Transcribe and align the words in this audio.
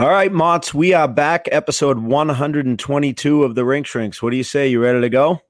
All 0.00 0.08
right, 0.08 0.30
Motts, 0.32 0.72
we 0.72 0.94
are 0.94 1.08
back, 1.08 1.48
episode 1.50 1.98
122 1.98 3.42
of 3.42 3.54
the 3.56 3.64
Rink 3.64 3.84
Shrinks. 3.86 4.22
What 4.22 4.30
do 4.30 4.36
you 4.36 4.44
say? 4.44 4.68
You 4.68 4.80
ready 4.80 5.00
to 5.00 5.08
go? 5.08 5.40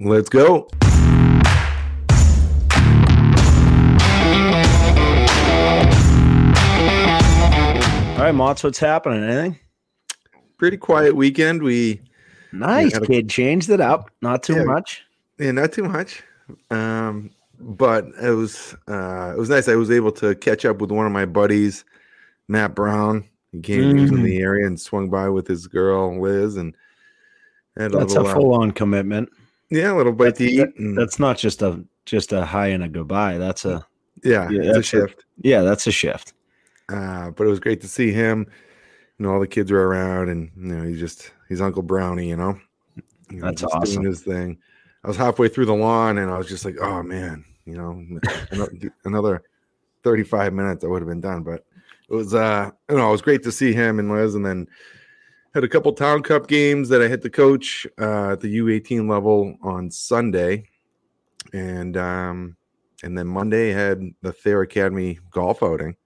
Let's 0.00 0.30
go. 0.30 0.68
All 8.14 8.30
right, 8.30 8.34
Motts, 8.34 8.62
what's 8.62 8.78
happening? 8.78 9.22
Anything? 9.24 9.58
Pretty 10.56 10.76
quiet 10.76 11.14
weekend. 11.16 11.62
We 11.62 12.00
Nice, 12.52 12.92
Yeah, 12.92 13.00
kid. 13.00 13.28
Changed 13.28 13.68
it 13.68 13.80
up. 13.80 14.08
Not 14.22 14.42
too 14.44 14.54
Yeah. 14.54 14.64
much. 14.64 15.02
yeah, 15.38 15.50
not 15.50 15.72
too 15.72 15.82
much. 15.84 16.22
Um, 16.70 17.30
but 17.58 18.06
it 18.22 18.30
was 18.30 18.74
uh 18.88 19.32
it 19.36 19.38
was 19.38 19.50
nice. 19.50 19.68
I 19.68 19.74
was 19.74 19.90
able 19.90 20.12
to 20.12 20.34
catch 20.36 20.64
up 20.64 20.80
with 20.80 20.90
one 20.92 21.04
of 21.06 21.12
my 21.12 21.26
buddies, 21.26 21.84
Matt 22.48 22.74
Brown. 22.74 23.24
He 23.54 23.60
came 23.60 23.96
he 23.96 24.02
was 24.02 24.10
in 24.10 24.18
Mm. 24.18 24.24
the 24.24 24.38
area 24.38 24.66
and 24.66 24.80
swung 24.80 25.08
by 25.08 25.28
with 25.28 25.46
his 25.46 25.66
girl 25.68 26.20
Liz 26.20 26.56
and 26.56 26.74
had 27.76 27.94
a 27.94 27.98
That's 27.98 28.14
a 28.16 28.22
uh, 28.22 28.34
full 28.34 28.52
on 28.54 28.72
commitment. 28.72 29.28
yeah, 29.70 29.92
a 29.92 29.96
little 29.96 30.12
bite 30.12 30.34
to 30.36 30.44
eat. 30.44 30.76
And, 30.76 30.96
That's 30.98 31.18
not 31.20 31.38
just 31.38 31.62
a 31.62 31.84
just 32.04 32.32
a 32.32 32.44
high 32.44 32.68
and 32.68 32.82
a 32.82 32.88
goodbye. 32.88 33.38
That's 33.38 33.64
a 33.64 33.86
yeah, 34.24 34.48
yeah, 34.50 34.62
a 34.62 34.64
that's 34.74 34.78
a- 34.78 34.82
shift. 34.82 35.24
yeah, 35.42 35.62
that's 35.62 35.86
a 35.86 35.92
shift. 35.92 36.32
Uh, 36.88 37.30
but 37.30 37.46
it 37.46 37.50
was 37.50 37.60
great 37.60 37.80
to 37.82 37.88
see 37.88 38.10
him. 38.12 38.46
You 39.18 39.26
know, 39.26 39.32
all 39.34 39.40
the 39.40 39.46
kids 39.46 39.70
were 39.70 39.86
around, 39.88 40.28
and 40.30 40.50
you 40.56 40.74
know, 40.74 40.82
he's 40.84 40.98
just 40.98 41.30
he's 41.48 41.60
Uncle 41.60 41.82
Brownie. 41.82 42.28
You 42.28 42.36
know, 42.36 42.58
You 43.30 43.38
know, 43.40 43.46
That's 43.46 43.62
awesome. 43.62 44.02
Doing 44.02 44.06
his 44.06 44.22
thing. 44.22 44.58
I 45.04 45.08
was 45.08 45.16
halfway 45.16 45.48
through 45.48 45.66
the 45.66 45.74
lawn, 45.74 46.18
and 46.18 46.30
I 46.30 46.36
was 46.38 46.48
just 46.48 46.64
like, 46.64 46.76
"Oh 46.80 47.02
man," 47.02 47.44
you 47.66 47.76
know, 47.76 48.04
another 49.04 49.42
thirty-five 50.02 50.52
minutes, 50.52 50.82
I 50.84 50.88
would 50.88 51.00
have 51.02 51.08
been 51.08 51.20
done. 51.20 51.42
But 51.42 51.64
it 52.08 52.14
was, 52.14 52.34
uh, 52.34 52.70
you 52.90 52.96
know, 52.96 53.08
it 53.08 53.12
was 53.12 53.22
great 53.22 53.42
to 53.44 53.52
see 53.52 53.72
him 53.72 53.98
and 53.98 54.10
Liz, 54.10 54.34
and 54.34 54.44
then 54.44 54.66
had 55.54 55.64
a 55.64 55.68
couple 55.68 55.92
town 55.92 56.22
cup 56.22 56.48
games 56.48 56.88
that 56.88 57.00
I 57.00 57.08
hit 57.08 57.22
the 57.22 57.30
coach 57.30 57.86
uh, 58.00 58.32
at 58.32 58.40
the 58.40 58.48
U 58.48 58.68
eighteen 58.68 59.08
level 59.08 59.56
on 59.62 59.90
Sunday, 59.90 60.68
and 61.52 61.96
um, 61.96 62.56
and 63.02 63.16
then 63.16 63.26
Monday 63.26 63.70
had 63.70 64.02
the 64.22 64.32
Thayer 64.32 64.62
Academy 64.62 65.18
golf 65.30 65.62
outing. 65.62 65.96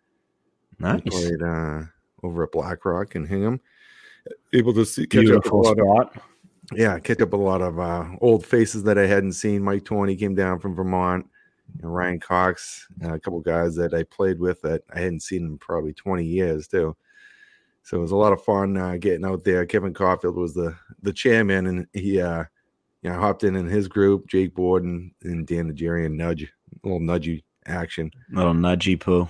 We 0.78 0.88
Nice. 0.88 1.00
played 1.02 1.42
uh, 1.42 1.82
over 2.22 2.44
at 2.44 2.52
Black 2.52 2.84
Rock 2.84 3.14
and 3.14 3.26
Hingham. 3.26 3.60
Able 4.52 4.74
to 4.74 4.84
see 4.84 5.06
catch 5.06 5.22
Beautiful 5.22 5.66
up 5.66 5.78
a 5.78 5.82
lot 5.82 6.16
of 6.16 6.22
yeah, 6.74 6.98
catch 6.98 7.20
up 7.22 7.32
a 7.32 7.36
lot 7.36 7.62
of 7.62 7.78
uh, 7.78 8.06
old 8.20 8.44
faces 8.44 8.82
that 8.82 8.98
I 8.98 9.06
hadn't 9.06 9.32
seen. 9.32 9.62
Mike 9.62 9.84
Twenty 9.84 10.14
came 10.14 10.34
down 10.34 10.60
from 10.60 10.74
Vermont, 10.74 11.26
and 11.82 11.94
Ryan 11.94 12.20
Cox, 12.20 12.86
uh, 13.04 13.14
a 13.14 13.20
couple 13.20 13.40
guys 13.40 13.74
that 13.76 13.94
I 13.94 14.02
played 14.04 14.38
with 14.38 14.60
that 14.62 14.82
I 14.94 15.00
hadn't 15.00 15.20
seen 15.22 15.44
in 15.44 15.58
probably 15.58 15.92
twenty 15.92 16.24
years 16.24 16.68
too. 16.68 16.96
So 17.82 17.96
it 17.96 18.00
was 18.00 18.10
a 18.12 18.16
lot 18.16 18.32
of 18.32 18.44
fun 18.44 18.76
uh, 18.76 18.96
getting 18.96 19.24
out 19.24 19.44
there. 19.44 19.64
Kevin 19.64 19.94
Caulfield 19.94 20.36
was 20.36 20.54
the 20.54 20.76
the 21.02 21.12
chairman, 21.12 21.66
and 21.66 21.86
he 21.92 22.20
uh, 22.20 22.44
you 23.02 23.10
know 23.10 23.18
hopped 23.18 23.44
in 23.44 23.56
in 23.56 23.66
his 23.66 23.88
group. 23.88 24.26
Jake 24.28 24.54
Borden 24.54 25.14
and 25.22 25.46
Dan 25.46 25.68
Nigerian 25.68 26.16
nudge, 26.16 26.42
a 26.42 26.86
little 26.86 27.00
nudgy 27.00 27.42
action 27.66 28.10
a 28.32 28.36
Little 28.36 28.54
nudgy 28.54 28.98
poo. 28.98 29.28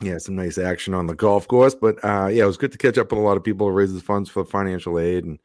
yeah, 0.00 0.18
some 0.18 0.36
nice 0.36 0.58
action 0.58 0.92
on 0.94 1.06
the 1.06 1.14
golf 1.14 1.46
course. 1.48 1.74
But 1.74 2.02
uh, 2.04 2.26
yeah, 2.26 2.44
it 2.44 2.46
was 2.46 2.56
good 2.56 2.72
to 2.72 2.78
catch 2.78 2.98
up 2.98 3.10
with 3.10 3.18
a 3.18 3.22
lot 3.22 3.36
of 3.36 3.44
people 3.44 3.66
who 3.66 3.72
raises 3.72 4.02
funds 4.02 4.28
for 4.28 4.44
financial 4.44 4.98
aid, 4.98 5.24
and 5.24 5.38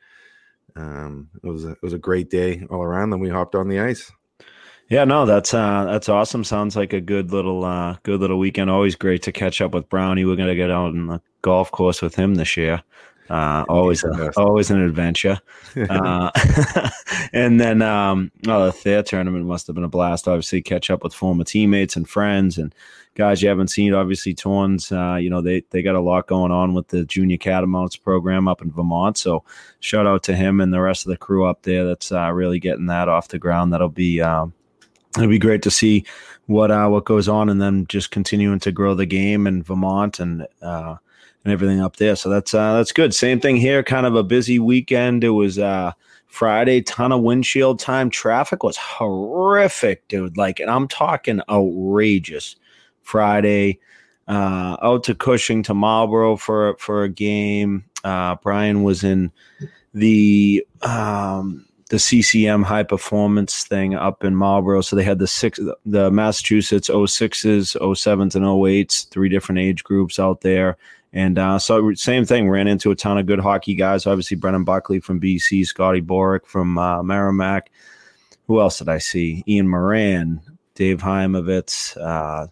um, 0.76 1.30
it 1.44 1.48
was 1.48 1.66
a, 1.66 1.72
it 1.72 1.82
was 1.84 1.94
a 1.94 2.00
great 2.00 2.30
day 2.30 2.66
all 2.70 2.82
around. 2.84 3.10
Then 3.12 3.20
we 3.20 3.30
hopped 3.30 3.56
on 3.56 3.68
the 3.70 3.80
ice. 3.80 4.12
Yeah, 4.88 5.04
no, 5.04 5.26
that's 5.26 5.54
uh 5.54 5.86
that's 5.86 6.10
awesome. 6.10 6.44
Sounds 6.44 6.76
like 6.76 6.94
a 6.94 7.02
good 7.02 7.32
little 7.32 7.66
uh 7.66 7.98
good 8.04 8.20
little 8.20 8.38
weekend. 8.38 8.70
Always 8.70 8.96
great 8.96 9.24
to 9.24 9.32
catch 9.32 9.60
up 9.60 9.74
with 9.74 9.90
Brownie. 9.90 10.26
We're 10.26 10.36
gonna 10.36 10.56
get 10.56 10.70
out 10.70 10.88
on 10.88 11.08
the 11.08 11.22
golf 11.42 11.72
course 11.72 12.02
with 12.02 12.16
him 12.16 12.36
this 12.36 12.56
year. 12.56 12.84
Uh 13.28 13.66
always 13.68 14.04
a, 14.04 14.32
always 14.38 14.70
an 14.70 14.82
adventure. 14.82 15.40
Uh 15.90 16.30
and 17.34 17.60
then 17.60 17.82
um 17.82 18.32
oh, 18.48 18.68
the 18.68 18.72
Thayer 18.72 19.02
tournament 19.04 19.46
must 19.46 19.66
have 19.68 19.74
been 19.76 19.84
a 19.84 19.90
blast. 19.90 20.28
Obviously, 20.28 20.62
catch 20.62 20.90
up 20.92 21.04
with 21.04 21.14
former 21.14 21.44
teammates 21.44 21.96
and 21.96 22.08
friends 22.08 22.58
and 22.60 22.74
guys 23.16 23.42
you 23.42 23.50
haven't 23.50 23.70
seen. 23.70 23.94
Obviously, 23.94 24.34
Torns, 24.36 24.92
uh, 24.92 25.16
you 25.16 25.30
know, 25.32 25.42
they 25.42 25.64
they 25.72 25.82
got 25.82 25.96
a 25.96 26.00
lot 26.00 26.28
going 26.28 26.52
on 26.52 26.76
with 26.76 26.90
the 26.90 27.04
junior 27.06 27.38
catamounts 27.38 27.98
program 27.98 28.48
up 28.48 28.62
in 28.62 28.72
Vermont. 28.72 29.18
So 29.18 29.44
shout 29.80 30.06
out 30.06 30.22
to 30.24 30.36
him 30.36 30.62
and 30.62 30.72
the 30.72 30.80
rest 30.80 31.06
of 31.06 31.10
the 31.10 31.18
crew 31.18 31.46
up 31.46 31.64
there 31.64 31.86
that's 31.86 32.12
uh, 32.12 32.32
really 32.32 32.60
getting 32.60 32.86
that 32.86 33.10
off 33.10 33.30
the 33.30 33.40
ground. 33.40 33.74
That'll 33.74 33.90
be 33.90 34.22
um 34.22 34.54
it'll 35.18 35.30
be 35.30 35.40
great 35.40 35.62
to 35.64 35.72
see 35.72 36.06
what 36.48 36.72
uh 36.72 36.88
what 36.88 37.06
goes 37.06 37.28
on 37.28 37.50
and 37.50 37.62
then 37.62 37.88
just 37.88 38.12
continuing 38.12 38.60
to 38.60 38.72
grow 38.72 38.94
the 38.94 39.06
game 39.06 39.48
in 39.48 39.64
Vermont 39.64 40.20
and 40.20 40.48
uh 40.62 40.96
and 41.44 41.54
everything 41.54 41.82
up 41.82 41.98
there. 41.98 42.16
So 42.16 42.30
that's 42.30 42.54
uh 42.54 42.78
that's 42.78 42.92
good. 42.92 43.14
Same 43.14 43.40
thing 43.40 43.56
here, 43.56 43.84
kind 43.84 44.06
of 44.06 44.16
a 44.16 44.24
busy 44.24 44.60
weekend. 44.60 45.24
It 45.24 45.30
was 45.30 45.60
uh 45.60 45.94
Friday, 46.28 46.82
ton 46.82 47.14
of 47.14 47.22
windshield 47.22 47.80
time. 47.80 48.10
Traffic 48.10 48.62
was 48.62 48.76
horrific, 48.76 50.06
dude. 50.10 50.36
Like, 50.36 50.60
and 50.60 50.70
I'm 50.70 50.88
talking 50.88 51.40
outrageous. 51.50 52.58
Friday, 53.04 53.80
uh, 54.28 54.76
out 54.82 55.04
to 55.06 55.16
Cushing 55.16 55.64
to 55.64 55.74
Marlboro 55.74 56.36
for 56.36 56.76
for 56.78 57.04
a 57.04 57.10
game. 57.10 57.86
Uh, 58.04 58.36
Brian 58.44 58.84
was 58.84 59.04
in 59.04 59.32
the 59.94 60.66
um, 60.82 61.66
the 61.90 62.00
CCM 62.00 62.64
high 62.64 62.84
performance 62.84 63.64
thing 63.64 63.94
up 63.94 64.24
in 64.24 64.36
Marlboro. 64.36 64.82
So 64.82 64.96
they 64.96 65.04
had 65.04 65.20
the 65.20 65.28
six 65.28 65.60
the 65.86 66.12
Massachusetts 66.12 66.90
06s, 66.90 67.76
07s, 67.78 68.36
and 68.36 68.46
08s, 68.46 69.08
three 69.10 69.30
different 69.30 69.60
age 69.60 69.84
groups 69.84 70.20
out 70.20 70.42
there. 70.42 70.78
And 71.14 71.40
uh, 71.40 71.60
so 71.60 71.94
same 71.94 72.26
thing, 72.26 72.50
ran 72.50 72.68
into 72.68 72.92
a 72.92 72.96
ton 72.96 73.18
of 73.18 73.26
good 73.26 73.40
hockey 73.40 73.76
guys. 73.76 74.06
Obviously, 74.06 74.36
Brennan 74.36 74.66
Buckley 74.66 75.00
from 75.00 75.22
BC, 75.22 75.66
Scotty 75.66 76.02
Borek 76.02 76.46
from 76.46 76.78
uh, 76.78 77.04
Merrimack. 77.04 77.72
Who 78.48 78.60
else 78.60 78.80
did 78.80 78.90
I 78.90 78.98
see? 78.98 79.44
Ian 79.48 79.70
Moran, 79.70 80.42
Dave 80.76 81.00
Heimovitz, 81.00 81.98
uh, 81.98 82.48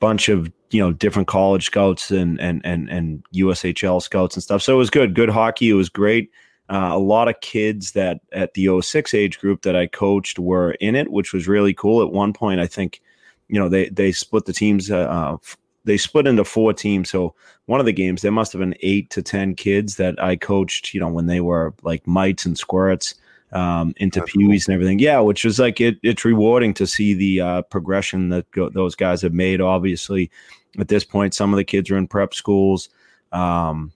bunch 0.00 0.28
of 0.28 0.50
you 0.70 0.80
know 0.80 0.92
different 0.92 1.28
college 1.28 1.66
scouts 1.66 2.10
and 2.10 2.40
and 2.40 2.62
and 2.64 2.88
and 2.88 3.22
USHL 3.34 4.00
scouts 4.00 4.36
and 4.36 4.42
stuff. 4.42 4.62
So 4.62 4.72
it 4.72 4.78
was 4.78 4.88
good, 4.88 5.14
good 5.14 5.28
hockey. 5.28 5.68
It 5.68 5.74
was 5.74 5.88
great. 5.88 6.30
Uh, 6.72 6.96
a 6.96 6.98
lot 6.98 7.28
of 7.28 7.38
kids 7.42 7.92
that 7.92 8.20
at 8.32 8.54
the 8.54 8.80
06 8.80 9.12
age 9.12 9.38
group 9.38 9.60
that 9.60 9.76
I 9.76 9.86
coached 9.86 10.38
were 10.38 10.70
in 10.72 10.96
it, 10.96 11.12
which 11.12 11.34
was 11.34 11.46
really 11.46 11.74
cool. 11.74 12.00
At 12.00 12.12
one 12.12 12.32
point, 12.32 12.60
I 12.60 12.66
think, 12.66 13.02
you 13.48 13.58
know, 13.58 13.68
they 13.68 13.90
they 13.90 14.10
split 14.10 14.46
the 14.46 14.54
teams. 14.54 14.90
Uh, 14.90 15.00
uh, 15.00 15.36
they 15.84 15.98
split 15.98 16.26
into 16.26 16.44
four 16.44 16.72
teams. 16.72 17.10
So 17.10 17.34
one 17.66 17.78
of 17.78 17.84
the 17.84 17.92
games, 17.92 18.22
there 18.22 18.32
must 18.32 18.52
have 18.52 18.60
been 18.60 18.74
eight 18.80 19.10
to 19.10 19.20
ten 19.20 19.54
kids 19.54 19.96
that 19.96 20.22
I 20.22 20.34
coached. 20.34 20.94
You 20.94 21.00
know, 21.00 21.08
when 21.08 21.26
they 21.26 21.42
were 21.42 21.74
like 21.82 22.06
mites 22.06 22.46
and 22.46 22.56
squirts 22.56 23.16
um, 23.52 23.92
into 23.98 24.20
That's 24.20 24.32
peewees 24.32 24.66
and 24.66 24.74
everything. 24.74 24.98
Yeah, 24.98 25.20
which 25.20 25.44
is 25.44 25.58
like 25.58 25.78
it, 25.78 25.98
it's 26.02 26.24
rewarding 26.24 26.72
to 26.74 26.86
see 26.86 27.12
the 27.12 27.40
uh, 27.42 27.62
progression 27.62 28.30
that 28.30 28.50
go, 28.50 28.70
those 28.70 28.94
guys 28.94 29.20
have 29.20 29.34
made. 29.34 29.60
Obviously, 29.60 30.30
at 30.78 30.88
this 30.88 31.04
point, 31.04 31.34
some 31.34 31.52
of 31.52 31.58
the 31.58 31.64
kids 31.64 31.90
are 31.90 31.98
in 31.98 32.08
prep 32.08 32.32
schools. 32.32 32.88
Um, 33.30 33.92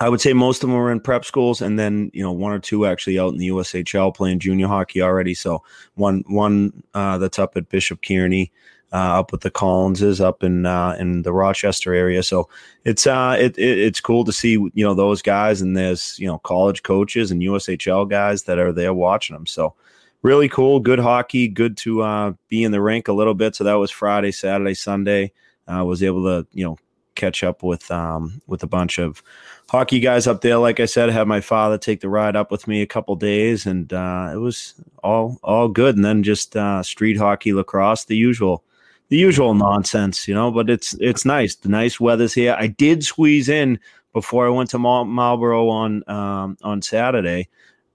I 0.00 0.08
would 0.08 0.20
say 0.20 0.32
most 0.32 0.62
of 0.62 0.70
them 0.70 0.76
were 0.76 0.90
in 0.90 1.00
prep 1.00 1.24
schools, 1.24 1.60
and 1.60 1.78
then 1.78 2.10
you 2.14 2.22
know 2.22 2.32
one 2.32 2.52
or 2.52 2.58
two 2.58 2.86
actually 2.86 3.18
out 3.18 3.32
in 3.32 3.38
the 3.38 3.48
USHL 3.48 4.14
playing 4.14 4.38
junior 4.38 4.66
hockey 4.66 5.02
already. 5.02 5.34
So 5.34 5.62
one 5.94 6.24
one 6.28 6.82
uh, 6.94 7.18
that's 7.18 7.38
up 7.38 7.56
at 7.56 7.68
Bishop 7.68 8.00
Kearney, 8.02 8.50
uh, 8.92 9.20
up 9.20 9.32
with 9.32 9.42
the 9.42 9.50
Collinses, 9.50 10.20
up 10.20 10.42
in 10.42 10.64
uh, 10.64 10.96
in 10.98 11.22
the 11.22 11.32
Rochester 11.32 11.92
area. 11.92 12.22
So 12.22 12.48
it's 12.84 13.06
uh 13.06 13.36
it, 13.38 13.58
it 13.58 13.78
it's 13.78 14.00
cool 14.00 14.24
to 14.24 14.32
see 14.32 14.52
you 14.52 14.84
know 14.84 14.94
those 14.94 15.20
guys, 15.20 15.60
and 15.60 15.76
there's 15.76 16.18
you 16.18 16.26
know 16.26 16.38
college 16.38 16.82
coaches 16.82 17.30
and 17.30 17.42
USHL 17.42 18.08
guys 18.08 18.44
that 18.44 18.58
are 18.58 18.72
there 18.72 18.94
watching 18.94 19.34
them. 19.34 19.46
So 19.46 19.74
really 20.22 20.48
cool, 20.48 20.80
good 20.80 21.00
hockey, 21.00 21.48
good 21.48 21.76
to 21.78 22.02
uh, 22.02 22.32
be 22.48 22.64
in 22.64 22.72
the 22.72 22.80
rink 22.80 23.08
a 23.08 23.12
little 23.12 23.34
bit. 23.34 23.54
So 23.54 23.64
that 23.64 23.74
was 23.74 23.90
Friday, 23.90 24.32
Saturday, 24.32 24.74
Sunday. 24.74 25.32
I 25.68 25.82
was 25.82 26.02
able 26.02 26.24
to 26.24 26.46
you 26.52 26.64
know 26.64 26.78
catch 27.14 27.42
up 27.42 27.62
with 27.62 27.90
um 27.90 28.40
with 28.46 28.62
a 28.62 28.66
bunch 28.66 28.98
of 28.98 29.22
hockey 29.68 30.00
guys 30.00 30.26
up 30.26 30.42
there. 30.42 30.58
Like 30.58 30.80
I 30.80 30.84
said, 30.84 31.08
had 31.08 31.26
my 31.26 31.40
father 31.40 31.78
take 31.78 32.00
the 32.00 32.08
ride 32.08 32.36
up 32.36 32.50
with 32.50 32.68
me 32.68 32.82
a 32.82 32.86
couple 32.86 33.16
days, 33.16 33.64
and 33.66 33.92
uh, 33.92 34.30
it 34.32 34.36
was 34.36 34.74
all 35.02 35.38
all 35.42 35.68
good. 35.68 35.96
And 35.96 36.04
then 36.04 36.22
just 36.22 36.56
uh, 36.56 36.82
street 36.82 37.16
hockey, 37.16 37.52
lacrosse, 37.52 38.04
the 38.04 38.16
usual, 38.16 38.62
the 39.08 39.16
usual 39.16 39.54
nonsense, 39.54 40.28
you 40.28 40.34
know. 40.34 40.50
But 40.50 40.70
it's 40.70 40.94
it's 41.00 41.24
nice. 41.24 41.54
The 41.54 41.68
nice 41.68 41.98
weather's 41.98 42.34
here. 42.34 42.56
I 42.58 42.66
did 42.66 43.04
squeeze 43.04 43.48
in 43.48 43.80
before 44.12 44.46
I 44.46 44.50
went 44.50 44.70
to 44.70 44.78
Mal- 44.78 45.06
Marlboro 45.06 45.68
on 45.68 46.08
um, 46.08 46.56
on 46.62 46.82
Saturday. 46.82 47.48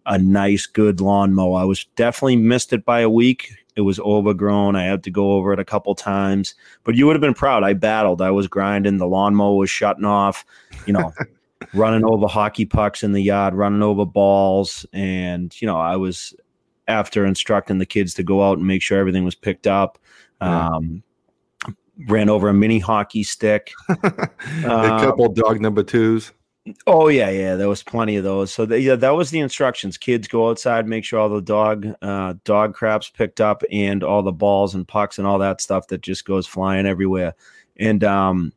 A 0.10 0.18
nice, 0.18 0.66
good 0.66 1.02
lawn 1.02 1.34
mow. 1.34 1.54
I 1.54 1.66
was 1.66 1.86
definitely 1.98 2.38
missed 2.38 2.72
it 2.72 2.86
by 2.86 3.02
a 3.02 3.10
week. 3.10 3.52
It 3.78 3.82
was 3.82 4.00
overgrown. 4.00 4.76
I 4.76 4.84
had 4.84 5.04
to 5.04 5.12
go 5.12 5.34
over 5.34 5.54
it 5.54 5.60
a 5.60 5.66
couple 5.66 5.96
times, 5.96 6.56
but 6.84 6.96
you 6.96 7.06
would 7.06 7.16
have 7.16 7.22
been 7.22 7.36
proud. 7.36 7.64
I 7.64 7.74
battled. 7.74 8.22
I 8.22 8.32
was 8.32 8.48
grinding. 8.48 8.98
The 8.98 9.08
lawnmower 9.08 9.56
was 9.56 9.70
shutting 9.70 10.04
off. 10.04 10.44
You 10.88 10.94
know, 10.94 11.14
running 11.74 12.04
over 12.04 12.28
hockey 12.28 12.66
pucks 12.66 13.04
in 13.04 13.14
the 13.14 13.22
yard, 13.22 13.54
running 13.54 13.84
over 13.84 14.06
balls. 14.06 14.86
And, 14.94 15.60
you 15.62 15.68
know, 15.68 15.78
I 15.78 15.96
was 15.96 16.34
after 16.88 17.26
instructing 17.26 17.78
the 17.78 17.86
kids 17.86 18.14
to 18.16 18.24
go 18.24 18.48
out 18.48 18.58
and 18.58 18.68
make 18.68 18.82
sure 18.82 18.98
everything 18.98 19.24
was 19.24 19.36
picked 19.36 19.68
up. 19.68 20.00
Yeah. 20.42 20.70
Um, 20.70 21.04
ran 22.08 22.30
over 22.30 22.50
a 22.50 22.54
mini 22.54 22.80
hockey 22.80 23.24
stick. 23.24 23.72
a 23.90 24.30
couple 24.64 25.32
dog 25.34 25.62
number 25.62 25.84
twos. 25.84 26.32
Oh 26.86 27.08
yeah, 27.08 27.30
yeah. 27.30 27.56
There 27.56 27.70
was 27.70 27.84
plenty 27.84 28.16
of 28.16 28.24
those. 28.24 28.52
So 28.52 28.66
the, 28.66 28.80
yeah, 28.80 28.96
that 28.96 29.16
was 29.16 29.32
the 29.32 29.40
instructions. 29.40 29.98
Kids 29.98 30.28
go 30.28 30.50
outside, 30.50 30.88
make 30.88 31.04
sure 31.04 31.20
all 31.20 31.30
the 31.30 31.42
dog 31.42 31.88
uh, 32.02 32.36
dog 32.44 32.74
craps 32.74 33.10
picked 33.10 33.42
up, 33.42 33.64
and 33.72 34.04
all 34.04 34.24
the 34.24 34.32
balls 34.32 34.76
and 34.76 34.88
pucks 34.88 35.18
and 35.18 35.28
all 35.28 35.40
that 35.40 35.62
stuff 35.62 35.88
that 35.88 36.02
just 36.02 36.26
goes 36.26 36.48
flying 36.48 36.86
everywhere. 36.86 37.34
And 37.78 38.04
um, 38.04 38.54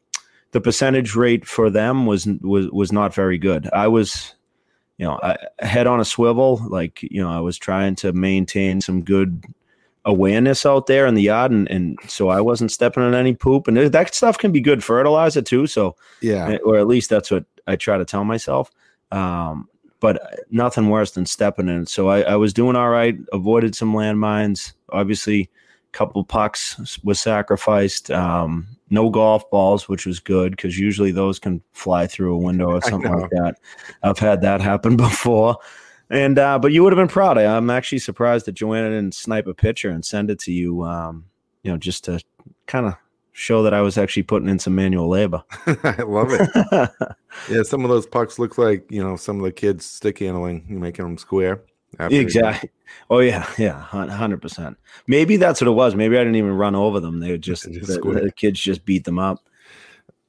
the 0.52 0.60
percentage 0.60 1.14
rate 1.14 1.46
for 1.46 1.70
them 1.70 2.06
was 2.06 2.26
was 2.40 2.68
was 2.70 2.92
not 2.92 3.14
very 3.14 3.38
good. 3.38 3.68
I 3.72 3.88
was, 3.88 4.34
you 4.98 5.06
know, 5.06 5.18
I, 5.22 5.36
head 5.60 5.86
on 5.86 6.00
a 6.00 6.04
swivel. 6.04 6.60
Like 6.68 7.02
you 7.02 7.22
know, 7.22 7.30
I 7.30 7.40
was 7.40 7.58
trying 7.58 7.96
to 7.96 8.12
maintain 8.12 8.80
some 8.80 9.02
good 9.02 9.44
awareness 10.04 10.64
out 10.64 10.86
there 10.86 11.06
in 11.06 11.14
the 11.14 11.22
yard, 11.22 11.52
and, 11.52 11.70
and 11.70 11.98
so 12.06 12.28
I 12.28 12.40
wasn't 12.40 12.72
stepping 12.72 13.02
on 13.02 13.14
any 13.14 13.34
poop, 13.34 13.68
and 13.68 13.76
that 13.76 14.14
stuff 14.14 14.38
can 14.38 14.52
be 14.52 14.60
good 14.60 14.82
fertilizer 14.82 15.42
too. 15.42 15.66
So 15.66 15.96
yeah, 16.20 16.56
or 16.64 16.78
at 16.78 16.86
least 16.86 17.10
that's 17.10 17.30
what 17.30 17.44
I 17.70 17.76
try 17.76 17.96
to 17.99 18.05
tell 18.05 18.25
myself. 18.25 18.70
Um, 19.12 19.69
but 20.00 20.44
nothing 20.50 20.88
worse 20.88 21.12
than 21.12 21.26
stepping 21.26 21.69
in. 21.69 21.87
So 21.87 22.08
I, 22.08 22.22
I 22.22 22.37
was 22.37 22.52
doing 22.52 22.75
all 22.75 22.88
right. 22.88 23.17
Avoided 23.32 23.75
some 23.75 23.93
landmines. 23.93 24.72
Obviously, 24.90 25.43
a 25.43 25.93
couple 25.93 26.25
pucks 26.25 26.99
was 27.05 27.20
sacrificed. 27.20 28.11
Um, 28.11 28.67
no 28.88 29.11
golf 29.11 29.49
balls, 29.50 29.88
which 29.88 30.06
was 30.06 30.19
good 30.19 30.52
because 30.52 30.78
usually 30.78 31.12
those 31.12 31.38
can 31.38 31.62
fly 31.72 32.06
through 32.06 32.34
a 32.34 32.38
window 32.38 32.70
or 32.70 32.82
something 32.88 33.12
like 33.12 33.31
that. 33.31 33.56
I've 34.02 34.19
had 34.19 34.40
that 34.40 34.61
happen 34.61 34.96
before. 34.99 35.58
And 36.08 36.38
uh, 36.38 36.58
but 36.58 36.73
you 36.73 36.82
would 36.82 36.93
have 36.93 36.99
been 36.99 37.06
proud. 37.06 37.38
I, 37.38 37.43
am 37.43 37.70
actually 37.70 38.00
surprised 38.00 38.46
that 38.46 38.52
Joanna 38.52 38.90
didn't 38.90 39.14
snipe 39.14 39.46
a 39.46 39.55
picture 39.55 39.90
and 39.90 40.05
send 40.05 40.28
it 40.28 40.40
to 40.40 40.52
you. 40.52 40.82
Um, 40.82 41.26
you 41.62 41.70
know, 41.70 41.76
just 41.76 42.05
to 42.06 42.20
kind 42.66 42.87
of 42.87 42.96
show 43.40 43.62
that 43.62 43.72
I 43.72 43.81
was 43.81 43.96
actually 43.96 44.25
putting 44.25 44.48
in 44.48 44.58
some 44.58 44.75
manual 44.75 45.08
labor. 45.08 45.42
I 45.66 46.02
love 46.02 46.28
it. 46.31 46.90
yeah, 47.50 47.62
some 47.62 47.84
of 47.84 47.90
those 47.90 48.06
pucks 48.06 48.38
look 48.38 48.58
like 48.58 48.84
you 48.90 49.02
know 49.02 49.16
some 49.16 49.38
of 49.38 49.44
the 49.44 49.52
kids 49.52 49.87
stick 49.87 50.19
handling, 50.19 50.64
making 50.69 51.04
them 51.04 51.19
square. 51.19 51.62
Exactly. 51.98 52.70
Oh 53.08 53.19
yeah, 53.19 53.48
yeah, 53.58 53.81
hundred 53.81 54.42
percent. 54.42 54.76
Maybe 55.06 55.37
that's 55.37 55.60
what 55.60 55.69
it 55.69 55.72
was. 55.72 55.94
Maybe 55.94 56.16
I 56.16 56.20
didn't 56.20 56.37
even 56.37 56.52
run 56.52 56.75
over 56.75 57.00
them. 57.00 57.19
They 57.19 57.37
just, 57.38 57.64
just 57.72 57.88
the, 57.88 58.00
the, 58.00 58.32
kids 58.32 58.60
just 58.60 58.84
beat 58.84 59.04
them 59.04 59.19
up. 59.19 59.40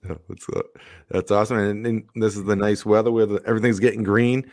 that's, 0.01 0.49
uh, 0.49 0.61
that's 1.09 1.31
awesome. 1.31 1.57
And, 1.57 1.85
and, 1.85 2.03
this 2.15 2.35
is 2.35 2.45
the 2.45 2.55
nice 2.55 2.83
weather 2.85 3.11
where 3.11 3.27
the, 3.27 3.43
everything's 3.45 3.79
getting 3.79 4.03
green 4.03 4.49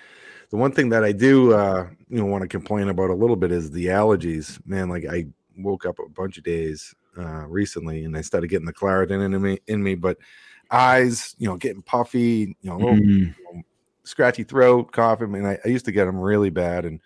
the 0.50 0.56
one 0.56 0.72
thing 0.72 0.88
that 0.90 1.04
I 1.04 1.12
do, 1.12 1.52
uh, 1.52 1.88
you 2.08 2.18
know, 2.18 2.24
want 2.24 2.42
to 2.42 2.48
complain 2.48 2.88
about 2.88 3.10
a 3.10 3.14
little 3.14 3.36
bit 3.36 3.52
is 3.52 3.70
the 3.70 3.86
allergies. 3.86 4.58
Man, 4.66 4.88
like 4.88 5.04
I 5.04 5.26
woke 5.58 5.84
up 5.84 5.98
a 5.98 6.08
bunch 6.08 6.38
of 6.38 6.44
days 6.44 6.94
uh, 7.18 7.46
recently, 7.46 8.04
and 8.04 8.16
I 8.16 8.20
started 8.20 8.48
getting 8.48 8.66
the 8.66 8.72
Claritin 8.72 9.24
in 9.24 9.42
me, 9.42 9.58
in 9.66 9.82
me, 9.82 9.94
but 9.94 10.18
eyes, 10.70 11.34
you 11.38 11.48
know, 11.48 11.56
getting 11.56 11.82
puffy, 11.82 12.56
you 12.60 12.70
know, 12.70 12.76
little, 12.76 12.94
mm. 12.94 13.34
you 13.36 13.52
know 13.52 13.62
scratchy 14.04 14.42
throat, 14.42 14.92
coughing. 14.92 15.26
I 15.26 15.30
mean, 15.30 15.46
I, 15.46 15.58
I 15.64 15.68
used 15.68 15.84
to 15.84 15.92
get 15.92 16.06
them 16.06 16.18
really 16.18 16.50
bad, 16.50 16.84
and 16.84 17.00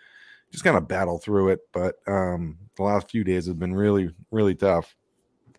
just 0.51 0.65
kind 0.65 0.77
of 0.77 0.89
battle 0.89 1.19
through 1.19 1.51
it. 1.51 1.61
But 1.73 1.97
um, 2.07 2.59
the 2.77 2.85
last 2.85 3.11
few 3.11 3.25
days 3.25 3.47
have 3.47 3.59
been 3.59 3.75
really, 3.75 4.15
really 4.31 4.55
tough. 4.55 4.95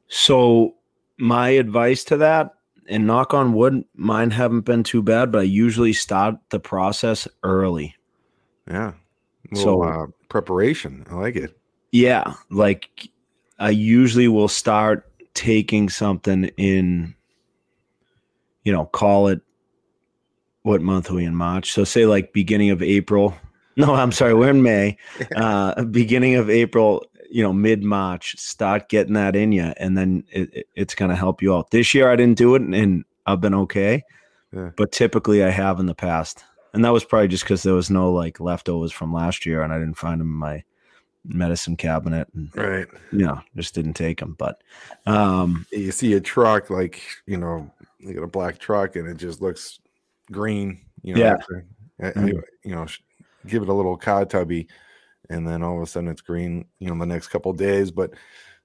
So, 0.08 0.76
my 1.18 1.50
advice 1.50 2.04
to 2.06 2.18
that 2.18 2.54
and 2.88 3.08
knock 3.08 3.34
on 3.34 3.54
wood, 3.54 3.84
mine 3.96 4.32
haven't 4.32 4.62
been 4.62 4.84
too 4.84 5.02
bad, 5.02 5.32
but 5.32 5.40
I 5.40 5.44
usually 5.44 5.94
start 5.94 6.36
the 6.50 6.60
process 6.60 7.28
early. 7.44 7.96
Yeah. 8.68 8.94
Little, 9.52 9.64
so 9.64 9.84
uh, 9.84 10.08
preparation. 10.30 11.06
I 11.10 11.16
like 11.16 11.36
it. 11.36 11.58
Yeah. 11.92 12.34
Like 12.50 13.10
I 13.64 13.70
usually 13.70 14.28
will 14.28 14.50
start 14.50 15.10
taking 15.34 15.88
something 15.88 16.52
in, 16.58 17.16
you 18.66 18.74
know, 18.74 18.84
call 18.88 19.30
it 19.30 19.40
what 20.64 20.82
month 20.82 21.10
are 21.10 21.14
we 21.14 21.24
in 21.24 21.34
March? 21.34 21.72
So 21.72 21.86
say 21.86 22.06
like 22.06 22.34
beginning 22.34 22.70
of 22.70 22.84
April. 22.84 23.36
No, 23.76 23.96
I'm 23.96 24.12
sorry, 24.12 24.36
we're 24.36 24.52
in 24.52 24.62
May. 24.62 24.98
Uh, 25.36 25.84
beginning 25.86 26.36
of 26.36 26.48
April, 26.48 27.04
you 27.32 27.42
know 27.42 27.52
mid 27.52 27.84
March, 27.84 28.36
start 28.38 28.88
getting 28.88 29.14
that 29.14 29.36
in 29.36 29.52
you, 29.52 29.74
and 29.78 29.98
then 29.98 30.24
it, 30.30 30.68
it's 30.76 30.94
going 30.94 31.10
to 31.10 31.16
help 31.16 31.42
you 31.42 31.56
out. 31.56 31.72
This 31.72 31.96
year 31.96 32.12
I 32.12 32.16
didn't 32.16 32.38
do 32.38 32.54
it, 32.54 32.62
and 32.62 33.04
I've 33.26 33.42
been 33.42 33.56
okay, 33.56 34.04
yeah. 34.52 34.70
but 34.78 34.92
typically 34.92 35.44
I 35.44 35.50
have 35.50 35.80
in 35.80 35.88
the 35.88 35.96
past, 35.96 36.44
and 36.72 36.86
that 36.86 36.94
was 36.94 37.04
probably 37.04 37.30
just 37.30 37.46
because 37.46 37.64
there 37.64 37.74
was 37.74 37.90
no 37.90 38.14
like 38.14 38.40
leftovers 38.40 38.92
from 38.92 39.12
last 39.12 39.44
year, 39.44 39.64
and 39.64 39.74
I 39.74 39.80
didn't 39.80 39.98
find 39.98 40.22
them 40.22 40.28
in 40.28 40.38
my 40.38 40.64
medicine 41.26 41.78
cabinet, 41.78 42.28
and 42.34 42.50
right, 42.56 42.88
you 43.12 43.26
know, 43.26 43.42
just 43.56 43.76
didn't 43.76 43.94
take 43.94 44.20
them. 44.20 44.36
But 44.38 44.62
um, 45.06 45.66
you 45.72 45.92
see 45.92 46.14
a 46.14 46.22
truck 46.22 46.70
like 46.70 47.02
you 47.26 47.38
know, 47.38 47.72
you 48.00 48.14
got 48.14 48.24
a 48.24 48.28
black 48.28 48.60
truck, 48.60 48.96
and 48.96 49.08
it 49.08 49.18
just 49.18 49.42
looks 49.42 49.80
green. 50.32 50.82
You 51.02 51.16
know, 51.16 51.22
yeah, 51.22 51.34
after, 51.34 51.66
mm-hmm. 52.02 52.40
you 52.64 52.76
know, 52.76 52.88
give 53.48 53.64
it 53.64 53.70
a 53.70 53.74
little 53.74 53.98
car 53.98 54.26
tubby 54.26 54.68
and 55.30 55.48
then 55.48 55.64
all 55.64 55.78
of 55.78 55.84
a 55.84 55.86
sudden 55.86 56.10
it's 56.10 56.22
green, 56.22 56.66
you 56.80 56.90
know, 56.90 56.98
the 56.98 57.06
next 57.06 57.28
couple 57.28 57.52
days. 57.54 57.92
But 57.92 58.12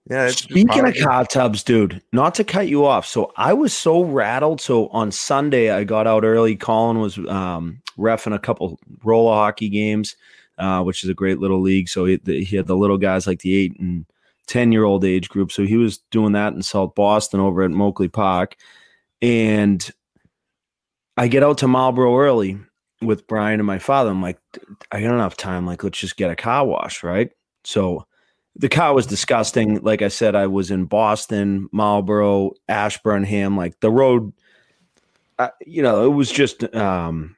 yeah. 0.08 0.28
Speaking 0.28 0.86
of 0.86 0.96
car 0.96 1.24
tubs, 1.26 1.62
dude, 1.62 2.02
not 2.12 2.34
to 2.36 2.44
cut 2.44 2.68
you 2.68 2.86
off. 2.86 3.06
So 3.06 3.32
I 3.36 3.52
was 3.52 3.74
so 3.74 4.02
rattled. 4.02 4.60
So 4.60 4.88
on 4.88 5.12
Sunday, 5.12 5.70
I 5.70 5.84
got 5.84 6.06
out 6.06 6.24
early. 6.24 6.56
Colin 6.56 6.98
was 6.98 7.18
um, 7.28 7.80
refing 7.98 8.34
a 8.34 8.38
couple 8.38 8.78
roller 9.04 9.34
hockey 9.34 9.68
games, 9.68 10.16
uh, 10.58 10.82
which 10.82 11.04
is 11.04 11.10
a 11.10 11.14
great 11.14 11.38
little 11.38 11.60
league. 11.60 11.88
So 11.88 12.04
he, 12.04 12.20
he 12.24 12.56
had 12.56 12.66
the 12.66 12.76
little 12.76 12.98
guys 12.98 13.26
like 13.26 13.40
the 13.40 13.56
eight 13.56 13.78
and 13.78 14.04
10 14.46 14.72
year 14.72 14.84
old 14.84 15.04
age 15.04 15.28
group. 15.28 15.52
So 15.52 15.64
he 15.64 15.76
was 15.76 15.98
doing 16.10 16.32
that 16.32 16.52
in 16.54 16.62
South 16.62 16.94
Boston 16.94 17.40
over 17.40 17.62
at 17.62 17.70
Moakley 17.70 18.12
Park. 18.12 18.56
And 19.22 19.88
I 21.16 21.28
get 21.28 21.42
out 21.42 21.58
to 21.58 21.68
Marlboro 21.68 22.18
early 22.18 22.58
with 23.00 23.26
Brian 23.26 23.60
and 23.60 23.66
my 23.66 23.78
father, 23.78 24.10
I'm 24.10 24.22
like, 24.22 24.38
I 24.90 25.00
don't 25.00 25.20
have 25.20 25.36
time. 25.36 25.66
Like, 25.66 25.84
let's 25.84 25.98
just 25.98 26.16
get 26.16 26.30
a 26.30 26.36
car 26.36 26.66
wash, 26.66 27.02
right? 27.02 27.30
So 27.64 28.06
the 28.56 28.68
car 28.68 28.94
was 28.94 29.06
disgusting. 29.06 29.80
Like 29.82 30.02
I 30.02 30.08
said, 30.08 30.34
I 30.34 30.46
was 30.48 30.70
in 30.70 30.86
Boston, 30.86 31.68
Marlboro, 31.72 32.52
Ashburnham. 32.68 33.56
Like 33.56 33.78
the 33.80 33.90
road, 33.90 34.32
uh, 35.38 35.50
you 35.64 35.82
know, 35.82 36.04
it 36.04 36.14
was 36.14 36.30
just 36.30 36.74
um, 36.74 37.36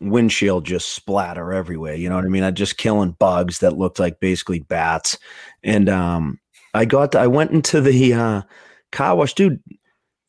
windshield 0.00 0.64
just 0.64 0.94
splatter 0.94 1.52
everywhere. 1.52 1.94
You 1.94 2.08
know 2.08 2.16
what 2.16 2.24
I 2.24 2.28
mean? 2.28 2.42
I 2.42 2.50
just 2.50 2.78
killing 2.78 3.12
bugs 3.18 3.58
that 3.58 3.76
looked 3.76 3.98
like 3.98 4.20
basically 4.20 4.60
bats. 4.60 5.18
And 5.62 5.88
um, 5.88 6.40
I 6.74 6.84
got, 6.84 7.12
to, 7.12 7.20
I 7.20 7.26
went 7.26 7.50
into 7.50 7.80
the 7.80 8.14
uh, 8.14 8.42
car 8.92 9.16
wash, 9.16 9.34
dude 9.34 9.62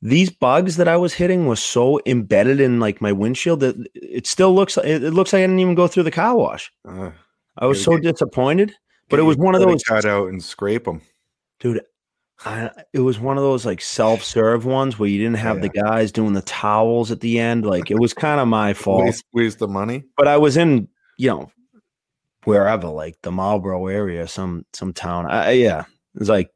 these 0.01 0.31
bugs 0.31 0.77
that 0.77 0.87
I 0.87 0.97
was 0.97 1.13
hitting 1.13 1.45
was 1.45 1.61
so 1.61 2.01
embedded 2.05 2.59
in 2.59 2.79
like 2.79 3.01
my 3.01 3.11
windshield 3.11 3.59
that 3.59 3.75
it 3.93 4.25
still 4.25 4.53
looks 4.53 4.77
it, 4.77 5.01
looks 5.01 5.31
like 5.31 5.41
I 5.41 5.43
didn't 5.43 5.59
even 5.59 5.75
go 5.75 5.87
through 5.87 6.03
the 6.03 6.11
car 6.11 6.35
wash. 6.35 6.71
Uh, 6.87 7.11
I 7.57 7.67
was 7.67 7.83
so 7.83 7.97
get, 7.97 8.13
disappointed, 8.13 8.73
but 9.09 9.19
it 9.19 9.23
was 9.23 9.37
one 9.37 9.53
of 9.53 9.61
those 9.61 9.83
cut 9.83 10.05
out 10.05 10.29
and 10.29 10.43
scrape 10.43 10.85
them, 10.85 11.01
dude. 11.59 11.81
I, 12.45 12.71
it 12.93 12.99
was 12.99 13.19
one 13.19 13.37
of 13.37 13.43
those 13.43 13.65
like 13.65 13.81
self 13.81 14.23
serve 14.23 14.65
ones 14.65 14.97
where 14.97 15.09
you 15.09 15.19
didn't 15.19 15.37
have 15.37 15.57
yeah. 15.57 15.61
the 15.61 15.69
guys 15.69 16.11
doing 16.11 16.33
the 16.33 16.41
towels 16.41 17.11
at 17.11 17.19
the 17.19 17.39
end. 17.39 17.65
Like 17.65 17.91
it 17.91 17.99
was 17.99 18.13
kind 18.13 18.39
of 18.39 18.47
my 18.47 18.73
fault. 18.75 19.03
Waste, 19.03 19.25
waste 19.33 19.59
the 19.59 19.67
money, 19.67 20.03
but 20.17 20.27
I 20.27 20.37
was 20.37 20.57
in 20.57 20.87
you 21.17 21.29
know 21.29 21.51
wherever 22.43 22.87
like 22.87 23.17
the 23.21 23.31
Marlboro 23.31 23.87
area, 23.87 24.27
some 24.27 24.65
some 24.73 24.93
town. 24.93 25.27
I, 25.27 25.51
yeah, 25.51 25.85
it's 26.15 26.29
like 26.29 26.51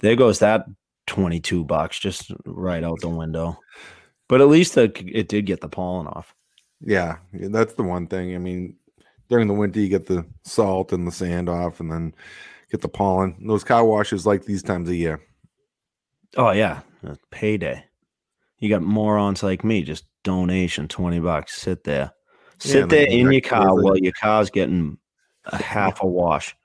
there 0.00 0.16
goes 0.16 0.38
that 0.40 0.66
22 1.06 1.64
bucks 1.64 1.98
just 1.98 2.32
right 2.44 2.84
out 2.84 3.00
the 3.00 3.08
window. 3.08 3.58
But 4.28 4.40
at 4.40 4.48
least 4.48 4.74
the, 4.74 4.92
it 5.06 5.28
did 5.28 5.46
get 5.46 5.60
the 5.60 5.68
pollen 5.68 6.06
off. 6.08 6.34
Yeah, 6.80 7.18
that's 7.32 7.74
the 7.74 7.84
one 7.84 8.06
thing. 8.06 8.34
I 8.34 8.38
mean, 8.38 8.76
during 9.28 9.46
the 9.48 9.54
winter, 9.54 9.80
you 9.80 9.88
get 9.88 10.06
the 10.06 10.26
salt 10.44 10.92
and 10.92 11.06
the 11.06 11.12
sand 11.12 11.48
off, 11.48 11.80
and 11.80 11.90
then 11.90 12.14
get 12.70 12.80
the 12.80 12.88
pollen. 12.88 13.36
Those 13.46 13.64
car 13.64 13.84
washes 13.84 14.26
like 14.26 14.44
these 14.44 14.62
times 14.62 14.88
of 14.88 14.94
year. 14.94 15.20
Oh 16.36 16.50
yeah, 16.50 16.80
payday. 17.30 17.84
You 18.58 18.68
got 18.68 18.82
morons 18.82 19.42
like 19.42 19.64
me, 19.64 19.82
just 19.82 20.04
donation 20.22 20.88
twenty 20.88 21.20
bucks. 21.20 21.60
Sit 21.60 21.84
there, 21.84 22.12
sit 22.58 22.80
yeah, 22.80 22.86
there 22.86 23.06
in 23.06 23.30
your 23.32 23.40
car 23.40 23.74
while 23.74 23.96
your 23.96 24.12
car's 24.12 24.50
getting 24.50 24.98
a 25.46 25.56
half 25.62 26.02
a 26.02 26.06
wash. 26.06 26.56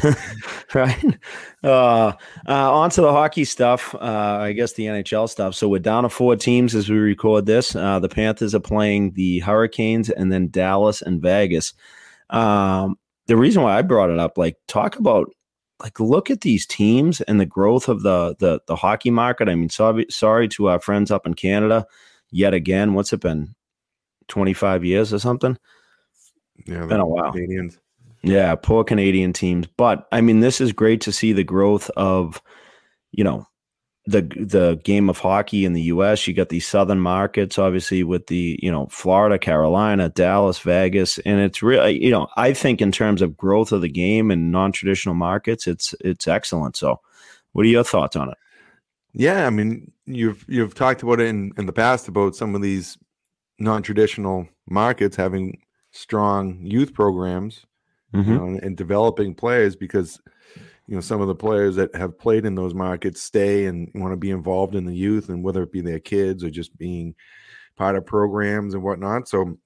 right? 0.74 1.18
Uh, 1.62 2.12
uh, 2.48 2.72
on 2.72 2.90
to 2.90 3.00
the 3.00 3.12
hockey 3.12 3.44
stuff. 3.44 3.94
Uh, 3.94 4.38
I 4.40 4.52
guess 4.52 4.74
the 4.74 4.86
NHL 4.86 5.28
stuff. 5.28 5.54
So 5.54 5.68
we're 5.68 5.80
down 5.80 6.04
to 6.04 6.08
four 6.08 6.36
teams 6.36 6.74
as 6.74 6.88
we 6.88 6.96
record 6.96 7.46
this. 7.46 7.74
Uh, 7.74 7.98
the 7.98 8.08
Panthers 8.08 8.54
are 8.54 8.60
playing 8.60 9.12
the 9.12 9.40
Hurricanes 9.40 10.10
and 10.10 10.30
then 10.30 10.48
Dallas 10.48 11.02
and 11.02 11.20
Vegas. 11.20 11.74
Um, 12.30 12.96
the 13.26 13.36
reason 13.36 13.62
why 13.62 13.78
I 13.78 13.82
brought 13.82 14.10
it 14.10 14.18
up, 14.18 14.38
like, 14.38 14.56
talk 14.68 14.96
about 14.96 15.32
like 15.82 15.98
look 15.98 16.30
at 16.30 16.42
these 16.42 16.64
teams 16.64 17.20
and 17.22 17.40
the 17.40 17.46
growth 17.46 17.88
of 17.88 18.02
the 18.02 18.36
the, 18.38 18.60
the 18.66 18.76
hockey 18.76 19.10
market. 19.10 19.48
I 19.48 19.54
mean, 19.54 19.68
sorry, 19.68 20.06
sorry 20.08 20.48
to 20.48 20.68
our 20.68 20.80
friends 20.80 21.10
up 21.10 21.26
in 21.26 21.34
Canada 21.34 21.86
yet 22.30 22.54
again. 22.54 22.94
What's 22.94 23.12
it 23.12 23.20
been? 23.20 23.54
Twenty 24.28 24.52
five 24.52 24.84
years 24.84 25.12
or 25.12 25.18
something. 25.18 25.58
Yeah, 26.66 26.86
been 26.86 27.00
a 27.00 27.06
while. 27.06 27.32
Canadians. 27.32 27.78
Yeah, 28.22 28.54
poor 28.54 28.84
Canadian 28.84 29.32
teams. 29.32 29.66
But 29.76 30.06
I 30.12 30.20
mean, 30.20 30.40
this 30.40 30.60
is 30.60 30.72
great 30.72 31.00
to 31.02 31.12
see 31.12 31.32
the 31.32 31.42
growth 31.42 31.90
of, 31.96 32.40
you 33.10 33.24
know, 33.24 33.48
the 34.04 34.22
the 34.22 34.80
game 34.82 35.08
of 35.08 35.18
hockey 35.18 35.64
in 35.64 35.74
the 35.74 35.82
U.S. 35.82 36.26
You 36.26 36.34
got 36.34 36.48
these 36.48 36.66
southern 36.66 37.00
markets, 37.00 37.58
obviously 37.58 38.02
with 38.02 38.26
the 38.26 38.58
you 38.62 38.70
know 38.70 38.86
Florida, 38.86 39.38
Carolina, 39.38 40.08
Dallas, 40.08 40.58
Vegas, 40.58 41.18
and 41.18 41.40
it's 41.40 41.62
really 41.62 42.02
you 42.02 42.10
know 42.10 42.26
I 42.36 42.52
think 42.52 42.80
in 42.80 42.90
terms 42.90 43.22
of 43.22 43.36
growth 43.36 43.72
of 43.72 43.80
the 43.80 43.88
game 43.88 44.30
and 44.30 44.50
non 44.50 44.72
traditional 44.72 45.14
markets, 45.14 45.66
it's 45.66 45.94
it's 46.00 46.26
excellent. 46.26 46.76
So, 46.76 47.00
what 47.52 47.64
are 47.64 47.68
your 47.68 47.84
thoughts 47.84 48.16
on 48.16 48.30
it? 48.30 48.38
Yeah, 49.12 49.46
I 49.46 49.50
mean 49.50 49.92
you've 50.06 50.44
you've 50.48 50.74
talked 50.74 51.02
about 51.02 51.20
it 51.20 51.28
in 51.28 51.52
in 51.56 51.66
the 51.66 51.72
past 51.72 52.08
about 52.08 52.34
some 52.34 52.54
of 52.54 52.62
these 52.62 52.98
non 53.58 53.82
traditional 53.82 54.48
markets 54.68 55.16
having 55.16 55.62
strong 55.92 56.58
youth 56.64 56.92
programs 56.94 57.66
mm-hmm. 58.14 58.30
you 58.30 58.38
know, 58.38 58.44
and, 58.44 58.62
and 58.62 58.76
developing 58.76 59.34
players 59.34 59.76
because 59.76 60.20
you 60.92 60.96
know 60.96 61.00
some 61.00 61.22
of 61.22 61.26
the 61.26 61.34
players 61.34 61.74
that 61.76 61.94
have 61.94 62.18
played 62.18 62.44
in 62.44 62.54
those 62.54 62.74
markets 62.74 63.22
stay 63.22 63.64
and 63.64 63.90
want 63.94 64.12
to 64.12 64.16
be 64.16 64.30
involved 64.30 64.74
in 64.74 64.84
the 64.84 64.94
youth 64.94 65.30
and 65.30 65.42
whether 65.42 65.62
it 65.62 65.72
be 65.72 65.80
their 65.80 65.98
kids 65.98 66.44
or 66.44 66.50
just 66.50 66.76
being 66.76 67.14
part 67.76 67.96
of 67.96 68.04
programs 68.04 68.74
and 68.74 68.82
whatnot. 68.82 69.26
So 69.26 69.56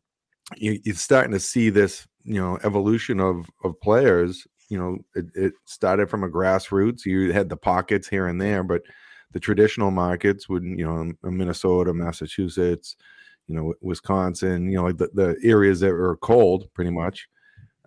you, 0.56 0.78
are 0.88 0.95
starting 0.95 1.33
to 1.33 1.40
see 1.40 1.68
this 1.68 2.06
you 2.23 2.40
know 2.40 2.61
evolution 2.62 3.18
of 3.18 3.50
of 3.64 3.80
players. 3.80 4.47
You 4.68 4.78
know 4.78 4.99
it, 5.16 5.26
it 5.35 5.52
started 5.64 6.09
from 6.09 6.23
a 6.23 6.28
grassroots. 6.28 7.04
You 7.04 7.33
had 7.33 7.49
the 7.49 7.56
pockets 7.56 8.06
here 8.06 8.28
and 8.28 8.40
there 8.40 8.62
but 8.62 8.83
the 9.33 9.40
traditional 9.40 9.90
markets 9.90 10.49
would 10.49 10.62
you 10.62 10.87
know 10.87 11.12
minnesota 11.28 11.92
massachusetts 11.92 12.95
you 13.49 13.56
know 13.56 13.75
wisconsin 13.80 14.71
you 14.71 14.76
know 14.76 14.85
like 14.85 14.97
the, 14.97 15.11
the 15.12 15.37
areas 15.42 15.80
that 15.80 15.90
are 15.90 16.16
cold 16.18 16.68
pretty 16.73 16.92
much. 16.92 17.26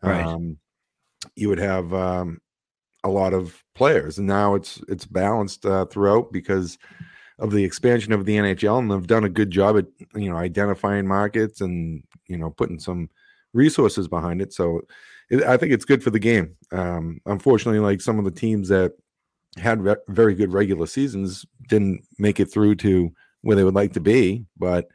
Right. 0.04 0.26
um 0.26 0.58
you 1.36 1.48
would 1.48 1.60
have 1.60 1.94
um 1.94 2.42
a 3.04 3.10
lot 3.10 3.34
of 3.34 3.64
players, 3.76 4.18
and 4.18 4.28
now 4.28 4.56
it's 4.56 4.82
it's 4.88 5.06
balanced 5.06 5.66
uh, 5.66 5.86
throughout 5.86 6.32
because 6.32 6.78
of 7.40 7.52
the 7.52 7.64
expansion 7.64 8.12
of 8.12 8.26
the 8.26 8.38
NHL, 8.38 8.80
and 8.80 8.92
they've 8.92 9.08
done 9.08 9.24
a 9.24 9.30
good 9.30 9.52
job 9.52 9.78
at 9.78 9.86
you 10.16 10.30
know 10.30 10.38
identifying 10.38 11.08
markets 11.08 11.62
and 11.62 12.04
you 12.28 12.38
know 12.38 12.50
putting 12.50 12.80
some 12.80 13.10
resources 13.54 14.08
behind 14.08 14.42
it. 14.42 14.54
So 14.54 14.82
it, 15.30 15.44
I 15.44 15.58
think 15.58 15.72
it's 15.72 15.86
good 15.86 16.04
for 16.04 16.10
the 16.10 16.20
game. 16.20 16.56
Um, 16.72 17.20
unfortunately, 17.26 17.80
like 17.80 18.02
some 18.02 18.20
of 18.20 18.26
the 18.26 18.32
teams 18.32 18.70
that 18.70 18.94
had 19.58 19.82
re- 19.82 19.96
very 20.08 20.36
good 20.36 20.54
regular 20.54 20.86
seasons 20.86 21.46
didn't 21.68 22.04
make 22.18 22.40
it 22.40 22.52
through 22.52 22.76
to 22.76 23.12
where 23.42 23.56
they 23.56 23.64
would 23.64 23.76
like 23.76 23.94
to 23.94 24.00
be, 24.00 24.46
but 24.58 24.88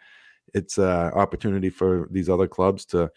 it's 0.52 0.78
an 0.78 0.84
uh, 0.84 1.10
opportunity 1.14 1.70
for 1.70 2.08
these 2.10 2.28
other 2.28 2.46
clubs 2.46 2.84
to 2.84 3.10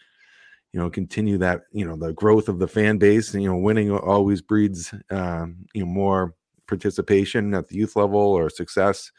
you 0.72 0.80
know 0.80 0.90
continue 0.90 1.38
that 1.38 1.62
you 1.72 1.84
know 1.84 1.96
the 1.96 2.12
growth 2.12 2.48
of 2.48 2.58
the 2.58 2.68
fan 2.68 2.98
base 2.98 3.34
you 3.34 3.48
know 3.48 3.56
winning 3.56 3.90
always 3.90 4.40
breeds 4.40 4.92
um, 5.10 5.56
you 5.74 5.80
know 5.80 5.90
more 5.90 6.34
participation 6.66 7.54
at 7.54 7.66
the 7.68 7.76
youth 7.76 7.96
level 7.96 8.20
or 8.20 8.50
success. 8.50 9.10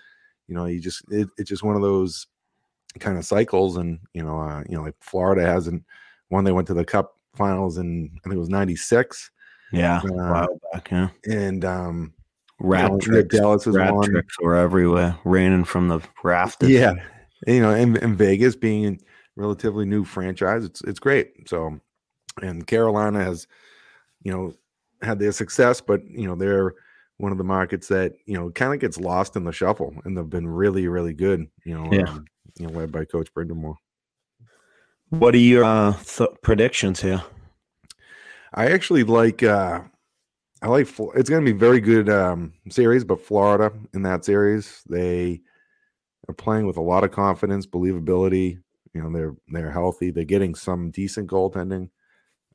You 0.47 0.55
know 0.55 0.65
you 0.65 0.79
just 0.79 1.03
it, 1.11 1.27
it's 1.37 1.49
just 1.49 1.63
one 1.63 1.75
of 1.75 1.81
those 1.81 2.27
kind 2.99 3.17
of 3.17 3.25
cycles 3.25 3.77
and 3.77 3.99
you 4.13 4.23
know 4.23 4.39
uh, 4.39 4.63
you 4.67 4.75
know 4.75 4.83
like 4.83 4.95
florida 4.99 5.45
hasn't 5.45 5.83
won 6.31 6.43
they 6.43 6.51
went 6.51 6.67
to 6.67 6.73
the 6.73 6.83
cup 6.83 7.17
finals 7.35 7.77
in 7.77 8.09
i 8.17 8.19
think 8.23 8.35
it 8.35 8.39
was 8.39 8.49
96 8.49 9.29
yeah 9.71 10.01
uh, 10.19 10.47
back, 10.73 10.89
yeah. 10.91 11.09
and 11.25 11.63
um 11.63 12.13
rat 12.59 12.85
you 12.85 12.89
know, 12.89 12.97
tricks, 12.97 13.35
Dallas 13.35 13.65
won. 13.67 14.03
tricks 14.03 14.39
were 14.41 14.55
everywhere 14.55 15.15
raining 15.23 15.63
from 15.63 15.87
the 15.87 16.01
rafters. 16.23 16.71
Yeah 16.71 16.95
you 17.47 17.61
know 17.61 17.73
in, 17.73 17.95
in 17.97 18.15
vegas 18.15 18.55
being 18.55 18.99
relatively 19.35 19.85
new 19.85 20.03
franchise. 20.03 20.65
It's 20.65 20.81
it's 20.81 20.99
great. 20.99 21.49
So, 21.49 21.79
and 22.41 22.65
Carolina 22.65 23.23
has, 23.23 23.47
you 24.23 24.31
know, 24.31 24.53
had 25.01 25.19
their 25.19 25.31
success, 25.31 25.81
but 25.81 26.05
you 26.09 26.27
know 26.27 26.35
they're 26.35 26.73
one 27.17 27.31
of 27.31 27.37
the 27.37 27.43
markets 27.43 27.87
that 27.89 28.13
you 28.25 28.33
know 28.33 28.49
kind 28.51 28.73
of 28.73 28.79
gets 28.79 28.97
lost 28.97 29.35
in 29.35 29.43
the 29.43 29.51
shuffle, 29.51 29.93
and 30.05 30.17
they've 30.17 30.29
been 30.29 30.47
really 30.47 30.87
really 30.87 31.13
good. 31.13 31.47
You 31.65 31.75
know, 31.75 31.91
yeah. 31.91 32.09
um, 32.09 32.25
you 32.57 32.67
know, 32.67 32.77
led 32.77 32.91
by 32.91 33.05
Coach 33.05 33.33
Brind'Amour. 33.33 33.75
What 35.09 35.33
are 35.33 35.39
your 35.39 35.63
uh, 35.63 35.93
th- 36.03 36.29
predictions 36.43 37.01
here? 37.01 37.23
I 38.53 38.71
actually 38.71 39.03
like. 39.03 39.43
uh 39.43 39.81
I 40.61 40.67
like. 40.67 40.89
It's 41.15 41.29
going 41.29 41.45
to 41.45 41.53
be 41.53 41.57
very 41.57 41.79
good 41.79 42.09
um, 42.09 42.53
series, 42.69 43.05
but 43.05 43.21
Florida 43.21 43.71
in 43.93 44.01
that 44.03 44.25
series 44.25 44.83
they 44.89 45.41
are 46.27 46.33
playing 46.33 46.65
with 46.67 46.77
a 46.77 46.81
lot 46.81 47.03
of 47.03 47.11
confidence, 47.11 47.65
believability. 47.65 48.59
You 48.93 49.03
know, 49.03 49.11
they're 49.11 49.35
they're 49.47 49.71
healthy. 49.71 50.11
They're 50.11 50.23
getting 50.23 50.55
some 50.55 50.91
decent 50.91 51.29
goaltending, 51.29 51.89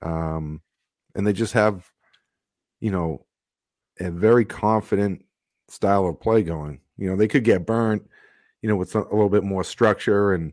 um, 0.02 0.60
and 1.14 1.26
they 1.26 1.32
just 1.32 1.52
have, 1.52 1.90
you 2.80 2.90
know, 2.90 3.24
a 4.00 4.10
very 4.10 4.44
confident 4.44 5.24
style 5.68 6.06
of 6.06 6.20
play 6.20 6.42
going. 6.42 6.80
You 6.96 7.10
know, 7.10 7.16
they 7.16 7.28
could 7.28 7.44
get 7.44 7.66
burnt, 7.66 8.08
you 8.62 8.68
know, 8.68 8.76
with 8.76 8.94
a 8.94 9.00
little 9.00 9.28
bit 9.28 9.44
more 9.44 9.64
structure, 9.64 10.34
and 10.34 10.52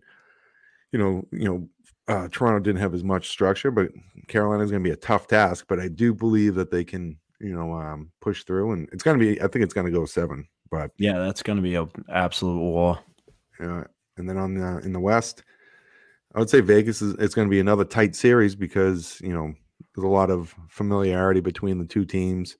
you 0.91 0.99
know, 0.99 1.25
you 1.31 1.45
know, 1.45 1.69
uh, 2.07 2.27
Toronto 2.31 2.59
didn't 2.59 2.81
have 2.81 2.93
as 2.93 3.03
much 3.03 3.29
structure, 3.29 3.71
but 3.71 3.89
Carolina 4.27 4.63
is 4.63 4.71
going 4.71 4.83
to 4.83 4.87
be 4.87 4.93
a 4.93 4.97
tough 4.97 5.27
task. 5.27 5.65
But 5.67 5.79
I 5.79 5.87
do 5.87 6.13
believe 6.13 6.55
that 6.55 6.71
they 6.71 6.83
can, 6.83 7.17
you 7.39 7.55
know, 7.55 7.73
um, 7.73 8.11
push 8.21 8.43
through, 8.43 8.71
and 8.73 8.89
it's 8.91 9.03
going 9.03 9.19
to 9.19 9.25
be. 9.25 9.41
I 9.41 9.47
think 9.47 9.63
it's 9.63 9.73
going 9.73 9.85
to 9.85 9.97
go 9.97 10.05
seven. 10.05 10.47
But 10.69 10.91
yeah, 10.97 11.19
that's 11.19 11.43
going 11.43 11.57
to 11.57 11.63
be 11.63 11.75
an 11.75 11.89
absolute 12.09 12.59
war. 12.59 12.99
Yeah, 13.59 13.83
and 14.17 14.27
then 14.27 14.37
on 14.37 14.53
the 14.55 14.79
in 14.79 14.93
the 14.93 14.99
West, 14.99 15.43
I 16.33 16.39
would 16.39 16.49
say 16.49 16.61
Vegas 16.61 17.01
is 17.01 17.15
it's 17.19 17.35
going 17.35 17.47
to 17.47 17.51
be 17.51 17.59
another 17.59 17.83
tight 17.83 18.15
series 18.15 18.55
because 18.55 19.19
you 19.21 19.33
know 19.33 19.53
there's 19.95 20.05
a 20.05 20.07
lot 20.07 20.29
of 20.29 20.55
familiarity 20.69 21.41
between 21.41 21.77
the 21.77 21.85
two 21.85 22.05
teams. 22.05 22.57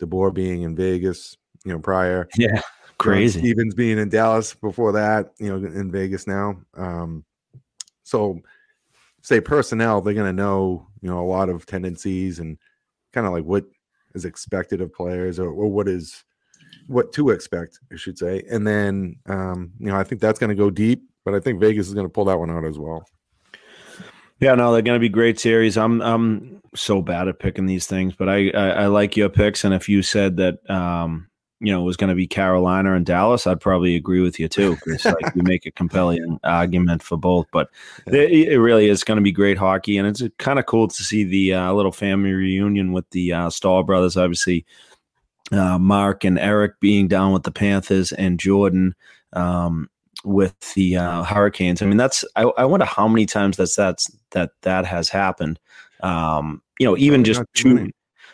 DeBoer 0.00 0.34
being 0.34 0.62
in 0.62 0.76
Vegas, 0.76 1.36
you 1.64 1.72
know, 1.72 1.78
prior. 1.78 2.28
Yeah, 2.36 2.60
crazy. 2.98 3.40
You 3.40 3.44
know, 3.44 3.48
Stevens 3.48 3.74
being 3.74 3.98
in 3.98 4.08
Dallas 4.08 4.54
before 4.54 4.92
that, 4.92 5.32
you 5.38 5.48
know, 5.48 5.66
in 5.66 5.90
Vegas 5.90 6.26
now. 6.26 6.58
Um, 6.74 7.24
so, 8.02 8.40
say 9.22 9.40
personnel, 9.40 10.00
they're 10.00 10.14
going 10.14 10.26
to 10.26 10.32
know, 10.32 10.86
you 11.00 11.08
know, 11.08 11.20
a 11.20 11.26
lot 11.26 11.48
of 11.48 11.66
tendencies 11.66 12.38
and 12.38 12.58
kind 13.12 13.26
of 13.26 13.32
like 13.32 13.44
what 13.44 13.64
is 14.14 14.24
expected 14.24 14.80
of 14.80 14.92
players 14.92 15.38
or, 15.38 15.48
or 15.48 15.68
what 15.68 15.88
is 15.88 16.24
what 16.86 17.12
to 17.14 17.30
expect, 17.30 17.80
I 17.92 17.96
should 17.96 18.18
say. 18.18 18.42
And 18.50 18.66
then, 18.66 19.16
um, 19.26 19.72
you 19.78 19.86
know, 19.86 19.96
I 19.96 20.04
think 20.04 20.20
that's 20.20 20.38
going 20.38 20.50
to 20.50 20.54
go 20.54 20.70
deep 20.70 21.02
but 21.26 21.34
I 21.34 21.40
think 21.40 21.60
Vegas 21.60 21.88
is 21.88 21.94
going 21.94 22.06
to 22.06 22.12
pull 22.12 22.24
that 22.26 22.38
one 22.38 22.50
out 22.50 22.64
as 22.64 22.78
well. 22.78 23.04
Yeah, 24.38 24.54
no, 24.54 24.72
they're 24.72 24.80
going 24.80 24.96
to 24.96 25.00
be 25.00 25.08
great 25.08 25.40
series. 25.40 25.76
I'm 25.76 26.00
I'm 26.00 26.62
so 26.74 27.02
bad 27.02 27.26
at 27.26 27.40
picking 27.40 27.66
these 27.66 27.86
things, 27.86 28.14
but 28.14 28.28
I 28.28 28.50
I, 28.50 28.68
I 28.68 28.86
like 28.86 29.16
your 29.16 29.28
picks. 29.28 29.64
And 29.64 29.74
if 29.74 29.88
you 29.88 30.02
said 30.02 30.36
that 30.36 30.70
um 30.70 31.28
you 31.58 31.72
know 31.72 31.80
it 31.80 31.84
was 31.84 31.96
going 31.96 32.10
to 32.10 32.14
be 32.14 32.28
Carolina 32.28 32.94
and 32.94 33.04
Dallas, 33.04 33.46
I'd 33.46 33.60
probably 33.60 33.96
agree 33.96 34.20
with 34.20 34.38
you 34.38 34.46
too. 34.46 34.76
Because 34.84 35.04
like 35.04 35.34
you 35.34 35.42
make 35.42 35.66
a 35.66 35.72
compelling 35.72 36.38
argument 36.44 37.02
for 37.02 37.16
both. 37.16 37.46
But 37.50 37.70
it, 38.06 38.48
it 38.52 38.60
really 38.60 38.88
is 38.88 39.02
going 39.02 39.16
to 39.16 39.22
be 39.22 39.32
great 39.32 39.58
hockey, 39.58 39.98
and 39.98 40.06
it's 40.06 40.22
kind 40.38 40.60
of 40.60 40.66
cool 40.66 40.86
to 40.86 41.02
see 41.02 41.24
the 41.24 41.54
uh, 41.54 41.72
little 41.72 41.92
family 41.92 42.32
reunion 42.32 42.92
with 42.92 43.08
the 43.10 43.32
uh, 43.32 43.50
Staal 43.50 43.82
brothers. 43.82 44.16
Obviously, 44.16 44.64
uh, 45.50 45.78
Mark 45.78 46.22
and 46.22 46.38
Eric 46.38 46.78
being 46.78 47.08
down 47.08 47.32
with 47.32 47.42
the 47.42 47.50
Panthers, 47.50 48.12
and 48.12 48.38
Jordan. 48.38 48.94
Um, 49.32 49.88
with 50.26 50.58
the 50.74 50.96
uh, 50.96 51.22
Hurricanes. 51.22 51.80
I 51.80 51.86
mean, 51.86 51.96
that's 51.96 52.24
I, 52.34 52.42
I, 52.42 52.64
wonder 52.64 52.84
how 52.84 53.06
many 53.06 53.26
times 53.26 53.56
that's 53.56 53.76
that's 53.76 54.10
that 54.32 54.50
that 54.62 54.84
has 54.84 55.08
happened. 55.08 55.60
Um, 56.02 56.62
you 56.78 56.86
know, 56.86 56.96
even 56.96 57.24
just 57.24 57.42
two, 57.54 57.90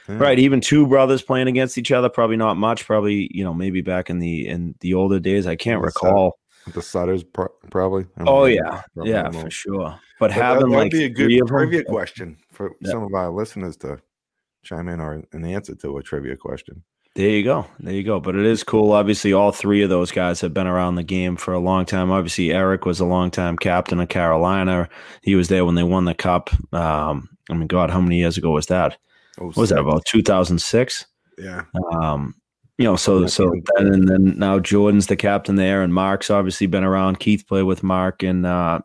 yeah. 0.08 0.16
right? 0.16 0.38
Even 0.38 0.60
two 0.60 0.86
brothers 0.86 1.22
playing 1.22 1.48
against 1.48 1.76
each 1.76 1.92
other, 1.92 2.08
probably 2.08 2.36
not 2.36 2.56
much. 2.56 2.86
Probably 2.86 3.28
you 3.32 3.44
know 3.44 3.52
maybe 3.52 3.82
back 3.82 4.08
in 4.08 4.18
the 4.18 4.48
in 4.48 4.74
the 4.80 4.94
older 4.94 5.20
days. 5.20 5.46
I 5.46 5.54
can't 5.54 5.82
the 5.82 5.86
recall. 5.86 6.38
the 6.72 6.82
Sutters, 6.82 7.22
pro- 7.22 7.52
probably. 7.70 8.06
Oh 8.20 8.46
yeah, 8.46 8.82
yeah, 9.02 9.30
for 9.30 9.50
sure. 9.50 10.00
But, 10.18 10.28
but 10.28 10.30
having 10.32 10.70
that, 10.70 10.76
like 10.76 10.92
be 10.92 11.04
a 11.04 11.10
good 11.10 11.46
trivia 11.46 11.84
question 11.84 12.38
for 12.50 12.72
yeah. 12.80 12.90
some 12.90 13.02
of 13.02 13.12
our 13.12 13.30
listeners 13.30 13.76
to 13.78 14.00
chime 14.62 14.88
in 14.88 14.98
or 15.00 15.22
an 15.32 15.44
answer 15.44 15.74
to 15.74 15.98
a 15.98 16.02
trivia 16.02 16.36
question. 16.36 16.82
There 17.14 17.28
you 17.28 17.44
go. 17.44 17.66
There 17.78 17.92
you 17.92 18.02
go. 18.02 18.20
But 18.20 18.36
it 18.36 18.46
is 18.46 18.64
cool. 18.64 18.92
Obviously, 18.92 19.34
all 19.34 19.52
three 19.52 19.82
of 19.82 19.90
those 19.90 20.10
guys 20.10 20.40
have 20.40 20.54
been 20.54 20.66
around 20.66 20.94
the 20.94 21.02
game 21.02 21.36
for 21.36 21.52
a 21.52 21.58
long 21.58 21.84
time. 21.84 22.10
Obviously, 22.10 22.52
Eric 22.52 22.86
was 22.86 23.00
a 23.00 23.04
long 23.04 23.30
time 23.30 23.58
captain 23.58 24.00
of 24.00 24.08
Carolina. 24.08 24.88
He 25.22 25.34
was 25.34 25.48
there 25.48 25.66
when 25.66 25.74
they 25.74 25.82
won 25.82 26.06
the 26.06 26.14
cup. 26.14 26.50
Um, 26.72 27.28
I 27.50 27.54
mean, 27.54 27.68
God, 27.68 27.90
how 27.90 28.00
many 28.00 28.18
years 28.18 28.38
ago 28.38 28.52
was 28.52 28.66
that? 28.66 28.96
Oh, 29.38 29.52
was 29.56 29.68
that 29.68 29.80
about 29.80 30.06
2006? 30.06 31.06
Yeah. 31.36 31.64
Um, 31.92 32.34
you 32.78 32.86
know, 32.86 32.96
so 32.96 33.26
so 33.26 33.52
then 33.76 33.86
and 33.88 34.08
then 34.08 34.38
now 34.38 34.58
Jordan's 34.58 35.06
the 35.06 35.16
captain 35.16 35.56
there, 35.56 35.82
and 35.82 35.92
Mark's 35.92 36.30
obviously 36.30 36.66
been 36.66 36.82
around. 36.82 37.20
Keith 37.20 37.46
played 37.46 37.64
with 37.64 37.82
Mark 37.82 38.22
and 38.22 38.46
uh, 38.46 38.80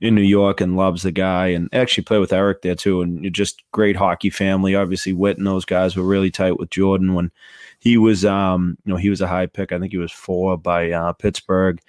in 0.00 0.14
New 0.14 0.22
York 0.22 0.60
and 0.60 0.76
loves 0.76 1.02
the 1.02 1.12
guy, 1.12 1.48
and 1.48 1.68
actually 1.72 2.04
played 2.04 2.20
with 2.20 2.32
Eric 2.32 2.62
there 2.62 2.74
too. 2.74 3.02
And 3.02 3.32
just 3.32 3.62
great 3.72 3.96
hockey 3.96 4.30
family. 4.30 4.74
Obviously, 4.74 5.12
Witt 5.12 5.38
and 5.38 5.46
those 5.46 5.64
guys 5.64 5.96
were 5.96 6.04
really 6.04 6.30
tight 6.30 6.58
with 6.58 6.70
Jordan 6.70 7.14
when 7.14 7.30
he 7.78 7.96
was, 7.96 8.24
um, 8.24 8.78
you 8.84 8.92
know, 8.92 8.96
he 8.96 9.10
was 9.10 9.20
a 9.20 9.26
high 9.26 9.46
pick. 9.46 9.72
I 9.72 9.78
think 9.78 9.92
he 9.92 9.98
was 9.98 10.12
four 10.12 10.56
by 10.56 10.90
uh, 10.90 11.12
Pittsburgh, 11.12 11.80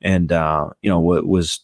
and 0.00 0.32
uh, 0.32 0.70
you 0.82 0.90
know, 0.90 1.00
was 1.00 1.60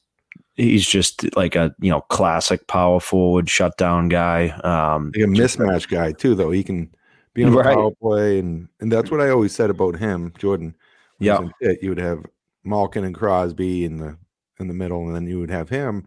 he's 0.56 0.86
just 0.86 1.34
like 1.36 1.56
a 1.56 1.74
you 1.80 1.90
know 1.90 2.02
classic 2.02 2.66
power 2.66 3.00
forward 3.00 3.48
shutdown 3.48 4.08
guy. 4.08 4.48
Um, 4.62 5.12
like 5.14 5.24
a 5.24 5.28
mismatch 5.28 5.88
guy 5.88 6.12
too, 6.12 6.34
though. 6.34 6.50
He 6.50 6.62
can 6.62 6.94
be 7.32 7.44
on 7.44 7.52
the 7.52 7.58
right. 7.58 7.74
power 7.74 7.90
play, 8.00 8.38
and 8.38 8.68
and 8.80 8.92
that's 8.92 9.10
what 9.10 9.20
I 9.20 9.30
always 9.30 9.54
said 9.54 9.70
about 9.70 9.96
him, 9.96 10.32
Jordan. 10.38 10.74
Yeah. 11.18 11.38
Whereas 11.38 11.50
in 11.60 11.68
Pitt, 11.68 11.82
you 11.82 11.88
would 11.90 11.98
have 11.98 12.24
Malkin 12.64 13.04
and 13.04 13.14
Crosby 13.14 13.84
and 13.84 14.00
the 14.00 14.18
in 14.58 14.68
the 14.68 14.74
middle, 14.74 15.06
and 15.06 15.14
then 15.14 15.26
you 15.26 15.38
would 15.40 15.50
have 15.50 15.68
him 15.68 16.06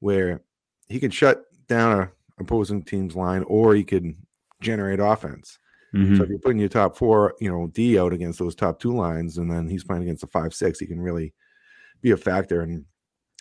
where 0.00 0.42
he 0.88 1.00
could 1.00 1.14
shut 1.14 1.44
down 1.68 2.00
a 2.00 2.10
opposing 2.38 2.82
team's 2.82 3.16
line, 3.16 3.42
or 3.46 3.74
he 3.74 3.82
could 3.84 4.14
generate 4.60 5.00
offense. 5.00 5.58
Mhm. 5.94 6.16
So 6.16 6.24
if 6.24 6.28
you're 6.28 6.38
putting 6.38 6.58
your 6.58 6.68
top 6.68 6.96
four, 6.96 7.34
you 7.40 7.50
know, 7.50 7.68
D 7.68 7.98
out 7.98 8.12
against 8.12 8.38
those 8.38 8.54
top 8.54 8.78
two 8.80 8.94
lines, 8.94 9.38
and 9.38 9.50
then 9.50 9.68
he's 9.68 9.84
playing 9.84 10.02
against 10.02 10.20
the 10.20 10.26
five 10.26 10.52
six, 10.52 10.78
he 10.78 10.86
can 10.86 11.00
really 11.00 11.32
be 12.02 12.10
a 12.10 12.16
factor. 12.16 12.60
And 12.60 12.84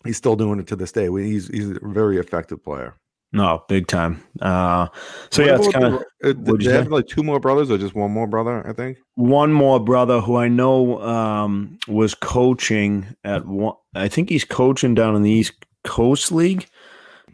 he's 0.05 0.17
still 0.17 0.35
doing 0.35 0.59
it 0.59 0.67
to 0.67 0.75
this 0.75 0.91
day. 0.91 1.09
He's 1.09 1.47
he's 1.49 1.71
a 1.71 1.79
very 1.81 2.17
effective 2.17 2.63
player. 2.63 2.95
No, 3.33 3.63
big 3.67 3.87
time. 3.87 4.23
Uh, 4.41 4.87
so 5.29 5.41
What 5.43 5.47
yeah, 5.49 5.55
it's 5.57 5.67
kind 5.73 5.85
of 5.85 5.91
the- 5.91 6.29
uh, 6.29 6.33
did 6.33 6.47
what'd 6.47 6.65
they 6.67 6.71
have 6.73 6.87
like 6.87 7.07
two 7.07 7.21
more 7.23 7.39
brothers 7.39 7.69
or 7.69 7.77
just 7.77 7.93
one 7.95 8.11
more 8.11 8.27
brother? 8.27 8.65
I 8.67 8.71
think. 8.73 8.97
one 9.15 9.51
more 9.51 9.79
brother 9.79 10.21
who 10.21 10.37
I 10.37 10.47
know 10.47 11.01
um, 11.01 11.77
was 11.87 12.15
coaching 12.15 13.05
at 13.25 13.45
one. 13.45 13.75
I 13.93 14.07
think 14.07 14.29
he's 14.29 14.45
coaching 14.45 14.95
down 14.95 15.15
in 15.15 15.21
the 15.21 15.31
East 15.31 15.53
Coast 15.83 16.31
League. 16.31 16.67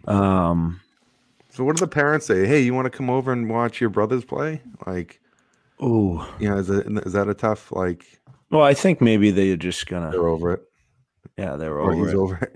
Um, 0.08 0.80
So 1.52 1.64
what 1.64 1.76
do 1.76 1.82
the 1.82 1.88
parents 1.88 2.26
say? 2.26 2.48
Hey, 2.48 2.62
you 2.62 2.74
want 2.74 2.86
to 2.86 2.90
come 2.98 3.10
over 3.10 3.32
and 3.32 3.50
watch 3.50 3.80
your 3.80 3.90
brothers 3.92 4.26
play? 4.26 4.62
Like, 4.88 5.20
oh, 5.80 6.28
you 6.40 6.50
know, 6.50 6.58
is 6.58 6.70
it 6.70 6.88
is 7.06 7.14
that 7.14 7.28
a 7.30 7.34
tough 7.36 7.72
like? 7.72 8.06
well, 8.50 8.64
I 8.64 8.74
think 8.74 9.02
maybe 9.02 9.30
they're 9.32 9.56
just 9.58 9.86
gonna. 9.88 10.10
They're 10.12 10.28
over 10.28 10.54
it. 10.54 10.62
Yeah, 11.38 11.56
they're 11.58 11.76
Or 11.80 11.92
over 11.94 12.06
he's 12.06 12.14
it. 12.14 12.18
over 12.18 12.36
it. 12.38 12.56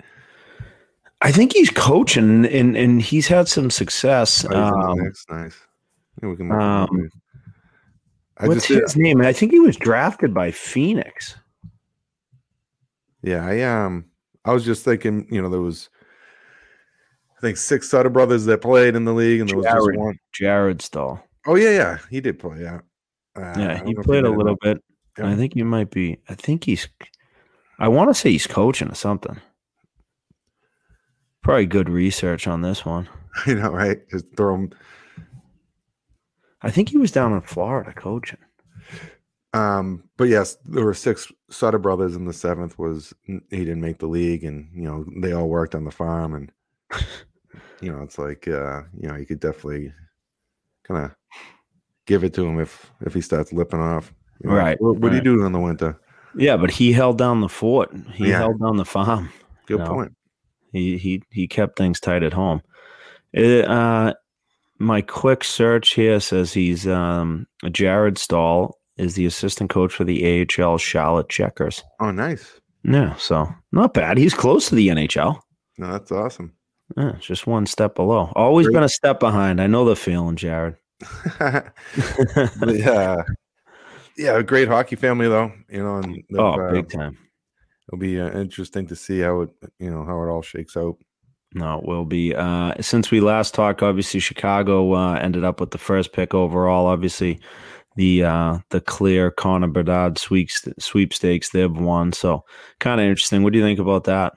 I 1.25 1.32
think 1.32 1.53
he's 1.53 1.72
coaching, 1.72 2.46
and 2.46 2.77
and 2.77 3.01
he's 3.01 3.27
had 3.27 3.48
some 3.48 3.72
success. 3.72 4.46
Oh, 4.48 4.50
he's 4.50 4.58
in 4.58 4.79
the 4.79 5.32
Um, 5.32 5.41
nice. 5.41 5.58
Yeah, 6.22 6.29
we 6.29 6.36
can 6.36 6.51
um. 6.51 7.10
I 8.38 8.48
what's 8.48 8.67
just 8.67 8.94
his 8.94 8.96
name? 8.96 9.22
I 9.22 9.34
think 9.34 9.51
he 9.51 9.60
was 9.60 9.75
drafted 9.75 10.36
by 10.36 10.51
Phoenix. 10.51 11.36
yeah, 13.24 13.44
I 13.44 13.62
um 13.62 14.05
I 14.46 14.53
was 14.53 14.63
just 14.65 14.86
thinking, 14.86 15.25
you 15.32 15.41
know, 15.41 15.50
there 15.50 15.62
was 15.62 15.89
I 17.39 17.41
think 17.41 17.58
six 17.58 17.89
Sutter 17.89 18.12
brothers 18.12 18.46
that 18.46 18.62
played 18.62 18.96
in 18.96 19.05
the 19.05 19.13
league, 19.13 19.41
and 19.41 19.50
there 19.50 19.58
was 19.58 19.65
just 19.65 19.98
one. 19.98 20.20
Jared 20.32 20.84
Staal. 20.84 21.24
Oh 21.48 21.55
yeah, 21.55 21.72
yeah, 21.72 21.98
he 22.12 22.22
did 22.22 22.38
play. 22.38 22.62
Yeah, 22.62 22.82
uh, 23.36 23.55
Yeah, 23.58 23.84
he 23.84 23.96
played 23.96 24.25
a 24.25 24.29
little 24.29 24.58
bit. 24.62 24.77
and 25.17 25.25
I 25.25 25.36
think 25.36 25.55
you 25.55 25.65
might 25.65 25.89
be. 25.89 26.20
I 26.29 26.36
think 26.36 26.65
he's. 26.65 26.88
I 27.79 27.88
want 27.88 28.12
to 28.12 28.13
say 28.13 28.32
he's 28.32 28.46
coaching 28.46 28.91
or 28.91 28.96
something. 28.96 29.41
Probably 31.46 31.68
good 31.68 31.90
research 31.90 32.48
on 32.48 32.62
this 32.64 32.84
one. 32.84 33.08
You 33.46 33.54
know, 33.56 33.70
right? 33.70 34.00
Just 34.10 34.25
throw 34.36 34.56
him. 34.56 34.72
I 36.62 36.72
think 36.72 36.90
he 36.90 36.98
was 36.98 37.12
down 37.12 37.34
in 37.34 37.42
Florida 37.42 37.94
coaching. 37.94 38.40
Um, 39.54 40.06
but 40.18 40.30
yes, 40.30 40.56
there 40.66 40.84
were 40.86 40.94
six 40.96 41.32
Sutter 41.52 41.78
brothers, 41.78 42.16
and 42.16 42.28
the 42.28 42.34
seventh 42.34 42.80
was 42.80 43.14
he 43.28 43.40
didn't 43.50 43.82
make 43.82 44.00
the 44.00 44.08
league, 44.08 44.44
and 44.44 44.70
you 44.74 44.84
know 44.84 45.06
they 45.22 45.34
all 45.34 45.48
worked 45.50 45.75
on 45.75 45.84
the 45.84 45.92
farm, 45.92 46.34
and 46.34 46.52
you 47.82 47.92
know 47.92 48.02
it's 48.02 48.18
like 48.18 48.48
uh, 48.48 48.82
you 49.00 49.08
know 49.08 49.16
you 49.16 49.25
could 49.28 49.40
definitely 49.40 49.94
kind 50.88 51.06
of 51.06 51.12
give 52.08 52.24
it 52.24 52.34
to 52.34 52.46
him 52.46 52.60
if 52.60 52.90
if 53.06 53.14
he 53.14 53.22
starts 53.22 53.54
lipping 53.54 53.82
off. 53.82 54.12
You 54.44 54.50
know, 54.50 54.56
Right, 54.56 54.82
What, 54.82 54.98
what 55.00 55.10
do 55.10 55.16
you 55.18 55.22
right. 55.22 55.24
do 55.40 55.46
in 55.46 55.52
the 55.52 55.60
winter? 55.60 56.00
Yeah, 56.36 56.58
but 56.58 56.72
he 56.72 56.92
held 56.94 57.18
down 57.20 57.42
the 57.42 57.50
fort. 57.50 57.94
He 58.14 58.30
Yeah. 58.30 58.40
held 58.40 58.60
down 58.60 58.78
the 58.78 58.86
farm. 58.86 59.30
Good 59.68 59.80
No. 59.80 59.88
point. 59.88 60.16
He 60.75 60.98
he 60.98 61.24
he 61.32 61.48
kept 61.48 61.77
things 61.77 62.01
tight 62.01 62.22
at 62.22 62.34
home. 62.34 62.62
It, 63.32 63.65
uh, 63.65 64.13
my 64.77 65.01
quick 65.01 65.46
search 65.46 65.94
here 65.94 66.20
says 66.20 66.51
he's 66.51 66.86
um, 66.86 67.48
Jared 67.72 68.17
Staal 68.17 68.77
is 68.98 69.15
the 69.15 69.25
assistant 69.25 69.70
coach 69.70 69.94
for 69.94 70.03
the 70.03 70.46
AHL 70.60 70.77
Charlotte 70.77 71.29
Checkers. 71.29 71.82
Oh, 72.01 72.12
nice. 72.12 72.60
Yeah, 72.84 73.15
so 73.15 73.48
not 73.72 73.94
bad. 73.94 74.17
He's 74.17 74.34
close 74.34 74.70
to 74.70 74.75
the 74.75 74.89
NHL. 74.89 75.39
No, 75.77 75.91
that's 75.91 76.12
awesome. 76.12 76.53
Yeah, 76.98 77.13
just 77.20 77.48
one 77.48 77.65
step 77.65 77.96
below. 77.96 78.32
Always 78.36 78.67
Great. 78.67 78.75
been 78.75 78.84
a 78.84 78.89
step 78.89 79.20
behind. 79.20 79.62
I 79.62 79.67
know 79.67 79.86
the 79.86 79.95
feeling, 79.95 80.36
Jared. 80.36 80.76
Yeah, 82.67 83.23
yeah, 84.17 84.38
a 84.38 84.43
great 84.43 84.67
hockey 84.67 84.95
family 84.95 85.28
though. 85.28 85.52
You 85.69 85.84
know, 85.84 85.97
and 85.97 86.23
oh, 86.38 86.52
uh, 86.52 86.71
big 86.71 86.89
time. 86.89 87.17
It'll 87.88 88.00
be 88.00 88.19
uh, 88.19 88.32
interesting 88.39 88.88
to 88.88 88.95
see 88.95 89.19
how 89.19 89.41
it 89.41 89.50
you 89.80 89.89
know 89.89 90.06
how 90.06 90.21
it 90.24 90.30
all 90.30 90.41
shakes 90.41 90.78
out. 90.78 90.98
No, 91.54 91.80
it 91.80 91.86
will 91.86 92.06
be. 92.06 92.36
Uh, 92.36 92.74
since 92.82 93.12
we 93.12 93.21
last 93.21 93.54
talked, 93.54 93.82
obviously 93.82 94.19
Chicago 94.19 94.93
uh, 94.93 95.13
ended 95.15 95.45
up 95.45 95.62
with 95.62 95.71
the 95.71 95.78
first 95.78 96.12
pick 96.12 96.34
overall. 96.34 96.86
Obviously, 96.86 97.39
the 97.95 98.24
uh, 98.24 98.58
the 98.71 98.82
clear 98.82 99.32
Connor 99.32 99.67
Bedard 99.67 100.17
sweeps, 100.17 100.67
sweepstakes 100.80 101.50
they've 101.50 101.71
won. 101.71 102.12
So 102.12 102.43
kind 102.80 103.00
of 103.00 103.08
interesting. 103.08 103.41
What 103.43 103.54
do 103.54 103.60
you 103.60 103.65
think 103.65 103.80
about 103.80 104.04
that? 104.04 104.34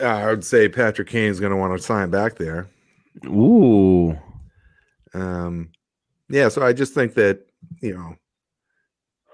Uh, 0.00 0.04
I 0.04 0.26
would 0.26 0.44
say 0.44 0.68
Patrick 0.68 1.08
Kane's 1.08 1.40
going 1.40 1.50
to 1.50 1.56
want 1.56 1.76
to 1.76 1.82
sign 1.82 2.10
back 2.10 2.36
there. 2.36 2.68
Ooh, 3.26 4.18
Um, 5.12 5.70
yeah, 6.28 6.48
so 6.48 6.62
I 6.62 6.72
just 6.72 6.94
think 6.94 7.14
that 7.14 7.40
you 7.80 7.96
know, 7.96 8.14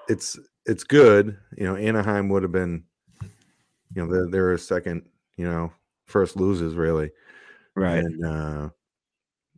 it's 0.09 0.39
it's 0.71 0.85
good. 0.85 1.37
You 1.57 1.65
know, 1.65 1.77
Anaheim 1.77 2.29
would 2.29 2.45
have 2.45 2.53
been, 2.53 2.85
you 3.23 4.03
know, 4.05 4.11
they're, 4.11 4.31
they're 4.31 4.53
a 4.53 4.59
second, 4.59 5.03
you 5.37 5.45
know, 5.45 5.73
first 6.07 6.37
loses 6.37 6.75
really, 6.75 7.11
right. 7.75 7.99
And 7.99 8.25
uh, 8.25 8.71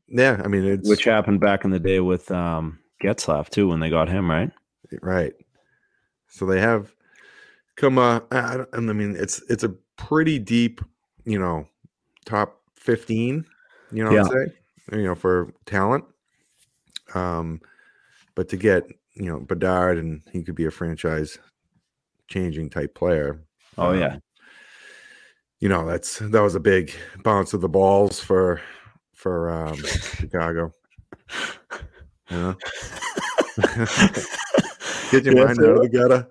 yeah, 0.08 0.40
I 0.42 0.48
mean 0.48 0.64
it's 0.64 0.88
Which 0.88 1.04
happened 1.04 1.40
back 1.40 1.64
in 1.64 1.70
the 1.70 1.78
day 1.78 2.00
with 2.00 2.30
um, 2.30 2.78
Getzlaf 3.02 3.50
too 3.50 3.68
when 3.68 3.80
they 3.80 3.90
got 3.90 4.08
him 4.08 4.30
right. 4.30 4.50
right. 5.02 5.34
So 6.28 6.46
they 6.46 6.60
have 6.60 6.94
come. 7.76 7.98
Uh, 7.98 8.20
I, 8.30 8.64
I 8.72 8.80
mean, 8.80 9.14
it's 9.18 9.42
it's 9.50 9.64
a 9.64 9.74
pretty 9.96 10.38
deep, 10.38 10.80
you 11.26 11.38
know, 11.38 11.66
top 12.24 12.58
fifteen. 12.74 13.44
You 13.90 14.04
know, 14.04 14.18
I'd 14.18 14.26
say 14.26 14.52
you 14.92 15.04
know 15.04 15.14
for 15.14 15.52
talent. 15.66 16.04
Um, 17.14 17.60
but 18.34 18.48
to 18.48 18.56
get 18.56 18.86
you 19.14 19.26
know 19.26 19.40
Bedard 19.40 19.98
and 19.98 20.22
he 20.32 20.42
could 20.42 20.54
be 20.54 20.66
a 20.66 20.70
franchise 20.70 21.38
changing 22.28 22.70
type 22.70 22.94
player. 22.94 23.42
Oh 23.78 23.90
um, 23.90 23.98
yeah, 23.98 24.16
you 25.60 25.68
know 25.68 25.86
that's 25.86 26.18
that 26.18 26.42
was 26.42 26.54
a 26.54 26.60
big 26.60 26.92
bounce 27.22 27.52
of 27.52 27.60
the 27.60 27.68
balls 27.68 28.20
for 28.20 28.60
for 29.12 29.50
um, 29.50 29.76
Chicago. 29.76 30.74
Yeah. 32.30 32.54
Get 35.10 35.24
your 35.24 35.34
Yes, 35.34 35.58
mind 35.58 35.60
out 35.60 35.76
of 35.76 35.82
the 35.82 35.90
gutter. 35.92 36.26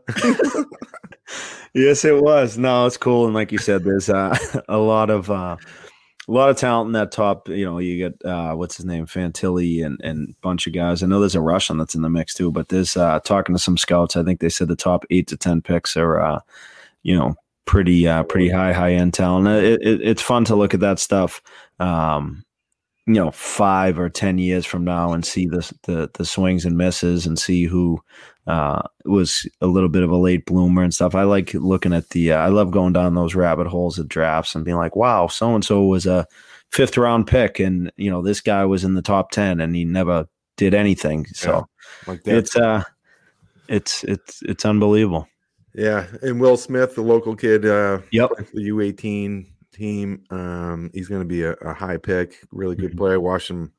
yes, 1.75 2.03
it 2.03 2.19
was. 2.19 2.57
No, 2.57 2.87
it's 2.87 2.97
cool, 2.97 3.25
and 3.25 3.35
like 3.35 3.51
you 3.51 3.59
said, 3.59 3.83
there's 3.83 4.09
uh, 4.09 4.35
a 4.67 4.77
lot 4.77 5.11
of 5.11 5.29
uh, 5.29 5.57
a 6.27 6.31
lot 6.31 6.49
of 6.49 6.57
talent 6.57 6.87
in 6.87 6.93
that 6.93 7.11
top. 7.11 7.49
You 7.49 7.65
know, 7.65 7.79
you 7.79 7.97
get 7.97 8.25
uh, 8.25 8.53
what's 8.53 8.77
his 8.77 8.85
name, 8.85 9.05
Fantilli, 9.05 9.85
and 9.85 9.99
and 10.03 10.35
bunch 10.41 10.67
of 10.67 10.73
guys. 10.73 11.01
I 11.01 11.07
know 11.07 11.19
there's 11.19 11.35
a 11.35 11.41
Russian 11.41 11.77
that's 11.77 11.95
in 11.95 12.01
the 12.01 12.09
mix 12.09 12.33
too, 12.33 12.51
but 12.51 12.69
there's 12.69 12.95
uh, 12.95 13.19
talking 13.21 13.55
to 13.55 13.59
some 13.59 13.77
scouts. 13.77 14.15
I 14.15 14.23
think 14.23 14.39
they 14.39 14.49
said 14.49 14.67
the 14.67 14.75
top 14.75 15.05
eight 15.09 15.27
to 15.27 15.37
ten 15.37 15.61
picks 15.61 15.97
are, 15.97 16.19
uh, 16.19 16.39
you 17.03 17.17
know, 17.17 17.35
pretty 17.65 18.07
uh, 18.07 18.23
pretty 18.23 18.49
high 18.49 18.73
high 18.73 18.93
end 18.93 19.13
talent. 19.13 19.47
It, 19.47 19.81
it, 19.81 20.01
it's 20.01 20.21
fun 20.21 20.45
to 20.45 20.55
look 20.55 20.73
at 20.73 20.79
that 20.81 20.99
stuff. 20.99 21.41
Um, 21.79 22.43
you 23.07 23.13
know, 23.15 23.31
five 23.31 23.97
or 23.99 24.09
ten 24.09 24.37
years 24.37 24.65
from 24.65 24.83
now, 24.83 25.11
and 25.13 25.25
see 25.25 25.47
the 25.47 25.71
the, 25.83 26.09
the 26.13 26.25
swings 26.25 26.65
and 26.65 26.77
misses, 26.77 27.25
and 27.25 27.37
see 27.39 27.65
who 27.65 27.99
uh, 28.47 28.81
was 29.05 29.47
a 29.61 29.67
little 29.67 29.89
bit 29.89 30.03
of 30.03 30.11
a 30.11 30.17
late 30.17 30.45
bloomer 30.45 30.83
and 30.83 30.93
stuff. 30.93 31.15
I 31.15 31.23
like 31.23 31.53
looking 31.53 31.93
at 31.93 32.09
the. 32.09 32.33
Uh, 32.33 32.37
I 32.37 32.47
love 32.47 32.71
going 32.71 32.93
down 32.93 33.15
those 33.15 33.35
rabbit 33.35 33.67
holes 33.67 33.97
of 33.99 34.07
drafts 34.07 34.55
and 34.55 34.65
being 34.65 34.77
like, 34.77 34.95
"Wow, 34.95 35.27
so 35.27 35.55
and 35.55 35.65
so 35.65 35.83
was 35.83 36.05
a 36.05 36.27
fifth 36.71 36.97
round 36.97 37.27
pick, 37.27 37.59
and 37.59 37.91
you 37.97 38.09
know 38.11 38.21
this 38.21 38.41
guy 38.41 38.65
was 38.65 38.83
in 38.83 38.93
the 38.93 39.01
top 39.01 39.31
ten, 39.31 39.59
and 39.59 39.75
he 39.75 39.83
never 39.85 40.27
did 40.57 40.73
anything." 40.73 41.25
So 41.33 41.67
like 42.07 42.23
that. 42.23 42.35
it's 42.37 42.55
uh, 42.55 42.83
it's 43.67 44.03
it's 44.03 44.41
it's 44.43 44.65
unbelievable. 44.65 45.27
Yeah, 45.73 46.05
and 46.21 46.39
Will 46.41 46.57
Smith, 46.57 46.95
the 46.95 47.01
local 47.01 47.35
kid, 47.35 47.65
uh, 47.65 47.99
Yep. 48.11 48.31
the 48.53 48.61
U 48.63 48.81
eighteen 48.81 49.47
team. 49.71 50.23
Um, 50.29 50.89
he's 50.93 51.07
going 51.07 51.21
to 51.21 51.27
be 51.27 51.43
a, 51.43 51.53
a 51.53 51.73
high 51.73 51.97
pick, 51.97 52.45
really 52.51 52.75
good 52.75 52.93
Mhm. 52.93 52.97
player. 52.97 53.19
Watched 53.19 53.49
him, 53.49 53.71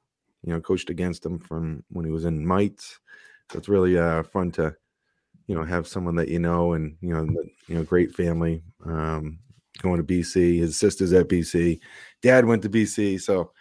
you 0.45 0.53
know, 0.53 0.61
coached 0.61 0.91
against 0.91 1.25
him 1.25 1.39
from 1.39 1.85
when 1.91 2.05
he 2.05 2.11
was 2.11 2.25
in 2.25 2.47
Mites. 2.47 2.99
So 3.51 3.59
it's 3.59 3.69
really 3.69 3.99
uh, 3.99 4.23
fun 4.23 4.51
to, 4.53 4.75
you 5.47 5.55
know, 5.55 5.65
have 5.65 5.87
someone 5.87 6.15
that 6.17 6.29
you 6.29 6.39
know 6.39 6.73
and 6.73 6.97
you 7.01 7.15
know, 7.15 7.27
you 7.69 7.75
know, 7.75 7.85
great 7.85 8.15
family. 8.15 8.63
Um, 8.85 9.39
going 9.81 9.99
to 9.99 10.05
BC, 10.05 10.59
his 10.59 10.77
sister's 10.77 11.13
at 11.13 11.29
BC, 11.29 11.81
dad 12.23 12.45
went 12.45 12.63
to 12.63 12.69
BC, 12.69 13.21
so 13.21 13.53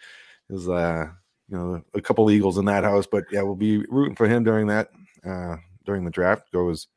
it 0.49 0.53
was 0.53 0.69
uh, 0.69 1.07
you 1.49 1.57
know, 1.57 1.81
a 1.93 2.01
couple 2.01 2.29
Eagles 2.31 2.57
in 2.57 2.65
that 2.65 2.83
house. 2.83 3.07
But 3.07 3.25
yeah, 3.31 3.41
we'll 3.41 3.55
be 3.55 3.85
rooting 3.89 4.15
for 4.15 4.27
him 4.27 4.43
during 4.43 4.67
that 4.67 4.89
uh, 5.25 5.55
during 5.85 6.03
the 6.05 6.11
draft. 6.11 6.51
Go 6.51 6.69
as 6.69 6.87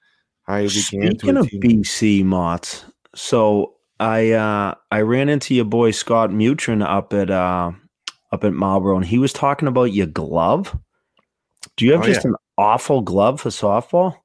high 0.43 0.65
as 0.65 0.75
we 0.75 0.83
can. 0.83 1.19
Speaking 1.19 1.35
to 1.35 1.41
of 1.41 1.49
team. 1.51 1.61
BC 1.61 2.25
Mott, 2.25 2.85
so 3.15 3.74
I 4.01 4.33
uh 4.33 4.75
I 4.91 5.01
ran 5.03 5.29
into 5.29 5.55
your 5.55 5.65
boy 5.65 5.93
Scott 5.93 6.31
Mutrin 6.31 6.85
up 6.85 7.13
at 7.13 7.31
uh 7.31 7.73
up 8.33 8.45
at 8.45 8.53
Marlboro, 8.53 8.97
and 8.97 9.07
he 9.07 9.19
was 9.19 9.33
talking 9.33 9.69
about 9.69 9.93
your 9.93 10.07
glove. 10.07 10.77
Do 11.77 11.85
you 11.85 11.93
have 11.93 12.03
Oh, 12.03 12.07
just 12.07 12.25
an 12.25 12.35
awful 12.59 13.01
glove 13.01 13.41
for 13.41 13.51
softball? 13.51 14.17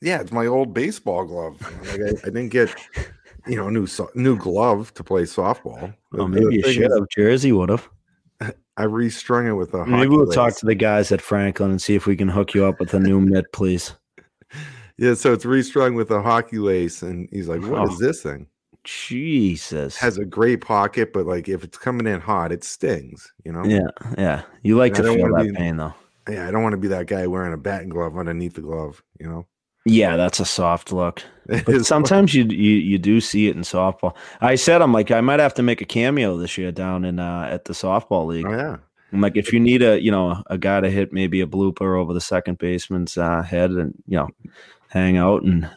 Yeah, 0.00 0.20
it's 0.20 0.32
my 0.32 0.46
old 0.46 0.72
baseball 0.72 1.24
glove. 1.24 1.60
Like 1.88 2.00
I, 2.00 2.08
I 2.22 2.30
didn't 2.30 2.48
get, 2.48 2.74
you 3.46 3.56
know, 3.56 3.68
new 3.68 3.86
so- 3.86 4.10
new 4.14 4.36
glove 4.36 4.94
to 4.94 5.04
play 5.04 5.22
softball. 5.22 5.94
Oh, 6.14 6.26
maybe 6.26 6.56
you 6.56 6.72
should 6.72 6.90
have. 6.90 7.08
Jersey 7.10 7.52
would 7.52 7.68
have. 7.68 7.88
I 8.76 8.84
restrung 8.84 9.46
it 9.46 9.52
with 9.52 9.74
a. 9.74 9.84
Maybe 9.84 10.08
we'll 10.08 10.26
lace. 10.26 10.34
talk 10.34 10.56
to 10.56 10.66
the 10.66 10.74
guys 10.74 11.12
at 11.12 11.20
Franklin 11.20 11.70
and 11.70 11.82
see 11.82 11.96
if 11.96 12.06
we 12.06 12.16
can 12.16 12.28
hook 12.28 12.54
you 12.54 12.64
up 12.64 12.80
with 12.80 12.94
a 12.94 13.00
new 13.00 13.20
mitt, 13.20 13.52
please. 13.52 13.92
Yeah, 14.96 15.14
so 15.14 15.32
it's 15.32 15.44
restrung 15.44 15.94
with 15.94 16.10
a 16.10 16.22
hockey 16.22 16.58
lace, 16.58 17.02
and 17.02 17.28
he's 17.30 17.48
like, 17.48 17.62
"What 17.62 17.80
oh, 17.80 17.92
is 17.92 17.98
this 17.98 18.22
thing?" 18.22 18.46
Jesus, 18.84 19.96
has 19.96 20.18
a 20.18 20.24
great 20.24 20.60
pocket, 20.60 21.12
but 21.12 21.26
like 21.26 21.48
if 21.48 21.64
it's 21.64 21.78
coming 21.78 22.06
in 22.06 22.20
hot, 22.20 22.52
it 22.52 22.64
stings. 22.64 23.32
You 23.44 23.52
know? 23.52 23.64
Yeah, 23.64 23.88
yeah. 24.18 24.42
You 24.62 24.76
like 24.76 24.96
and 24.96 25.04
to 25.04 25.14
feel 25.14 25.34
that 25.36 25.44
be, 25.44 25.52
pain, 25.52 25.76
though. 25.76 25.94
Yeah, 26.28 26.46
I 26.46 26.50
don't 26.50 26.62
want 26.62 26.72
to 26.72 26.78
be 26.78 26.88
that 26.88 27.06
guy 27.06 27.26
wearing 27.26 27.52
a 27.52 27.58
batting 27.58 27.88
glove 27.88 28.16
underneath 28.16 28.54
the 28.54 28.60
glove. 28.60 29.02
You 29.18 29.28
know? 29.28 29.46
Yeah, 29.86 30.16
that's 30.16 30.40
a 30.40 30.44
soft 30.44 30.92
look. 30.92 31.22
But 31.66 31.84
sometimes 31.84 32.32
you, 32.32 32.44
you 32.44 32.76
you 32.76 32.96
do 32.96 33.20
see 33.20 33.48
it 33.48 33.56
in 33.56 33.62
softball. 33.62 34.14
I 34.40 34.54
said 34.54 34.82
I'm 34.82 34.92
like 34.92 35.10
I 35.10 35.20
might 35.20 35.40
have 35.40 35.54
to 35.54 35.64
make 35.64 35.80
a 35.80 35.84
cameo 35.84 36.36
this 36.36 36.56
year 36.56 36.70
down 36.70 37.04
in 37.04 37.18
uh, 37.18 37.48
at 37.50 37.64
the 37.64 37.72
softball 37.72 38.26
league. 38.26 38.46
Oh 38.46 38.52
yeah. 38.52 38.76
I'm 39.12 39.20
like, 39.20 39.36
if 39.36 39.52
you 39.52 39.58
need 39.58 39.82
a, 39.82 40.00
you 40.00 40.12
know, 40.12 40.40
a 40.46 40.56
guy 40.56 40.80
to 40.80 40.88
hit 40.88 41.12
maybe 41.12 41.40
a 41.40 41.46
blooper 41.46 41.98
over 41.98 42.14
the 42.14 42.20
second 42.20 42.58
baseman's 42.58 43.18
uh, 43.18 43.42
head, 43.42 43.72
and 43.72 43.94
you 44.06 44.16
know, 44.16 44.28
hang 44.88 45.16
out 45.16 45.42
and 45.42 45.68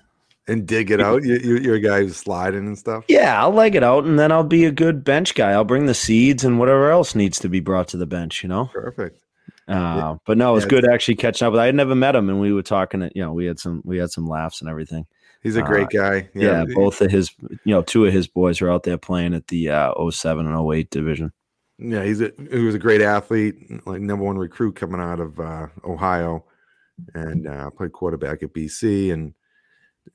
and 0.48 0.68
dig 0.68 0.92
it 0.92 1.00
out. 1.00 1.24
You, 1.24 1.36
you, 1.36 1.58
you're 1.58 1.76
a 1.76 1.80
guy 1.80 2.02
who's 2.02 2.18
sliding 2.18 2.68
and 2.68 2.78
stuff. 2.78 3.06
Yeah, 3.08 3.42
I'll 3.42 3.52
leg 3.52 3.76
it 3.76 3.84
out, 3.84 4.06
and 4.06 4.20
then 4.20 4.32
I'll 4.32 4.44
be 4.44 4.66
a 4.66 4.72
good 4.72 5.04
bench 5.04 5.36
guy. 5.36 5.52
I'll 5.52 5.64
bring 5.64 5.86
the 5.86 5.94
seeds 5.94 6.44
and 6.44 6.60
whatever 6.60 6.92
else 6.92 7.16
needs 7.16 7.40
to 7.40 7.50
be 7.50 7.60
brought 7.60 7.88
to 7.90 7.98
the 7.98 8.06
bench. 8.06 8.44
You 8.44 8.50
know, 8.50 8.66
perfect. 8.74 9.22
Uh, 9.68 9.74
yeah. 9.74 10.16
But 10.26 10.38
no, 10.38 10.52
it 10.52 10.56
was 10.56 10.64
yeah, 10.66 10.70
good 10.70 10.90
actually 10.90 11.16
catching 11.16 11.46
up 11.46 11.54
with. 11.54 11.62
I 11.62 11.68
had 11.68 11.76
never 11.76 11.96
met 11.96 12.16
him, 12.16 12.30
and 12.30 12.40
we 12.40 12.54
were 12.54 12.64
talking. 12.64 13.10
You 13.16 13.24
know, 13.24 13.34
we 13.34 13.46
had 13.46 13.60
some 13.60 13.82
we 13.86 13.98
had 13.98 14.12
some 14.12 14.28
laughs 14.28 14.62
and 14.62 14.70
everything. 14.70 15.06
He's 15.44 15.58
a 15.58 15.62
great 15.62 15.88
uh, 15.88 16.02
guy. 16.02 16.30
Yeah. 16.34 16.64
yeah. 16.64 16.74
both 16.74 17.02
of 17.02 17.12
his, 17.12 17.32
you 17.66 17.76
know, 17.76 17.82
two 17.82 18.06
of 18.06 18.14
his 18.14 18.28
boys 18.28 18.62
are 18.62 18.72
out 18.72 18.84
there 18.84 18.98
playing 18.98 19.34
at 19.34 19.50
the 19.50 19.72
uh, 19.72 20.10
07 20.10 20.48
and 20.48 20.74
08 20.74 20.90
division. 20.90 21.34
Yeah, 21.78 22.06
he's 22.06 22.22
a 22.22 22.32
he 22.50 22.60
was 22.60 22.76
a 22.76 22.80
great 22.80 23.02
athlete, 23.02 23.56
like 23.86 24.00
number 24.00 24.24
one 24.24 24.38
recruit 24.38 24.76
coming 24.76 25.02
out 25.02 25.20
of 25.20 25.40
uh, 25.40 25.68
Ohio, 25.84 26.46
and 27.14 27.46
uh, 27.46 27.70
played 27.72 27.92
quarterback 27.92 28.42
at 28.42 28.54
BC. 28.54 29.12
And 29.12 29.34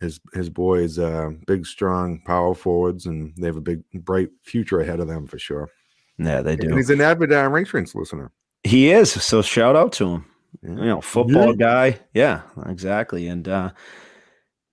his 0.01 0.21
his 0.33 0.51
boys, 0.51 0.99
uh, 0.99 1.31
big, 1.47 1.67
strong, 1.67 2.21
power 2.21 2.55
forwards, 2.55 3.07
and 3.07 3.35
they 3.37 3.47
have 3.47 3.57
a 3.57 3.61
big, 3.61 3.83
bright 3.95 4.31
future 4.43 4.81
ahead 4.81 5.01
of 5.01 5.09
them 5.09 5.27
for 5.27 5.39
sure. 5.39 5.71
Yeah, 6.19 6.43
they 6.43 6.57
do. 6.57 6.69
And 6.69 6.77
he's 6.77 6.91
an 6.91 7.01
avid 7.01 7.33
uh, 7.33 7.49
Trains 7.65 7.95
listener. 7.95 8.33
He 8.65 8.91
is. 8.91 9.13
So 9.13 9.43
shout 9.43 9.77
out 9.77 9.93
to 9.93 10.09
him. 10.09 10.27
Yeah. 10.63 10.71
You 10.71 10.85
know, 10.85 11.01
football 11.01 11.49
yeah. 11.49 11.91
guy. 11.91 12.01
Yeah, 12.13 12.43
exactly. 12.67 13.29
And 13.29 13.47
uh, 13.49 13.71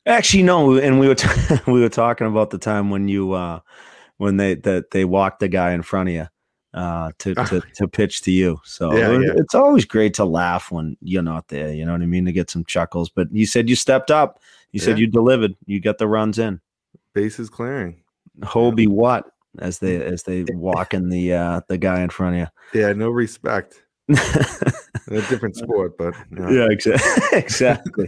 actually, 0.06 0.43
no. 0.43 0.78
And 0.78 0.99
we 0.99 1.08
were 1.08 1.15
t- 1.15 1.62
we 1.67 1.82
were 1.82 1.89
talking 1.89 2.28
about 2.28 2.49
the 2.49 2.58
time 2.58 2.89
when 2.89 3.08
you 3.08 3.34
uh, 3.34 3.60
when 4.17 4.38
they 4.38 4.56
that 4.56 4.91
they 4.91 5.06
walked 5.06 5.39
the 5.39 5.47
guy 5.47 5.73
in 5.73 5.84
front 5.84 6.10
of 6.10 6.15
you 6.15 6.28
uh, 6.73 7.12
to, 7.19 7.36
to 7.47 7.62
to 7.75 7.88
pitch 7.88 8.21
to 8.23 8.32
you. 8.32 8.60
So 8.63 8.95
yeah, 8.95 9.12
it, 9.12 9.21
yeah. 9.21 9.34
it's 9.36 9.56
always 9.56 9.86
great 9.86 10.13
to 10.15 10.25
laugh 10.25 10.71
when 10.71 10.97
you're 11.01 11.21
not 11.21 11.47
there. 11.47 11.71
You 11.73 11.86
know 11.86 11.93
what 11.93 12.01
I 12.01 12.08
mean? 12.08 12.25
To 12.25 12.32
get 12.32 12.49
some 12.49 12.65
chuckles. 12.65 13.10
But 13.10 13.32
you 13.32 13.45
said 13.45 13.69
you 13.69 13.75
stepped 13.75 14.12
up. 14.12 14.39
You 14.75 14.81
said 14.81 14.99
you 14.99 15.07
delivered. 15.07 15.55
You 15.65 15.79
got 15.79 15.99
the 15.99 16.07
runs 16.07 16.38
in. 16.38 16.59
Bases 17.13 17.49
clearing. 17.49 18.01
Hobie 18.41 18.89
what? 18.89 19.25
As 19.57 19.79
they 19.79 19.95
as 20.05 20.23
they 20.23 20.43
walk 20.49 20.93
in 20.93 21.07
the 21.07 21.33
uh 21.33 21.61
the 21.69 21.77
guy 21.77 22.01
in 22.01 22.09
front 22.09 22.35
of 22.35 22.41
you. 22.41 22.81
Yeah, 22.81 22.91
no 22.91 23.09
respect. 23.09 23.81
a 24.09 25.21
different 25.29 25.55
sport, 25.55 25.97
but 25.97 26.13
yeah, 26.38 26.67
exactly. 26.69 27.23
exactly. 27.39 28.07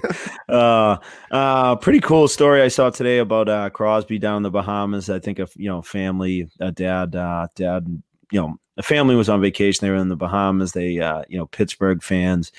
uh, 0.49 0.97
uh, 1.31 1.75
pretty 1.77 2.01
cool 2.01 2.27
story 2.27 2.61
I 2.61 2.67
saw 2.67 2.89
today 2.89 3.19
about 3.19 3.47
uh, 3.47 3.69
Crosby 3.69 4.19
down 4.19 4.37
in 4.37 4.43
the 4.43 4.51
Bahamas. 4.51 5.09
I 5.09 5.19
think 5.19 5.39
a 5.39 5.47
you 5.55 5.69
know 5.69 5.81
family, 5.81 6.49
a 6.59 6.71
dad, 6.71 7.15
uh, 7.15 7.47
dad, 7.55 7.87
you 8.31 8.41
know, 8.41 8.59
a 8.75 8.83
family 8.83 9.15
was 9.15 9.29
on 9.29 9.41
vacation. 9.41 9.85
They 9.85 9.89
were 9.89 9.97
in 9.97 10.09
the 10.09 10.15
Bahamas. 10.15 10.73
They, 10.73 10.99
uh, 10.99 11.23
you 11.29 11.37
know, 11.37 11.47
Pittsburgh 11.47 12.03
fans. 12.03 12.51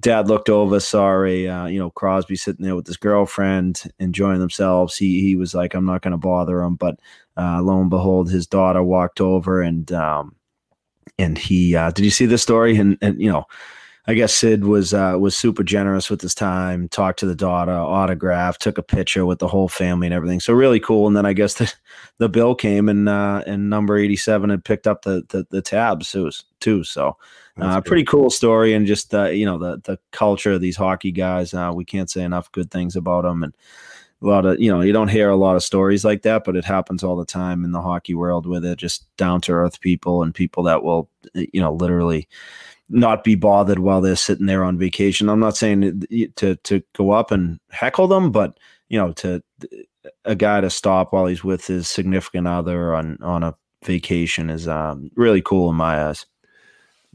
Dad 0.00 0.28
looked 0.28 0.48
over, 0.48 0.78
saw 0.80 1.24
a 1.24 1.48
uh, 1.48 1.66
you 1.66 1.78
know 1.78 1.90
Crosby 1.90 2.36
sitting 2.36 2.64
there 2.64 2.76
with 2.76 2.86
his 2.86 2.96
girlfriend 2.96 3.82
enjoying 3.98 4.40
themselves. 4.40 4.96
He 4.96 5.20
he 5.20 5.36
was 5.36 5.54
like, 5.54 5.74
I'm 5.74 5.86
not 5.86 6.02
going 6.02 6.12
to 6.12 6.18
bother 6.18 6.60
him, 6.62 6.74
but 6.76 7.00
uh, 7.36 7.62
lo 7.62 7.80
and 7.80 7.90
behold, 7.90 8.30
his 8.30 8.46
daughter 8.46 8.82
walked 8.82 9.20
over 9.20 9.62
and 9.62 9.90
um, 9.92 10.36
and 11.18 11.38
he 11.38 11.74
uh, 11.74 11.90
did 11.90 12.04
you 12.04 12.10
see 12.10 12.26
the 12.26 12.38
story? 12.38 12.76
And 12.76 12.98
and 13.00 13.20
you 13.20 13.30
know, 13.30 13.46
I 14.06 14.14
guess 14.14 14.34
Sid 14.34 14.64
was 14.64 14.92
uh, 14.94 15.16
was 15.18 15.36
super 15.36 15.64
generous 15.64 16.10
with 16.10 16.20
his 16.20 16.34
time. 16.34 16.88
Talked 16.88 17.18
to 17.20 17.26
the 17.26 17.34
daughter, 17.34 17.72
autograph, 17.72 18.58
took 18.58 18.78
a 18.78 18.82
picture 18.82 19.26
with 19.26 19.38
the 19.38 19.48
whole 19.48 19.68
family 19.68 20.06
and 20.06 20.14
everything. 20.14 20.40
So 20.40 20.52
really 20.52 20.80
cool. 20.80 21.06
And 21.06 21.16
then 21.16 21.26
I 21.26 21.32
guess 21.32 21.54
the, 21.58 21.72
the 22.18 22.28
bill 22.28 22.54
came 22.54 22.88
and 22.88 23.08
uh, 23.08 23.42
and 23.46 23.70
number 23.70 23.96
eighty 23.96 24.16
seven 24.16 24.50
had 24.50 24.64
picked 24.64 24.86
up 24.86 25.02
the 25.02 25.24
the, 25.30 25.46
the 25.50 25.62
tabs 25.62 26.14
too. 26.60 26.84
So 26.84 27.16
uh, 27.60 27.80
pretty 27.80 28.04
cool 28.04 28.30
story 28.30 28.74
and 28.74 28.86
just 28.86 29.14
uh, 29.14 29.26
you 29.26 29.46
know 29.46 29.58
the 29.58 29.80
the 29.84 29.98
culture 30.12 30.52
of 30.52 30.60
these 30.60 30.76
hockey 30.76 31.12
guys. 31.12 31.54
Uh, 31.54 31.72
we 31.74 31.84
can't 31.84 32.10
say 32.10 32.22
enough 32.22 32.52
good 32.52 32.70
things 32.70 32.96
about 32.96 33.22
them 33.22 33.42
and 33.42 33.54
a 34.22 34.26
lot 34.26 34.46
of 34.46 34.60
you 34.60 34.70
know 34.70 34.80
you 34.80 34.92
don't 34.92 35.08
hear 35.08 35.28
a 35.28 35.36
lot 35.36 35.56
of 35.56 35.62
stories 35.62 36.04
like 36.04 36.22
that 36.22 36.44
but 36.44 36.56
it 36.56 36.64
happens 36.64 37.04
all 37.04 37.16
the 37.16 37.24
time 37.24 37.64
in 37.64 37.72
the 37.72 37.82
hockey 37.82 38.14
world 38.14 38.46
with 38.46 38.64
it 38.64 38.78
just 38.78 39.06
down 39.16 39.40
to 39.40 39.52
earth 39.52 39.80
people 39.80 40.22
and 40.22 40.34
people 40.34 40.62
that 40.62 40.82
will 40.82 41.10
you 41.34 41.60
know 41.60 41.74
literally 41.74 42.26
not 42.88 43.24
be 43.24 43.34
bothered 43.34 43.78
while 43.78 44.00
they're 44.00 44.16
sitting 44.16 44.46
there 44.46 44.64
on 44.64 44.78
vacation 44.78 45.28
i'm 45.28 45.40
not 45.40 45.56
saying 45.56 46.02
to 46.36 46.56
to 46.56 46.82
go 46.94 47.10
up 47.10 47.30
and 47.30 47.60
heckle 47.70 48.06
them 48.06 48.32
but 48.32 48.58
you 48.88 48.98
know 48.98 49.12
to 49.12 49.42
a 50.24 50.34
guy 50.34 50.60
to 50.60 50.70
stop 50.70 51.12
while 51.12 51.26
he's 51.26 51.44
with 51.44 51.66
his 51.66 51.88
significant 51.88 52.46
other 52.46 52.94
on 52.94 53.18
on 53.22 53.42
a 53.42 53.54
vacation 53.84 54.50
is 54.50 54.66
um, 54.66 55.10
really 55.14 55.42
cool 55.42 55.70
in 55.70 55.76
my 55.76 56.08
eyes 56.08 56.26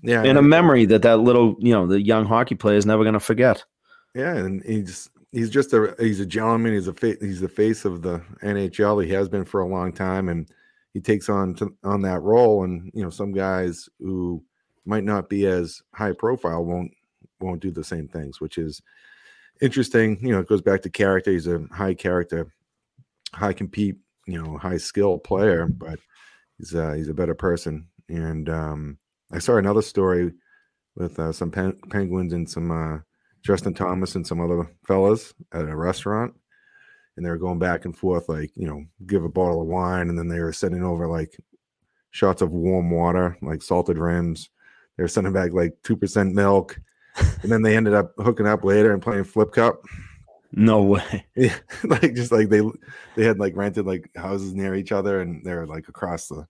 yeah 0.04 0.24
and 0.24 0.38
a 0.38 0.42
memory 0.42 0.86
that 0.86 1.02
that 1.02 1.18
little 1.18 1.56
you 1.60 1.74
know 1.74 1.88
the 1.88 2.02
young 2.02 2.26
hockey 2.26 2.56
player 2.56 2.78
is 2.78 2.86
never 2.86 3.04
going 3.04 3.14
to 3.14 3.20
forget 3.20 3.64
yeah 4.16 4.36
and 4.36 4.64
he's 4.64 5.10
he's 5.32 5.50
just 5.50 5.74
a 5.74 5.96
he's 6.00 6.20
a 6.20 6.26
gentleman. 6.26 6.74
He's 6.74 6.88
a 6.88 6.94
fa- 6.94 7.18
he's 7.20 7.42
the 7.42 7.50
face 7.50 7.86
of 7.86 8.02
the 8.02 8.22
NHL. 8.44 9.04
He 9.04 9.12
has 9.12 9.30
been 9.30 9.46
for 9.46 9.62
a 9.62 9.68
long 9.68 9.94
time, 9.94 10.30
and 10.30 10.50
he 10.94 11.00
takes 11.00 11.30
on 11.30 11.56
to, 11.56 11.76
on 11.84 12.02
that 12.02 12.22
role. 12.22 12.64
And 12.64 12.92
you 12.94 13.04
know, 13.04 13.10
some 13.10 13.32
guys 13.32 13.90
who 14.00 14.44
might 14.86 15.04
not 15.04 15.30
be 15.30 15.48
as 15.48 15.82
high 15.94 16.14
profile 16.14 16.64
won't 16.64 16.92
won't 17.40 17.62
do 17.62 17.72
the 17.72 17.84
same 17.84 18.08
things, 18.08 18.40
which 18.42 18.58
is 18.58 18.82
interesting. 19.62 20.20
You 20.22 20.34
know, 20.34 20.40
it 20.40 20.48
goes 20.48 20.62
back 20.62 20.82
to 20.84 20.90
character. 20.90 21.32
He's 21.32 21.48
a 21.48 21.66
high 21.72 21.94
character, 21.94 22.54
high 23.34 23.54
compete, 23.54 23.96
you 24.28 24.42
know, 24.42 24.58
high 24.58 24.78
skill 24.78 25.18
player, 25.18 25.68
but 25.68 26.00
he's 26.58 26.76
uh, 26.76 26.94
he's 26.94 27.10
a 27.10 27.14
better 27.14 27.36
person. 27.36 27.88
And 28.10 28.50
um, 28.50 28.98
I 29.34 29.39
saw 29.39 29.58
another 29.58 29.82
story 29.82 30.32
with 30.96 31.17
uh, 31.20 31.32
some 31.32 31.52
pen- 31.52 31.80
penguins 31.89 32.34
and 32.34 32.50
some 32.50 32.72
uh, 32.72 33.00
Justin 33.44 33.74
Thomas 33.74 34.15
and 34.15 34.26
some 34.26 34.41
other 34.41 34.70
fellas 34.86 35.34
at 35.54 35.67
a 35.67 35.76
restaurant, 35.76 36.34
and 37.15 37.26
they 37.26 37.30
were 37.30 37.38
going 37.38 37.60
back 37.60 37.86
and 37.86 37.98
forth, 37.98 38.30
like 38.30 38.52
you 38.56 38.67
know, 38.67 38.84
give 39.08 39.24
a 39.24 39.30
bottle 39.30 39.62
of 39.62 39.67
wine, 39.67 40.10
and 40.10 40.17
then 40.17 40.28
they 40.28 40.39
were 40.39 40.54
sending 40.54 40.84
over 40.84 41.08
like 41.08 41.36
shots 42.12 42.41
of 42.41 42.52
warm 42.52 42.91
water, 42.91 43.38
like 43.41 43.62
salted 43.62 43.98
rims. 43.98 44.50
They 44.98 45.04
were 45.04 45.08
sending 45.08 45.34
back 45.34 45.54
like 45.54 45.74
two 45.84 45.96
percent 45.96 46.34
milk, 46.34 46.80
and 47.41 47.52
then 47.52 47.62
they 47.62 47.76
ended 47.76 47.94
up 47.94 48.13
hooking 48.17 48.48
up 48.48 48.63
later 48.63 48.94
and 48.94 49.02
playing 49.02 49.24
flip 49.24 49.54
cup. 49.54 49.82
No 50.52 50.84
way. 50.84 51.26
Yeah, 51.36 51.58
like 51.86 52.13
just 52.13 52.32
like 52.32 52.50
they 52.50 52.62
they 53.15 53.24
had 53.24 53.39
like 53.39 53.56
rented 53.56 53.86
like 53.86 54.10
houses 54.15 54.54
near 54.54 54.76
each 54.76 54.91
other, 54.91 55.22
and 55.22 55.44
they're 55.46 55.65
like 55.65 55.88
across 55.88 56.28
the 56.28 56.46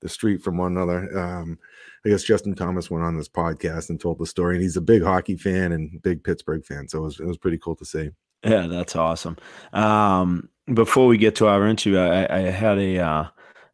the 0.00 0.08
street 0.08 0.42
from 0.42 0.58
one 0.58 0.76
another. 0.76 1.18
Um, 1.18 1.58
I 2.04 2.08
guess 2.08 2.22
Justin 2.22 2.54
Thomas 2.54 2.90
went 2.90 3.04
on 3.04 3.16
this 3.16 3.28
podcast 3.28 3.90
and 3.90 4.00
told 4.00 4.18
the 4.18 4.26
story, 4.26 4.54
and 4.56 4.62
he's 4.62 4.76
a 4.76 4.80
big 4.80 5.02
hockey 5.02 5.36
fan 5.36 5.72
and 5.72 6.02
big 6.02 6.24
Pittsburgh 6.24 6.64
fan. 6.64 6.88
So 6.88 6.98
it 6.98 7.02
was 7.02 7.20
it 7.20 7.26
was 7.26 7.38
pretty 7.38 7.58
cool 7.58 7.76
to 7.76 7.84
see. 7.84 8.10
Yeah, 8.44 8.66
that's 8.66 8.96
awesome. 8.96 9.36
Um, 9.72 10.48
before 10.72 11.06
we 11.06 11.18
get 11.18 11.34
to 11.36 11.46
our 11.46 11.66
interview, 11.66 11.98
I, 11.98 12.34
I 12.34 12.40
had 12.50 12.78
a 12.78 12.98
uh, 12.98 13.24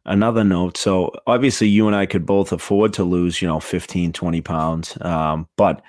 another 0.05 0.43
note. 0.43 0.77
So 0.77 1.13
obviously, 1.25 1.67
you 1.67 1.87
and 1.87 1.95
I 1.95 2.05
could 2.05 2.25
both 2.25 2.51
afford 2.51 2.93
to 2.93 3.03
lose, 3.03 3.41
you 3.41 3.47
know, 3.47 3.59
15, 3.59 4.11
20 4.11 4.41
pounds. 4.41 4.97
Um, 5.01 5.47
but 5.55 5.81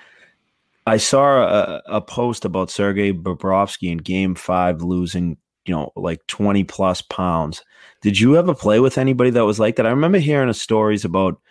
I 0.85 0.97
saw 0.97 1.43
a, 1.43 1.81
a 1.87 2.01
post 2.01 2.45
about 2.45 2.71
Sergei 2.71 3.11
Bobrovsky 3.11 3.91
in 3.91 3.97
Game 3.97 4.33
Five 4.33 4.81
losing, 4.81 5.37
you 5.65 5.73
know, 5.73 5.91
like 5.97 6.25
20 6.27 6.63
plus 6.63 7.01
pounds. 7.01 7.63
Did 8.01 8.17
you 8.17 8.37
ever 8.37 8.55
play 8.55 8.79
with 8.79 8.97
anybody 8.97 9.29
that 9.31 9.45
was 9.45 9.59
like 9.59 9.75
that? 9.75 9.85
I 9.85 9.89
remember 9.89 10.19
hearing 10.19 10.51
stories 10.53 11.03
about 11.03 11.41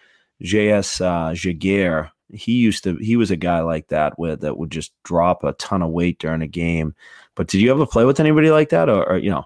JS 0.43 1.01
uh, 1.01 1.33
Giguere, 1.33 2.11
he 2.31 2.53
used 2.53 2.85
to 2.85 2.97
he 2.97 3.17
was 3.17 3.31
a 3.31 3.37
guy 3.37 3.61
like 3.61 3.89
that 3.89 4.19
with 4.19 4.41
that 4.41 4.59
would 4.59 4.71
just 4.71 4.93
drop 5.03 5.45
a 5.45 5.53
ton 5.55 5.83
of 5.83 5.91
weight 5.91 6.19
during 6.19 6.43
a 6.43 6.47
game. 6.47 6.95
But 7.35 7.49
did 7.49 7.61
you 7.61 7.71
ever 7.71 7.87
play 7.87 8.05
with 8.05 8.21
anybody 8.21 8.51
like 8.51 8.69
that, 8.71 8.89
or, 8.89 9.09
or 9.09 9.19
you 9.19 9.31
know? 9.31 9.45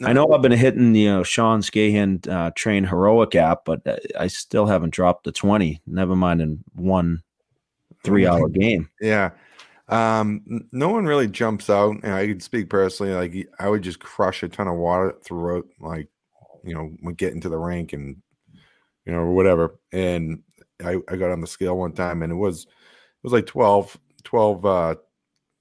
No. 0.00 0.08
I 0.08 0.12
know 0.12 0.32
I've 0.32 0.42
been 0.42 0.50
hitting 0.50 0.94
you 0.94 1.08
know 1.08 1.22
Sean 1.22 1.60
Skahan 1.60 2.28
uh, 2.28 2.50
train 2.56 2.84
heroic 2.84 3.36
app, 3.36 3.64
but 3.64 3.86
uh, 3.86 3.96
I 4.18 4.26
still 4.26 4.66
haven't 4.66 4.92
dropped 4.92 5.24
the 5.24 5.32
twenty. 5.32 5.80
Never 5.86 6.16
mind 6.16 6.42
in 6.42 6.64
one 6.74 7.22
three 8.02 8.26
hour 8.26 8.48
game. 8.50 8.90
Yeah, 9.00 9.30
Um, 9.88 10.66
no 10.72 10.88
one 10.88 11.06
really 11.06 11.28
jumps 11.28 11.70
out, 11.70 11.96
and 12.02 12.12
I 12.12 12.26
could 12.26 12.42
speak 12.42 12.70
personally. 12.70 13.12
Like 13.12 13.48
I 13.60 13.68
would 13.68 13.82
just 13.82 14.00
crush 14.00 14.42
a 14.42 14.48
ton 14.48 14.66
of 14.66 14.76
water 14.76 15.14
throughout, 15.22 15.66
like 15.78 16.08
you 16.64 16.74
know, 16.74 16.90
when 17.00 17.14
get 17.14 17.34
into 17.34 17.48
the 17.48 17.58
rink 17.58 17.92
and 17.92 18.16
you 19.06 19.12
know, 19.12 19.18
or 19.20 19.34
whatever. 19.34 19.78
And 19.92 20.42
I, 20.84 20.96
I 21.08 21.16
got 21.16 21.30
on 21.30 21.40
the 21.40 21.46
scale 21.46 21.76
one 21.76 21.92
time, 21.92 22.22
and 22.22 22.32
it 22.32 22.36
was 22.36 22.64
it 22.64 23.22
was 23.22 23.32
like 23.32 23.46
12, 23.46 23.98
12 24.24 24.66
uh, 24.66 24.94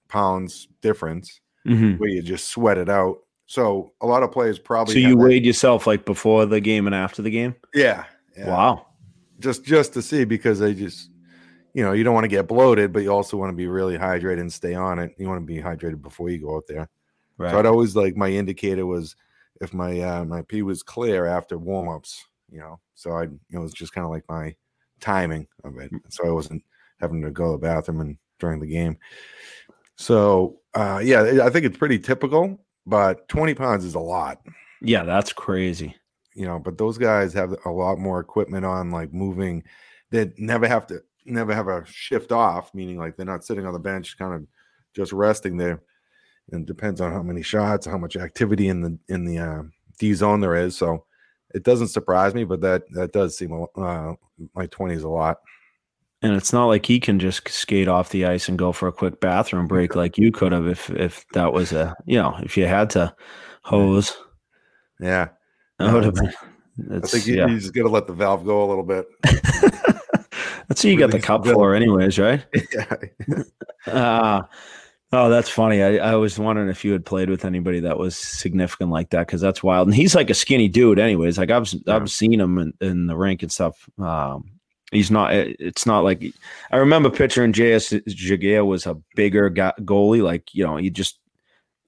pounds 0.10 0.68
difference 0.82 1.40
Mhm. 1.68 1.98
where 2.00 2.10
you 2.10 2.22
just 2.22 2.50
sweat 2.50 2.78
it 2.78 2.90
out. 2.90 3.20
So 3.46 3.94
a 4.02 4.06
lot 4.08 4.24
of 4.24 4.32
players 4.32 4.60
probably 4.60 4.94
So 4.94 5.00
you 5.00 5.16
that- 5.16 5.24
weighed 5.24 5.46
yourself 5.46 5.88
like 5.88 6.06
before 6.06 6.46
the 6.46 6.60
game 6.60 6.88
and 6.88 6.96
after 6.96 7.22
the 7.22 7.30
game? 7.32 7.56
yeah, 7.74 8.06
yeah. 8.38 8.48
Wow. 8.50 8.88
just 9.40 9.64
just 9.66 9.94
to 9.94 10.02
see 10.02 10.24
because 10.26 10.60
they 10.60 10.74
just 10.74 11.10
you 11.74 11.84
know 11.84 11.92
you 11.94 12.04
don't 12.04 12.14
want 12.14 12.24
to 12.26 12.30
get 12.30 12.48
bloated, 12.48 12.92
but 12.94 13.04
you 13.04 13.10
also 13.12 13.38
want 13.38 13.50
to 13.52 13.56
be 13.56 13.68
really 13.68 13.98
hydrated 13.98 14.40
and 14.42 14.52
stay 14.54 14.74
on 14.76 15.00
it. 15.00 15.14
You 15.18 15.28
want 15.28 15.42
to 15.42 15.46
be 15.46 15.60
hydrated 15.62 16.02
before 16.02 16.30
you 16.30 16.40
go 16.40 16.56
out 16.58 16.66
there. 16.68 16.90
Right. 17.38 17.52
So 17.52 17.60
I'd 17.60 17.66
always 17.66 17.96
like 17.96 18.16
my 18.16 18.30
indicator 18.30 18.86
was 18.86 19.16
if 19.62 19.74
my 19.74 20.00
uh, 20.02 20.26
my 20.26 20.42
pee 20.44 20.62
was 20.62 20.84
clear 20.84 21.26
after 21.26 21.58
warm 21.58 21.90
ups, 21.90 22.26
you 22.54 22.60
know. 22.60 22.80
So 22.96 23.12
I 23.12 23.24
it 23.52 23.58
was 23.58 23.74
just 23.74 23.94
kind 23.94 24.06
of 24.06 24.12
like 24.12 24.24
my 24.30 24.56
timing 25.02 25.48
of 25.66 25.78
it, 25.80 25.92
so 26.10 26.28
I 26.28 26.32
wasn't 26.32 26.64
having 27.02 27.22
to 27.24 27.32
go 27.32 27.48
to 27.48 27.52
the 27.54 27.58
bathroom 27.68 28.00
and 28.00 28.18
during 28.40 28.60
the 28.60 28.68
game. 28.68 28.98
So 29.98 30.60
uh, 30.74 31.02
yeah, 31.04 31.40
I 31.44 31.50
think 31.50 31.66
it's 31.66 31.78
pretty 31.78 32.00
typical, 32.00 32.60
but 32.86 33.28
twenty 33.28 33.54
pounds 33.54 33.84
is 33.84 33.96
a 33.96 34.00
lot 34.00 34.40
yeah, 34.84 35.04
that's 35.04 35.32
crazy. 35.32 35.96
you 36.36 36.46
know 36.46 36.60
but 36.60 36.78
those 36.78 36.98
guys 36.98 37.34
have 37.34 37.56
a 37.66 37.70
lot 37.70 37.98
more 37.98 38.20
equipment 38.20 38.66
on 38.66 38.92
like 38.92 39.14
moving 39.14 39.64
they 40.12 40.32
never 40.38 40.68
have 40.68 40.86
to 40.88 41.02
never 41.26 41.54
have 41.56 41.68
a 41.68 41.86
shift 41.86 42.32
off 42.32 42.74
meaning 42.74 42.98
like 42.98 43.16
they're 43.16 43.26
not 43.26 43.46
sitting 43.46 43.66
on 43.66 43.74
the 43.74 43.80
bench 43.80 44.18
kind 44.18 44.34
of 44.34 44.46
just 44.96 45.14
resting 45.14 45.58
there 45.58 45.82
and 46.52 46.64
it 46.64 46.68
depends 46.68 47.00
on 47.02 47.12
how 47.12 47.22
many 47.24 47.42
shots 47.42 47.86
how 47.86 47.98
much 47.98 48.18
activity 48.18 48.68
in 48.68 48.82
the 48.82 48.98
in 49.08 49.26
the 49.26 49.38
uh, 49.38 49.64
d 50.00 50.14
zone 50.14 50.40
there 50.40 50.56
is 50.56 50.76
so 50.76 51.06
it 51.54 51.64
doesn't 51.64 51.88
surprise 51.90 52.34
me 52.34 52.44
but 52.44 52.62
that 52.62 52.84
that 52.94 53.12
does 53.14 53.38
seem 53.38 53.66
uh, 53.78 54.14
like 54.56 54.72
20 54.72 54.94
is 54.96 55.04
a 55.04 55.10
lot 55.10 55.38
And 56.22 56.34
it's 56.34 56.54
not 56.54 56.66
like 56.68 56.86
he 56.86 57.00
can 57.00 57.20
just 57.20 57.48
skate 57.50 57.88
off 57.88 58.10
the 58.10 58.26
ice 58.26 58.48
and 58.50 58.58
go 58.58 58.72
for 58.72 58.88
a 58.88 58.94
quick 58.94 59.20
bathroom 59.20 59.68
break 59.68 59.96
like 59.96 60.18
you 60.18 60.32
could 60.32 60.52
have 60.52 60.68
if 60.68 60.90
if 60.92 61.26
that 61.34 61.54
was 61.54 61.72
a 61.72 61.96
you 62.06 62.18
know 62.18 62.36
if 62.44 62.58
you 62.58 62.66
had 62.66 62.90
to 62.92 63.14
hose. 63.64 64.16
yeah 65.00 65.28
That 65.80 65.94
would 65.94 66.04
have 66.06 66.16
been. 66.16 66.34
i 66.92 67.00
think 67.00 67.28
you, 67.28 67.36
yeah. 67.36 67.48
you 67.48 67.60
just 67.60 67.74
gotta 67.74 67.90
let 67.90 68.08
the 68.08 68.14
valve 68.14 68.46
go 68.46 68.64
a 68.64 68.68
little 68.68 68.84
bit 68.84 69.06
That's 70.70 70.82
what 70.84 70.92
you 70.92 70.98
got 70.98 71.12
the 71.12 71.20
cup 71.20 71.46
for, 71.46 71.76
anyways, 71.76 72.18
right? 72.18 72.44
yeah 72.74 72.96
Uh, 73.86 74.42
oh, 75.14 75.30
that's 75.30 75.50
funny. 75.50 75.82
I, 75.82 75.98
I 76.12 76.16
was 76.16 76.38
wondering 76.38 76.70
if 76.70 76.84
you 76.84 76.92
had 76.92 77.06
played 77.06 77.30
with 77.30 77.46
anybody 77.46 77.80
that 77.82 77.98
was 77.98 78.18
significant 78.18 78.90
like 78.92 79.12
that 79.12 79.28
because 79.28 79.40
that's 79.42 79.64
wild. 79.64 79.88
And 79.88 79.96
he's 79.96 80.16
like 80.16 80.30
a 80.30 80.34
skinny 80.34 80.68
dude, 80.68 81.00
anyways. 81.00 81.38
Like 81.38 81.52
I've 81.52 81.72
Yeah. 81.86 81.96
I've 81.96 82.12
seen 82.12 82.40
him 82.40 82.58
in, 82.58 82.74
in 82.82 83.08
the 83.08 83.16
rink 83.16 83.42
and 83.44 83.52
stuff. 83.52 83.88
Um, 84.00 84.52
he's 84.92 85.10
not. 85.12 85.34
it- 85.34 85.56
It's 85.60 85.86
not 85.86 86.04
like 86.04 86.24
I 86.72 86.78
remember 86.78 87.10
picturing 87.10 87.54
J.S. 87.54 87.90
Giguere 87.92 88.66
was 88.66 88.86
a 88.86 88.96
bigger 89.16 89.50
guy, 89.50 89.72
goalie. 89.82 90.24
Like 90.24 90.54
you 90.54 90.66
know, 90.66 90.78
he 90.78 90.90
just. 90.90 91.20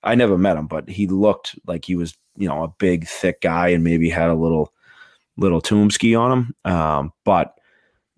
I 0.03 0.13
never 0.13 0.37
met 0.37 0.55
him, 0.57 0.67
but 0.67 0.87
he 0.87 1.07
looked 1.07 1.55
like 1.65 1.83
he 1.85 1.95
was 1.95 2.15
you 2.37 2.47
know 2.47 2.63
a 2.63 2.67
big, 2.79 3.07
thick 3.07 3.41
guy 3.41 3.69
and 3.69 3.83
maybe 3.83 4.09
had 4.09 4.29
a 4.29 4.35
little 4.35 4.71
little 5.37 5.61
tomb 5.61 5.89
ski 5.89 6.13
on 6.15 6.31
him. 6.31 6.55
Um, 6.71 7.11
but 7.23 7.57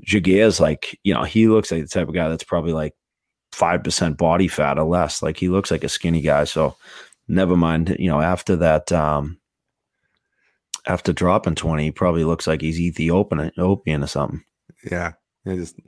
Jaguar's 0.06 0.60
like 0.60 1.00
you 1.04 1.14
know 1.14 1.24
he 1.24 1.48
looks 1.48 1.72
like 1.72 1.82
the 1.82 1.88
type 1.88 2.08
of 2.10 2.14
guy 2.14 2.28
that's 2.30 2.44
probably 2.44 2.74
like 2.74 2.94
five 3.58 3.84
percent 3.84 4.18
body 4.18 4.48
fat 4.48 4.78
or 4.78 4.86
less. 4.86 5.24
Like 5.24 5.38
he 5.38 5.50
looks 5.50 5.72
like 5.72 5.84
a 5.84 5.90
skinny 5.90 6.22
guy. 6.22 6.44
So 6.44 6.76
never 7.28 7.58
mind. 7.58 7.96
You 7.98 8.10
know, 8.10 8.22
after 8.22 8.56
that, 8.58 8.92
um, 8.92 9.40
after 10.86 11.12
dropping 11.12 11.56
twenty, 11.56 11.86
he 11.86 11.92
probably 11.92 12.24
looks 12.24 12.46
like 12.46 12.62
he's 12.62 12.80
Ethiopian, 12.80 13.48
Ethiopian 13.48 14.04
or 14.04 14.08
something. 14.08 14.44
Yeah, 14.90 15.14
yeah, 15.44 15.56
just 15.56 15.80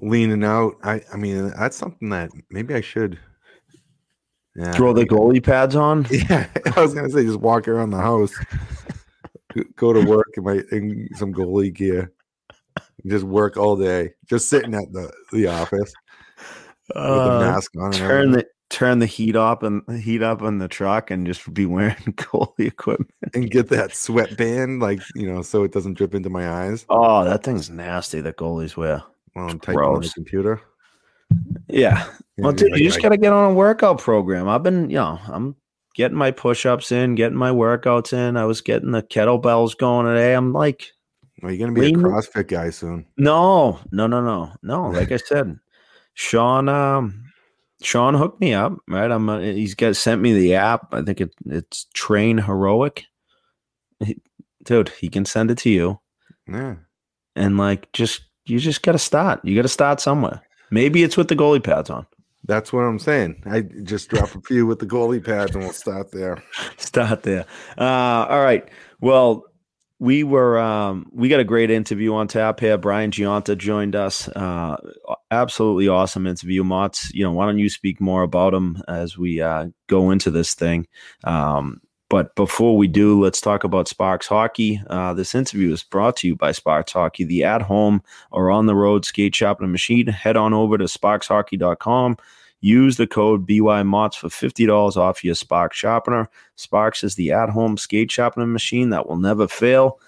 leaning 0.00 0.42
out. 0.42 0.74
I, 0.82 1.02
I 1.12 1.16
mean, 1.16 1.50
that's 1.50 1.76
something 1.76 2.08
that 2.10 2.30
maybe 2.50 2.74
I 2.74 2.80
should. 2.80 3.18
Yeah, 4.56 4.72
Throw 4.72 4.92
the 4.92 5.06
goalie 5.06 5.42
pads 5.42 5.76
on. 5.76 6.04
Yeah, 6.10 6.48
I 6.74 6.80
was 6.80 6.94
gonna 6.94 7.10
say 7.10 7.22
just 7.22 7.38
walk 7.38 7.68
around 7.68 7.90
the 7.90 7.98
house, 7.98 8.34
go 9.76 9.92
to 9.92 10.04
work 10.04 10.34
in 10.36 10.42
my 10.42 10.62
in 10.72 11.08
some 11.14 11.32
goalie 11.32 11.72
gear, 11.72 12.12
just 13.06 13.24
work 13.24 13.56
all 13.56 13.76
day, 13.76 14.14
just 14.26 14.48
sitting 14.48 14.74
at 14.74 14.92
the 14.92 15.12
the 15.32 15.46
office 15.46 15.92
Uh, 16.94 17.40
mask 17.40 17.72
on. 17.78 17.92
Turn 17.92 18.30
the 18.32 18.46
turn 18.70 18.98
the 18.98 19.06
heat 19.06 19.34
up 19.34 19.62
and 19.62 19.82
heat 20.00 20.22
up 20.22 20.42
on 20.42 20.58
the 20.58 20.68
truck 20.68 21.10
and 21.10 21.26
just 21.26 21.52
be 21.54 21.64
wearing 21.66 21.94
goalie 22.16 22.66
equipment. 22.66 23.10
and 23.34 23.50
get 23.50 23.68
that 23.68 23.94
sweatband, 23.94 24.80
like 24.80 25.00
you 25.14 25.26
know, 25.30 25.42
so 25.42 25.64
it 25.64 25.72
doesn't 25.72 25.94
drip 25.94 26.14
into 26.14 26.28
my 26.30 26.48
eyes 26.50 26.84
Oh, 26.90 27.24
that 27.24 27.42
thing's 27.42 27.70
nasty 27.70 28.20
that 28.20 28.36
goalies 28.36 28.76
wear. 28.76 29.02
while 29.32 29.48
I'm 29.48 29.58
typing 29.60 29.80
on 29.80 30.00
the 30.02 30.10
computer. 30.14 30.60
Yeah. 31.68 32.04
Yeah, 32.36 32.44
Well, 32.44 32.52
dude, 32.52 32.70
like, 32.72 32.80
you 32.80 32.86
just 32.88 33.02
got 33.02 33.08
to 33.10 33.16
get 33.16 33.32
on 33.32 33.50
a 33.50 33.54
workout 33.54 33.98
program. 33.98 34.48
I've 34.48 34.62
been, 34.62 34.88
you 34.90 34.96
know, 34.96 35.18
I'm 35.26 35.56
getting 35.94 36.16
my 36.16 36.30
push 36.30 36.64
ups 36.64 36.92
in, 36.92 37.16
getting 37.16 37.36
my 37.36 37.50
workouts 37.50 38.12
in. 38.12 38.36
I 38.36 38.44
was 38.44 38.60
getting 38.60 38.92
the 38.92 39.02
kettlebells 39.02 39.76
going 39.76 40.06
today. 40.06 40.34
I'm 40.34 40.52
like, 40.52 40.92
Are 41.42 41.50
you 41.50 41.58
gonna 41.58 41.72
be 41.72 41.86
a 41.88 41.92
CrossFit 41.92 42.48
guy 42.48 42.70
soon? 42.70 43.06
no, 43.16 43.80
no, 43.92 44.06
no, 44.06 44.22
no, 44.22 44.52
no. 44.62 44.88
Like 44.90 45.10
I 45.12 45.16
said, 45.16 45.58
Sean, 46.18 46.68
um, 46.68 47.22
Sean 47.80 48.14
hooked 48.14 48.40
me 48.40 48.52
up. 48.52 48.72
Right, 48.88 49.08
I'm. 49.08 49.28
Uh, 49.28 49.38
he's 49.38 49.76
got 49.76 49.94
sent 49.94 50.20
me 50.20 50.32
the 50.32 50.54
app. 50.56 50.92
I 50.92 51.02
think 51.02 51.20
it 51.20 51.32
it's 51.46 51.86
Train 51.94 52.38
Heroic. 52.38 53.04
He- 54.04 54.20
dude, 54.64 54.88
he 54.88 55.08
can 55.08 55.24
send 55.24 55.50
it 55.52 55.58
to 55.58 55.70
you, 55.70 56.00
Yeah, 56.48 56.74
and 57.36 57.56
like, 57.56 57.92
just 57.92 58.22
you 58.46 58.58
just 58.58 58.82
got 58.82 58.92
to 58.92 58.98
start. 58.98 59.44
You 59.44 59.54
got 59.54 59.62
to 59.62 59.68
start 59.68 60.00
somewhere. 60.00 60.42
Maybe 60.72 61.04
it's 61.04 61.16
with 61.16 61.28
the 61.28 61.36
goalie 61.36 61.62
pads 61.62 61.88
on. 61.88 62.04
that's 62.44 62.72
what 62.72 62.80
I'm 62.80 62.98
saying. 62.98 63.40
I 63.46 63.60
just 63.84 64.08
drop 64.10 64.34
a 64.34 64.40
few 64.40 64.66
with 64.66 64.80
the 64.80 64.86
goalie 64.86 65.24
pads, 65.24 65.54
and 65.54 65.62
we'll 65.62 65.72
start 65.72 66.10
there. 66.10 66.42
start 66.78 67.22
there. 67.22 67.46
Uh, 67.78 68.26
all 68.28 68.42
right. 68.42 68.68
Well, 69.00 69.44
we 70.00 70.22
were 70.22 70.58
um, 70.58 71.10
we 71.12 71.28
got 71.28 71.40
a 71.40 71.44
great 71.44 71.70
interview 71.70 72.14
on 72.14 72.28
tap 72.28 72.60
here. 72.60 72.78
Brian 72.78 73.10
Gionta 73.10 73.56
joined 73.56 73.96
us. 73.96 74.28
Uh, 74.28 74.76
absolutely 75.30 75.88
awesome 75.88 76.26
interview, 76.26 76.62
Motts. 76.62 77.12
You 77.12 77.24
know, 77.24 77.32
why 77.32 77.46
don't 77.46 77.58
you 77.58 77.68
speak 77.68 78.00
more 78.00 78.22
about 78.22 78.54
him 78.54 78.82
as 78.86 79.18
we 79.18 79.40
uh, 79.40 79.66
go 79.88 80.10
into 80.10 80.30
this 80.30 80.54
thing? 80.54 80.86
Um, 81.24 81.80
but 82.10 82.34
before 82.36 82.76
we 82.76 82.88
do, 82.88 83.22
let's 83.22 83.40
talk 83.40 83.64
about 83.64 83.86
Sparx 83.86 84.26
Hockey. 84.26 84.80
Uh, 84.86 85.12
this 85.12 85.34
interview 85.34 85.72
is 85.72 85.82
brought 85.82 86.16
to 86.18 86.28
you 86.28 86.36
by 86.36 86.52
Sparx 86.52 86.92
Hockey, 86.92 87.24
the 87.24 87.44
at 87.44 87.60
home 87.60 88.02
or 88.30 88.50
on 88.50 88.66
the 88.66 88.76
road 88.76 89.04
skate 89.04 89.34
shop 89.34 89.60
and 89.60 89.70
machine. 89.72 90.06
Head 90.06 90.36
on 90.36 90.54
over 90.54 90.78
to 90.78 90.84
sparxhockey.com. 90.84 92.16
Use 92.60 92.96
the 92.96 93.06
code 93.06 93.46
BYMOTS 93.46 94.16
for 94.16 94.28
$50 94.28 94.96
off 94.96 95.22
your 95.22 95.34
Sparx 95.34 95.72
sharpener. 95.74 96.28
Sparx 96.56 97.04
is 97.04 97.14
the 97.14 97.30
at 97.30 97.50
home 97.50 97.76
skate 97.76 98.10
sharpening 98.10 98.52
machine 98.52 98.90
that 98.90 99.08
will 99.08 99.16
never 99.16 99.46
fail. 99.46 100.00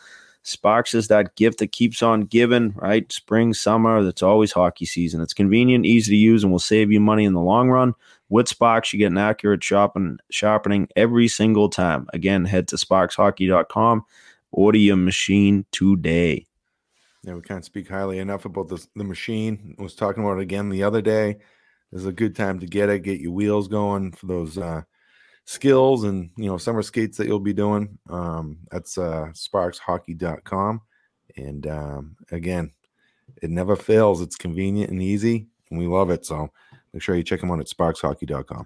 Sparx 0.42 0.94
is 0.94 1.08
that 1.08 1.36
gift 1.36 1.58
that 1.58 1.72
keeps 1.72 2.02
on 2.02 2.22
giving, 2.22 2.72
right? 2.72 3.10
Spring, 3.12 3.52
summer, 3.52 4.02
that's 4.02 4.22
always 4.22 4.52
hockey 4.52 4.86
season. 4.86 5.20
It's 5.20 5.34
convenient, 5.34 5.84
easy 5.84 6.12
to 6.12 6.16
use, 6.16 6.42
and 6.42 6.50
will 6.50 6.58
save 6.58 6.90
you 6.90 6.98
money 6.98 7.24
in 7.24 7.34
the 7.34 7.40
long 7.40 7.68
run. 7.68 7.94
With 8.30 8.46
Sparx, 8.46 8.92
you 8.92 8.98
get 8.98 9.12
an 9.12 9.18
accurate 9.18 9.62
sharpen, 9.62 10.18
sharpening 10.30 10.88
every 10.96 11.28
single 11.28 11.68
time. 11.68 12.08
Again, 12.12 12.46
head 12.46 12.68
to 12.68 12.76
sparxhockey.com, 12.76 14.04
order 14.50 14.78
your 14.78 14.96
machine 14.96 15.66
today. 15.72 16.46
Yeah, 17.22 17.34
we 17.34 17.42
can't 17.42 17.64
speak 17.64 17.88
highly 17.88 18.18
enough 18.18 18.46
about 18.46 18.68
the 18.68 19.04
machine. 19.04 19.76
I 19.78 19.82
was 19.82 19.94
talking 19.94 20.24
about 20.24 20.38
it 20.38 20.42
again 20.42 20.70
the 20.70 20.84
other 20.84 21.02
day. 21.02 21.38
This 21.92 22.02
is 22.02 22.06
a 22.06 22.12
good 22.12 22.36
time 22.36 22.60
to 22.60 22.66
get 22.66 22.88
it, 22.88 23.02
get 23.02 23.20
your 23.20 23.32
wheels 23.32 23.68
going 23.68 24.12
for 24.12 24.26
those 24.26 24.56
uh, 24.56 24.82
skills 25.44 26.04
and 26.04 26.30
you 26.36 26.46
know 26.46 26.56
summer 26.56 26.82
skates 26.82 27.18
that 27.18 27.26
you'll 27.26 27.40
be 27.40 27.52
doing. 27.52 27.98
Um, 28.08 28.58
that's 28.70 28.96
uh, 28.96 29.26
sparxhockey.com. 29.32 30.80
And 31.36 31.66
um, 31.66 32.16
again, 32.30 32.72
it 33.42 33.50
never 33.50 33.76
fails. 33.76 34.20
It's 34.20 34.36
convenient 34.36 34.90
and 34.90 35.02
easy, 35.02 35.48
and 35.70 35.78
we 35.78 35.86
love 35.86 36.10
it. 36.10 36.24
So 36.24 36.50
make 36.92 37.02
sure 37.02 37.16
you 37.16 37.22
check 37.22 37.40
them 37.40 37.50
out 37.50 37.60
at 37.60 37.66
sparxhockey.com. 37.66 38.64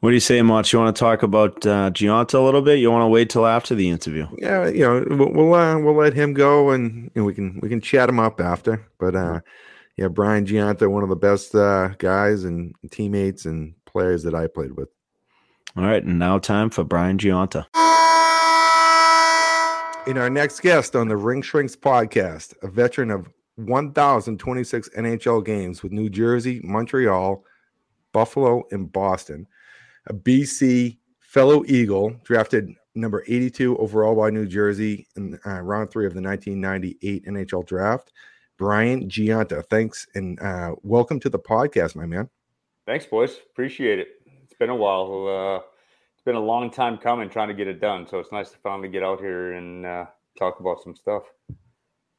What 0.00 0.10
do 0.10 0.14
you 0.14 0.20
say, 0.20 0.40
Mott? 0.42 0.72
You 0.72 0.78
want 0.78 0.94
to 0.94 1.00
talk 1.00 1.22
about 1.22 1.64
uh, 1.66 1.90
Gionta 1.90 2.34
a 2.34 2.40
little 2.40 2.62
bit? 2.62 2.78
You 2.78 2.90
want 2.90 3.02
to 3.02 3.08
wait 3.08 3.30
till 3.30 3.46
after 3.46 3.74
the 3.74 3.88
interview? 3.88 4.26
Yeah, 4.38 4.68
you 4.68 4.80
know, 4.80 5.04
we'll 5.10 5.32
we'll, 5.32 5.54
uh, 5.54 5.78
we'll 5.78 5.94
let 5.94 6.14
him 6.14 6.32
go, 6.34 6.70
and 6.70 7.10
you 7.14 7.22
know, 7.22 7.24
we 7.24 7.34
can 7.34 7.60
we 7.62 7.68
can 7.68 7.80
chat 7.80 8.08
him 8.08 8.18
up 8.18 8.40
after. 8.40 8.84
But 8.98 9.14
uh, 9.14 9.40
yeah, 9.96 10.08
Brian 10.08 10.46
Gionta, 10.46 10.90
one 10.90 11.02
of 11.02 11.08
the 11.08 11.16
best 11.16 11.54
uh, 11.54 11.88
guys 11.98 12.44
and 12.44 12.74
teammates 12.90 13.44
and 13.44 13.74
players 13.84 14.22
that 14.22 14.34
I 14.34 14.46
played 14.46 14.72
with. 14.72 14.88
All 15.76 15.84
right, 15.84 16.02
and 16.02 16.18
now 16.18 16.38
time 16.38 16.70
for 16.70 16.84
Brian 16.84 17.18
Gionta. 17.18 17.66
In 20.06 20.18
our 20.18 20.28
next 20.28 20.60
guest 20.60 20.96
on 20.96 21.08
the 21.08 21.16
Rink 21.16 21.44
Shrinks 21.44 21.76
podcast, 21.76 22.54
a 22.62 22.68
veteran 22.68 23.10
of 23.10 23.28
1,026 23.56 24.88
NHL 24.90 25.44
games 25.44 25.82
with 25.82 25.92
New 25.92 26.10
Jersey, 26.10 26.60
Montreal, 26.64 27.44
Buffalo, 28.12 28.64
and 28.70 28.90
Boston. 28.90 29.46
A 30.08 30.14
BC 30.14 30.98
fellow 31.20 31.64
Eagle, 31.66 32.14
drafted 32.24 32.74
number 32.94 33.24
82 33.26 33.78
overall 33.78 34.16
by 34.16 34.30
New 34.30 34.46
Jersey 34.46 35.06
in 35.16 35.38
uh, 35.46 35.60
round 35.60 35.90
three 35.90 36.06
of 36.06 36.14
the 36.14 36.20
1998 36.20 37.24
NHL 37.26 37.66
draft. 37.66 38.12
Brian 38.62 39.08
Gionta, 39.08 39.66
thanks 39.68 40.06
and 40.14 40.40
uh, 40.40 40.76
welcome 40.84 41.18
to 41.18 41.28
the 41.28 41.38
podcast, 41.40 41.96
my 41.96 42.06
man. 42.06 42.28
Thanks, 42.86 43.04
boys. 43.04 43.36
Appreciate 43.50 43.98
it. 43.98 44.22
It's 44.44 44.54
been 44.54 44.70
a 44.70 44.76
while. 44.76 45.26
Uh, 45.26 45.66
it's 46.14 46.22
been 46.24 46.36
a 46.36 46.40
long 46.40 46.70
time 46.70 46.96
coming 46.96 47.28
trying 47.28 47.48
to 47.48 47.54
get 47.54 47.66
it 47.66 47.80
done. 47.80 48.06
So 48.06 48.20
it's 48.20 48.30
nice 48.30 48.52
to 48.52 48.58
finally 48.58 48.88
get 48.88 49.02
out 49.02 49.18
here 49.18 49.54
and 49.54 49.84
uh, 49.84 50.04
talk 50.38 50.60
about 50.60 50.80
some 50.80 50.94
stuff. 50.94 51.24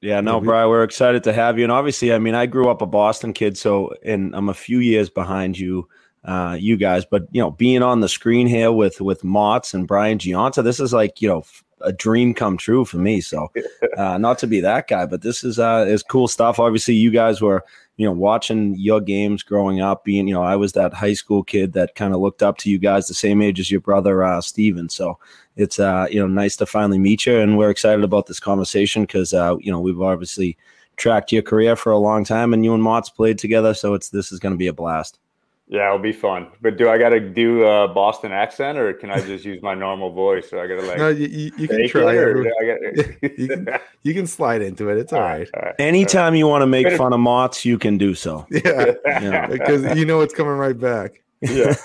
Yeah, 0.01 0.19
no, 0.19 0.41
Brian, 0.41 0.67
we're 0.67 0.83
excited 0.83 1.23
to 1.23 1.31
have 1.31 1.57
you. 1.57 1.63
And 1.63 1.71
obviously, 1.71 2.11
I 2.11 2.19
mean, 2.19 2.35
I 2.35 2.45
grew 2.45 2.67
up 2.69 2.81
a 2.81 2.85
Boston 2.85 3.31
kid, 3.31 3.57
so 3.57 3.93
and 4.03 4.35
I'm 4.35 4.49
a 4.49 4.53
few 4.53 4.79
years 4.79 5.09
behind 5.09 5.57
you, 5.57 5.87
uh, 6.25 6.57
you 6.59 6.75
guys. 6.75 7.05
But 7.05 7.25
you 7.31 7.41
know, 7.41 7.51
being 7.51 7.81
on 7.81 8.01
the 8.01 8.09
screen 8.09 8.47
here 8.47 8.73
with 8.73 8.99
with 8.99 9.21
Motts 9.21 9.73
and 9.73 9.87
Brian 9.87 10.17
Gionta, 10.17 10.61
this 10.61 10.81
is 10.81 10.91
like 10.91 11.21
you 11.21 11.29
know 11.29 11.45
a 11.83 11.91
dream 11.91 12.33
come 12.33 12.57
true 12.57 12.85
for 12.85 12.97
me. 12.97 13.21
So, 13.21 13.51
uh, 13.97 14.17
not 14.17 14.39
to 14.39 14.47
be 14.47 14.59
that 14.61 14.87
guy, 14.87 15.05
but 15.05 15.21
this 15.21 15.43
is 15.43 15.59
uh, 15.59 15.85
is 15.87 16.03
cool 16.03 16.27
stuff. 16.27 16.59
Obviously, 16.59 16.95
you 16.95 17.11
guys 17.11 17.41
were 17.41 17.63
you 17.97 18.05
know 18.05 18.13
watching 18.13 18.75
your 18.77 19.01
games 19.01 19.43
growing 19.43 19.81
up. 19.81 20.03
Being 20.03 20.27
you 20.27 20.33
know, 20.33 20.43
I 20.43 20.55
was 20.55 20.73
that 20.73 20.93
high 20.93 21.13
school 21.13 21.43
kid 21.43 21.73
that 21.73 21.95
kind 21.95 22.13
of 22.13 22.21
looked 22.21 22.43
up 22.43 22.57
to 22.59 22.69
you 22.69 22.79
guys, 22.79 23.07
the 23.07 23.13
same 23.13 23.41
age 23.41 23.59
as 23.59 23.69
your 23.69 23.81
brother 23.81 24.23
uh, 24.23 24.41
Steven. 24.41 24.89
So 24.89 25.19
it's 25.55 25.79
uh 25.79 26.07
you 26.09 26.19
know 26.19 26.27
nice 26.27 26.55
to 26.57 26.65
finally 26.65 26.99
meet 26.99 27.25
you 27.25 27.37
and 27.37 27.57
we're 27.57 27.69
excited 27.69 28.03
about 28.03 28.25
this 28.25 28.39
conversation 28.39 29.03
because 29.03 29.33
uh 29.33 29.55
you 29.59 29.71
know 29.71 29.79
we've 29.79 30.01
obviously 30.01 30.57
tracked 30.95 31.31
your 31.31 31.41
career 31.41 31.75
for 31.75 31.91
a 31.91 31.97
long 31.97 32.23
time 32.23 32.53
and 32.53 32.63
you 32.63 32.73
and 32.73 32.83
Motts 32.83 33.13
played 33.13 33.37
together 33.37 33.73
so 33.73 33.93
it's 33.93 34.09
this 34.09 34.31
is 34.31 34.39
going 34.39 34.53
to 34.53 34.57
be 34.57 34.67
a 34.67 34.73
blast 34.73 35.19
yeah 35.67 35.87
it'll 35.87 35.99
be 35.99 36.11
fun 36.11 36.47
but 36.61 36.77
do 36.77 36.89
i 36.89 36.97
gotta 36.97 37.19
do 37.19 37.63
a 37.63 37.87
boston 37.87 38.31
accent 38.31 38.77
or 38.77 38.93
can 38.93 39.09
i 39.09 39.19
just 39.21 39.45
use 39.45 39.61
my 39.61 39.73
normal 39.73 40.11
voice 40.11 40.49
so 40.49 40.59
i 40.59 40.67
gotta 40.67 40.81
like 40.81 40.97
no 40.97 41.09
you, 41.09 41.27
you, 41.27 41.51
you 41.57 41.67
can 41.67 41.87
try 41.87 42.15
it 42.15 43.19
you, 43.37 43.47
can, 43.47 43.67
you 44.03 44.13
can 44.13 44.27
slide 44.27 44.61
into 44.61 44.89
it 44.89 44.97
it's 44.97 45.13
all, 45.13 45.21
all 45.21 45.25
right, 45.25 45.49
all 45.55 45.61
right. 45.61 45.75
anytime 45.79 46.19
all 46.19 46.31
right. 46.31 46.37
you 46.37 46.47
want 46.47 46.61
to 46.61 46.67
make 46.67 46.91
fun 46.97 47.13
of 47.13 47.19
Motts 47.19 47.63
you 47.63 47.77
can 47.77 47.97
do 47.97 48.13
so 48.13 48.45
yeah, 48.51 48.91
yeah. 49.05 49.47
because 49.47 49.97
you 49.97 50.05
know 50.05 50.21
it's 50.21 50.33
coming 50.33 50.57
right 50.57 50.77
back 50.77 51.23
yeah 51.41 51.75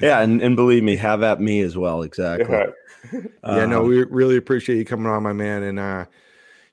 yeah, 0.00 0.20
and, 0.20 0.40
and 0.42 0.56
believe 0.56 0.82
me, 0.82 0.96
have 0.96 1.22
at 1.22 1.40
me 1.40 1.60
as 1.60 1.76
well. 1.76 2.02
Exactly. 2.02 2.48
Yeah, 2.48 3.20
yeah 3.46 3.66
no, 3.66 3.82
um, 3.82 3.88
we 3.88 4.04
really 4.04 4.36
appreciate 4.36 4.78
you 4.78 4.84
coming 4.84 5.06
on, 5.06 5.22
my 5.22 5.32
man. 5.32 5.62
And 5.62 5.78
uh, 5.78 6.06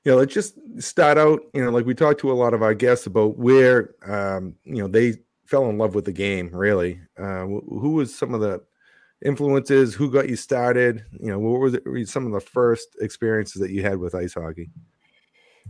you 0.04 0.12
know, 0.12 0.18
let's 0.18 0.32
just 0.32 0.58
start 0.78 1.18
out. 1.18 1.40
You 1.52 1.64
know, 1.64 1.70
like 1.70 1.86
we 1.86 1.94
talked 1.94 2.20
to 2.20 2.30
a 2.30 2.34
lot 2.34 2.54
of 2.54 2.62
our 2.62 2.74
guests 2.74 3.06
about 3.06 3.36
where 3.36 3.94
um, 4.06 4.54
you 4.64 4.76
know 4.76 4.88
they 4.88 5.14
fell 5.50 5.68
in 5.68 5.76
love 5.76 5.94
with 5.94 6.04
the 6.04 6.12
game. 6.12 6.50
Really, 6.52 7.00
uh, 7.18 7.44
who 7.44 7.92
was 7.94 8.14
some 8.14 8.32
of 8.32 8.40
the 8.40 8.62
influences? 9.24 9.94
Who 9.94 10.10
got 10.10 10.28
you 10.28 10.36
started? 10.36 11.04
You 11.18 11.32
know, 11.32 11.38
what 11.38 11.60
were 11.60 11.70
the, 11.70 12.04
some 12.06 12.24
of 12.24 12.32
the 12.32 12.40
first 12.40 12.96
experiences 13.00 13.60
that 13.60 13.70
you 13.70 13.82
had 13.82 13.98
with 13.98 14.14
ice 14.14 14.34
hockey? 14.34 14.70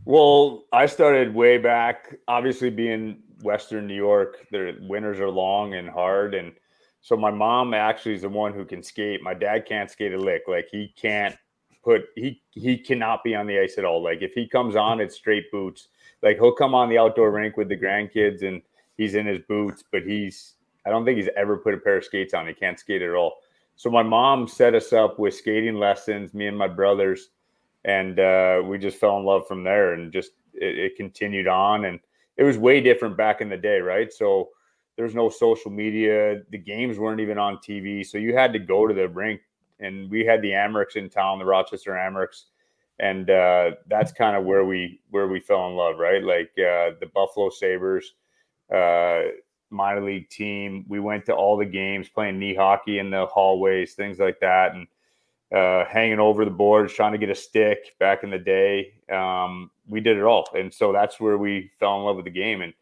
Well, 0.05 0.65
I 0.73 0.87
started 0.87 1.35
way 1.35 1.59
back. 1.59 2.15
Obviously, 2.29 2.71
being 2.71 3.23
Western 3.43 3.87
New 3.87 3.97
York, 3.97 4.47
the 4.51 4.77
winters 4.83 5.19
are 5.19 5.31
long 5.31 5.75
and 5.75 5.89
hard, 5.89 6.35
and 6.35 6.53
so 7.01 7.17
my 7.17 7.31
mom 7.31 7.75
actually 7.75 8.15
is 8.15 8.23
the 8.23 8.29
one 8.29 8.53
who 8.53 8.65
can 8.65 8.83
skate. 8.83 9.23
My 9.23 9.35
dad 9.35 9.67
can't 9.67 9.91
skate 9.91 10.13
a 10.13 10.19
lick. 10.19 10.43
Like 10.47 10.69
he 10.71 10.93
can't 10.97 11.37
put 11.83 12.03
he 12.15 12.43
he 12.51 12.77
cannot 12.77 13.25
be 13.25 13.35
on 13.35 13.47
the 13.47 13.59
ice 13.59 13.79
at 13.79 13.85
all. 13.85 14.03
Like 14.03 14.21
if 14.21 14.33
he 14.35 14.47
comes 14.47 14.77
on, 14.77 15.01
it's 15.01 15.17
straight 15.17 15.51
boots. 15.51 15.89
Like 16.23 16.37
he'll 16.37 16.53
come 16.53 16.75
on 16.75 16.91
the 16.91 16.99
outdoor 16.99 17.31
rink 17.31 17.57
with 17.57 17.69
the 17.69 17.77
grandkids 17.77 18.43
and 18.43 18.61
he's 19.01 19.15
in 19.15 19.27
his 19.27 19.39
boots, 19.49 19.83
but 19.91 20.03
he's 20.03 20.57
I 20.87 20.91
don't 20.91 21.05
think 21.05 21.17
he's 21.17 21.29
ever 21.37 21.57
put 21.57 21.75
a 21.75 21.79
pair 21.79 21.97
of 21.97 22.05
skates 22.05 22.35
on. 22.35 22.47
He 22.47 22.53
can't 22.53 22.79
skate 22.79 23.03
at 23.03 23.15
all. 23.15 23.35
So 23.77 23.91
my 23.91 24.03
mom 24.03 24.47
set 24.47 24.75
us 24.75 24.93
up 24.93 25.19
with 25.19 25.35
skating 25.35 25.77
lessons, 25.77 26.35
me 26.35 26.47
and 26.47 26.57
my 26.57 26.69
brothers, 26.69 27.31
and 27.85 28.21
uh, 28.21 28.63
we 28.65 28.77
just 28.79 28.99
fell 28.99 29.17
in 29.17 29.25
love 29.25 29.47
from 29.47 29.65
there. 29.65 29.95
And 29.95 30.13
just 30.13 30.33
it, 30.53 30.79
it 30.79 30.97
continued 30.97 31.49
on, 31.49 31.87
and 31.87 31.99
it 32.37 32.45
was 32.45 32.59
way 32.59 32.83
different 32.83 33.17
back 33.17 33.41
in 33.41 33.49
the 33.49 33.57
day, 33.57 33.81
right? 33.81 34.13
So 34.13 34.51
there's 34.97 35.15
no 35.15 35.31
social 35.31 35.71
media. 35.71 36.43
The 36.51 36.59
games 36.59 36.99
weren't 36.99 37.21
even 37.21 37.39
on 37.39 37.57
TV, 37.57 38.05
so 38.05 38.19
you 38.19 38.35
had 38.35 38.53
to 38.53 38.59
go 38.59 38.87
to 38.87 38.93
the 38.93 39.09
rink. 39.09 39.41
And 39.79 40.11
we 40.11 40.27
had 40.27 40.43
the 40.43 40.51
Amerks 40.51 40.97
in 40.97 41.09
town, 41.09 41.39
the 41.39 41.47
Rochester 41.47 41.93
Amerks, 41.93 42.45
and 42.99 43.31
uh, 43.31 43.71
that's 43.89 44.13
kind 44.13 44.37
of 44.37 44.45
where 44.45 44.67
we 44.67 45.01
where 45.09 45.27
we 45.27 45.41
fell 45.41 45.69
in 45.69 45.75
love, 45.75 45.99
right? 45.99 46.23
Like 46.23 46.51
uh, 46.59 47.01
the 47.01 47.09
Buffalo 47.15 47.49
Sabres, 47.49 48.13
uh, 48.75 49.23
minor 49.71 50.03
league 50.03 50.29
team. 50.29 50.85
We 50.89 51.01
went 51.01 51.27
to 51.27 51.35
all 51.35 51.57
the 51.57 51.65
games, 51.65 52.09
playing 52.09 52.39
knee 52.39 52.55
hockey 52.55 52.99
in 52.99 53.11
the 53.11 53.27
hallways, 53.27 53.95
things 53.95 54.19
like 54.19 54.41
that, 54.41 54.75
and 54.75 54.87
uh, 55.53 55.85
hanging 55.87 56.21
over 56.21 56.45
the 56.45 56.51
boards, 56.51 56.93
trying 56.93 57.13
to 57.13 57.19
get 57.19 57.31
a 57.31 57.35
stick 57.35 57.99
back 57.99 58.23
in 58.23 58.31
the 58.31 58.39
day. 58.39 58.95
Um, 59.11 59.71
we 59.89 60.01
did 60.01 60.17
it 60.17 60.23
all, 60.23 60.49
and 60.55 60.73
so 60.73 60.93
that's 60.93 61.19
where 61.21 61.39
we 61.39 61.71
fell 61.79 61.97
in 61.99 62.05
love 62.05 62.17
with 62.17 62.25
the 62.25 62.31
game. 62.31 62.63
And 62.63 62.73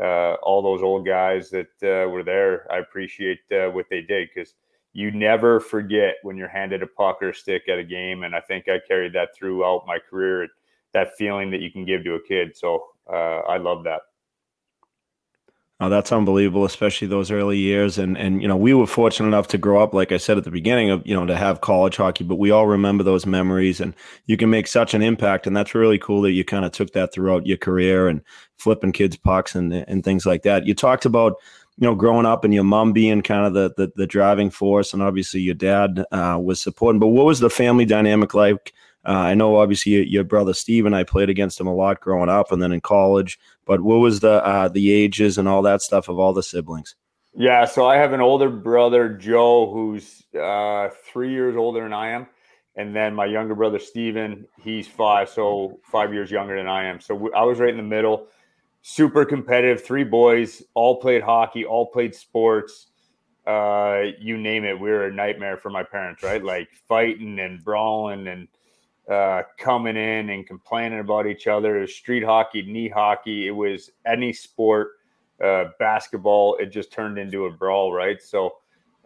uh, 0.00 0.34
all 0.42 0.62
those 0.62 0.82
old 0.82 1.06
guys 1.06 1.50
that 1.50 1.68
uh, 1.82 2.08
were 2.08 2.22
there. 2.22 2.70
I 2.72 2.78
appreciate 2.78 3.40
uh, 3.52 3.68
what 3.68 3.86
they 3.90 4.00
did 4.00 4.30
because 4.34 4.54
you 4.92 5.10
never 5.10 5.60
forget 5.60 6.16
when 6.22 6.36
you're 6.36 6.48
handed 6.48 6.82
a 6.82 6.86
puck 6.86 7.18
or 7.22 7.30
a 7.30 7.34
stick 7.34 7.68
at 7.68 7.78
a 7.78 7.84
game. 7.84 8.24
And 8.24 8.34
I 8.34 8.40
think 8.40 8.68
I 8.68 8.78
carried 8.86 9.12
that 9.14 9.34
throughout 9.34 9.86
my 9.86 9.98
career, 9.98 10.48
that 10.92 11.16
feeling 11.16 11.50
that 11.50 11.60
you 11.60 11.70
can 11.70 11.84
give 11.84 12.04
to 12.04 12.14
a 12.14 12.22
kid. 12.22 12.56
So 12.56 12.86
uh, 13.10 13.40
I 13.48 13.58
love 13.58 13.84
that. 13.84 14.02
Oh, 15.82 15.88
that's 15.88 16.12
unbelievable, 16.12 16.64
especially 16.64 17.08
those 17.08 17.32
early 17.32 17.58
years. 17.58 17.98
And 17.98 18.16
and 18.16 18.40
you 18.40 18.46
know, 18.46 18.56
we 18.56 18.72
were 18.72 18.86
fortunate 18.86 19.26
enough 19.26 19.48
to 19.48 19.58
grow 19.58 19.82
up, 19.82 19.92
like 19.92 20.12
I 20.12 20.16
said 20.16 20.38
at 20.38 20.44
the 20.44 20.50
beginning, 20.52 20.90
of 20.90 21.04
you 21.04 21.12
know, 21.12 21.26
to 21.26 21.36
have 21.36 21.60
college 21.60 21.96
hockey. 21.96 22.22
But 22.22 22.36
we 22.36 22.52
all 22.52 22.68
remember 22.68 23.02
those 23.02 23.26
memories, 23.26 23.80
and 23.80 23.92
you 24.26 24.36
can 24.36 24.48
make 24.48 24.68
such 24.68 24.94
an 24.94 25.02
impact. 25.02 25.44
And 25.44 25.56
that's 25.56 25.74
really 25.74 25.98
cool 25.98 26.22
that 26.22 26.30
you 26.30 26.44
kind 26.44 26.64
of 26.64 26.70
took 26.70 26.92
that 26.92 27.12
throughout 27.12 27.48
your 27.48 27.56
career 27.56 28.06
and 28.06 28.20
flipping 28.58 28.92
kids 28.92 29.16
pucks 29.16 29.56
and 29.56 29.72
and 29.72 30.04
things 30.04 30.24
like 30.24 30.42
that. 30.44 30.66
You 30.66 30.74
talked 30.74 31.04
about 31.04 31.34
you 31.78 31.88
know 31.88 31.96
growing 31.96 32.26
up 32.26 32.44
and 32.44 32.54
your 32.54 32.62
mom 32.62 32.92
being 32.92 33.20
kind 33.20 33.44
of 33.44 33.52
the 33.52 33.74
the, 33.76 33.92
the 33.96 34.06
driving 34.06 34.50
force, 34.50 34.92
and 34.92 35.02
obviously 35.02 35.40
your 35.40 35.56
dad 35.56 36.04
uh, 36.12 36.38
was 36.40 36.62
supporting. 36.62 37.00
But 37.00 37.08
what 37.08 37.26
was 37.26 37.40
the 37.40 37.50
family 37.50 37.86
dynamic 37.86 38.34
like? 38.34 38.72
Uh, 39.04 39.10
I 39.10 39.34
know 39.34 39.56
obviously 39.56 39.92
your, 39.92 40.04
your, 40.04 40.22
brother 40.24 40.54
Steve 40.54 40.86
and 40.86 40.94
I 40.94 41.02
played 41.02 41.28
against 41.28 41.58
him 41.58 41.66
a 41.66 41.74
lot 41.74 42.00
growing 42.00 42.28
up 42.28 42.52
and 42.52 42.62
then 42.62 42.70
in 42.70 42.80
college. 42.80 43.36
But 43.64 43.80
what 43.82 43.96
was 43.96 44.20
the 44.20 44.44
uh, 44.44 44.68
the 44.68 44.92
ages 44.92 45.38
and 45.38 45.48
all 45.48 45.62
that 45.62 45.82
stuff 45.82 46.08
of 46.08 46.18
all 46.18 46.32
the 46.32 46.42
siblings? 46.42 46.94
Yeah, 47.34 47.64
so 47.64 47.86
I 47.86 47.96
have 47.96 48.12
an 48.12 48.20
older 48.20 48.50
brother 48.50 49.08
Joe 49.08 49.72
who's 49.72 50.22
uh, 50.38 50.88
three 51.10 51.30
years 51.30 51.56
older 51.56 51.82
than 51.82 51.92
I 51.92 52.10
am, 52.10 52.26
and 52.76 52.94
then 52.94 53.14
my 53.14 53.24
younger 53.24 53.54
brother 53.54 53.78
Steven, 53.78 54.46
he's 54.60 54.86
five, 54.86 55.30
so 55.30 55.80
five 55.82 56.12
years 56.12 56.30
younger 56.30 56.56
than 56.56 56.68
I 56.68 56.84
am. 56.84 57.00
So 57.00 57.30
I 57.34 57.42
was 57.44 57.58
right 57.58 57.70
in 57.70 57.78
the 57.78 57.82
middle. 57.82 58.26
Super 58.82 59.24
competitive, 59.24 59.82
three 59.82 60.04
boys, 60.04 60.62
all 60.74 61.00
played 61.00 61.22
hockey, 61.22 61.64
all 61.64 61.86
played 61.86 62.14
sports. 62.14 62.88
Uh, 63.46 64.02
you 64.18 64.36
name 64.36 64.64
it, 64.64 64.78
we 64.78 64.90
were 64.90 65.06
a 65.06 65.12
nightmare 65.12 65.56
for 65.56 65.70
my 65.70 65.82
parents, 65.82 66.22
right? 66.22 66.44
Like 66.44 66.68
fighting 66.88 67.38
and 67.38 67.64
brawling 67.64 68.28
and 68.28 68.48
uh, 69.10 69.42
coming 69.58 69.96
in 69.96 70.30
and 70.30 70.46
complaining 70.46 71.00
about 71.00 71.26
each 71.26 71.46
other. 71.46 71.86
Street 71.86 72.22
hockey, 72.22 72.62
knee 72.62 72.88
hockey. 72.88 73.48
It 73.48 73.50
was 73.50 73.90
any 74.06 74.32
sport, 74.32 74.92
uh, 75.42 75.66
basketball. 75.78 76.56
It 76.56 76.66
just 76.66 76.92
turned 76.92 77.18
into 77.18 77.46
a 77.46 77.50
brawl, 77.50 77.92
right? 77.92 78.22
So, 78.22 78.56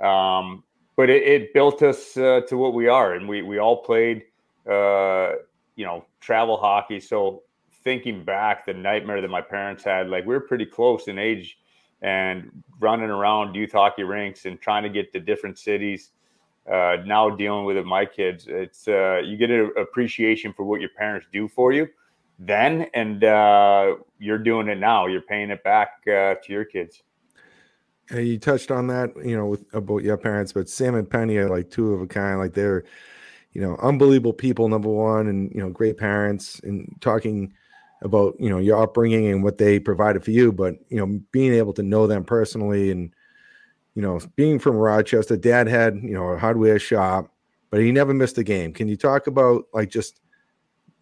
um, 0.01 0.65
but 0.97 1.11
it, 1.11 1.23
it, 1.23 1.55
built 1.55 1.83
us 1.83 2.17
uh, 2.17 2.43
to 2.49 2.57
what 2.57 2.75
we 2.75 2.89
are, 2.89 3.15
and 3.15 3.29
we 3.29 3.43
we 3.43 3.59
all 3.59 3.83
played, 3.83 4.25
uh, 4.71 5.33
you 5.77 5.85
know, 5.85 6.05
travel 6.21 6.57
hockey. 6.57 7.01
So 7.01 7.43
thinking 7.85 8.25
back, 8.25 8.67
the 8.67 8.75
nightmare 8.75 9.21
that 9.21 9.29
my 9.29 9.41
parents 9.41 9.85
had, 9.85 10.09
like 10.09 10.27
we 10.27 10.35
were 10.35 10.41
pretty 10.41 10.67
close 10.67 11.09
in 11.09 11.19
age, 11.19 11.59
and 12.03 12.51
running 12.81 13.11
around 13.11 13.55
youth 13.55 13.73
hockey 13.73 14.03
rinks 14.03 14.45
and 14.45 14.61
trying 14.61 14.83
to 14.83 14.91
get 14.91 15.13
to 15.13 15.21
different 15.21 15.59
cities 15.59 16.11
uh, 16.71 16.97
now 17.05 17.31
dealing 17.31 17.65
with 17.65 17.77
it, 17.77 17.87
my 17.87 18.05
kids, 18.05 18.47
it's 18.49 18.89
uh, 18.89 19.19
you 19.25 19.37
get 19.37 19.51
an 19.51 19.73
appreciation 19.77 20.53
for 20.53 20.65
what 20.65 20.81
your 20.81 20.91
parents 20.91 21.27
do 21.33 21.49
for 21.49 21.73
you 21.73 21.89
then, 22.39 22.87
and 22.95 23.25
uh, 23.25 23.97
you're 24.19 24.39
doing 24.39 24.69
it 24.69 24.79
now. 24.79 25.07
You're 25.07 25.23
paying 25.23 25.51
it 25.51 25.63
back 25.65 26.03
uh, 26.07 26.35
to 26.43 26.53
your 26.53 26.65
kids. 26.65 27.03
you 28.13 28.39
touched 28.39 28.71
on 28.71 28.87
that, 28.89 29.11
you 29.25 29.37
know, 29.37 29.47
with, 29.47 29.65
about 29.73 30.03
your 30.03 30.17
parents, 30.17 30.53
but 30.53 30.69
Sam 30.69 30.95
and 30.95 31.09
Penny 31.09 31.37
are 31.37 31.49
like 31.49 31.71
two 31.71 31.95
of 31.95 32.03
a 32.03 32.07
kind. 32.07 32.39
Like 32.39 32.53
they're, 32.53 32.85
you 33.53 33.61
know, 33.61 33.77
unbelievable 33.83 34.35
people. 34.35 34.69
Number 34.69 34.89
one, 34.89 35.29
and 35.29 35.51
you 35.55 35.61
know, 35.61 35.71
great 35.71 35.97
parents. 35.97 36.61
And 36.63 36.95
talking 37.01 37.55
about 38.03 38.35
you 38.39 38.51
know 38.51 38.59
your 38.59 38.83
upbringing 38.83 39.29
and 39.29 39.43
what 39.43 39.59
they 39.59 39.79
provided 39.79 40.23
for 40.23 40.31
you, 40.31 40.53
but 40.53 40.75
you 40.89 40.99
know, 40.99 41.21
being 41.33 41.55
able 41.55 41.73
to 41.75 41.83
know 41.83 42.07
them 42.07 42.25
personally 42.25 42.91
and 42.91 43.15
you 43.97 44.03
know, 44.03 44.21
being 44.37 44.59
from 44.59 44.77
Rochester, 44.77 45.37
dad 45.37 45.67
had, 45.67 45.97
you 45.97 46.13
know, 46.13 46.29
a 46.29 46.39
hardware 46.39 46.79
shop, 46.79 47.33
but 47.71 47.81
he 47.81 47.91
never 47.91 48.13
missed 48.13 48.37
a 48.37 48.45
game. 48.45 48.73
Can 48.73 48.89
you 48.89 48.97
talk 48.97 49.27
about 49.27 49.65
like 49.73 49.91
just 49.91 50.21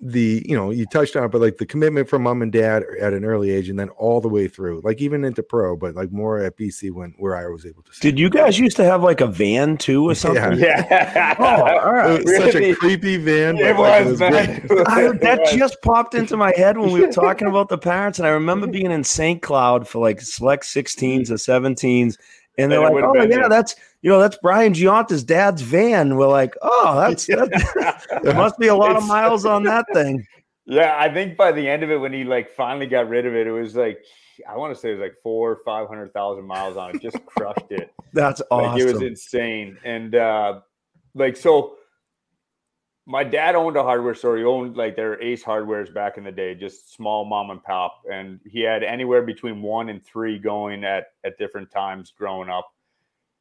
the 0.00 0.44
you 0.46 0.54
know 0.54 0.70
you 0.70 0.84
touched 0.86 1.16
on 1.16 1.24
it, 1.24 1.28
but 1.28 1.40
like 1.40 1.56
the 1.56 1.64
commitment 1.64 2.08
from 2.08 2.22
mom 2.22 2.42
and 2.42 2.52
dad 2.52 2.82
at 3.00 3.14
an 3.14 3.24
early 3.24 3.50
age, 3.50 3.68
and 3.68 3.78
then 3.78 3.88
all 3.90 4.20
the 4.20 4.28
way 4.28 4.46
through, 4.46 4.80
like 4.84 5.00
even 5.00 5.24
into 5.24 5.42
pro, 5.42 5.76
but 5.76 5.94
like 5.94 6.12
more 6.12 6.38
at 6.38 6.58
BC 6.58 6.90
when 6.92 7.14
where 7.18 7.34
I 7.34 7.46
was 7.46 7.64
able 7.64 7.82
to. 7.82 7.90
Did 8.00 8.18
you 8.18 8.28
guys 8.28 8.58
used 8.58 8.76
to 8.76 8.84
have 8.84 9.02
like 9.02 9.20
a 9.20 9.26
van 9.26 9.78
too 9.78 10.08
or 10.08 10.14
something? 10.14 10.58
Yeah. 10.58 10.86
yeah. 10.90 11.34
oh, 11.38 11.44
all 11.44 11.92
right. 11.92 12.04
Uh, 12.04 12.16
it 12.16 12.24
was 12.24 12.36
such 12.36 12.54
a 12.56 12.74
creepy 12.74 13.16
van. 13.16 13.56
It 13.56 13.76
like, 13.76 14.04
was, 14.04 14.20
it 14.20 14.30
man. 14.30 14.66
great. 14.66 14.86
I, 14.86 15.12
that 15.12 15.48
just 15.56 15.80
popped 15.80 16.14
into 16.14 16.36
my 16.36 16.52
head 16.54 16.76
when 16.76 16.92
we 16.92 17.00
were 17.00 17.12
talking 17.12 17.48
about 17.48 17.68
the 17.70 17.78
parents, 17.78 18.18
and 18.18 18.26
I 18.26 18.30
remember 18.30 18.66
being 18.66 18.90
in 18.90 19.04
St. 19.04 19.40
Cloud 19.40 19.88
for 19.88 20.00
like 20.00 20.20
select 20.20 20.64
16s 20.64 21.30
or 21.30 21.34
17s, 21.34 22.18
and 22.58 22.70
they're 22.70 22.80
like, 22.80 22.92
"Oh 22.92 23.14
yeah, 23.14 23.24
yeah. 23.24 23.48
that's 23.48 23.74
you 24.02 24.10
know 24.10 24.18
that's 24.18 24.38
Brian 24.42 24.72
Gionta's 24.72 25.24
dad's 25.24 25.62
van." 25.62 26.16
We're 26.16 26.28
like, 26.28 26.54
"Oh, 26.62 26.96
that's 27.00 27.26
that, 27.28 28.20
there 28.22 28.34
must 28.34 28.58
be 28.58 28.68
a 28.68 28.74
lot 28.74 28.96
of 28.96 29.06
miles 29.06 29.44
on 29.44 29.62
that 29.64 29.86
thing." 29.92 30.26
Yeah, 30.66 30.96
I 30.98 31.12
think 31.12 31.36
by 31.36 31.52
the 31.52 31.68
end 31.68 31.82
of 31.82 31.90
it, 31.90 31.98
when 31.98 32.12
he 32.12 32.24
like 32.24 32.50
finally 32.50 32.86
got 32.86 33.08
rid 33.08 33.26
of 33.26 33.34
it, 33.34 33.46
it 33.46 33.52
was 33.52 33.76
like 33.76 34.02
I 34.48 34.56
want 34.56 34.74
to 34.74 34.80
say 34.80 34.90
it 34.90 34.92
was 34.92 35.00
like 35.00 35.16
four, 35.22 35.52
or 35.52 35.56
five 35.64 35.88
hundred 35.88 36.12
thousand 36.12 36.46
miles 36.46 36.76
on 36.76 36.94
it. 36.94 37.02
Just 37.02 37.24
crushed 37.26 37.70
it. 37.70 37.90
That's 38.12 38.42
awesome. 38.50 38.72
Like 38.72 38.80
it 38.80 38.92
was 38.92 39.02
insane. 39.02 39.76
And 39.84 40.14
uh 40.14 40.60
like 41.14 41.36
so 41.36 41.76
my 43.06 43.22
dad 43.22 43.54
owned 43.54 43.76
a 43.76 43.82
hardware 43.82 44.14
store. 44.14 44.36
He 44.36 44.44
owned 44.44 44.76
like 44.76 44.96
their 44.96 45.20
Ace 45.22 45.44
Hardwares 45.44 45.92
back 45.92 46.16
in 46.16 46.24
the 46.24 46.32
day, 46.32 46.54
just 46.54 46.94
small 46.94 47.24
mom 47.24 47.50
and 47.50 47.62
pop. 47.62 48.02
And 48.10 48.40
he 48.46 48.60
had 48.60 48.82
anywhere 48.82 49.22
between 49.22 49.60
one 49.60 49.88
and 49.90 50.04
three 50.04 50.38
going 50.38 50.84
at 50.84 51.08
at 51.22 51.38
different 51.38 51.70
times 51.70 52.12
growing 52.16 52.48
up. 52.48 52.72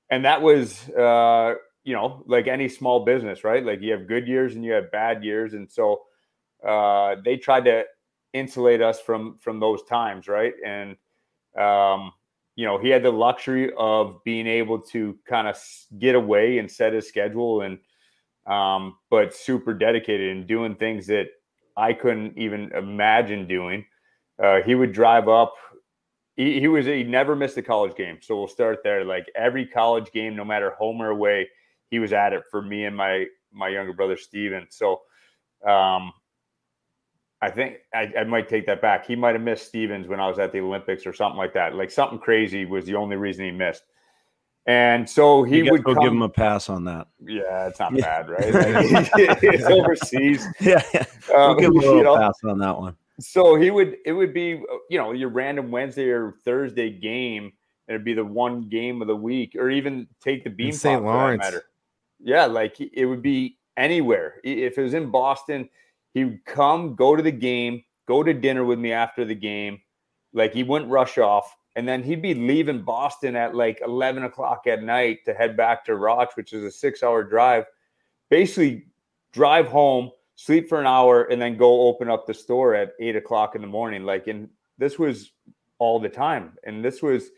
And 0.09 0.26
that 0.26 0.41
was 0.41 0.89
uh, 0.89 1.55
you 1.84 1.93
know, 1.93 2.24
like 2.28 2.47
any 2.47 2.70
small 2.70 3.03
business, 3.03 3.43
right? 3.43 3.66
Like 3.66 3.82
you 3.82 3.91
have 3.91 4.07
good 4.07 4.28
years 4.28 4.55
and 4.55 4.64
you 4.64 4.72
have 4.74 4.91
bad 4.91 5.24
years. 5.24 5.53
And 5.53 5.70
so 5.70 6.03
uh 6.66 7.16
they 7.26 7.38
tried 7.38 7.66
to 7.66 7.84
insulate 8.32 8.82
us 8.82 9.01
from 9.01 9.38
from 9.38 9.59
those 9.59 9.84
times, 9.84 10.28
right? 10.28 10.53
And 10.66 10.95
um 11.57 12.11
you 12.55 12.66
know, 12.66 12.78
he 12.78 12.89
had 12.89 13.03
the 13.03 13.11
luxury 13.11 13.72
of 13.78 14.24
being 14.24 14.47
able 14.47 14.80
to 14.80 15.18
kind 15.26 15.47
of 15.47 15.57
get 15.97 16.16
away 16.16 16.59
and 16.59 16.72
set 16.72 16.93
his 16.93 17.07
schedule 17.07 17.61
and 17.61 17.80
um 18.46 18.98
but 19.10 19.34
super 19.34 19.74
dedicated 19.74 20.36
and 20.36 20.48
doing 20.48 20.76
things 20.76 21.08
that 21.08 21.28
I 21.78 21.94
couldn't 21.94 22.38
even 22.38 22.72
imagine 22.74 23.48
doing. 23.48 23.86
Uh 24.41 24.62
he 24.62 24.76
would 24.76 24.91
drive 24.91 25.28
up 25.28 25.54
he, 26.36 26.60
he 26.60 26.68
was 26.68 26.86
he 26.86 27.04
never 27.04 27.36
missed 27.36 27.58
a 27.58 27.62
college 27.62 27.96
game. 27.96 28.18
So 28.22 28.38
we'll 28.38 28.48
start 28.48 28.80
there. 28.84 29.06
Like 29.06 29.28
every 29.36 29.68
college 29.68 30.12
game, 30.12 30.36
no 30.36 30.44
matter 30.44 30.72
home 30.72 31.02
or 31.02 31.10
away, 31.10 31.48
he 31.89 32.00
was 32.00 32.12
at 32.12 32.34
it 32.34 32.44
for 32.50 32.62
me 32.62 32.86
and 32.86 32.96
my 32.96 33.26
my 33.52 33.68
younger 33.70 33.94
brother 33.94 34.18
Steven. 34.18 34.68
So 34.70 35.02
um 35.68 36.12
I 37.41 37.52
think 37.52 37.80
I, 37.94 38.10
I 38.20 38.24
might 38.24 38.48
take 38.48 38.66
that 38.68 38.82
back. 38.82 39.06
He 39.06 39.18
might 39.18 39.36
have 39.36 39.41
missed 39.44 39.68
Stevens 39.68 40.08
when 40.08 40.22
I 40.22 40.30
was 40.30 40.39
at 40.39 40.54
the 40.54 40.62
Olympics 40.62 41.06
or 41.06 41.12
something 41.12 41.38
like 41.38 41.54
that. 41.56 41.76
Like 41.76 41.91
something 41.91 42.18
crazy 42.18 42.64
was 42.64 42.86
the 42.86 42.96
only 42.96 43.18
reason 43.18 43.44
he 43.44 43.52
missed. 43.52 43.84
And 44.66 45.09
so 45.09 45.43
he 45.43 45.61
would 45.64 45.86
will 45.86 45.93
come, 45.95 46.03
give 46.03 46.14
him 46.14 46.22
a 46.22 46.30
pass 46.30 46.70
on 46.70 46.86
that. 46.86 47.07
yeah, 47.26 47.68
it's 47.68 47.80
not 47.80 47.93
Yeah. 47.95 48.24
bad, 48.24 48.30
right? 48.30 48.53
Like, 48.91 49.09
it's 49.43 49.66
overseas. 49.66 50.45
Yeah, 50.61 50.82
yeah. 50.93 51.05
Um, 51.36 51.57
give 51.57 51.72
him 51.72 51.78
a 51.78 51.82
little 51.82 52.03
know, 52.03 52.18
pass 52.18 52.36
on 52.45 52.59
that 52.59 52.78
one. 52.78 52.95
so 53.20 53.55
he 53.55 53.72
would 53.72 53.97
it 54.05 54.14
would 54.14 54.34
be 54.34 54.61
you 54.89 54.97
know 54.97 55.11
your 55.11 55.30
random 55.30 55.70
Wednesday 55.70 56.07
or 56.09 56.36
Thursday 56.45 56.89
game. 56.89 57.51
and 57.88 57.95
It'd 57.95 58.05
be 58.05 58.14
the 58.14 58.24
one 58.24 58.70
game 58.70 59.01
of 59.01 59.07
the 59.09 59.16
week, 59.16 59.55
or 59.59 59.70
even 59.70 60.07
take 60.22 60.45
the 60.45 60.49
beam 60.49 60.72
St. 60.72 61.03
Lawrence. 61.03 61.39
matter. 61.39 61.64
Yeah, 62.22 62.45
like 62.45 62.80
it 62.80 63.05
would 63.05 63.22
be 63.22 63.57
anywhere. 63.76 64.36
If 64.45 64.78
it 64.78 64.82
was 64.82 64.93
in 64.93 65.11
Boston, 65.11 65.68
he 66.14 66.24
would 66.24 66.45
come, 66.45 66.95
go 66.95 67.18
to 67.18 67.22
the 67.24 67.32
game, 67.32 67.84
go 68.07 68.24
to 68.24 68.34
dinner 68.34 68.64
with 68.64 68.80
me 68.80 68.93
after 68.93 69.26
the 69.26 69.36
game. 69.36 69.82
Like 70.32 70.53
he 70.53 70.64
wouldn't 70.64 70.89
rush 70.89 71.18
off, 71.18 71.53
and 71.76 71.88
then 71.88 72.03
he'd 72.03 72.21
be 72.21 72.34
leaving 72.34 72.82
Boston 72.84 73.36
at 73.36 73.55
like 73.55 73.82
eleven 73.84 74.24
o'clock 74.24 74.67
at 74.67 74.84
night 74.84 75.19
to 75.26 75.34
head 75.34 75.57
back 75.57 75.84
to 75.86 75.95
Roch, 75.95 76.36
which 76.36 76.53
is 76.53 76.63
a 76.63 76.71
six-hour 76.71 77.24
drive. 77.24 77.65
Basically, 78.30 78.86
drive 79.32 79.67
home, 79.67 80.11
sleep 80.36 80.69
for 80.69 80.80
an 80.80 80.88
hour, 80.88 81.24
and 81.24 81.41
then 81.41 81.57
go 81.57 81.88
open 81.88 82.09
up 82.09 82.26
the 82.26 82.34
store 82.34 82.76
at 82.76 82.93
eight 82.99 83.15
o'clock 83.15 83.55
in 83.55 83.61
the 83.61 83.67
morning. 83.67 84.03
Like, 84.03 84.28
and 84.28 84.49
this 84.78 84.97
was 84.99 85.32
all 85.80 85.99
the 85.99 86.09
time. 86.09 86.53
And 86.63 86.84
this 86.84 87.01
was, 87.01 87.30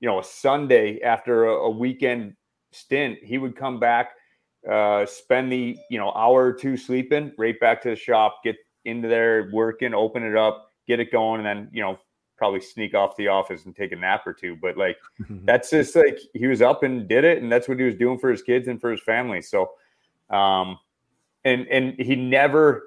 you 0.00 0.08
know, 0.08 0.18
a 0.18 0.24
Sunday 0.24 1.00
after 1.00 1.46
a, 1.46 1.54
a 1.54 1.70
weekend 1.70 2.34
stint. 2.72 3.18
He 3.22 3.38
would 3.38 3.56
come 3.56 3.80
back, 3.80 4.12
uh, 4.70 5.06
spend 5.06 5.50
the, 5.50 5.76
you 5.90 5.98
know, 5.98 6.10
hour 6.12 6.44
or 6.44 6.52
two 6.52 6.76
sleeping, 6.76 7.32
right 7.38 7.58
back 7.60 7.80
to 7.82 7.90
the 7.90 7.96
shop, 7.96 8.40
get 8.44 8.56
into 8.84 9.08
there, 9.08 9.50
working, 9.52 9.94
open 9.94 10.22
it 10.22 10.36
up, 10.36 10.68
get 10.86 11.00
it 11.00 11.10
going, 11.10 11.44
and 11.44 11.46
then, 11.46 11.68
you 11.72 11.82
know, 11.82 11.98
probably 12.44 12.60
sneak 12.60 12.94
off 12.94 13.16
the 13.16 13.28
office 13.28 13.64
and 13.64 13.74
take 13.74 13.92
a 13.92 13.96
nap 13.96 14.26
or 14.26 14.34
two. 14.34 14.54
But 14.54 14.76
like, 14.76 14.98
that's 15.30 15.70
just 15.70 15.96
like 15.96 16.18
he 16.34 16.46
was 16.46 16.60
up 16.60 16.82
and 16.82 17.08
did 17.08 17.24
it, 17.24 17.42
and 17.42 17.50
that's 17.50 17.68
what 17.68 17.78
he 17.78 17.84
was 17.86 17.94
doing 17.94 18.18
for 18.18 18.30
his 18.30 18.42
kids 18.42 18.68
and 18.68 18.78
for 18.78 18.90
his 18.90 19.00
family. 19.00 19.40
So, 19.40 19.70
um, 20.28 20.78
and 21.42 21.66
and 21.68 21.94
he 21.98 22.16
never 22.16 22.84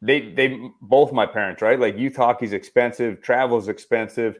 they 0.00 0.32
they 0.32 0.58
both 0.80 1.12
my 1.12 1.26
parents 1.26 1.60
right 1.60 1.78
like 1.78 1.98
youth 1.98 2.16
hockey's 2.16 2.54
expensive 2.54 3.20
travel's 3.20 3.68
expensive 3.68 4.38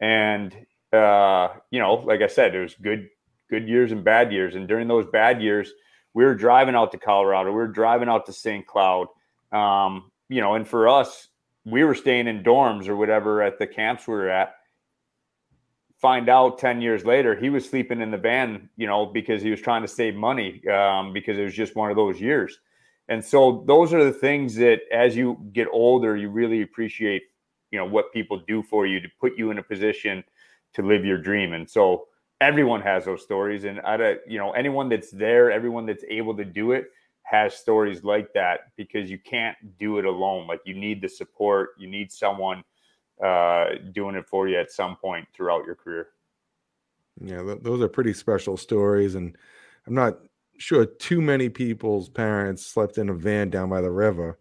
and 0.00 0.54
uh 0.92 1.48
you 1.70 1.80
know 1.80 1.94
like 1.94 2.20
i 2.20 2.26
said 2.26 2.52
there's 2.52 2.74
good 2.74 3.08
good 3.48 3.66
years 3.66 3.92
and 3.92 4.04
bad 4.04 4.30
years 4.30 4.56
and 4.56 4.68
during 4.68 4.88
those 4.88 5.06
bad 5.06 5.40
years 5.40 5.72
we 6.12 6.22
were 6.22 6.34
driving 6.34 6.74
out 6.74 6.92
to 6.92 6.98
colorado 6.98 7.48
we 7.50 7.56
were 7.56 7.66
driving 7.66 8.10
out 8.10 8.26
to 8.26 8.32
st 8.32 8.66
cloud 8.66 9.06
um 9.52 10.10
you 10.28 10.42
know 10.42 10.54
and 10.54 10.68
for 10.68 10.86
us 10.86 11.28
we 11.64 11.84
were 11.84 11.94
staying 11.94 12.26
in 12.26 12.42
dorms 12.42 12.88
or 12.88 12.96
whatever 12.96 13.42
at 13.42 13.58
the 13.58 13.66
camps 13.66 14.06
we 14.06 14.14
were 14.14 14.30
at 14.30 14.54
find 16.00 16.30
out 16.30 16.58
10 16.58 16.80
years 16.80 17.04
later 17.04 17.34
he 17.34 17.50
was 17.50 17.68
sleeping 17.68 18.00
in 18.00 18.10
the 18.10 18.16
van 18.16 18.68
you 18.76 18.86
know 18.86 19.04
because 19.04 19.42
he 19.42 19.50
was 19.50 19.60
trying 19.60 19.82
to 19.82 19.88
save 19.88 20.14
money 20.14 20.66
um, 20.68 21.12
because 21.12 21.38
it 21.38 21.44
was 21.44 21.54
just 21.54 21.76
one 21.76 21.90
of 21.90 21.96
those 21.96 22.20
years. 22.20 22.58
And 23.08 23.24
so 23.24 23.64
those 23.66 23.92
are 23.92 24.04
the 24.04 24.12
things 24.12 24.54
that 24.54 24.80
as 24.92 25.16
you 25.16 25.38
get 25.52 25.66
older 25.72 26.16
you 26.16 26.30
really 26.30 26.62
appreciate 26.62 27.22
you 27.70 27.78
know 27.78 27.86
what 27.86 28.12
people 28.12 28.40
do 28.46 28.62
for 28.62 28.86
you 28.86 29.00
to 29.00 29.08
put 29.20 29.36
you 29.36 29.50
in 29.50 29.58
a 29.58 29.62
position 29.62 30.24
to 30.72 30.82
live 30.82 31.04
your 31.04 31.18
dream. 31.18 31.52
And 31.52 31.68
so 31.68 32.06
everyone 32.40 32.80
has 32.80 33.04
those 33.04 33.22
stories 33.22 33.64
and 33.64 33.80
i 33.80 34.16
you 34.26 34.38
know 34.38 34.52
anyone 34.52 34.88
that's 34.88 35.10
there 35.10 35.50
everyone 35.50 35.84
that's 35.86 36.04
able 36.08 36.34
to 36.34 36.44
do 36.44 36.72
it 36.72 36.86
has 37.30 37.54
stories 37.54 38.02
like 38.02 38.32
that 38.34 38.72
because 38.76 39.10
you 39.10 39.18
can't 39.18 39.56
do 39.78 39.98
it 39.98 40.04
alone. 40.04 40.46
Like 40.46 40.60
you 40.64 40.74
need 40.74 41.00
the 41.00 41.08
support. 41.08 41.70
You 41.78 41.88
need 41.88 42.10
someone 42.10 42.64
uh, 43.24 43.66
doing 43.92 44.16
it 44.16 44.26
for 44.28 44.48
you 44.48 44.58
at 44.58 44.72
some 44.72 44.96
point 44.96 45.28
throughout 45.34 45.64
your 45.64 45.76
career. 45.76 46.08
Yeah, 47.22 47.42
th- 47.42 47.60
those 47.62 47.82
are 47.82 47.88
pretty 47.88 48.14
special 48.14 48.56
stories, 48.56 49.14
and 49.14 49.36
I'm 49.86 49.94
not 49.94 50.18
sure 50.58 50.84
too 50.86 51.20
many 51.20 51.48
people's 51.48 52.08
parents 52.08 52.66
slept 52.66 52.98
in 52.98 53.08
a 53.08 53.14
van 53.14 53.50
down 53.50 53.68
by 53.68 53.80
the 53.80 53.90
river. 53.90 54.38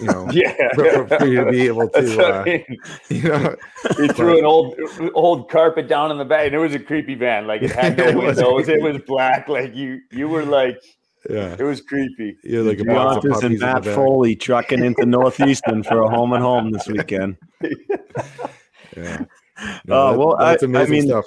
You 0.00 0.06
know, 0.06 0.28
yeah. 0.32 0.54
for, 0.74 1.08
for 1.08 1.26
you 1.26 1.44
to 1.44 1.50
be 1.50 1.66
able 1.66 1.88
to, 1.90 2.16
what 2.16 2.32
I 2.32 2.40
uh, 2.40 2.44
mean. 2.44 2.78
you 3.08 3.22
know, 3.28 3.56
he 3.98 4.08
threw 4.08 4.38
an 4.38 4.44
old 4.44 4.78
old 5.14 5.50
carpet 5.50 5.88
down 5.88 6.10
in 6.10 6.18
the 6.18 6.24
back 6.24 6.46
and 6.46 6.54
it 6.54 6.58
was 6.58 6.74
a 6.74 6.78
creepy 6.78 7.14
van. 7.14 7.46
Like 7.46 7.62
it 7.62 7.72
had 7.72 7.96
no 7.96 8.16
windows. 8.16 8.68
It 8.68 8.80
was 8.80 8.98
black. 9.06 9.48
Like 9.48 9.74
you 9.74 10.00
you 10.10 10.28
were 10.28 10.44
like 10.44 10.82
yeah, 11.30 11.56
it 11.58 11.62
was 11.62 11.80
creepy 11.80 12.36
you're 12.44 12.62
like 12.62 12.80
a 12.80 12.84
box 12.84 13.16
of 13.18 13.22
Giontas 13.24 13.32
puppies 13.32 13.44
and 13.44 13.52
in 13.54 13.58
the 13.60 13.66
Matt. 13.66 13.84
Foley 13.84 14.34
trucking 14.36 14.84
into 14.84 15.06
Northeastern 15.06 15.82
for 15.82 16.02
a 16.02 16.08
home 16.08 16.32
and 16.32 16.42
home 16.42 16.70
this 16.72 16.86
weekend. 16.88 17.36
Yeah. 18.96 19.24
Uh, 19.88 20.14
well, 20.18 20.36
I- 20.38 20.50
that's 20.52 20.62
I 20.62 20.66
amazing 20.66 20.92
mean, 20.92 21.06
stuff. 21.08 21.24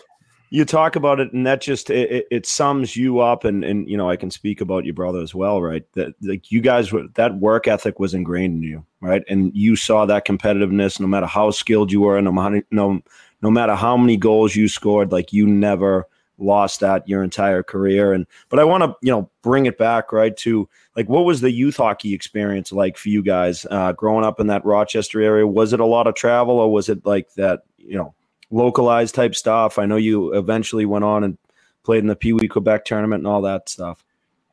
you 0.50 0.66
talk 0.66 0.96
about 0.96 1.20
it 1.20 1.34
and 1.34 1.48
that 1.48 1.62
just 1.62 1.90
it, 1.90 2.12
it- 2.12 2.28
it 2.30 2.46
sums 2.46 2.96
you 2.96 3.20
up 3.20 3.44
and 3.46 3.64
and 3.64 3.90
you 3.90 3.98
know 3.98 4.10
i 4.10 4.16
can 4.16 4.30
speak 4.30 4.62
about 4.62 4.86
your 4.86 4.94
brother 4.94 5.20
as 5.22 5.34
well 5.34 5.62
right 5.62 5.84
that 5.94 6.14
like 6.22 6.52
you 6.52 6.62
guys 6.62 6.92
were 6.92 7.08
that 7.16 7.36
work 7.38 7.68
ethic 7.68 8.00
was 8.00 8.14
ingrained 8.14 8.58
in 8.58 8.70
you 8.70 8.86
right 9.02 9.24
and 9.30 9.52
you 9.56 9.76
saw 9.76 10.06
that 10.06 10.28
competitiveness 10.28 11.00
no 11.00 11.08
matter 11.08 11.26
how 11.26 11.50
skilled 11.50 11.92
you 11.92 12.02
were 12.02 12.22
no 12.22 12.32
matter 12.32 12.62
no 12.72 13.02
no 13.42 13.50
matter 13.50 13.74
how 13.76 13.98
many 13.98 14.16
goals 14.18 14.56
you 14.56 14.68
scored 14.68 15.12
like 15.12 15.34
you 15.34 15.48
never 15.48 16.08
lost 16.38 16.80
that 16.82 17.08
your 17.08 17.24
entire 17.24 17.64
career 17.64 18.12
and 18.12 18.28
but 18.50 18.60
i 18.60 18.64
want 18.64 18.84
to 18.84 18.94
you 19.02 19.12
know 19.12 19.30
bring 19.42 19.66
it 19.66 19.78
back 19.78 20.12
right 20.12 20.36
to 20.36 20.68
like 20.96 21.08
what 21.08 21.24
was 21.24 21.42
the 21.42 21.52
youth 21.52 21.78
hockey 21.78 22.14
experience 22.14 22.72
like 22.72 22.98
for 22.98 23.10
you 23.10 23.24
guys 23.24 23.66
uh, 23.72 23.94
growing 23.94 24.26
up 24.26 24.40
in 24.40 24.48
that 24.48 24.66
rochester 24.66 25.22
area 25.22 25.48
was 25.48 25.72
it 25.72 25.80
a 25.80 25.86
lot 25.86 26.08
of 26.08 26.16
travel 26.16 26.60
or 26.60 26.72
was 26.72 26.90
it 26.90 27.06
like 27.06 27.34
that 27.36 27.62
you 27.78 27.96
know 27.98 28.14
localized 28.52 29.16
type 29.16 29.36
stuff. 29.36 29.78
I 29.78 29.86
know 29.86 29.96
you 29.96 30.34
eventually 30.34 30.86
went 30.86 31.04
on 31.04 31.24
and 31.24 31.38
played 31.84 32.00
in 32.00 32.08
the 32.08 32.16
Pee 32.16 32.34
Wee 32.34 32.48
Quebec 32.48 32.86
tournament 32.86 33.22
and 33.22 33.28
all 33.28 33.42
that 33.42 33.70
stuff. 33.70 34.04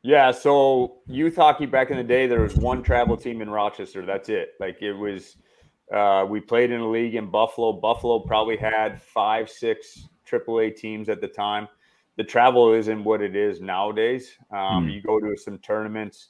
yeah 0.03 0.30
so 0.30 0.97
youth 1.07 1.37
hockey 1.37 1.66
back 1.66 1.91
in 1.91 1.97
the 1.97 2.05
day 2.05 2.26
there 2.26 2.41
was 2.41 2.57
one 2.57 2.83
travel 2.83 3.16
team 3.16 3.41
in 3.41 3.49
rochester 3.49 4.05
that's 4.05 4.28
it 4.28 4.55
like 4.59 4.83
it 4.83 4.93
was 4.93 5.37
uh, 5.95 6.26
we 6.28 6.41
played 6.41 6.72
in 6.72 6.80
a 6.80 6.91
league 6.91 7.14
in 7.14 7.30
buffalo 7.30 7.72
buffalo 7.72 8.18
probably 8.18 8.57
had 8.57 9.01
five 9.01 9.49
six 9.49 10.09
aaa 10.33 10.74
teams 10.76 11.09
at 11.09 11.20
the 11.20 11.28
time 11.28 11.68
the 12.16 12.24
travel 12.24 12.72
isn't 12.72 13.05
what 13.05 13.22
it 13.22 13.35
is 13.35 13.61
nowadays 13.61 14.37
um, 14.51 14.85
Hmm. 14.85 14.89
you 14.91 15.03
go 15.03 15.20
to 15.20 15.37
some 15.37 15.59
tournaments 15.59 16.28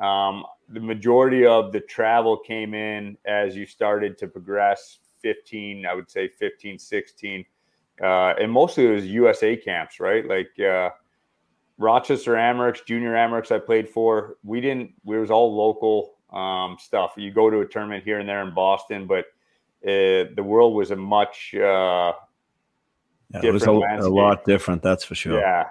um, 0.00 0.44
the 0.68 0.80
majority 0.80 1.46
of 1.46 1.72
the 1.72 1.80
travel 1.80 2.36
came 2.36 2.74
in 2.74 3.16
as 3.24 3.54
you 3.54 3.66
started 3.66 4.18
to 4.18 4.26
progress 4.26 4.98
15, 5.22 5.86
I 5.86 5.94
would 5.94 6.10
say 6.10 6.28
15, 6.28 6.78
16. 6.78 7.44
Uh, 8.02 8.34
and 8.40 8.50
mostly 8.50 8.86
it 8.86 8.92
was 8.94 9.06
USA 9.06 9.56
camps, 9.56 10.00
right? 10.00 10.26
Like 10.26 10.50
uh, 10.58 10.90
Rochester 11.78 12.32
Amerks, 12.32 12.84
junior 12.84 13.12
Amerks 13.12 13.52
I 13.52 13.58
played 13.58 13.88
for. 13.88 14.36
We 14.42 14.60
didn't, 14.60 14.92
it 15.06 15.18
was 15.18 15.30
all 15.30 15.54
local 15.54 16.14
um, 16.32 16.76
stuff. 16.80 17.12
You 17.16 17.30
go 17.30 17.50
to 17.50 17.60
a 17.60 17.66
tournament 17.66 18.02
here 18.02 18.18
and 18.18 18.28
there 18.28 18.42
in 18.42 18.54
Boston, 18.54 19.06
but 19.06 19.26
uh, 19.84 20.32
the 20.34 20.42
world 20.42 20.74
was 20.74 20.90
a 20.90 20.96
much 20.96 21.54
uh, 21.54 22.12
yeah, 23.34 23.40
it 23.42 23.52
was 23.52 23.66
a, 23.66 23.70
a, 23.70 24.08
lot 24.08 24.44
different, 24.44 24.82
that's 24.82 25.04
for 25.04 25.14
sure. 25.14 25.40
Yeah. 25.40 25.68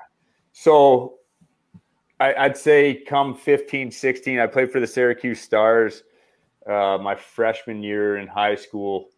So 0.52 1.20
I, 2.20 2.48
would 2.48 2.58
say 2.58 3.04
come 3.08 3.36
15, 3.36 3.92
16, 3.92 4.40
I 4.40 4.48
played 4.48 4.72
for 4.72 4.80
the 4.80 4.88
Syracuse 4.88 5.40
Stars 5.42 6.04
uh, 6.68 6.98
my 7.02 7.16
freshman 7.16 7.82
year 7.82 8.18
in 8.18 8.28
high 8.28 8.56
school 8.56 9.10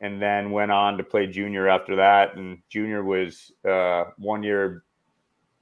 and 0.00 0.20
then 0.20 0.50
went 0.50 0.70
on 0.70 0.98
to 0.98 1.04
play 1.04 1.26
junior 1.26 1.68
after 1.68 1.96
that. 1.96 2.36
And 2.36 2.58
junior 2.68 3.04
was 3.04 3.52
uh, 3.68 4.04
one 4.18 4.42
year, 4.42 4.84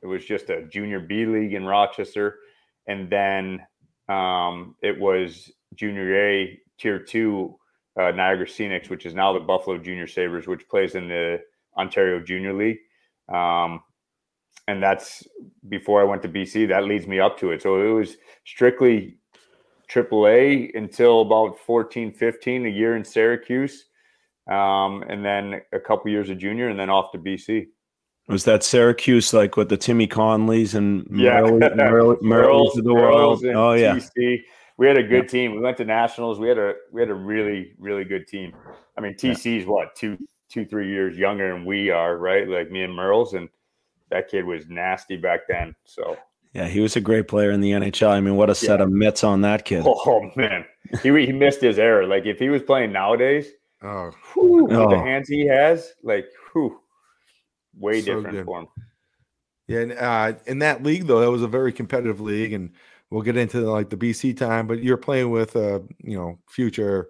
it 0.02 0.06
was 0.06 0.24
just 0.24 0.48
a 0.50 0.62
junior 0.64 0.98
B 0.98 1.26
league 1.26 1.54
in 1.54 1.64
Rochester. 1.66 2.38
And 2.86 3.10
then 3.10 3.60
um, 4.08 4.74
it 4.82 4.98
was 4.98 5.52
junior 5.74 6.16
A, 6.16 6.58
tier 6.78 6.98
two, 6.98 7.56
uh, 7.98 8.10
Niagara 8.12 8.46
Scenics, 8.46 8.88
which 8.88 9.04
is 9.04 9.14
now 9.14 9.32
the 9.32 9.40
Buffalo 9.40 9.76
Junior 9.76 10.06
Sabres, 10.06 10.46
which 10.46 10.68
plays 10.68 10.94
in 10.94 11.08
the 11.08 11.40
Ontario 11.80 12.20
Junior 12.20 12.52
League. 12.52 12.78
Um, 13.28 13.82
and 14.68 14.82
that's 14.82 15.26
before 15.68 16.00
I 16.00 16.04
went 16.04 16.22
to 16.22 16.28
BC. 16.28 16.68
That 16.68 16.84
leads 16.84 17.06
me 17.06 17.18
up 17.18 17.38
to 17.40 17.50
it. 17.50 17.62
So 17.62 17.80
it 17.80 17.92
was 17.92 18.16
strictly 18.44 19.18
AAA 19.90 20.76
until 20.76 21.22
about 21.22 21.58
14, 21.58 22.12
15, 22.12 22.66
a 22.66 22.68
year 22.68 22.96
in 22.96 23.04
Syracuse 23.04 23.86
um, 24.50 25.04
and 25.08 25.24
then 25.24 25.62
a 25.72 25.80
couple 25.80 26.10
years 26.10 26.28
of 26.28 26.38
junior, 26.38 26.68
and 26.68 26.78
then 26.78 26.90
off 26.90 27.12
to 27.12 27.18
BC. 27.18 27.68
Was 28.28 28.44
that 28.44 28.62
Syracuse 28.62 29.32
like 29.32 29.56
with 29.56 29.68
the 29.68 29.76
Timmy 29.76 30.06
Connollys 30.06 30.74
and 30.74 31.06
yeah. 31.10 31.40
Merles, 31.40 32.76
of 32.76 32.84
the 32.84 32.94
world? 32.94 33.44
Oh 33.44 33.72
yeah. 33.72 33.96
TC. 33.96 34.40
We 34.76 34.86
had 34.86 34.96
a 34.96 35.02
good 35.02 35.28
team. 35.28 35.54
We 35.54 35.60
went 35.60 35.76
to 35.78 35.84
nationals. 35.84 36.38
We 36.38 36.48
had 36.48 36.58
a 36.58 36.74
we 36.92 37.00
had 37.00 37.10
a 37.10 37.14
really 37.14 37.74
really 37.78 38.04
good 38.04 38.26
team. 38.26 38.54
I 38.96 39.00
mean, 39.00 39.14
TC's 39.14 39.66
what 39.66 39.94
two 39.94 40.16
two 40.50 40.64
three 40.64 40.88
years 40.88 41.16
younger 41.16 41.52
than 41.52 41.64
we 41.64 41.90
are, 41.90 42.16
right? 42.18 42.48
Like 42.48 42.70
me 42.70 42.82
and 42.82 42.92
Merles, 42.92 43.34
and 43.34 43.48
that 44.10 44.28
kid 44.28 44.44
was 44.44 44.68
nasty 44.68 45.16
back 45.16 45.40
then. 45.48 45.74
So 45.84 46.16
yeah, 46.52 46.66
he 46.66 46.80
was 46.80 46.96
a 46.96 47.00
great 47.00 47.28
player 47.28 47.50
in 47.50 47.60
the 47.60 47.70
NHL. 47.70 48.10
I 48.10 48.20
mean, 48.20 48.36
what 48.36 48.50
a 48.50 48.54
set 48.54 48.80
yeah. 48.80 48.84
of 48.84 48.90
mitts 48.90 49.24
on 49.24 49.40
that 49.42 49.64
kid. 49.64 49.84
Oh 49.86 50.30
man, 50.36 50.64
he 51.02 51.08
he 51.26 51.32
missed 51.32 51.60
his 51.60 51.78
error. 51.78 52.06
Like 52.06 52.26
if 52.26 52.38
he 52.38 52.48
was 52.48 52.62
playing 52.62 52.92
nowadays, 52.92 53.50
Oh, 53.82 54.10
whew, 54.34 54.68
oh. 54.70 54.90
the 54.90 54.98
hands 54.98 55.28
he 55.28 55.46
has, 55.46 55.94
like, 56.02 56.28
whew, 56.52 56.80
way 57.78 58.00
so 58.00 58.16
different 58.16 58.36
good. 58.36 58.44
for 58.44 58.60
him. 58.60 58.68
Yeah, 59.68 59.80
and, 59.80 59.92
uh, 59.92 60.32
in 60.46 60.58
that 60.58 60.82
league 60.82 61.06
though, 61.06 61.20
that 61.20 61.30
was 61.30 61.42
a 61.42 61.48
very 61.48 61.72
competitive 61.72 62.20
league, 62.20 62.52
and 62.52 62.72
we'll 63.08 63.22
get 63.22 63.36
into 63.36 63.60
like 63.60 63.88
the 63.88 63.96
BC 63.96 64.36
time. 64.36 64.66
But 64.66 64.82
you're 64.82 64.96
playing 64.96 65.30
with 65.30 65.56
a 65.56 65.76
uh, 65.76 65.78
you 65.98 66.16
know 66.16 66.38
future, 66.48 67.08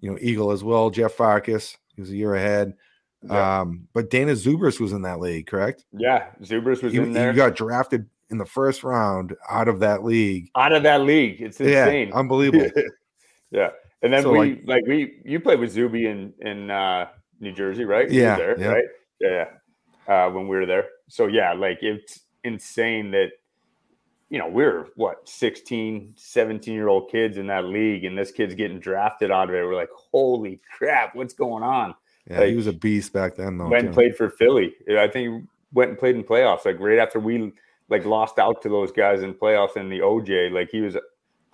you 0.00 0.10
know 0.10 0.18
Eagle 0.20 0.50
as 0.50 0.62
well, 0.62 0.90
Jeff 0.90 1.12
Farkas. 1.12 1.76
He 1.94 2.00
was 2.00 2.10
a 2.10 2.16
year 2.16 2.34
ahead. 2.34 2.74
Yeah. 3.22 3.60
Um, 3.60 3.88
but 3.92 4.10
Dana 4.10 4.32
Zubrus 4.32 4.80
was 4.80 4.92
in 4.92 5.02
that 5.02 5.20
league, 5.20 5.46
correct? 5.46 5.86
Yeah, 5.92 6.26
Zubrus 6.42 6.82
was 6.82 6.92
he, 6.92 6.98
in 6.98 7.12
there. 7.12 7.32
He 7.32 7.36
got 7.36 7.56
drafted 7.56 8.06
in 8.30 8.38
the 8.38 8.44
first 8.44 8.84
round 8.84 9.34
out 9.48 9.68
of 9.68 9.80
that 9.80 10.04
league. 10.04 10.50
Out 10.56 10.72
of 10.72 10.82
that 10.82 11.02
league, 11.02 11.40
it's 11.40 11.60
insane. 11.60 12.08
Yeah, 12.08 12.14
unbelievable. 12.14 12.70
yeah. 13.50 13.70
And 14.02 14.12
then 14.12 14.22
so 14.22 14.32
we 14.32 14.38
like, 14.38 14.62
like, 14.66 14.86
we 14.86 15.20
you 15.24 15.40
played 15.40 15.60
with 15.60 15.72
Zuby 15.72 16.06
in 16.06 16.34
in 16.40 16.70
uh, 16.70 17.06
New 17.40 17.52
Jersey, 17.52 17.84
right? 17.84 18.10
Yeah, 18.10 18.36
there, 18.36 18.60
yeah. 18.60 18.66
right? 18.66 18.84
Yeah, 19.20 19.44
yeah. 20.08 20.26
Uh, 20.26 20.30
when 20.30 20.46
we 20.46 20.56
were 20.56 20.66
there. 20.66 20.88
So 21.08 21.26
yeah, 21.26 21.54
like 21.54 21.78
it's 21.80 22.20
insane 22.42 23.10
that 23.12 23.30
you 24.30 24.38
know 24.38 24.48
we're 24.48 24.88
what 24.96 25.28
16 25.28 26.14
17 26.16 26.74
year 26.74 26.88
old 26.88 27.10
kids 27.10 27.36
in 27.36 27.46
that 27.46 27.64
league 27.64 28.04
and 28.04 28.16
this 28.16 28.30
kid's 28.30 28.54
getting 28.54 28.80
drafted 28.80 29.30
out 29.30 29.48
of 29.48 29.54
it 29.54 29.62
we're 29.62 29.74
like 29.74 29.90
holy 30.10 30.60
crap 30.76 31.14
what's 31.14 31.34
going 31.34 31.62
on 31.62 31.94
yeah 32.28 32.40
like, 32.40 32.48
he 32.48 32.56
was 32.56 32.66
a 32.66 32.72
beast 32.72 33.12
back 33.12 33.36
then 33.36 33.58
though 33.58 33.68
went 33.68 33.86
and 33.86 33.94
played 33.94 34.16
for 34.16 34.30
philly 34.30 34.74
i 34.98 35.06
think 35.06 35.30
he 35.30 35.46
went 35.72 35.90
and 35.90 35.98
played 35.98 36.16
in 36.16 36.24
playoffs 36.24 36.64
like 36.64 36.78
right 36.80 36.98
after 36.98 37.20
we 37.20 37.52
like 37.90 38.04
lost 38.04 38.38
out 38.38 38.62
to 38.62 38.68
those 38.68 38.90
guys 38.90 39.22
in 39.22 39.34
playoffs 39.34 39.76
in 39.76 39.88
the 39.88 39.98
oj 39.98 40.50
like 40.52 40.70
he 40.70 40.80
was 40.80 40.96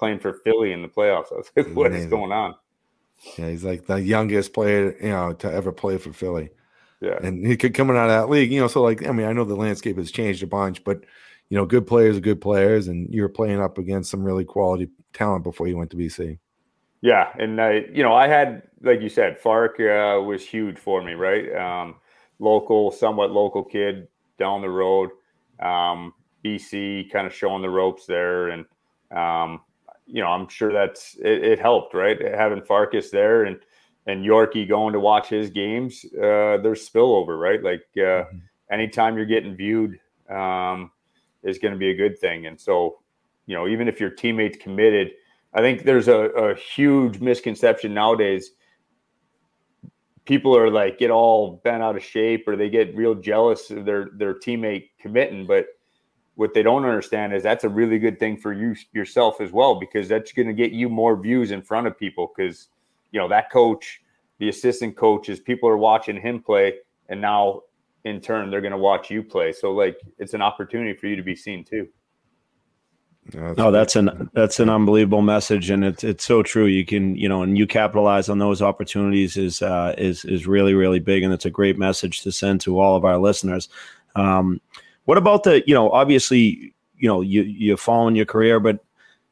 playing 0.00 0.18
for 0.18 0.32
Philly 0.32 0.72
in 0.72 0.82
the 0.82 0.88
playoffs. 0.88 1.26
I 1.32 1.36
was 1.36 1.50
like, 1.54 1.68
what 1.76 1.88
Amazing. 1.88 2.06
is 2.06 2.10
going 2.10 2.32
on? 2.32 2.56
Yeah, 3.38 3.50
he's 3.50 3.62
like 3.62 3.86
the 3.86 4.00
youngest 4.00 4.52
player, 4.52 4.96
you 5.00 5.10
know, 5.10 5.34
to 5.34 5.52
ever 5.52 5.70
play 5.70 5.98
for 5.98 6.12
Philly. 6.12 6.50
Yeah. 7.00 7.18
And 7.22 7.46
he 7.46 7.56
could 7.56 7.74
coming 7.74 7.96
out 7.96 8.10
of 8.10 8.22
that 8.22 8.30
league, 8.30 8.50
you 8.50 8.60
know, 8.60 8.68
so 8.68 8.82
like 8.82 9.06
I 9.06 9.12
mean, 9.12 9.26
I 9.26 9.32
know 9.32 9.44
the 9.44 9.54
landscape 9.54 9.96
has 9.98 10.10
changed 10.10 10.42
a 10.42 10.46
bunch, 10.46 10.82
but 10.82 11.04
you 11.50 11.56
know, 11.56 11.66
good 11.66 11.86
players 11.86 12.16
are 12.16 12.20
good 12.20 12.40
players, 12.40 12.88
and 12.88 13.12
you 13.12 13.22
were 13.22 13.28
playing 13.28 13.60
up 13.60 13.76
against 13.76 14.10
some 14.10 14.22
really 14.22 14.44
quality 14.44 14.88
talent 15.12 15.44
before 15.44 15.66
you 15.66 15.76
went 15.76 15.90
to 15.90 15.96
BC. 15.96 16.38
Yeah, 17.02 17.30
and 17.38 17.60
I, 17.60 17.86
you 17.92 18.02
know, 18.02 18.14
I 18.14 18.28
had 18.28 18.62
like 18.82 19.00
you 19.02 19.08
said, 19.08 19.38
Fark 19.38 19.78
uh, 19.80 20.20
was 20.22 20.46
huge 20.46 20.78
for 20.78 21.02
me, 21.02 21.12
right? 21.12 21.54
Um, 21.54 21.96
local, 22.38 22.90
somewhat 22.90 23.30
local 23.30 23.62
kid 23.62 24.08
down 24.38 24.62
the 24.62 24.70
road, 24.70 25.10
um, 25.60 26.14
BC, 26.44 27.10
kind 27.10 27.26
of 27.26 27.34
showing 27.34 27.62
the 27.62 27.68
ropes 27.68 28.06
there, 28.06 28.48
and 28.48 28.64
um, 29.10 29.60
you 30.06 30.22
know, 30.22 30.28
I'm 30.28 30.48
sure 30.48 30.72
that's 30.72 31.16
it, 31.16 31.44
it, 31.44 31.58
helped, 31.58 31.94
right? 31.94 32.20
Having 32.20 32.62
Farkas 32.62 33.10
there 33.10 33.44
and 33.44 33.58
and 34.06 34.24
Yorkie 34.24 34.68
going 34.68 34.92
to 34.92 35.00
watch 35.00 35.28
his 35.28 35.50
games, 35.50 36.04
uh, 36.14 36.58
there's 36.62 36.88
spillover, 36.88 37.38
right? 37.40 37.62
Like 37.62 37.82
uh, 37.96 38.24
mm-hmm. 38.24 38.38
anytime 38.70 39.16
you're 39.16 39.26
getting 39.26 39.56
viewed 39.56 39.98
um, 40.30 40.90
is 41.42 41.58
going 41.58 41.72
to 41.72 41.78
be 41.78 41.90
a 41.90 41.96
good 41.96 42.18
thing. 42.18 42.46
And 42.46 42.60
so, 42.60 43.00
you 43.46 43.54
know, 43.54 43.66
even 43.66 43.88
if 43.88 44.00
your 44.00 44.10
teammates 44.10 44.58
committed, 44.58 45.12
I 45.52 45.60
think 45.60 45.82
there's 45.82 46.08
a, 46.08 46.18
a 46.30 46.54
huge 46.54 47.20
misconception 47.20 47.92
nowadays. 47.94 48.52
People 50.24 50.56
are 50.56 50.70
like 50.70 50.98
get 50.98 51.10
all 51.10 51.60
bent 51.64 51.82
out 51.82 51.96
of 51.96 52.04
shape, 52.04 52.46
or 52.46 52.56
they 52.56 52.70
get 52.70 52.94
real 52.94 53.14
jealous 53.14 53.70
of 53.70 53.84
their 53.84 54.10
their 54.16 54.34
teammate 54.34 54.90
committing, 55.00 55.46
but 55.46 55.66
what 56.40 56.54
they 56.54 56.62
don't 56.62 56.86
understand 56.86 57.34
is 57.34 57.42
that's 57.42 57.64
a 57.64 57.68
really 57.68 57.98
good 57.98 58.18
thing 58.18 58.34
for 58.34 58.54
you 58.54 58.74
yourself 58.92 59.42
as 59.42 59.52
well 59.52 59.78
because 59.78 60.08
that's 60.08 60.32
going 60.32 60.48
to 60.48 60.54
get 60.54 60.72
you 60.72 60.88
more 60.88 61.14
views 61.20 61.50
in 61.50 61.60
front 61.60 61.86
of 61.86 61.98
people 61.98 62.32
because 62.34 62.68
you 63.12 63.20
know 63.20 63.28
that 63.28 63.50
coach 63.50 64.00
the 64.38 64.48
assistant 64.48 64.96
coaches 64.96 65.38
people 65.38 65.68
are 65.68 65.76
watching 65.76 66.18
him 66.18 66.42
play 66.42 66.72
and 67.10 67.20
now 67.20 67.60
in 68.04 68.20
turn 68.20 68.50
they're 68.50 68.60
going 68.60 68.72
to 68.72 68.78
watch 68.78 69.10
you 69.10 69.22
play 69.22 69.52
so 69.52 69.72
like 69.72 69.98
it's 70.18 70.34
an 70.34 70.42
opportunity 70.42 70.94
for 70.94 71.06
you 71.06 71.16
to 71.16 71.22
be 71.22 71.36
seen 71.36 71.64
too 71.64 71.88
no, 73.34 73.54
oh, 73.58 73.70
that's 73.70 73.96
an 73.96 74.30
that's 74.32 74.58
an 74.58 74.70
unbelievable 74.70 75.22
message, 75.22 75.70
and 75.70 75.84
it's 75.84 76.02
it's 76.02 76.24
so 76.24 76.42
true. 76.42 76.64
You 76.64 76.84
can 76.84 77.14
you 77.16 77.28
know, 77.28 77.42
and 77.42 77.56
you 77.56 77.66
capitalize 77.66 78.28
on 78.28 78.38
those 78.38 78.62
opportunities 78.62 79.36
is 79.36 79.62
uh, 79.62 79.94
is 79.98 80.24
is 80.24 80.46
really 80.46 80.74
really 80.74 80.98
big, 81.00 81.22
and 81.22 81.32
it's 81.32 81.44
a 81.44 81.50
great 81.50 81.78
message 81.78 82.22
to 82.22 82.32
send 82.32 82.62
to 82.62 82.80
all 82.80 82.96
of 82.96 83.04
our 83.04 83.18
listeners. 83.18 83.68
Um, 84.16 84.60
what 85.04 85.18
about 85.18 85.44
the, 85.44 85.62
you 85.66 85.74
know, 85.74 85.90
obviously, 85.90 86.74
you 86.96 87.08
know, 87.08 87.20
you 87.20 87.42
you're 87.42 87.76
following 87.76 88.16
your 88.16 88.26
career, 88.26 88.58
but 88.58 88.82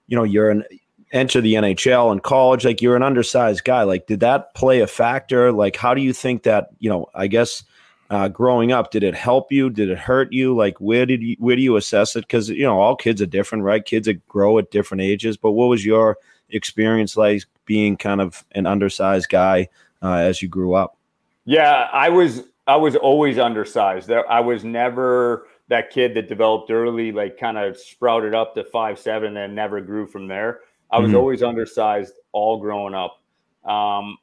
you 0.06 0.16
know, 0.16 0.24
you're 0.24 0.50
an 0.50 0.64
enter 1.12 1.40
the 1.40 1.54
NHL 1.54 2.12
and 2.12 2.22
college, 2.22 2.64
like 2.64 2.82
you're 2.82 2.96
an 2.96 3.02
undersized 3.02 3.64
guy. 3.64 3.82
Like, 3.82 4.06
did 4.06 4.20
that 4.20 4.54
play 4.54 4.80
a 4.80 4.86
factor? 4.86 5.52
Like, 5.52 5.76
how 5.76 5.94
do 5.94 6.02
you 6.02 6.12
think 6.12 6.42
that, 6.42 6.68
you 6.78 6.90
know, 6.90 7.06
I 7.14 7.26
guess 7.26 7.64
uh, 8.10 8.28
growing 8.28 8.72
up, 8.72 8.90
did 8.90 9.02
it 9.02 9.14
help 9.14 9.52
you? 9.52 9.68
Did 9.68 9.90
it 9.90 9.98
hurt 9.98 10.32
you? 10.32 10.56
Like, 10.56 10.80
where 10.80 11.04
did 11.04 11.22
you 11.22 11.36
where 11.38 11.56
do 11.56 11.62
you 11.62 11.76
assess 11.76 12.16
it? 12.16 12.22
Because 12.22 12.48
you 12.48 12.64
know, 12.64 12.80
all 12.80 12.96
kids 12.96 13.20
are 13.20 13.26
different, 13.26 13.64
right? 13.64 13.84
Kids 13.84 14.06
that 14.06 14.26
grow 14.28 14.58
at 14.58 14.70
different 14.70 15.02
ages. 15.02 15.36
But 15.36 15.52
what 15.52 15.66
was 15.66 15.84
your 15.84 16.16
experience 16.50 17.16
like 17.16 17.44
being 17.66 17.96
kind 17.96 18.20
of 18.20 18.44
an 18.52 18.66
undersized 18.66 19.28
guy 19.28 19.68
uh, 20.02 20.14
as 20.14 20.40
you 20.40 20.48
grew 20.48 20.74
up? 20.74 20.96
Yeah, 21.44 21.88
I 21.92 22.08
was 22.08 22.44
I 22.66 22.76
was 22.76 22.96
always 22.96 23.38
undersized. 23.38 24.10
I 24.10 24.40
was 24.40 24.64
never 24.64 25.46
that 25.68 25.90
kid 25.90 26.14
that 26.14 26.28
developed 26.28 26.70
early, 26.70 27.12
like 27.12 27.38
kind 27.38 27.58
of 27.58 27.78
sprouted 27.78 28.34
up 28.34 28.54
to 28.54 28.64
five 28.64 28.98
seven 28.98 29.36
and 29.36 29.54
never 29.54 29.80
grew 29.80 30.06
from 30.06 30.28
there. 30.28 30.60
I 30.90 30.98
was 30.98 31.08
mm-hmm. 31.08 31.18
always 31.18 31.42
undersized 31.42 32.14
all 32.32 32.58
growing 32.58 32.94
up. 32.94 33.20
Um, 33.64 34.16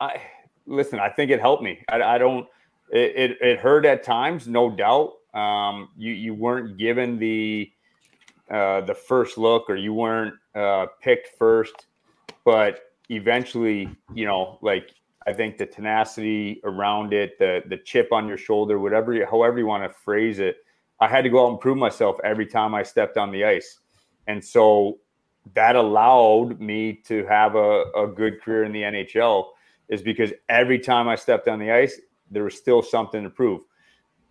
I 0.00 0.20
listen. 0.66 0.98
I 1.00 1.08
think 1.08 1.30
it 1.30 1.40
helped 1.40 1.62
me. 1.62 1.82
I, 1.88 2.02
I 2.02 2.18
don't. 2.18 2.46
It, 2.92 3.16
it, 3.16 3.38
it 3.40 3.58
hurt 3.58 3.86
at 3.86 4.04
times, 4.04 4.46
no 4.46 4.70
doubt. 4.70 5.14
Um, 5.34 5.88
you 5.96 6.12
you 6.12 6.34
weren't 6.34 6.76
given 6.76 7.18
the 7.18 7.72
uh, 8.50 8.82
the 8.82 8.94
first 8.94 9.38
look, 9.38 9.70
or 9.70 9.76
you 9.76 9.94
weren't 9.94 10.34
uh, 10.54 10.86
picked 11.00 11.38
first, 11.38 11.86
but 12.44 12.80
eventually, 13.08 13.88
you 14.12 14.26
know, 14.26 14.58
like 14.60 14.90
I 15.26 15.32
think 15.32 15.56
the 15.56 15.64
tenacity 15.64 16.60
around 16.64 17.14
it, 17.14 17.38
the 17.38 17.62
the 17.66 17.78
chip 17.78 18.12
on 18.12 18.28
your 18.28 18.36
shoulder, 18.36 18.78
whatever, 18.78 19.24
however 19.24 19.58
you 19.58 19.66
want 19.66 19.84
to 19.84 19.98
phrase 20.04 20.38
it, 20.38 20.58
I 21.00 21.08
had 21.08 21.24
to 21.24 21.30
go 21.30 21.46
out 21.46 21.50
and 21.50 21.60
prove 21.60 21.78
myself 21.78 22.18
every 22.22 22.46
time 22.46 22.74
I 22.74 22.82
stepped 22.82 23.16
on 23.16 23.32
the 23.32 23.44
ice. 23.44 23.80
And 24.26 24.44
so 24.44 24.98
that 25.54 25.76
allowed 25.76 26.60
me 26.60 26.92
to 27.06 27.24
have 27.26 27.54
a, 27.56 27.84
a 27.96 28.06
good 28.06 28.40
career 28.42 28.64
in 28.64 28.72
the 28.72 28.82
NHL 28.82 29.46
is 29.88 30.02
because 30.02 30.32
every 30.48 30.78
time 30.78 31.08
I 31.08 31.16
stepped 31.16 31.48
on 31.48 31.58
the 31.58 31.72
ice, 31.72 32.00
there 32.32 32.44
was 32.44 32.56
still 32.56 32.82
something 32.82 33.22
to 33.22 33.30
prove. 33.30 33.62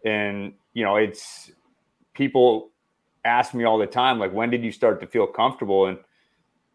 And, 0.06 0.54
you 0.74 0.84
know, 0.84 0.95
it's 0.95 1.52
people 2.14 2.72
ask 3.24 3.54
me 3.54 3.64
all 3.64 3.78
the 3.78 3.88
time, 3.88 4.20
like, 4.20 4.34
when 4.34 4.49
did 4.49 4.64
you 4.64 4.72
start 4.72 4.99
to 5.02 5.08
feel 5.08 5.28
comfortable? 5.28 5.86
And 5.86 5.97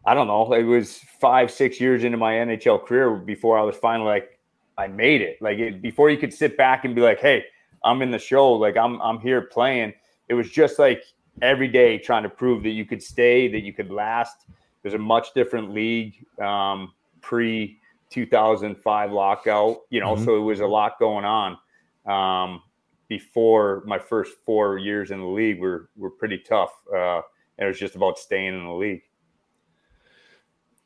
I 0.07 0.15
don't 0.15 0.29
know, 0.29 0.53
it 0.53 0.63
was 0.63 1.01
five, 1.21 1.51
six 1.51 1.81
years 1.81 2.05
into 2.05 2.17
my 2.17 2.35
NHL 2.35 2.87
career 2.87 3.11
before 3.17 3.59
I 3.59 3.63
was 3.63 3.77
finally 3.77 4.09
like, 4.09 4.39
I 4.79 4.87
made 4.87 5.23
it. 5.23 5.39
Like, 5.41 5.59
it, 5.59 5.83
before 5.83 6.11
you 6.11 6.19
could 6.19 6.33
sit 6.33 6.57
back 6.57 6.85
and 6.85 6.95
be 6.95 7.01
like, 7.01 7.19
hey, 7.19 7.45
I'm 7.83 8.03
in 8.03 8.11
the 8.11 8.19
show, 8.19 8.53
like, 8.53 8.77
I'm, 8.77 9.01
I'm 9.03 9.19
here 9.19 9.43
playing. 9.43 9.93
It 10.29 10.35
was 10.35 10.51
just 10.51 10.79
like 10.79 11.03
every 11.43 11.69
day 11.69 11.99
trying 11.99 12.23
to 12.23 12.29
prove 12.29 12.63
that 12.63 12.71
you 12.71 12.85
could 12.85 13.03
stay, 13.03 13.49
that 13.49 13.63
you 13.63 13.73
could 13.73 13.91
last. 13.91 14.47
There's 14.83 14.95
a 14.95 14.99
much 14.99 15.35
different 15.35 15.73
league 15.73 16.25
um, 16.41 16.93
pre 17.21 17.79
2005 18.11 19.13
lockout, 19.13 19.79
you 19.91 20.01
know, 20.01 20.15
mm-hmm. 20.15 20.25
so 20.25 20.37
it 20.37 20.41
was 20.41 20.61
a 20.61 20.67
lot 20.67 20.99
going 20.99 21.25
on. 21.25 21.59
Um, 22.07 22.63
before 23.09 23.83
my 23.87 23.99
first 23.99 24.35
four 24.45 24.79
years 24.79 25.11
in 25.11 25.21
the 25.21 25.27
league 25.27 25.61
were 25.61 25.91
were 25.97 26.11
pretty 26.11 26.39
tough. 26.39 26.73
Uh, 26.93 27.21
and 27.59 27.67
it 27.67 27.69
was 27.69 27.79
just 27.79 27.97
about 27.97 28.19
staying 28.19 28.55
in 28.55 28.65
the 28.65 28.73
league. 28.73 29.03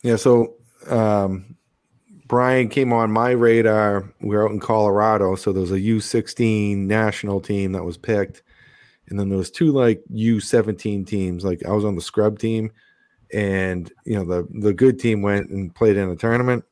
Yeah. 0.02 0.16
So 0.16 0.54
um, 0.88 1.56
Brian 2.26 2.68
came 2.68 2.92
on 2.92 3.10
my 3.10 3.30
radar. 3.30 4.12
We 4.20 4.36
are 4.36 4.46
out 4.46 4.52
in 4.52 4.60
Colorado, 4.60 5.34
so 5.34 5.52
there 5.52 5.60
was 5.60 5.72
a 5.72 5.80
U16 5.80 6.76
national 6.76 7.40
team 7.40 7.72
that 7.72 7.84
was 7.84 7.98
picked, 7.98 8.42
and 9.08 9.18
then 9.18 9.28
there 9.28 9.38
was 9.38 9.50
two 9.50 9.72
like 9.72 10.02
U17 10.12 11.06
teams. 11.06 11.44
Like 11.44 11.64
I 11.66 11.72
was 11.72 11.84
on 11.84 11.96
the 11.96 12.02
scrub 12.02 12.38
team, 12.38 12.70
and 13.32 13.92
you 14.04 14.14
know 14.14 14.24
the 14.24 14.46
the 14.60 14.72
good 14.72 14.98
team 14.98 15.22
went 15.22 15.50
and 15.50 15.74
played 15.74 15.96
in 15.96 16.08
a 16.08 16.16
tournament, 16.16 16.64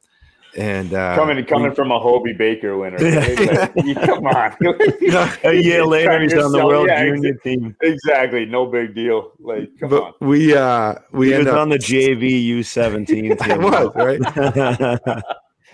and 0.57 0.95
uh, 0.95 1.15
coming 1.15 1.45
coming 1.45 1.71
we, 1.71 1.75
from 1.75 1.91
a 1.91 1.99
Hobey 1.99 2.33
Baker 2.33 2.77
winner, 2.77 2.99
like, 2.99 4.07
come 4.07 4.27
on. 4.27 4.57
a 5.45 5.53
year 5.53 5.85
later, 5.85 6.21
he's 6.21 6.35
on 6.35 6.53
the 6.53 6.65
World 6.65 6.89
yeah, 6.89 7.05
Junior 7.05 7.35
team. 7.35 7.77
Exactly, 7.83 8.47
no 8.47 8.67
big 8.67 8.95
deal. 8.95 9.33
Like, 9.39 9.71
come 9.79 9.91
but 9.91 10.03
on. 10.03 10.13
We 10.21 10.57
uh 10.57 10.95
we 11.13 11.33
he 11.33 11.39
was 11.39 11.47
up, 11.49 11.59
on 11.59 11.69
the 11.69 11.79
JV 11.79 12.43
U 12.45 12.63
seventeen 12.63 13.37
team. 13.37 13.51
I 13.51 13.59
was 13.59 13.93
right. 13.95 15.13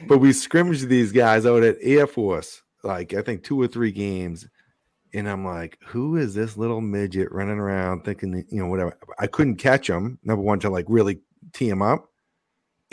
but 0.09 0.19
we 0.19 0.33
scrimmaged 0.33 0.89
these 0.89 1.13
guys 1.13 1.47
out 1.47 1.63
at 1.63 1.77
Air 1.81 2.07
Force, 2.07 2.63
like 2.83 3.15
I 3.15 3.23
think 3.23 3.45
two 3.45 3.61
or 3.61 3.69
three 3.69 3.93
games, 3.93 4.49
and 5.13 5.29
I'm 5.29 5.45
like, 5.45 5.79
who 5.87 6.17
is 6.17 6.35
this 6.35 6.57
little 6.57 6.81
midget 6.81 7.31
running 7.31 7.59
around 7.59 8.05
thinking, 8.05 8.45
you 8.51 8.61
know, 8.61 8.67
whatever. 8.67 8.99
I 9.19 9.29
couldn't 9.29 9.57
catch 9.57 9.89
him. 9.89 10.19
Number 10.25 10.43
one 10.43 10.59
to 10.61 10.71
like 10.71 10.87
really 10.89 11.21
tee 11.53 11.69
him 11.69 11.83
up 11.83 12.11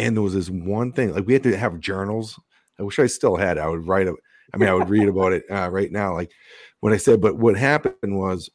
and 0.01 0.17
there 0.17 0.23
was 0.23 0.33
this 0.33 0.49
one 0.49 0.91
thing 0.91 1.13
like 1.13 1.27
we 1.27 1.33
had 1.33 1.43
to 1.43 1.55
have 1.55 1.79
journals. 1.79 2.39
I 2.79 2.83
wish 2.83 2.97
I 2.97 3.05
still 3.05 3.35
had. 3.35 3.57
I 3.57 3.67
would 3.67 3.85
write. 3.85 4.07
I 4.53 4.57
mean, 4.57 4.67
I 4.67 4.73
would 4.73 4.89
read 4.89 5.07
about 5.07 5.33
it 5.33 5.43
uh, 5.49 5.69
right 5.69 5.91
now. 5.91 6.15
Like 6.15 6.31
what 6.79 6.91
I 6.91 6.97
said, 6.97 7.21
but 7.21 7.37
what 7.37 7.55
happened 7.55 8.17
was, 8.17 8.49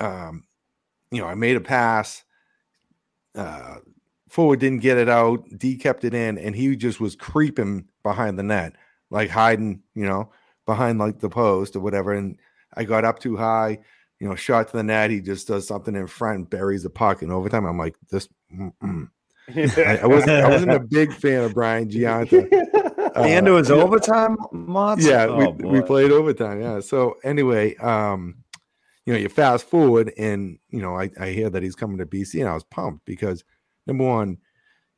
um, 0.00 0.44
you 1.10 1.20
know, 1.20 1.28
I 1.28 1.34
made 1.34 1.56
a 1.56 1.60
pass. 1.60 2.24
Uh, 3.34 3.76
forward 4.28 4.60
didn't 4.60 4.80
get 4.80 4.96
it 4.96 5.08
out. 5.08 5.44
D 5.56 5.76
kept 5.76 6.04
it 6.04 6.14
in, 6.14 6.38
and 6.38 6.56
he 6.56 6.74
just 6.74 7.00
was 7.00 7.14
creeping 7.14 7.86
behind 8.02 8.38
the 8.38 8.42
net, 8.42 8.72
like 9.10 9.28
hiding, 9.28 9.82
you 9.94 10.06
know, 10.06 10.32
behind 10.64 10.98
like 10.98 11.18
the 11.20 11.28
post 11.28 11.76
or 11.76 11.80
whatever. 11.80 12.14
And 12.14 12.38
I 12.74 12.84
got 12.84 13.04
up 13.04 13.18
too 13.18 13.36
high, 13.36 13.78
you 14.18 14.28
know, 14.28 14.34
shot 14.34 14.68
to 14.68 14.76
the 14.78 14.82
net. 14.82 15.10
He 15.10 15.20
just 15.20 15.46
does 15.46 15.66
something 15.66 15.94
in 15.94 16.06
front 16.06 16.36
and 16.36 16.50
buries 16.50 16.82
the 16.82 16.90
puck. 16.90 17.20
And 17.20 17.30
overtime, 17.30 17.66
I'm 17.66 17.78
like, 17.78 17.96
this. 18.10 18.28
Mm-mm. 18.52 19.10
I, 19.56 20.00
I, 20.02 20.06
wasn't. 20.06 20.30
I 20.30 20.48
wasn't 20.48 20.72
a 20.72 20.80
big 20.80 21.12
fan 21.12 21.44
of 21.44 21.54
Brian 21.54 21.88
Gionta. 21.88 22.50
Uh, 22.52 23.10
and 23.22 23.48
it 23.48 23.50
was 23.50 23.70
overtime, 23.70 24.36
Motts? 24.52 25.02
Yeah, 25.02 25.26
oh, 25.26 25.50
we, 25.50 25.68
we 25.68 25.82
played 25.82 26.10
overtime. 26.10 26.60
Yeah. 26.60 26.80
So 26.80 27.16
anyway, 27.24 27.76
um, 27.76 28.36
you 29.06 29.12
know, 29.12 29.18
you 29.18 29.28
fast 29.28 29.66
forward, 29.66 30.12
and 30.18 30.58
you 30.68 30.82
know, 30.82 30.96
I, 30.96 31.10
I 31.18 31.30
hear 31.30 31.48
that 31.50 31.62
he's 31.62 31.74
coming 31.74 31.98
to 31.98 32.06
BC, 32.06 32.40
and 32.40 32.48
I 32.48 32.54
was 32.54 32.64
pumped 32.64 33.06
because 33.06 33.42
number 33.86 34.04
one, 34.04 34.38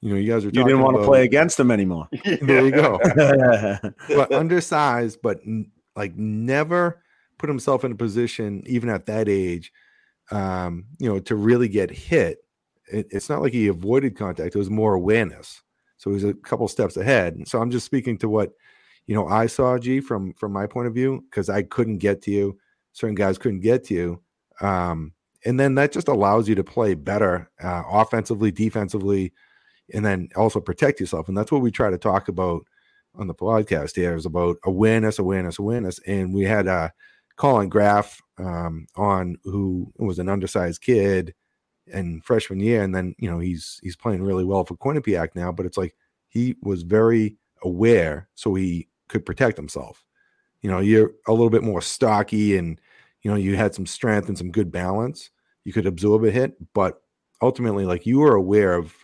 you 0.00 0.10
know, 0.10 0.16
you 0.16 0.30
guys 0.30 0.44
were. 0.44 0.50
You 0.50 0.64
didn't 0.64 0.80
want 0.80 0.96
to 0.96 1.04
play 1.04 1.24
against 1.24 1.60
him 1.60 1.70
anymore. 1.70 2.08
there 2.24 2.64
you 2.64 2.72
go. 2.72 2.98
but 4.08 4.32
undersized, 4.32 5.20
but 5.22 5.40
like 5.94 6.16
never 6.16 7.02
put 7.38 7.48
himself 7.48 7.84
in 7.84 7.92
a 7.92 7.96
position, 7.96 8.62
even 8.66 8.88
at 8.88 9.06
that 9.06 9.28
age, 9.28 9.72
um, 10.30 10.86
you 10.98 11.08
know, 11.08 11.20
to 11.20 11.36
really 11.36 11.68
get 11.68 11.90
hit 11.90 12.38
it, 12.92 13.06
it's 13.10 13.28
not 13.28 13.42
like 13.42 13.52
he 13.52 13.68
avoided 13.68 14.16
contact; 14.16 14.54
it 14.54 14.58
was 14.58 14.70
more 14.70 14.94
awareness. 14.94 15.62
So 15.96 16.12
he's 16.12 16.24
a 16.24 16.34
couple 16.34 16.66
steps 16.68 16.96
ahead. 16.96 17.34
And 17.34 17.46
so 17.46 17.60
I'm 17.60 17.70
just 17.70 17.86
speaking 17.86 18.16
to 18.18 18.28
what 18.28 18.52
you 19.06 19.14
know 19.14 19.26
I 19.26 19.46
saw 19.46 19.78
G 19.78 20.00
from 20.00 20.32
from 20.34 20.52
my 20.52 20.66
point 20.66 20.88
of 20.88 20.94
view 20.94 21.24
because 21.30 21.48
I 21.48 21.62
couldn't 21.62 21.98
get 21.98 22.22
to 22.22 22.30
you. 22.30 22.58
Certain 22.92 23.14
guys 23.14 23.38
couldn't 23.38 23.60
get 23.60 23.84
to 23.84 23.94
you. 23.94 24.22
Um, 24.60 25.12
and 25.44 25.58
then 25.58 25.74
that 25.76 25.92
just 25.92 26.08
allows 26.08 26.48
you 26.48 26.54
to 26.54 26.64
play 26.64 26.94
better 26.94 27.50
uh, 27.62 27.82
offensively, 27.90 28.50
defensively, 28.50 29.32
and 29.94 30.04
then 30.04 30.28
also 30.36 30.60
protect 30.60 31.00
yourself. 31.00 31.28
And 31.28 31.36
that's 31.36 31.52
what 31.52 31.62
we 31.62 31.70
try 31.70 31.90
to 31.90 31.98
talk 31.98 32.28
about 32.28 32.66
on 33.14 33.26
the 33.26 33.34
podcast 33.34 33.96
here 33.96 34.14
is 34.14 34.26
about 34.26 34.58
awareness, 34.64 35.18
awareness, 35.18 35.58
awareness. 35.58 35.98
And 36.06 36.34
we 36.34 36.44
had 36.44 36.68
uh, 36.68 36.90
Collin 37.36 37.68
Graf 37.68 38.20
um, 38.38 38.86
on 38.96 39.36
who 39.44 39.92
was 39.98 40.18
an 40.18 40.28
undersized 40.28 40.82
kid 40.82 41.34
and 41.92 42.24
freshman 42.24 42.60
year, 42.60 42.82
and 42.82 42.94
then 42.94 43.14
you 43.18 43.30
know 43.30 43.38
he's 43.38 43.80
he's 43.82 43.96
playing 43.96 44.22
really 44.22 44.44
well 44.44 44.64
for 44.64 44.76
Quinnipiac 44.76 45.30
now. 45.34 45.52
But 45.52 45.66
it's 45.66 45.78
like 45.78 45.94
he 46.28 46.56
was 46.62 46.82
very 46.82 47.36
aware, 47.62 48.28
so 48.34 48.54
he 48.54 48.88
could 49.08 49.26
protect 49.26 49.56
himself. 49.56 50.04
You 50.62 50.70
know, 50.70 50.78
you're 50.78 51.12
a 51.26 51.32
little 51.32 51.50
bit 51.50 51.62
more 51.62 51.82
stocky, 51.82 52.56
and 52.56 52.80
you 53.22 53.30
know 53.30 53.36
you 53.36 53.56
had 53.56 53.74
some 53.74 53.86
strength 53.86 54.28
and 54.28 54.38
some 54.38 54.50
good 54.50 54.70
balance. 54.70 55.30
You 55.64 55.72
could 55.72 55.86
absorb 55.86 56.24
a 56.24 56.30
hit, 56.30 56.54
but 56.74 57.02
ultimately, 57.42 57.84
like 57.84 58.06
you 58.06 58.18
were 58.20 58.34
aware 58.34 58.74
of 58.74 58.94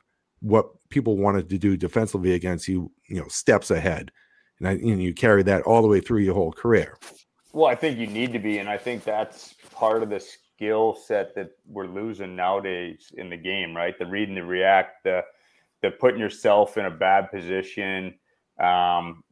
what 0.41 0.67
people 0.89 1.17
wanted 1.17 1.49
to 1.51 1.59
do 1.59 1.77
defensively 1.77 2.33
against 2.33 2.69
you. 2.69 2.91
You 3.09 3.21
know, 3.21 3.29
steps 3.29 3.71
ahead, 3.71 4.11
and 4.59 4.69
I, 4.69 4.73
you 4.73 4.95
know, 4.95 5.03
you 5.03 5.15
carry 5.15 5.43
that 5.45 5.63
all 5.63 5.83
the 5.83 5.89
way 5.89 6.01
through 6.01 6.21
your 6.21 6.35
whole 6.35 6.53
career. 6.53 6.99
Well, 7.53 7.67
I 7.67 7.75
think 7.75 7.99
you 7.99 8.07
need 8.07 8.35
to 8.35 8.39
be, 8.39 8.59
and 8.59 8.69
I 8.69 8.77
think 8.77 9.03
that's 9.03 9.55
part 9.71 10.03
of 10.03 10.11
this 10.11 10.37
skill 10.57 10.95
set 10.95 11.35
that 11.35 11.51
we're 11.67 11.87
losing 11.87 12.35
nowadays 12.35 13.13
in 13.17 13.29
the 13.29 13.37
game, 13.37 13.77
right? 13.77 13.99
The 13.99 14.07
read 14.07 14.29
and 14.29 14.37
the 14.37 14.45
react, 14.45 15.05
the 15.05 15.23
the 15.83 15.91
putting 15.91 16.19
yourself 16.19 16.79
in 16.79 16.87
a 16.87 16.91
bad 16.91 17.31
position 17.31 18.15
um, 18.59 19.23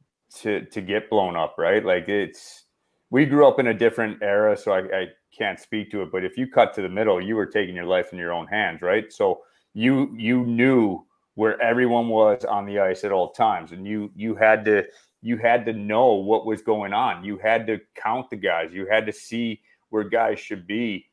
to 0.40 0.66
to 0.66 0.80
get 0.82 1.08
blown 1.08 1.36
up, 1.36 1.54
right? 1.56 1.84
Like 1.84 2.08
it's 2.08 2.64
we 3.10 3.24
grew 3.24 3.46
up 3.46 3.58
in 3.58 3.68
a 3.68 3.74
different 3.74 4.22
era, 4.22 4.56
so 4.56 4.72
I, 4.72 4.80
I 4.80 5.06
can't 5.36 5.58
speak 5.58 5.90
to 5.92 6.02
it. 6.02 6.12
But 6.12 6.24
if 6.24 6.36
you 6.36 6.46
cut 6.46 6.74
to 6.74 6.82
the 6.82 6.88
middle, 6.88 7.20
you 7.20 7.36
were 7.36 7.46
taking 7.46 7.74
your 7.74 7.86
life 7.86 8.12
in 8.12 8.18
your 8.18 8.32
own 8.32 8.46
hands, 8.46 8.82
right? 8.82 9.10
So 9.10 9.40
you 9.72 10.14
you 10.16 10.44
knew 10.44 11.06
where 11.36 11.60
everyone 11.60 12.08
was 12.08 12.44
on 12.44 12.66
the 12.66 12.78
ice 12.78 13.02
at 13.02 13.12
all 13.12 13.32
times, 13.32 13.72
and 13.72 13.86
you 13.86 14.10
you 14.14 14.34
had 14.34 14.64
to 14.66 14.84
you 15.22 15.38
had 15.38 15.64
to 15.64 15.72
know 15.72 16.12
what 16.12 16.44
was 16.44 16.60
going 16.60 16.92
on. 16.92 17.24
You 17.24 17.38
had 17.38 17.66
to 17.68 17.80
count 17.96 18.28
the 18.28 18.36
guys. 18.36 18.74
You 18.74 18.86
had 18.90 19.06
to 19.06 19.12
see 19.12 19.62
where 19.88 20.04
guys 20.04 20.38
should 20.38 20.66
be 20.66 21.06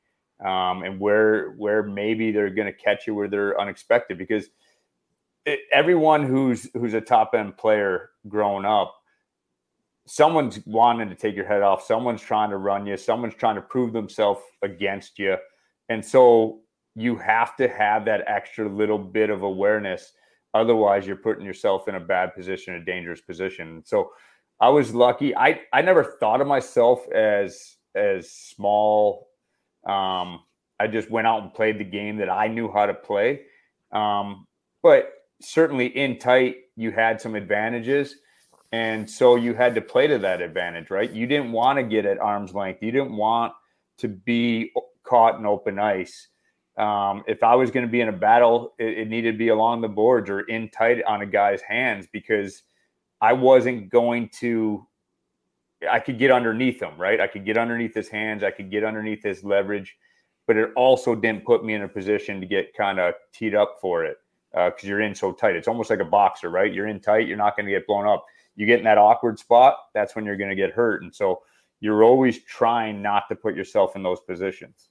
um, 0.46 0.84
and 0.84 1.00
where 1.00 1.52
where 1.52 1.84
maybe 1.84 2.32
they're 2.32 2.50
going 2.50 2.72
to 2.72 2.78
catch 2.78 3.08
you 3.08 3.16
where 3.16 3.28
they're 3.28 3.60
unexpected 3.60 4.18
because 4.18 4.48
it, 5.46 5.60
everyone 5.72 6.26
who's 6.26 6.70
who's 6.74 6.94
a 6.94 7.02
top 7.02 7.34
end 7.34 7.58
player 7.58 8.10
growing 8.28 8.66
up 8.66 8.96
someone's 10.08 10.60
wanting 10.66 11.10
to 11.10 11.16
take 11.16 11.36
your 11.36 11.46
head 11.46 11.62
off 11.62 11.84
someone's 11.84 12.22
trying 12.22 12.50
to 12.50 12.58
run 12.58 12.86
you 12.86 12.98
someone's 12.98 13.36
trying 13.36 13.56
to 13.56 13.62
prove 13.62 13.94
themselves 13.94 14.42
against 14.62 15.20
you 15.20 15.36
and 15.90 16.04
so 16.04 16.62
you 16.96 17.16
have 17.16 17.56
to 17.56 17.68
have 17.68 18.06
that 18.06 18.24
extra 18.28 18.68
little 18.68 18.98
bit 18.98 19.30
of 19.30 19.44
awareness 19.44 20.14
otherwise 20.54 21.08
you're 21.08 21.16
putting 21.16 21.46
yourself 21.46 21.88
in 21.88 21.96
a 21.96 22.00
bad 22.00 22.36
position 22.36 22.76
a 22.76 22.84
dangerous 22.84 23.22
position. 23.22 23.84
So 23.86 24.12
i 24.60 24.70
was 24.70 24.94
lucky. 24.94 25.36
I 25.36 25.62
i 25.74 25.82
never 25.82 26.04
thought 26.04 26.42
of 26.42 26.48
myself 26.48 27.10
as 27.12 27.78
as 27.96 28.32
small 28.32 29.31
um, 29.86 30.42
I 30.80 30.88
just 30.88 31.10
went 31.10 31.28
out 31.28 31.44
and 31.44 31.54
played 31.54 31.78
the 31.78 31.84
game 31.84 32.18
that 32.18 32.30
I 32.30 32.48
knew 32.48 32.72
how 32.72 32.86
to 32.86 32.94
play. 32.94 33.42
Um, 33.92 34.48
but 34.82 35.14
certainly 35.42 35.88
in 35.88 36.18
tight, 36.18 36.56
you 36.76 36.92
had 36.92 37.22
some 37.22 37.36
advantages. 37.36 38.16
And 38.72 39.10
so 39.10 39.36
you 39.36 39.54
had 39.54 39.76
to 39.76 39.82
play 39.82 40.08
to 40.08 40.18
that 40.20 40.42
advantage, 40.42 40.90
right? 40.90 41.12
You 41.12 41.28
didn't 41.28 41.52
want 41.52 41.78
to 41.78 41.84
get 41.84 42.06
at 42.06 42.20
arm's 42.20 42.54
length. 42.54 42.82
You 42.82 42.92
didn't 42.92 43.16
want 43.16 43.54
to 43.98 44.08
be 44.08 44.72
caught 45.04 45.38
in 45.38 45.46
open 45.46 45.78
ice. 45.78 46.30
Um, 46.78 47.24
if 47.28 47.44
I 47.44 47.56
was 47.56 47.70
going 47.70 47.86
to 47.86 47.92
be 47.92 48.02
in 48.02 48.08
a 48.08 48.14
battle, 48.14 48.74
it, 48.80 49.00
it, 49.00 49.10
needed 49.10 49.34
to 49.34 49.38
be 49.38 49.50
along 49.50 49.82
the 49.82 49.90
boards 49.90 50.30
or 50.30 50.42
in 50.42 50.70
tight 50.70 51.04
on 51.04 51.22
a 51.22 51.26
guy's 51.26 51.62
hands 51.62 52.08
because 52.12 52.64
I 53.20 53.34
wasn't 53.34 53.90
going 53.90 54.30
to 54.40 54.88
I 55.90 56.00
could 56.00 56.20
get 56.20 56.32
underneath 56.32 56.82
him, 56.82 56.98
right? 56.98 57.20
I 57.20 57.28
could 57.28 57.46
get 57.46 57.58
underneath 57.58 57.94
his 57.94 58.10
hands. 58.10 58.44
I 58.44 58.52
could 58.52 58.70
get 58.70 58.84
underneath 58.84 59.24
his 59.24 59.44
leverage. 59.44 59.98
but 60.48 60.58
it 60.58 60.72
also 60.76 61.16
didn't 61.16 61.46
put 61.46 61.64
me 61.64 61.74
in 61.76 61.84
a 61.84 61.88
position 61.88 62.42
to 62.42 62.48
get 62.48 62.76
kind 62.76 63.00
of 63.00 63.14
teed 63.32 63.56
up 63.56 63.78
for 63.80 64.04
it 64.04 64.18
because 64.52 64.84
uh, 64.84 64.88
you're 64.88 65.02
in 65.02 65.16
so 65.16 65.32
tight. 65.32 65.56
It's 65.56 65.68
almost 65.68 65.90
like 65.90 66.00
a 66.00 66.06
boxer, 66.06 66.50
right? 66.50 66.74
You're 66.74 66.88
in 66.88 67.00
tight, 67.00 67.28
you're 67.28 67.38
not 67.38 67.56
going 67.56 67.66
to 67.68 67.72
get 67.72 67.88
blown 67.88 68.08
up. 68.08 68.26
You 68.56 68.66
get 68.66 68.80
in 68.80 68.86
that 68.86 68.98
awkward 68.98 69.40
spot, 69.40 69.78
that's 69.94 70.16
when 70.16 70.26
you're 70.26 70.36
going 70.36 70.50
to 70.50 70.56
get 70.56 70.72
hurt. 70.72 71.04
And 71.04 71.14
so 71.14 71.42
you're 71.80 72.04
always 72.04 72.44
trying 72.44 73.02
not 73.02 73.30
to 73.30 73.36
put 73.36 73.56
yourself 73.56 73.96
in 73.96 74.04
those 74.04 74.20
positions. 74.22 74.90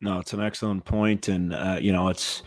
No, 0.00 0.18
it's 0.18 0.32
an 0.32 0.40
excellent 0.40 0.84
point, 0.84 1.28
and 1.28 1.52
uh, 1.52 1.78
you 1.80 1.92
know 1.92 2.08
it's 2.08 2.42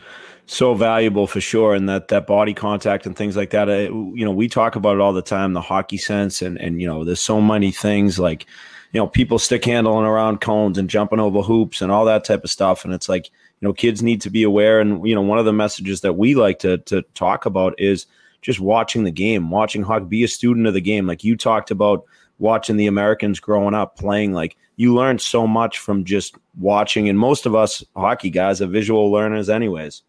so 0.46 0.74
valuable 0.74 1.28
for 1.28 1.42
sure. 1.42 1.74
And 1.74 1.88
that 1.90 2.10
that 2.10 2.28
body 2.28 2.54
contact 2.54 3.06
and 3.06 3.16
things 3.16 3.36
like 3.36 3.52
that. 3.52 3.70
Uh, 3.70 3.94
you 4.14 4.26
know, 4.26 4.32
we 4.32 4.48
talk 4.48 4.76
about 4.76 4.96
it 4.96 5.02
all 5.02 5.14
the 5.14 5.22
time, 5.22 5.54
the 5.54 5.62
hockey 5.62 5.98
sense, 5.98 6.42
and 6.42 6.60
and 6.60 6.82
you 6.82 6.88
know, 6.88 7.04
there's 7.04 7.22
so 7.22 7.42
many 7.42 7.72
things 7.72 8.20
like 8.20 8.46
you 8.92 9.00
know 9.00 9.08
people 9.08 9.40
stick 9.40 9.66
handling 9.66 10.06
around 10.06 10.42
cones 10.42 10.78
and 10.78 10.90
jumping 10.90 11.20
over 11.20 11.42
hoops 11.42 11.82
and 11.82 11.92
all 11.92 12.06
that 12.06 12.24
type 12.24 12.44
of 12.44 12.50
stuff. 12.50 12.86
And 12.86 12.94
it's 12.94 13.10
like 13.10 13.28
you 13.28 13.68
know, 13.68 13.74
kids 13.74 14.04
need 14.04 14.22
to 14.22 14.30
be 14.30 14.44
aware. 14.44 14.80
And 14.80 15.08
you 15.08 15.16
know, 15.16 15.22
one 15.22 15.40
of 15.40 15.46
the 15.46 15.54
messages 15.54 16.02
that 16.02 16.14
we 16.14 16.36
like 16.36 16.60
to 16.60 16.78
to 16.80 17.02
talk 17.14 17.46
about 17.46 17.80
is 17.80 18.06
just 18.42 18.60
watching 18.60 19.06
the 19.06 19.12
game, 19.12 19.50
watching 19.50 19.84
hockey, 19.84 20.06
be 20.06 20.24
a 20.24 20.28
student 20.28 20.68
of 20.68 20.74
the 20.74 20.82
game. 20.82 21.08
Like 21.08 21.24
you 21.24 21.38
talked 21.38 21.72
about 21.72 22.04
watching 22.40 22.76
the 22.76 22.88
Americans 22.88 23.40
growing 23.40 23.74
up 23.74 23.98
playing, 23.98 24.34
like 24.34 24.58
you 24.76 24.94
learn 24.94 25.18
so 25.20 25.48
much 25.48 25.80
from 25.80 26.04
just 26.04 26.36
watching. 26.60 27.08
And 27.08 27.18
most 27.18 27.46
of 27.46 27.56
us 27.56 27.84
hockey 27.96 28.30
guys 28.30 28.62
are 28.62 28.68
visual 28.68 29.12
learners, 29.12 29.50
anyways. 29.50 30.04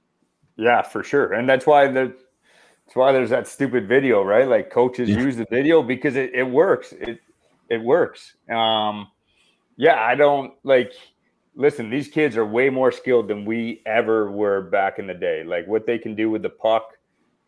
Yeah, 0.56 0.82
for 0.82 1.02
sure. 1.02 1.32
And 1.32 1.48
that's 1.48 1.66
why 1.66 1.88
there's 1.88 2.12
that's 2.86 2.96
why 2.96 3.12
there's 3.12 3.30
that 3.30 3.48
stupid 3.48 3.88
video, 3.88 4.22
right? 4.22 4.46
Like 4.46 4.70
coaches 4.70 5.08
yeah. 5.08 5.18
use 5.18 5.36
the 5.36 5.46
video 5.50 5.82
because 5.82 6.16
it, 6.16 6.32
it 6.34 6.44
works. 6.44 6.92
It 6.92 7.20
it 7.68 7.82
works. 7.82 8.34
Um 8.50 9.08
yeah, 9.76 10.00
I 10.00 10.14
don't 10.14 10.54
like 10.62 10.92
listen, 11.56 11.90
these 11.90 12.08
kids 12.08 12.36
are 12.36 12.44
way 12.44 12.70
more 12.70 12.92
skilled 12.92 13.28
than 13.28 13.44
we 13.44 13.82
ever 13.86 14.30
were 14.30 14.62
back 14.62 14.98
in 14.98 15.06
the 15.06 15.14
day. 15.14 15.44
Like 15.44 15.66
what 15.66 15.86
they 15.86 15.98
can 15.98 16.14
do 16.14 16.30
with 16.30 16.42
the 16.42 16.50
puck, 16.50 16.92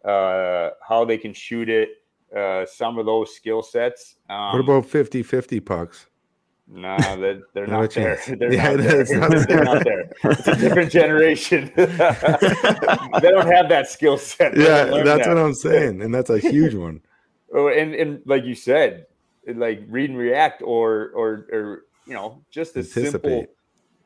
uh, 0.04 0.70
how 0.86 1.04
they 1.04 1.18
can 1.18 1.34
shoot 1.34 1.68
it, 1.68 1.90
uh, 2.36 2.66
some 2.66 2.98
of 2.98 3.06
those 3.06 3.34
skill 3.34 3.62
sets. 3.62 4.16
Um, 4.28 4.52
what 4.52 4.60
about 4.60 4.86
50 4.86 5.22
50 5.22 5.60
pucks? 5.60 6.06
No, 6.68 6.96
they're, 6.98 7.42
they're 7.54 7.66
not 7.66 7.92
there. 7.92 8.20
They're, 8.26 8.52
yeah, 8.52 8.74
not 8.74 8.82
there. 8.82 9.18
Not 9.18 9.30
they're 9.48 9.64
not 9.64 9.84
there. 9.84 10.12
It's 10.24 10.48
a 10.48 10.56
different 10.56 10.90
generation. 10.90 11.70
they 11.76 11.86
don't 11.86 13.50
have 13.50 13.68
that 13.68 13.88
skill 13.88 14.18
set. 14.18 14.56
Yeah, 14.56 14.84
that's 14.84 15.26
that. 15.26 15.28
what 15.28 15.38
I'm 15.38 15.54
saying, 15.54 16.02
and 16.02 16.14
that's 16.14 16.30
a 16.30 16.38
huge 16.38 16.74
one. 16.74 17.00
Oh, 17.54 17.68
and 17.68 17.94
and 17.94 18.20
like 18.26 18.44
you 18.44 18.54
said, 18.54 19.06
like 19.46 19.84
read 19.88 20.10
and 20.10 20.18
react, 20.18 20.62
or 20.62 21.10
or 21.14 21.46
or 21.52 21.82
you 22.04 22.14
know, 22.14 22.42
just 22.50 22.76
a 22.76 22.82
simple, 22.82 23.46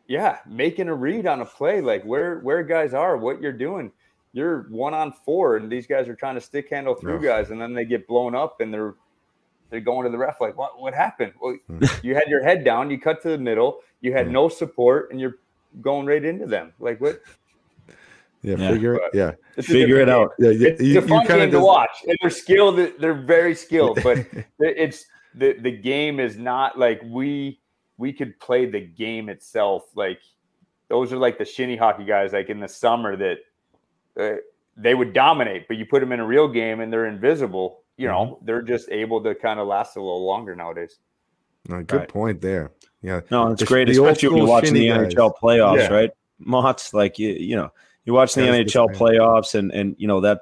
yeah, 0.06 0.38
making 0.46 0.88
a 0.88 0.94
read 0.94 1.26
on 1.26 1.40
a 1.40 1.46
play, 1.46 1.80
like 1.80 2.04
where 2.04 2.40
where 2.40 2.62
guys 2.62 2.92
are, 2.92 3.16
what 3.16 3.40
you're 3.40 3.52
doing 3.52 3.90
you're 4.32 4.62
one 4.70 4.94
on 4.94 5.12
four, 5.12 5.56
and 5.56 5.70
these 5.70 5.86
guys 5.86 6.08
are 6.08 6.14
trying 6.14 6.36
to 6.36 6.40
stick 6.40 6.70
handle 6.70 6.94
through 6.94 7.20
guys, 7.20 7.50
and 7.50 7.60
then 7.60 7.74
they 7.74 7.84
get 7.84 8.06
blown 8.06 8.34
up, 8.34 8.60
and 8.60 8.72
they're 8.72 8.94
they're 9.70 9.80
going 9.80 10.04
to 10.04 10.10
the 10.10 10.18
ref 10.18 10.40
like, 10.40 10.56
what 10.56 10.80
what 10.80 10.94
happened? 10.94 11.32
Well, 11.40 11.56
hmm. 11.66 11.84
you 12.02 12.14
had 12.14 12.28
your 12.28 12.42
head 12.42 12.64
down, 12.64 12.90
you 12.90 12.98
cut 12.98 13.22
to 13.22 13.30
the 13.30 13.38
middle, 13.38 13.80
you 14.00 14.12
had 14.12 14.30
no 14.30 14.48
support, 14.48 15.10
and 15.10 15.20
you're 15.20 15.36
going 15.80 16.06
right 16.06 16.24
into 16.24 16.46
them. 16.46 16.72
Like 16.78 17.00
what? 17.00 17.20
Yeah, 18.42 18.56
yeah. 18.56 18.70
figure 18.70 18.94
it. 18.94 19.02
Yeah, 19.12 19.32
figure 19.60 20.00
it 20.00 20.06
game. 20.06 20.14
out. 20.14 20.32
Yeah, 20.38 20.50
it's 20.50 20.82
you, 20.82 20.98
a 20.98 21.02
fun 21.02 21.26
game 21.26 21.50
just... 21.50 21.52
to 21.52 21.60
watch, 21.60 21.90
and 22.06 22.16
they're 22.20 22.30
skilled. 22.30 22.78
They're 22.98 23.14
very 23.14 23.54
skilled, 23.54 24.00
but 24.02 24.26
it's 24.58 25.04
the 25.34 25.54
the 25.60 25.70
game 25.70 26.18
is 26.20 26.36
not 26.36 26.78
like 26.78 27.00
we 27.04 27.60
we 27.98 28.12
could 28.12 28.38
play 28.40 28.66
the 28.66 28.80
game 28.80 29.28
itself. 29.28 29.84
Like 29.94 30.20
those 30.88 31.12
are 31.12 31.18
like 31.18 31.38
the 31.38 31.44
shinny 31.44 31.76
hockey 31.76 32.04
guys, 32.04 32.32
like 32.32 32.48
in 32.48 32.60
the 32.60 32.68
summer 32.68 33.16
that 33.16 33.38
uh, 34.18 34.36
they 34.76 34.94
would 34.94 35.12
dominate, 35.12 35.68
but 35.68 35.76
you 35.76 35.84
put 35.84 36.00
them 36.00 36.12
in 36.12 36.20
a 36.20 36.26
real 36.26 36.48
game 36.48 36.80
and 36.80 36.92
they're 36.92 37.06
invisible. 37.06 37.82
You 38.00 38.08
know, 38.08 38.24
mm-hmm. 38.24 38.46
they're 38.46 38.62
just 38.62 38.88
able 38.90 39.22
to 39.24 39.34
kind 39.34 39.60
of 39.60 39.66
last 39.66 39.96
a 39.96 40.00
little 40.00 40.24
longer 40.24 40.56
nowadays. 40.56 40.98
No, 41.68 41.82
good 41.82 41.96
right. 41.96 42.08
point 42.08 42.40
there. 42.40 42.72
Yeah, 43.02 43.20
no, 43.30 43.52
it's 43.52 43.60
the, 43.60 43.66
great, 43.66 43.86
the 43.86 43.92
especially 43.92 44.30
when 44.30 44.38
you're 44.38 44.46
watching 44.46 44.74
the 44.74 44.88
guys. 44.88 45.14
NHL 45.14 45.34
playoffs, 45.40 45.78
yeah. 45.78 45.88
right? 45.88 46.10
Motts 46.38 46.94
like 46.94 47.18
you, 47.18 47.28
you 47.30 47.56
know, 47.56 47.70
you 48.06 48.14
watch 48.14 48.34
the 48.34 48.42
That's 48.42 48.72
NHL 48.72 48.92
the 48.92 48.98
playoffs, 48.98 49.54
and 49.54 49.70
and 49.72 49.94
you 49.98 50.08
know 50.08 50.20
that 50.22 50.40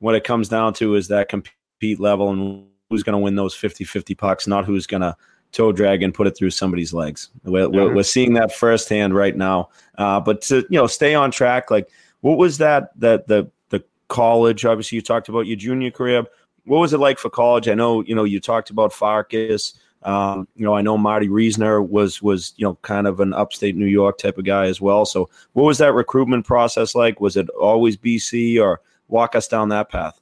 what 0.00 0.16
it 0.16 0.24
comes 0.24 0.48
down 0.48 0.74
to 0.74 0.96
is 0.96 1.08
that 1.08 1.28
compete 1.28 2.00
level 2.00 2.30
and 2.30 2.66
who's 2.90 3.02
going 3.02 3.12
to 3.12 3.18
win 3.18 3.34
those 3.34 3.54
50-50 3.54 4.16
pucks, 4.16 4.46
not 4.46 4.64
who's 4.64 4.86
going 4.86 5.00
to 5.02 5.16
toe 5.52 5.72
drag 5.72 6.02
and 6.02 6.14
put 6.14 6.26
it 6.26 6.36
through 6.36 6.50
somebody's 6.50 6.92
legs. 6.92 7.30
We're, 7.44 7.68
we're, 7.68 7.94
we're 7.94 8.02
seeing 8.02 8.34
that 8.34 8.52
firsthand 8.52 9.14
right 9.14 9.36
now. 9.36 9.68
Uh, 9.96 10.20
but 10.20 10.42
to 10.42 10.66
you 10.70 10.78
know, 10.78 10.86
stay 10.86 11.14
on 11.14 11.30
track, 11.30 11.70
like 11.70 11.88
what 12.20 12.38
was 12.38 12.58
that 12.58 12.90
that 13.00 13.28
the 13.28 13.50
the 13.68 13.84
college? 14.08 14.64
Obviously, 14.64 14.96
you 14.96 15.02
talked 15.02 15.28
about 15.28 15.46
your 15.46 15.56
junior 15.56 15.90
career. 15.90 16.24
What 16.68 16.78
was 16.78 16.92
it 16.92 16.98
like 16.98 17.18
for 17.18 17.30
college? 17.30 17.68
I 17.68 17.74
know 17.74 18.02
you 18.02 18.14
know 18.14 18.24
you 18.24 18.40
talked 18.40 18.70
about 18.70 18.92
Farkas. 18.92 19.74
Um, 20.04 20.46
you 20.54 20.64
know, 20.64 20.74
I 20.74 20.82
know 20.82 20.96
Marty 20.96 21.28
Reasoner 21.28 21.82
was 21.82 22.22
was 22.22 22.54
you 22.56 22.64
know 22.64 22.76
kind 22.82 23.06
of 23.06 23.20
an 23.20 23.32
upstate 23.32 23.76
New 23.76 23.86
York 23.86 24.18
type 24.18 24.38
of 24.38 24.44
guy 24.44 24.66
as 24.66 24.80
well. 24.80 25.04
So, 25.04 25.28
what 25.54 25.64
was 25.64 25.78
that 25.78 25.92
recruitment 25.92 26.46
process 26.46 26.94
like? 26.94 27.20
Was 27.20 27.36
it 27.36 27.48
always 27.50 27.96
BC, 27.96 28.62
or 28.62 28.80
walk 29.08 29.34
us 29.34 29.48
down 29.48 29.70
that 29.70 29.90
path? 29.90 30.20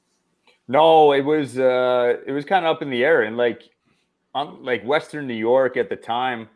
No, 0.67 1.13
it 1.13 1.21
was 1.21 1.59
uh, 1.59 2.17
it 2.25 2.31
was 2.31 2.43
kind 2.43 2.65
of 2.65 2.75
up 2.75 2.81
in 2.81 2.89
the 2.89 3.05
air, 3.05 3.21
and 3.21 3.37
like 3.37 3.69
on 4.33 4.63
like 4.63 4.83
Western 4.83 5.27
New 5.27 5.35
York 5.35 5.77
at 5.77 5.89
the 5.89 5.95
time, 5.95 6.49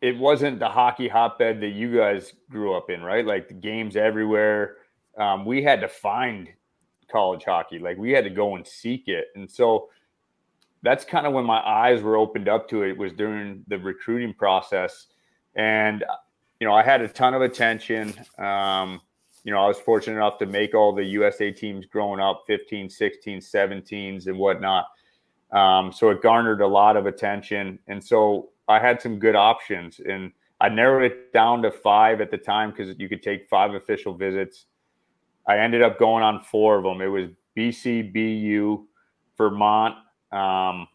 it 0.00 0.18
wasn't 0.18 0.58
the 0.58 0.68
hockey 0.68 1.08
hotbed 1.08 1.60
that 1.60 1.70
you 1.70 1.96
guys 1.96 2.32
grew 2.50 2.74
up 2.74 2.90
in, 2.90 3.02
right? 3.02 3.24
Like 3.24 3.48
the 3.48 3.54
games 3.54 3.96
everywhere. 3.96 4.76
Um, 5.16 5.44
we 5.44 5.62
had 5.62 5.80
to 5.80 5.88
find 5.88 6.48
college 7.10 7.44
hockey, 7.44 7.78
like 7.78 7.98
we 7.98 8.12
had 8.12 8.24
to 8.24 8.30
go 8.30 8.56
and 8.56 8.66
seek 8.66 9.08
it, 9.08 9.28
and 9.34 9.50
so 9.50 9.88
that's 10.82 11.04
kind 11.04 11.26
of 11.26 11.32
when 11.32 11.44
my 11.44 11.58
eyes 11.58 12.02
were 12.02 12.16
opened 12.16 12.48
up 12.48 12.68
to 12.70 12.82
it. 12.82 12.96
Was 12.96 13.12
during 13.12 13.64
the 13.68 13.78
recruiting 13.78 14.34
process, 14.34 15.06
and 15.56 16.04
you 16.60 16.66
know 16.66 16.74
I 16.74 16.82
had 16.82 17.00
a 17.00 17.08
ton 17.08 17.34
of 17.34 17.42
attention. 17.42 18.14
Um, 18.38 19.00
you 19.44 19.52
know, 19.52 19.60
I 19.60 19.66
was 19.68 19.78
fortunate 19.78 20.16
enough 20.16 20.38
to 20.38 20.46
make 20.46 20.74
all 20.74 20.92
the 20.92 21.04
USA 21.04 21.50
teams 21.50 21.86
growing 21.86 22.20
up 22.20 22.44
15, 22.46 22.90
16, 22.90 23.40
17s 23.40 24.26
and 24.26 24.38
whatnot. 24.38 24.86
Um, 25.52 25.92
so 25.92 26.10
it 26.10 26.20
garnered 26.20 26.60
a 26.60 26.66
lot 26.66 26.96
of 26.96 27.06
attention. 27.06 27.78
And 27.86 28.02
so 28.02 28.50
I 28.68 28.78
had 28.78 29.00
some 29.00 29.18
good 29.18 29.34
options, 29.34 30.00
and 30.00 30.32
I 30.60 30.68
narrowed 30.68 31.10
it 31.10 31.32
down 31.32 31.62
to 31.62 31.70
five 31.70 32.20
at 32.20 32.30
the 32.30 32.36
time 32.36 32.70
because 32.70 32.94
you 32.98 33.08
could 33.08 33.22
take 33.22 33.48
five 33.48 33.74
official 33.74 34.12
visits. 34.12 34.66
I 35.48 35.58
ended 35.58 35.82
up 35.82 35.98
going 35.98 36.22
on 36.22 36.42
four 36.42 36.76
of 36.78 36.84
them. 36.84 37.00
It 37.00 37.08
was 37.08 37.30
BC, 37.56 38.12
BU, 38.12 38.86
Vermont, 39.36 39.96
um, 40.30 40.86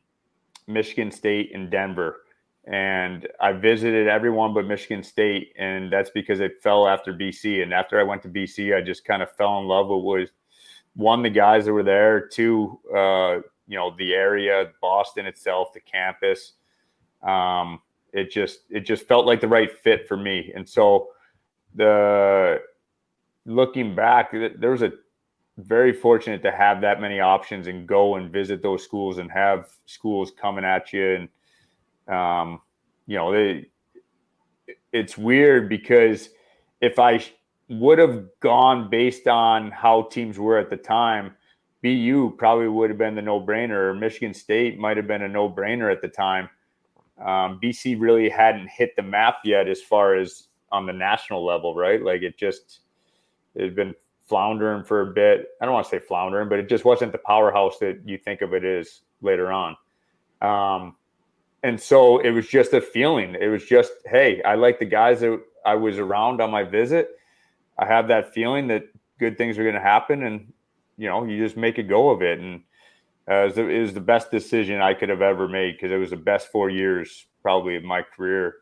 Michigan 0.68 1.12
State, 1.12 1.52
and 1.54 1.70
Denver. 1.70 2.22
And 2.66 3.28
I 3.42 3.52
visited 3.52 4.08
everyone 4.08 4.54
but 4.54 4.66
Michigan 4.66 5.04
State, 5.04 5.54
and 5.58 5.92
that's 5.92 6.12
because 6.12 6.40
it 6.40 6.62
fell 6.62 6.88
after 6.88 7.14
BC. 7.14 7.62
And 7.64 7.74
after 7.74 8.00
I 8.00 8.04
went 8.04 8.22
to 8.22 8.30
BC, 8.30 8.78
I 8.78 8.82
just 8.82 9.04
kind 9.04 9.22
of 9.22 9.30
fell 9.36 9.60
in 9.60 9.66
love 9.66 9.88
with 9.90 10.04
was 10.04 10.30
one 10.96 11.24
the 11.24 11.30
guys 11.30 11.66
that 11.66 11.74
were 11.74 11.84
there, 11.84 12.28
two, 12.28 12.80
uh, 12.96 13.40
you 13.68 13.78
know, 13.78 13.94
the 13.98 14.14
area, 14.14 14.72
Boston 14.82 15.26
itself, 15.26 15.74
the 15.74 15.82
campus 15.82 16.54
um, 17.24 17.82
it 18.12 18.32
just 18.32 18.60
it 18.70 18.82
just 18.82 19.08
felt 19.08 19.26
like 19.26 19.42
the 19.42 19.48
right 19.48 19.72
fit 19.72 20.08
for 20.08 20.18
me. 20.18 20.52
And 20.56 20.68
so 20.68 21.10
the 21.76 22.60
looking 23.46 23.96
back, 23.96 24.32
there 24.32 24.72
was 24.72 24.82
a 24.82 24.92
very 25.58 25.94
fortunate 25.94 26.42
to 26.44 26.52
have 26.52 26.82
that 26.82 27.00
many 27.00 27.20
options 27.20 27.68
and 27.68 27.88
go 27.88 28.16
and 28.16 28.32
visit 28.32 28.62
those 28.64 28.84
schools 28.84 29.20
and 29.20 29.32
have 29.32 29.70
schools 29.86 30.32
coming 30.32 30.66
at 30.66 30.92
you 30.92 31.28
and 32.08 32.16
um, 32.16 32.60
you 33.06 33.16
know 33.16 33.32
they 33.32 33.68
it's 34.92 35.18
weird 35.18 35.70
because 35.70 36.30
if 36.82 36.98
I 36.98 37.24
would 37.70 38.00
have 38.00 38.26
gone 38.40 38.90
based 38.90 39.28
on 39.28 39.72
how 39.72 40.04
teams 40.04 40.38
were 40.38 40.58
at 40.58 40.70
the 40.70 40.78
time, 40.78 41.36
BU 41.82 42.36
probably 42.38 42.68
would 42.68 42.90
have 42.90 42.98
been 42.98 43.16
the 43.16 43.22
no 43.22 43.40
brainer, 43.40 43.90
or 43.90 43.94
Michigan 43.94 44.34
State 44.34 44.80
might 44.80 44.98
have 44.98 45.08
been 45.08 45.22
a 45.22 45.28
no 45.28 45.50
brainer 45.50 45.92
at 45.92 46.02
the 46.02 46.08
time 46.08 46.50
um, 47.20 47.60
BC 47.62 48.00
really 48.00 48.30
hadn't 48.30 48.70
hit 48.70 48.96
the 48.96 49.04
map 49.04 49.38
yet 49.44 49.68
as 49.68 49.82
far 49.82 50.16
as 50.16 50.48
on 50.72 50.86
the 50.86 50.94
national 50.94 51.46
level, 51.46 51.76
right? 51.76 52.02
Like 52.02 52.22
it 52.22 52.38
just 52.38 52.80
it 53.56 53.64
had 53.64 53.76
been 53.76 53.96
floundering 54.28 54.84
for 54.84 55.02
a 55.02 55.14
bit. 55.14 55.50
I 55.62 55.66
don't 55.66 55.74
want 55.74 55.86
to 55.86 55.90
say 55.90 56.00
floundering, 56.00 56.50
but 56.50 56.60
it 56.60 56.70
just 56.70 56.86
wasn't 56.86 57.12
the 57.12 57.18
powerhouse 57.20 57.78
that 57.80 58.02
you 58.06 58.18
think 58.18 58.42
of 58.42 58.54
it 58.54 58.64
as 58.64 59.02
later 59.22 59.52
on. 59.52 59.76
Um, 60.42 60.96
and 61.64 61.80
so 61.80 62.20
it 62.20 62.32
was 62.32 62.48
just 62.48 62.74
a 62.74 62.82
feeling. 62.82 63.36
It 63.40 63.48
was 63.48 63.66
just, 63.66 63.92
hey, 64.06 64.42
I 64.44 64.56
like 64.56 64.80
the 64.80 64.86
guys 64.86 65.22
that 65.22 65.42
I 65.66 65.76
was 65.76 65.98
around 65.98 66.42
on 66.42 66.52
my 66.52 66.64
visit. 66.64 67.12
I 67.78 67.86
have 67.86 68.08
that 68.10 68.34
feeling 68.34 68.68
that 68.68 68.86
good 69.18 69.38
things 69.38 69.58
are 69.58 69.64
going 69.64 69.76
to 69.76 69.82
happen, 69.82 70.24
and 70.24 70.52
you 70.98 71.08
know, 71.08 71.24
you 71.24 71.38
just 71.44 71.58
make 71.58 71.78
a 71.78 71.84
go 71.84 72.10
of 72.10 72.22
it. 72.22 72.40
And 72.40 72.62
uh, 73.30 73.50
it, 73.56 73.80
was 73.82 73.94
the, 73.94 74.02
best 74.02 74.30
decision 74.30 74.82
I 74.82 74.94
could 74.94 75.10
have 75.10 75.22
ever 75.22 75.48
made 75.48 75.74
because 75.74 75.92
it 75.92 75.98
was 75.98 76.10
the 76.10 76.18
best 76.18 76.52
four 76.52 76.70
years 76.70 77.26
probably 77.42 77.76
of 77.76 77.84
my 77.84 78.02
career. 78.02 78.56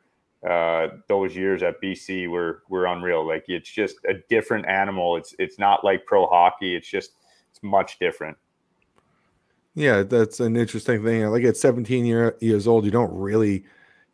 Uh, 0.48 0.88
those 1.08 1.36
years 1.36 1.62
at 1.62 1.82
BC 1.82 2.30
were 2.30 2.64
were 2.70 2.86
unreal. 2.86 3.26
Like 3.28 3.46
it's 3.48 3.70
just 3.70 3.98
a 4.08 4.16
different 4.30 4.68
animal. 4.68 5.18
It's 5.18 5.36
it's 5.38 5.60
not 5.60 5.84
like 5.84 6.06
pro 6.06 6.28
hockey. 6.28 6.76
It's 6.76 6.88
just 6.88 7.12
it's 7.52 7.62
much 7.62 8.00
different. 8.00 8.38
Yeah, 9.76 10.04
that's 10.04 10.40
an 10.40 10.58
interesting 10.58 11.04
thing. 11.04 11.26
Like 11.28 11.44
at 11.44 11.56
17 11.56 12.06
year, 12.06 12.36
years 12.42 12.68
old, 12.68 12.84
you 12.84 12.92
don't 12.92 13.14
really, 13.14 13.64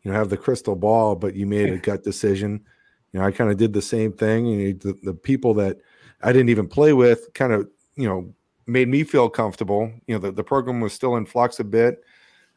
you 0.02 0.10
know, 0.10 0.12
have 0.12 0.30
the 0.30 0.36
crystal 0.36 0.76
ball, 0.76 1.16
but 1.16 1.34
you 1.34 1.46
made 1.46 1.70
a 1.70 1.78
gut 1.78 2.04
decision. 2.04 2.64
You 3.12 3.20
know, 3.20 3.26
I 3.26 3.32
kind 3.32 3.50
of 3.50 3.56
did 3.56 3.72
the 3.72 3.82
same 3.82 4.12
thing. 4.12 4.46
And 4.46 4.80
the, 4.80 4.96
the 5.02 5.14
people 5.14 5.54
that 5.54 5.78
I 6.22 6.32
didn't 6.32 6.50
even 6.50 6.68
play 6.68 6.92
with 6.92 7.32
kind 7.34 7.52
of, 7.52 7.68
you 7.96 8.08
know, 8.08 8.32
made 8.66 8.88
me 8.88 9.02
feel 9.02 9.28
comfortable. 9.28 9.90
You 10.06 10.14
know, 10.14 10.20
the, 10.20 10.32
the 10.32 10.44
program 10.44 10.80
was 10.80 10.92
still 10.92 11.16
in 11.16 11.26
flux 11.26 11.58
a 11.58 11.64
bit. 11.64 12.04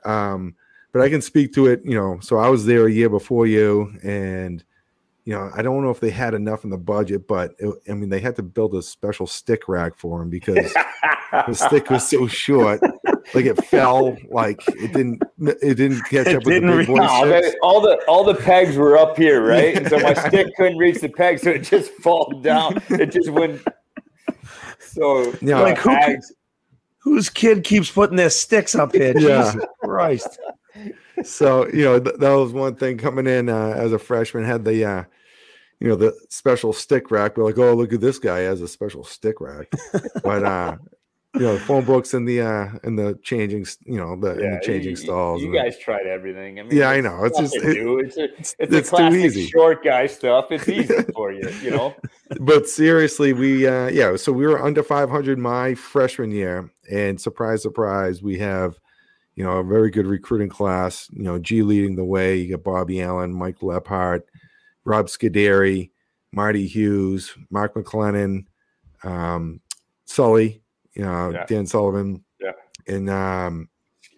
Um, 0.03 0.55
but 0.91 1.01
I 1.01 1.09
can 1.09 1.21
speak 1.21 1.53
to 1.53 1.67
it, 1.67 1.81
you 1.83 1.95
know. 1.95 2.19
So 2.21 2.37
I 2.37 2.49
was 2.49 2.65
there 2.65 2.85
a 2.87 2.91
year 2.91 3.09
before 3.09 3.47
you, 3.47 3.93
and 4.03 4.63
you 5.25 5.33
know, 5.33 5.51
I 5.55 5.61
don't 5.61 5.83
know 5.83 5.91
if 5.91 5.99
they 5.99 6.09
had 6.09 6.33
enough 6.33 6.63
in 6.63 6.69
the 6.71 6.77
budget, 6.77 7.27
but 7.27 7.53
it, 7.59 7.73
I 7.89 7.93
mean, 7.93 8.09
they 8.09 8.19
had 8.19 8.35
to 8.37 8.43
build 8.43 8.73
a 8.75 8.81
special 8.81 9.27
stick 9.27 9.67
rack 9.67 9.97
for 9.97 10.21
him 10.21 10.29
because 10.29 10.73
the 11.31 11.53
stick 11.53 11.89
was 11.91 12.09
so 12.09 12.25
short, 12.27 12.81
like 13.35 13.45
it 13.45 13.63
fell, 13.65 14.17
like 14.29 14.59
it 14.67 14.91
didn't, 14.93 15.21
it 15.39 15.75
didn't 15.75 16.01
catch 16.05 16.27
It 16.27 16.35
up 16.37 16.43
with 16.43 16.45
the 16.45 16.51
didn't 16.61 16.77
big 16.77 16.87
boy 16.87 16.93
reach- 16.93 17.01
No, 17.01 17.27
they- 17.27 17.53
all 17.61 17.79
the 17.81 18.01
all 18.07 18.23
the 18.23 18.33
pegs 18.35 18.75
were 18.75 18.97
up 18.97 19.15
here, 19.17 19.45
right? 19.47 19.77
And 19.77 19.87
so 19.87 19.99
my 19.99 20.13
stick 20.15 20.47
couldn't 20.57 20.77
reach 20.77 20.99
the 21.01 21.09
peg, 21.09 21.39
so 21.39 21.51
it 21.51 21.59
just 21.63 21.91
fall 21.91 22.41
down. 22.41 22.81
It 22.89 23.11
just 23.11 23.29
went. 23.29 23.61
So 24.79 25.33
Yeah. 25.41 25.61
Like, 25.61 25.77
who 25.77 25.89
pegs- 25.89 26.33
Whose 27.03 27.29
kid 27.29 27.63
keeps 27.63 27.89
putting 27.89 28.15
their 28.15 28.29
sticks 28.29 28.75
up 28.75 28.93
here? 28.93 29.17
Yeah. 29.17 29.51
Jesus 29.53 29.65
Christ. 29.83 30.39
So 31.23 31.67
you 31.69 31.83
know 31.83 31.99
th- 31.99 32.15
that 32.17 32.33
was 32.33 32.51
one 32.53 32.75
thing 32.75 32.97
coming 32.97 33.27
in 33.27 33.49
uh, 33.49 33.73
as 33.77 33.91
a 33.93 33.99
freshman 33.99 34.43
had 34.43 34.65
the 34.65 34.83
uh 34.85 35.03
you 35.79 35.87
know 35.87 35.95
the 35.95 36.13
special 36.29 36.73
stick 36.73 37.11
rack 37.11 37.37
we're 37.37 37.43
like 37.45 37.57
oh 37.57 37.73
look 37.73 37.91
at 37.93 38.01
this 38.01 38.19
guy 38.19 38.39
has 38.39 38.61
a 38.61 38.67
special 38.67 39.03
stick 39.03 39.41
rack 39.41 39.67
but 40.23 40.43
uh 40.43 40.77
you 41.35 41.41
know 41.41 41.57
phone 41.59 41.85
books 41.85 42.13
in 42.13 42.25
the 42.25 42.41
uh 42.41 42.67
in 42.83 42.95
the 42.97 43.17
changing 43.23 43.65
you 43.85 43.97
know 43.97 44.15
the 44.19 44.31
in 44.37 44.43
yeah, 44.43 44.55
the 44.59 44.65
changing 44.65 44.89
you, 44.91 44.95
stalls 44.97 45.41
You 45.41 45.47
and 45.47 45.55
guys 45.55 45.79
tried 45.79 46.05
everything. 46.05 46.59
I 46.59 46.63
mean, 46.63 46.75
Yeah, 46.77 46.89
I 46.89 46.99
know. 46.99 47.23
It's 47.23 47.39
just- 47.39 47.55
it- 47.55 47.77
it's 47.77 48.17
a, 48.17 48.23
it's, 48.37 48.55
it's 48.59 48.91
a 48.91 48.97
too 49.09 49.15
easy. 49.15 49.47
short 49.47 49.81
guy 49.81 50.07
stuff. 50.07 50.51
It's 50.51 50.67
easy 50.79 50.93
for 51.13 51.31
you, 51.31 51.49
you 51.61 51.71
know. 51.71 51.95
but 52.41 52.67
seriously 52.67 53.31
we 53.31 53.65
uh 53.65 53.87
yeah 53.87 54.17
so 54.17 54.31
we 54.33 54.45
were 54.45 54.61
under 54.61 54.83
500 54.83 55.39
my 55.39 55.73
freshman 55.73 56.31
year 56.31 56.69
and 56.91 57.19
surprise 57.19 57.61
surprise 57.61 58.21
we 58.21 58.37
have 58.39 58.77
you 59.35 59.43
know 59.43 59.57
a 59.57 59.63
very 59.63 59.89
good 59.89 60.05
recruiting 60.05 60.49
class 60.49 61.07
you 61.11 61.23
know 61.23 61.39
g 61.39 61.61
leading 61.61 61.95
the 61.95 62.03
way 62.03 62.35
you 62.37 62.51
got 62.55 62.63
bobby 62.63 63.01
allen 63.01 63.33
mike 63.33 63.59
lephart 63.59 64.21
rob 64.83 65.07
scuderi 65.07 65.89
marty 66.31 66.67
hughes 66.67 67.33
mark 67.49 67.73
mcclennan 67.75 68.45
um 69.03 69.59
sully 70.05 70.61
you 70.93 71.03
know 71.03 71.31
Yeah. 71.31 71.45
dan 71.45 71.65
sullivan 71.65 72.23
Yeah. 72.39 72.51
and 72.87 73.09
um 73.09 73.69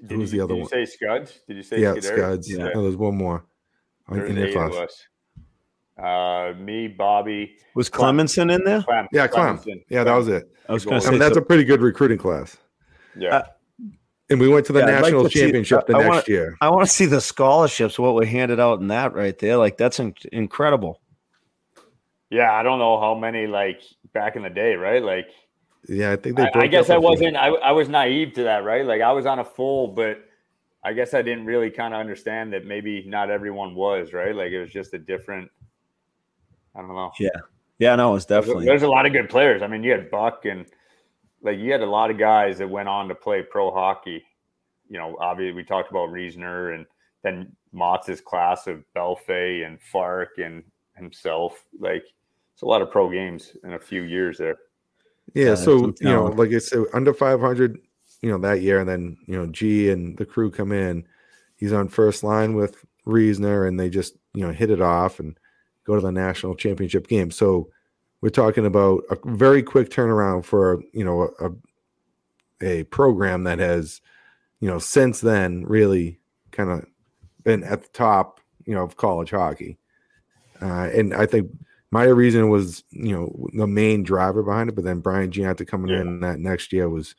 Did 0.05 0.18
Who's 0.18 0.32
the 0.32 0.41
other 0.41 0.55
did 0.55 0.61
one? 0.64 0.70
You 0.80 0.86
say 0.86 0.91
Scuds? 0.97 1.39
Did 1.47 1.57
you 1.57 1.64
say 1.64 1.80
yeah 1.82 1.93
Scuderi? 1.93 2.03
scuds 2.03 2.51
Yeah. 2.51 2.70
no, 2.74 2.82
there's 2.84 2.95
one 2.97 3.16
more 3.16 3.45
in, 4.09 4.18
There's 4.18 4.30
in 4.32 4.36
your 4.38 4.47
eight 4.47 4.55
of 4.57 4.72
class 4.72 4.84
us. 4.84 5.07
Uh, 5.95 6.53
me, 6.59 6.88
Bobby, 6.88 7.55
Was 7.76 7.88
Clemenson 7.88 8.51
in 8.53 8.64
there? 8.64 8.82
Clem. 8.82 9.07
yeah 9.14 9.28
clem 9.28 9.59
Clemenson. 9.59 9.84
yeah 9.89 10.03
that 10.03 10.16
was 10.16 10.28
it 10.28 10.49
I 10.68 10.74
was 10.74 10.86
I 10.88 10.89
going 10.89 11.01
to 11.01 11.07
i 11.07 11.11
say 11.11 11.18
that's 11.20 11.36
so- 11.36 11.41
a 11.41 11.45
pretty 11.45 11.64
good 11.64 11.82
recruiting 11.82 12.18
class 12.18 12.57
Yeah. 13.16 13.36
Uh, 13.38 13.43
and 14.30 14.39
we 14.39 14.47
went 14.47 14.65
to 14.67 14.74
the 14.74 14.80
Yeah, 14.80 14.86
I'd 14.86 14.91
like 14.93 15.01
national 15.03 15.24
to 15.24 15.30
see- 15.30 15.39
championship 15.41 15.86
the 15.88 15.95
I 15.95 15.99
next 15.99 16.09
wanna- 16.09 16.24
year 16.28 16.57
I 16.61 16.69
want 16.69 16.86
to 16.88 16.91
see 16.91 17.05
the 17.05 17.21
scholarships, 17.21 17.99
what 17.99 18.13
were 18.15 18.26
handed 18.26 18.59
out 18.59 18.80
in 18.80 18.88
that 18.88 19.13
right 19.13 19.38
there. 19.38 19.57
Like 19.57 19.78
that's 19.78 19.99
in- 19.99 20.15
incredible. 20.32 20.99
yeah. 22.30 22.51
I 22.53 22.63
don't 22.63 22.80
know 22.80 22.99
how 22.99 23.15
many 23.15 23.47
like 23.47 23.82
back 24.13 24.36
in 24.36 24.43
the 24.43 24.49
day, 24.49 24.76
right? 24.76 25.01
Like 25.03 25.28
Yeah, 25.88 26.11
I 26.11 26.15
think 26.15 26.38
they. 26.38 26.43
I, 26.43 26.61
I 26.61 26.67
guess 26.67 26.89
up 26.89 26.95
I 26.95 26.97
a 26.97 26.99
few. 26.99 27.09
wasn't. 27.09 27.36
I, 27.38 27.47
I 27.47 27.71
was 27.74 27.89
naive 27.89 28.34
to 28.34 28.43
that, 28.43 28.63
right? 28.63 28.86
Like 28.86 29.01
I 29.01 29.11
was 29.11 29.26
on 29.26 29.39
a 29.39 29.43
full, 29.45 29.88
but 29.89 30.19
I 30.86 30.93
guess 30.93 31.13
I 31.13 31.21
didn't 31.21 31.45
really 31.45 31.69
kind 31.69 31.93
of 31.93 31.99
understand 31.99 32.53
that 32.53 32.65
maybe 32.65 33.03
not 33.07 33.30
everyone 33.30 33.74
was, 33.76 34.13
right? 34.13 34.36
Like 34.36 34.51
it 34.51 34.59
was 34.61 34.71
just 34.71 34.93
a 34.93 34.99
different. 34.99 35.49
I 36.76 36.80
don't 36.82 36.89
know. 36.95 37.11
Yeah, 37.19 37.30
Yeah, 37.80 37.95
no, 37.95 38.15
it's 38.15 38.26
There's 38.26 38.43
a- 38.45 38.47
definitely. 38.47 38.65
There's 38.65 38.84
a 38.84 38.88
lot 38.88 39.05
of 39.05 39.13
good 39.13 39.30
players. 39.30 39.61
I 39.61 39.67
mean, 39.67 39.84
you 39.84 39.91
had 39.91 40.09
Buck 40.09 40.45
and 40.45 40.65
like 41.43 41.59
you 41.59 41.71
had 41.71 41.81
a 41.81 41.85
lot 41.85 42.09
of 42.09 42.17
guys 42.17 42.57
that 42.57 42.69
went 42.69 42.89
on 42.89 43.07
to 43.09 43.15
play 43.15 43.43
pro 43.43 43.71
hockey. 43.71 44.23
You 44.89 44.97
know, 44.97 45.17
obviously 45.19 45.53
we 45.53 45.63
talked 45.63 45.91
about 45.91 46.11
Reasoner 46.11 46.71
and 46.71 46.85
then 47.21 47.55
Motts's 47.71 48.21
class 48.21 48.67
of 48.67 48.83
Bellefeuille 48.95 49.65
and 49.65 49.81
Fark 49.81 50.37
and 50.37 50.63
himself. 50.95 51.63
Like 51.79 52.03
it's 52.53 52.61
a 52.61 52.65
lot 52.65 52.81
of 52.81 52.91
pro 52.91 53.09
games 53.09 53.55
in 53.63 53.73
a 53.73 53.79
few 53.79 54.03
years 54.03 54.37
there. 54.37 54.57
Yeah, 55.33 55.49
Yeah, 55.49 55.55
so 55.55 55.93
you 55.99 56.09
know, 56.09 56.25
like 56.25 56.51
I 56.51 56.59
said, 56.59 56.83
under 56.93 57.13
500, 57.13 57.79
you 58.21 58.29
know, 58.29 58.37
that 58.39 58.61
year, 58.61 58.79
and 58.79 58.89
then 58.89 59.17
you 59.27 59.35
know, 59.35 59.47
G 59.47 59.89
and 59.89 60.17
the 60.17 60.25
crew 60.25 60.51
come 60.51 60.71
in. 60.71 61.05
He's 61.55 61.73
on 61.73 61.87
first 61.87 62.23
line 62.23 62.55
with 62.55 62.83
Reasoner, 63.05 63.65
and 63.65 63.79
they 63.79 63.89
just 63.89 64.15
you 64.33 64.45
know 64.45 64.51
hit 64.51 64.69
it 64.69 64.81
off 64.81 65.19
and 65.19 65.37
go 65.85 65.95
to 65.95 66.01
the 66.01 66.11
national 66.11 66.55
championship 66.55 67.07
game. 67.07 67.31
So 67.31 67.69
we're 68.24 68.30
talking 68.30 68.65
about 68.65 69.03
a 69.09 69.17
very 69.26 69.61
quick 69.61 69.89
turnaround 69.89 70.45
for 70.45 70.82
you 70.93 71.03
know 71.03 71.30
a 71.41 71.51
a 72.65 72.84
program 72.86 73.43
that 73.43 73.59
has 73.59 73.99
you 74.61 74.67
know 74.69 74.80
since 74.80 75.19
then 75.19 75.65
really 75.65 76.17
kind 76.51 76.69
of 76.69 76.86
been 77.43 77.65
at 77.65 77.82
the 77.82 77.89
top 77.89 78.39
you 78.65 78.74
know 78.74 78.82
of 78.84 78.95
college 78.95 79.32
hockey, 79.32 79.78
uh, 80.61 80.89
and 80.95 81.13
I 81.13 81.26
think 81.26 81.51
my 81.91 82.05
reason 82.05 82.47
was 82.47 82.86
you 82.91 83.11
know 83.11 83.49
the 83.55 83.67
main 83.67 84.03
driver 84.03 84.41
behind 84.41 84.69
it, 84.69 84.76
but 84.76 84.86
then 84.86 85.01
Brian 85.01 85.30
Gionta 85.30 85.67
coming 85.67 85.89
Yeah. 85.91 85.99
in 86.01 86.21
that 86.21 86.39
next 86.39 86.71
year 86.71 86.88
was 86.88 87.15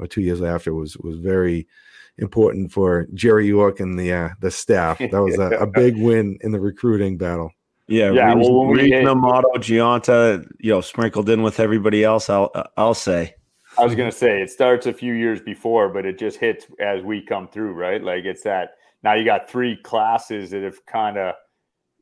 or 0.00 0.08
two 0.08 0.22
years 0.22 0.42
after 0.42 0.74
was 0.74 0.96
was 0.96 1.20
very 1.20 1.68
important 2.18 2.72
for 2.72 3.06
Jerry 3.14 3.46
York 3.46 3.78
and 3.78 3.96
the 3.96 4.12
uh, 4.12 4.28
the 4.40 4.50
staff. 4.50 4.98
That 4.98 5.22
was 5.22 5.38
a, 5.38 5.50
a 5.50 5.66
big 5.82 5.96
win 5.96 6.36
in 6.40 6.50
the 6.50 6.58
recruiting 6.58 7.16
battle. 7.16 7.52
Yeah, 7.88 8.12
Yeah, 8.12 8.34
Reason, 8.34 8.54
well, 8.54 8.66
we- 8.66 8.82
Reason, 8.82 9.08
Amato, 9.08 9.48
Gionta, 9.54 10.46
you 10.60 10.70
know, 10.72 10.80
sprinkled 10.82 11.28
in 11.30 11.42
with 11.42 11.58
everybody 11.58 12.04
else. 12.04 12.30
I'll 12.30 12.52
I'll 12.76 12.94
say. 12.94 13.34
I 13.78 13.84
was 13.84 13.94
gonna 13.94 14.12
say 14.12 14.42
it 14.42 14.50
starts 14.50 14.86
a 14.86 14.92
few 14.92 15.14
years 15.14 15.40
before, 15.40 15.88
but 15.88 16.04
it 16.04 16.18
just 16.18 16.38
hits 16.38 16.66
as 16.80 17.02
we 17.02 17.22
come 17.22 17.48
through, 17.48 17.72
right? 17.72 18.02
Like 18.02 18.24
it's 18.24 18.42
that 18.42 18.72
now 19.02 19.14
you 19.14 19.24
got 19.24 19.48
three 19.48 19.76
classes 19.76 20.50
that 20.50 20.62
have 20.62 20.84
kind 20.86 21.16
of 21.16 21.34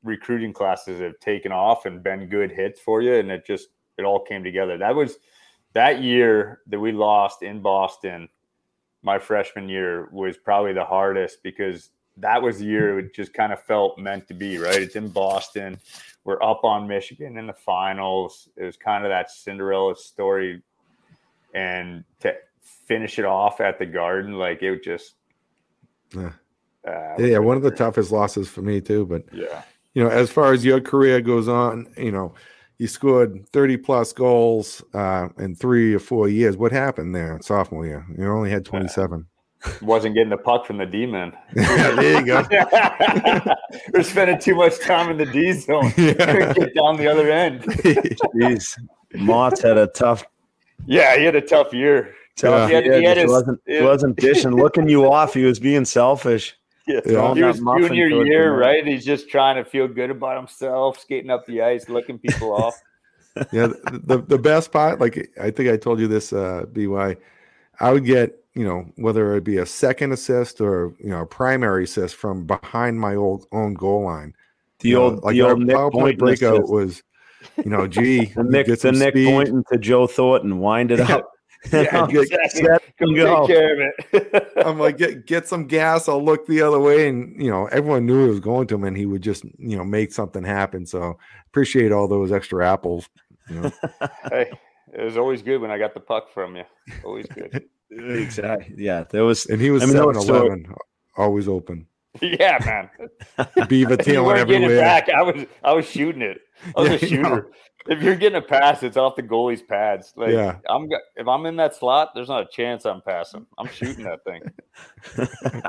recruiting 0.02 0.52
classes 0.52 1.00
have 1.00 1.18
taken 1.20 1.52
off 1.52 1.86
and 1.86 2.02
been 2.02 2.26
good 2.28 2.50
hits 2.50 2.80
for 2.80 3.00
you, 3.00 3.14
and 3.14 3.30
it 3.30 3.46
just 3.46 3.68
it 3.98 4.04
all 4.04 4.20
came 4.20 4.42
together. 4.42 4.76
That 4.78 4.94
was 4.94 5.18
that 5.74 6.02
year 6.02 6.62
that 6.66 6.80
we 6.80 6.92
lost 6.92 7.42
in 7.42 7.60
Boston. 7.60 8.28
My 9.02 9.18
freshman 9.18 9.68
year 9.68 10.08
was 10.10 10.36
probably 10.36 10.72
the 10.72 10.84
hardest 10.84 11.42
because 11.44 11.90
that 12.18 12.40
was 12.40 12.58
the 12.58 12.64
year 12.64 12.98
it 12.98 13.14
just 13.14 13.34
kind 13.34 13.52
of 13.52 13.62
felt 13.62 13.98
meant 13.98 14.28
to 14.28 14.34
be, 14.34 14.58
right? 14.58 14.80
It's 14.82 14.96
in 14.96 15.08
Boston. 15.08 15.78
We're 16.24 16.42
up 16.42 16.64
on 16.64 16.88
Michigan 16.88 17.38
in 17.38 17.46
the 17.46 17.52
finals. 17.52 18.48
It 18.56 18.64
was 18.64 18.76
kind 18.76 19.04
of 19.04 19.10
that 19.10 19.30
Cinderella 19.30 19.94
story 19.96 20.62
and 21.54 22.04
to 22.20 22.34
finish 22.86 23.18
it 23.18 23.24
off 23.24 23.60
at 23.60 23.78
the 23.78 23.86
garden 23.86 24.32
like 24.32 24.62
it 24.62 24.82
just 24.82 25.14
Yeah. 26.14 26.32
uh, 26.86 27.14
Yeah, 27.18 27.38
one 27.38 27.56
of 27.56 27.62
the 27.62 27.70
toughest 27.70 28.10
losses 28.10 28.48
for 28.48 28.62
me 28.62 28.80
too. 28.80 29.06
But 29.06 29.24
yeah 29.32 29.62
you 29.96 30.04
know, 30.04 30.10
as 30.10 30.30
far 30.30 30.52
as 30.52 30.62
your 30.62 30.78
career 30.78 31.22
goes 31.22 31.48
on, 31.48 31.86
you 31.96 32.12
know, 32.12 32.34
you 32.76 32.86
scored 32.86 33.48
30 33.48 33.78
plus 33.78 34.12
goals 34.12 34.84
uh, 34.92 35.30
in 35.38 35.54
three 35.54 35.94
or 35.94 35.98
four 35.98 36.28
years. 36.28 36.54
What 36.58 36.70
happened 36.70 37.14
there 37.14 37.38
sophomore 37.40 37.86
year? 37.86 38.06
You 38.14 38.30
only 38.30 38.50
had 38.50 38.66
27. 38.66 39.26
Wasn't 39.82 40.14
getting 40.14 40.30
the 40.30 40.36
puck 40.36 40.66
from 40.66 40.78
the 40.78 40.86
d 40.86 41.06
man 41.06 41.32
there 41.54 42.20
you 42.20 42.26
go. 42.26 42.44
we're 43.92 44.02
spending 44.02 44.38
too 44.38 44.54
much 44.54 44.78
time 44.80 45.10
in 45.10 45.16
the 45.18 45.26
d 45.26 45.52
zone 45.52 45.92
Yeah. 45.96 46.52
get 46.52 46.74
down 46.74 46.96
the 46.96 47.06
other 47.10 47.30
end 47.30 47.62
Jeez, 47.62 48.78
Motts 49.14 49.62
had 49.62 49.78
a 49.78 49.86
tough, 49.88 50.24
yeah 50.86 51.16
he 51.16 51.24
had 51.24 51.36
a 51.36 51.40
tough 51.40 51.72
year 51.72 52.14
tough 52.36 52.68
He 52.68 52.74
year. 52.76 52.98
he 53.00 53.04
had 53.04 53.14
Just 53.16 53.22
his- 53.22 53.30
wasn't 53.32 53.60
yeah. 53.66 53.82
wasn't 53.84 54.16
dishing, 54.16 54.50
looking 54.56 54.88
you 54.88 55.10
off. 55.10 55.34
He 55.34 55.44
was 55.44 55.58
being 55.58 55.84
selfish. 55.84 56.56
yeah. 56.86 57.00
Yeah. 57.06 57.34
he 57.34 57.42
was 57.42 57.58
junior 57.58 58.08
year 58.24 58.56
right 58.56 58.86
he's 58.86 59.04
just 59.04 59.28
trying 59.28 59.56
to 59.56 59.64
feel 59.68 59.88
good 59.88 60.10
about 60.10 60.36
himself 60.36 61.00
skating 61.00 61.30
up 61.30 61.44
the 61.46 61.60
ice 61.62 61.88
looking 61.88 62.18
people 62.18 62.52
off 62.52 62.80
yeah, 63.52 63.66
the, 63.66 64.00
the 64.04 64.18
the 64.22 64.38
best 64.38 64.72
part, 64.72 64.98
like 64.98 65.30
I 65.38 65.50
think 65.50 65.68
I 65.68 65.76
told 65.76 66.00
you 66.00 66.08
this, 66.08 66.32
uh, 66.32 66.64
by, 66.72 67.18
I 67.80 67.92
would 67.92 68.06
get 68.06 68.42
you 68.56 68.64
know 68.64 68.86
whether 68.96 69.34
it 69.36 69.44
be 69.44 69.58
a 69.58 69.66
second 69.66 70.12
assist 70.12 70.60
or 70.60 70.94
you 70.98 71.10
know 71.10 71.20
a 71.22 71.26
primary 71.26 71.84
assist 71.84 72.16
from 72.16 72.46
behind 72.46 72.98
my 72.98 73.14
old 73.14 73.46
own 73.52 73.74
goal 73.74 74.04
line. 74.04 74.34
The 74.80 74.88
You 74.90 74.94
know, 74.96 75.02
old, 75.02 75.22
like 75.24 75.34
the 75.34 75.42
old 75.42 75.60
Nick 75.60 75.76
power 75.76 75.90
play 75.90 76.14
breakout 76.14 76.54
assist. 76.60 76.72
was, 76.72 77.02
you 77.64 77.70
know, 77.70 77.86
gee, 77.86 78.24
the 78.34 78.42
you 78.42 78.50
Nick, 78.50 78.66
get 78.66 78.80
the 78.80 78.92
Nick 78.92 79.12
speed. 79.14 79.26
Boynton 79.26 79.64
to 79.72 79.78
Joe 79.78 80.06
Thornton, 80.06 80.58
wind 80.58 80.90
it 80.90 80.98
Yeah. 81.08 81.16
up. 81.16 81.30
Yeah, 81.72 82.06
Get- 82.06 82.22
exactly. 82.24 82.62
set 82.64 82.82
Come 82.98 83.14
go. 83.14 83.46
take 83.46 83.56
care 83.56 83.72
of 83.72 83.92
it. 84.12 84.52
I'm 84.64 84.78
like, 84.78 84.98
get 84.98 85.26
get 85.26 85.48
some 85.48 85.66
gas. 85.66 86.08
I'll 86.08 86.22
look 86.24 86.46
the 86.46 86.62
other 86.62 86.78
way, 86.78 87.08
and 87.08 87.40
you 87.42 87.50
know, 87.50 87.66
everyone 87.66 88.06
knew 88.06 88.26
it 88.26 88.28
was 88.28 88.40
going 88.40 88.66
to 88.68 88.74
him, 88.76 88.84
and 88.84 88.96
he 88.96 89.04
would 89.06 89.22
just 89.22 89.42
you 89.58 89.76
know 89.76 89.82
make 89.84 90.12
something 90.12 90.44
happen. 90.44 90.86
So 90.86 91.18
appreciate 91.48 91.90
all 91.92 92.06
those 92.08 92.30
extra 92.30 92.64
apples. 92.70 93.08
You 93.48 93.60
know? 93.62 93.72
hey, 94.30 94.50
it 94.92 95.02
was 95.02 95.16
always 95.16 95.42
good 95.42 95.60
when 95.60 95.70
I 95.72 95.78
got 95.78 95.94
the 95.94 96.00
puck 96.00 96.30
from 96.32 96.54
you. 96.56 96.64
Always 97.04 97.26
good. 97.26 97.64
Exactly. 97.90 98.74
Yeah, 98.78 99.04
there 99.10 99.24
was. 99.24 99.46
And 99.46 99.60
he 99.60 99.70
was 99.70 99.82
I 99.82 99.86
mean, 99.86 99.96
7 99.96 100.14
was 100.14 100.26
so- 100.26 100.34
11, 100.46 100.74
always 101.16 101.48
open. 101.48 101.86
yeah, 102.22 102.58
man. 102.64 102.90
Beaver 103.68 103.92
If 103.94 104.06
you 104.06 104.14
tailing 104.14 104.26
weren't 104.26 104.48
getting 104.48 104.62
it 104.62 104.64
everywhere. 104.66 104.80
back, 104.84 105.08
I 105.10 105.20
was 105.22 105.44
I 105.62 105.72
was 105.74 105.86
shooting 105.86 106.22
it. 106.22 106.40
I 106.74 106.80
was 106.80 106.88
Yeah, 106.90 106.96
a 106.96 107.10
you 107.10 107.22
know. 107.22 107.28
shooter. 107.28 107.50
If 107.88 108.02
you're 108.02 108.16
getting 108.16 108.38
a 108.38 108.42
pass, 108.42 108.82
it's 108.82 108.96
off 108.96 109.16
the 109.16 109.22
goalie's 109.22 109.60
pads. 109.62 110.14
Like 110.16 110.30
Yeah. 110.30 110.56
I'm 110.68 110.88
if 111.14 111.28
I'm 111.28 111.44
in 111.44 111.56
that 111.56 111.74
slot, 111.74 112.12
there's 112.14 112.28
not 112.30 112.42
a 112.42 112.48
chance 112.50 112.86
I'm 112.86 113.02
passing. 113.02 113.46
I'm 113.58 113.68
shooting 113.68 114.04
that 114.04 114.24
thing. 114.24 114.42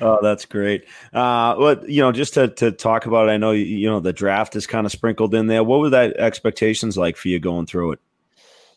oh, 0.00 0.18
that's 0.22 0.44
great. 0.44 0.84
Uh, 1.12 1.54
what 1.56 1.88
you 1.88 2.00
know, 2.02 2.12
just 2.12 2.34
to 2.34 2.48
to 2.48 2.72
talk 2.72 3.06
about 3.06 3.28
it, 3.28 3.32
I 3.32 3.36
know 3.36 3.50
you, 3.50 3.64
you 3.64 3.90
know 3.90 4.00
the 4.00 4.12
draft 4.12 4.56
is 4.56 4.66
kind 4.66 4.86
of 4.86 4.92
sprinkled 4.92 5.34
in 5.34 5.46
there. 5.46 5.64
What 5.64 5.80
were 5.80 5.90
that 5.90 6.16
expectations 6.16 6.96
like 6.96 7.16
for 7.16 7.28
you 7.28 7.38
going 7.38 7.66
through 7.66 7.92
it? 7.92 7.98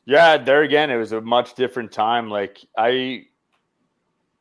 Yeah, 0.05 0.37
there 0.37 0.63
again, 0.63 0.89
it 0.91 0.97
was 0.97 1.11
a 1.11 1.21
much 1.21 1.55
different 1.55 1.91
time. 1.91 2.29
Like 2.29 2.59
I, 2.77 3.25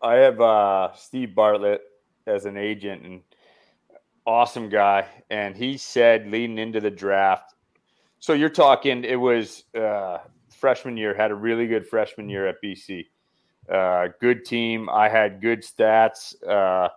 I 0.00 0.14
have 0.14 0.40
uh, 0.40 0.92
Steve 0.94 1.34
Bartlett 1.34 1.82
as 2.26 2.44
an 2.46 2.56
agent 2.56 3.04
and 3.04 3.20
awesome 4.26 4.68
guy, 4.68 5.06
and 5.30 5.56
he 5.56 5.76
said 5.76 6.28
leading 6.28 6.58
into 6.58 6.80
the 6.80 6.90
draft. 6.90 7.54
So 8.18 8.32
you're 8.32 8.48
talking, 8.48 9.04
it 9.04 9.16
was 9.16 9.64
uh, 9.76 10.18
freshman 10.50 10.96
year. 10.96 11.14
Had 11.14 11.30
a 11.30 11.34
really 11.34 11.66
good 11.66 11.86
freshman 11.86 12.28
year 12.28 12.46
at 12.48 12.56
BC. 12.62 13.06
Uh, 13.68 14.08
good 14.20 14.44
team. 14.44 14.88
I 14.90 15.08
had 15.08 15.40
good 15.40 15.62
stats. 15.62 16.34
Uh, 16.46 16.88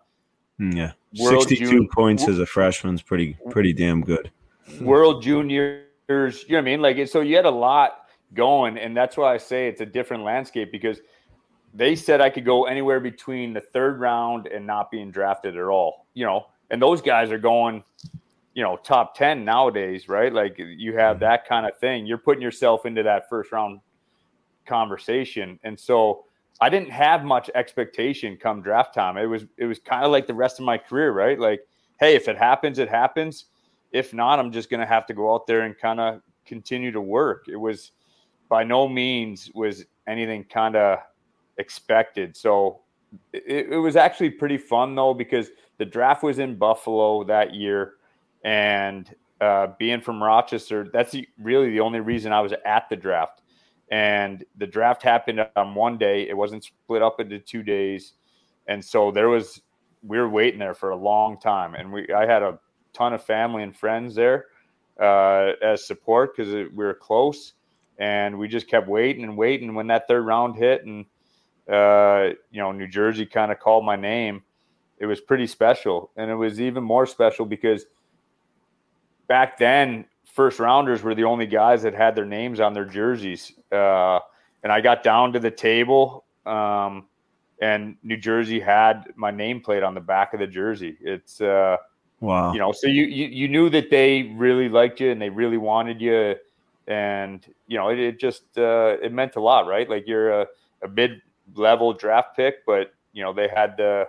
Mm, 0.60 0.74
Yeah, 0.76 0.92
sixty-two 1.32 1.88
points 1.94 2.28
as 2.30 2.40
a 2.40 2.46
freshman's 2.46 3.02
pretty 3.02 3.38
pretty 3.50 3.74
damn 3.74 4.02
good. 4.02 4.32
World 4.80 5.22
Juniors. 5.22 5.84
You 6.08 6.16
know 6.18 6.32
what 6.48 6.58
I 6.58 6.62
mean? 6.62 6.82
Like, 6.82 7.08
so 7.08 7.22
you 7.22 7.36
had 7.36 7.46
a 7.46 7.52
lot 7.52 8.05
going, 8.34 8.78
and 8.78 8.96
that's 8.96 9.18
why 9.18 9.34
I 9.34 9.38
say 9.38 9.68
it's 9.68 9.82
a 9.82 9.86
different 9.86 10.24
landscape 10.24 10.72
because 10.72 11.00
they 11.74 11.96
said 11.96 12.22
I 12.22 12.30
could 12.30 12.46
go 12.46 12.66
anywhere 12.66 13.00
between 13.00 13.54
the 13.54 13.62
third 13.62 14.00
round 14.00 14.48
and 14.48 14.66
not 14.66 14.92
being 14.92 15.12
drafted 15.12 15.58
at 15.58 15.64
all. 15.64 16.08
You 16.14 16.26
know, 16.26 16.48
and 16.70 16.82
those 16.82 17.02
guys 17.02 17.32
are 17.32 17.38
going, 17.38 17.84
you 18.54 18.64
know, 18.64 18.78
top 18.78 19.16
ten 19.16 19.46
nowadays, 19.46 20.08
right? 20.08 20.34
Like, 20.34 20.58
you 20.58 20.96
have 20.98 21.20
that 21.20 21.48
kind 21.48 21.66
of 21.66 21.78
thing. 21.78 22.06
You're 22.06 22.18
putting 22.18 22.42
yourself 22.42 22.86
into 22.86 23.04
that 23.04 23.30
first 23.30 23.52
round 23.52 23.82
conversation, 24.66 25.60
and 25.64 25.80
so. 25.80 26.26
I 26.62 26.70
didn't 26.70 26.92
have 26.92 27.26
much 27.26 27.52
expectation 27.54 28.38
come 28.38 28.62
draft 28.62 28.94
time. 28.94 29.18
It 29.18 29.26
was 29.26 29.44
it 29.58 29.66
was 29.66 29.78
kind 29.78 30.06
of 30.06 30.12
like 30.14 30.26
the 30.26 30.34
rest 30.34 30.58
of 30.58 30.64
my 30.64 30.78
career, 30.78 31.12
right? 31.12 31.38
Like, 31.38 31.60
hey, 32.00 32.16
if 32.16 32.30
it 32.30 32.38
happens, 32.38 32.80
it 32.80 32.88
happens 32.88 33.48
if 33.96 34.14
not, 34.14 34.40
I'm 34.40 34.52
just 34.52 34.70
going 34.70 34.82
to 34.82 34.86
have 34.86 35.06
to 35.06 35.14
go 35.14 35.34
out 35.34 35.48
there 35.48 35.62
and 35.62 35.78
kind 35.78 36.02
of 36.02 36.22
continue 36.46 36.92
to 36.92 37.00
work. 37.00 37.46
It 37.48 37.56
was 37.56 37.92
by 38.56 38.64
no 38.64 38.88
means 38.88 39.52
was 39.54 39.84
anything 40.08 40.46
kind 40.46 40.78
of 40.78 41.00
expected. 41.58 42.38
So 42.38 42.80
it, 43.34 43.68
it 43.72 43.78
was 43.78 43.98
actually 43.98 44.30
pretty 44.30 44.58
fun 44.58 44.96
though 44.96 45.14
because 45.14 45.50
the 45.78 45.84
draft 45.84 46.24
was 46.24 46.40
in 46.40 46.56
Buffalo 46.56 47.26
that 47.26 47.54
year, 47.54 47.96
and 48.46 49.14
uh, 49.42 49.68
being 49.78 50.00
from 50.00 50.24
Rochester, 50.24 50.88
that's 50.94 51.12
the, 51.12 51.28
really 51.38 51.70
the 51.70 51.82
only 51.82 52.00
reason 52.00 52.32
I 52.32 52.40
was 52.40 52.54
at 52.66 52.88
the 52.90 52.96
draft. 52.96 53.42
And 53.92 54.46
the 54.58 54.68
draft 54.68 55.04
happened 55.04 55.46
on 55.58 55.76
one 55.76 55.98
day; 55.98 56.30
it 56.30 56.38
wasn't 56.38 56.64
split 56.64 57.02
up 57.02 57.20
into 57.20 57.40
two 57.40 57.62
days, 57.62 58.14
and 58.68 58.84
so 58.84 59.12
there 59.12 59.28
was 59.28 59.62
we 60.02 60.18
were 60.18 60.30
waiting 60.30 60.62
there 60.62 60.76
for 60.76 60.92
a 60.92 60.96
long 60.96 61.38
time, 61.42 61.76
and 61.76 61.92
we 61.92 62.08
I 62.14 62.26
had 62.26 62.42
a 62.42 62.58
ton 62.94 63.12
of 63.14 63.22
family 63.22 63.64
and 63.64 63.76
friends 63.76 64.16
there 64.16 64.46
uh, 64.98 65.52
as 65.62 65.86
support 65.86 66.38
because 66.38 66.54
we 66.54 66.86
were 66.86 66.94
close, 66.94 67.52
and 67.98 68.38
we 68.38 68.48
just 68.48 68.68
kept 68.68 68.88
waiting 68.88 69.24
and 69.24 69.38
waiting. 69.38 69.74
When 69.76 69.88
that 69.88 70.08
third 70.08 70.26
round 70.26 70.56
hit, 70.56 70.86
and 70.86 71.06
uh, 71.72 72.36
you 72.52 72.62
know 72.62 72.72
New 72.72 72.88
Jersey 72.88 73.26
kind 73.26 73.52
of 73.52 73.60
called 73.60 73.86
my 73.86 73.96
name, 73.96 74.44
it 75.00 75.06
was 75.06 75.22
pretty 75.22 75.48
special, 75.48 76.12
and 76.16 76.30
it 76.30 76.36
was 76.36 76.62
even 76.62 76.84
more 76.84 77.06
special 77.06 77.46
because 77.46 77.86
back 79.28 79.58
then 79.58 80.06
first 80.26 80.60
rounders 80.60 81.02
were 81.02 81.16
the 81.16 81.24
only 81.24 81.46
guys 81.48 81.82
that 81.84 81.94
had 81.94 82.16
their 82.16 82.26
names 82.26 82.60
on 82.60 82.74
their 82.74 82.86
jerseys, 82.86 83.54
uh, 83.72 84.20
and 84.64 84.72
I 84.72 84.82
got 84.82 85.04
down 85.04 85.34
to 85.34 85.40
the 85.40 85.52
table. 85.52 86.26
Um, 86.46 87.08
and 87.62 87.96
New 88.04 88.18
Jersey 88.18 88.60
had 88.60 89.06
my 89.16 89.32
nameplate 89.32 89.86
on 89.86 89.94
the 89.94 90.02
back 90.02 90.34
of 90.34 90.42
the 90.42 90.48
jersey. 90.48 90.98
It's 91.00 91.40
uh, 91.40 91.78
Wow. 92.22 92.54
you 92.54 92.60
know 92.60 92.72
so 92.72 92.88
you, 92.88 93.04
you 93.04 93.28
you 93.28 93.48
knew 93.48 93.70
that 93.70 93.90
they 93.90 94.34
really 94.36 94.70
liked 94.70 95.02
you 95.02 95.12
and 95.12 95.22
they 95.22 95.30
really 95.30 95.58
wanted 95.58 96.00
you 96.00 96.36
and 96.88 97.46
you 97.68 97.78
know 97.78 97.90
it, 97.90 98.00
it 98.00 98.20
just 98.20 98.44
uh, 98.58 98.98
it 99.02 99.12
meant 99.12 99.36
a 99.36 99.42
lot 99.42 99.68
right 99.68 99.90
like 99.90 100.06
you're 100.08 100.42
a, 100.42 100.48
a 100.84 100.88
mid-level 100.88 101.94
draft 101.94 102.36
pick 102.36 102.66
but 102.66 102.94
you 103.14 103.24
know 103.24 103.34
they 103.34 103.48
had 103.48 103.76
the 103.78 104.08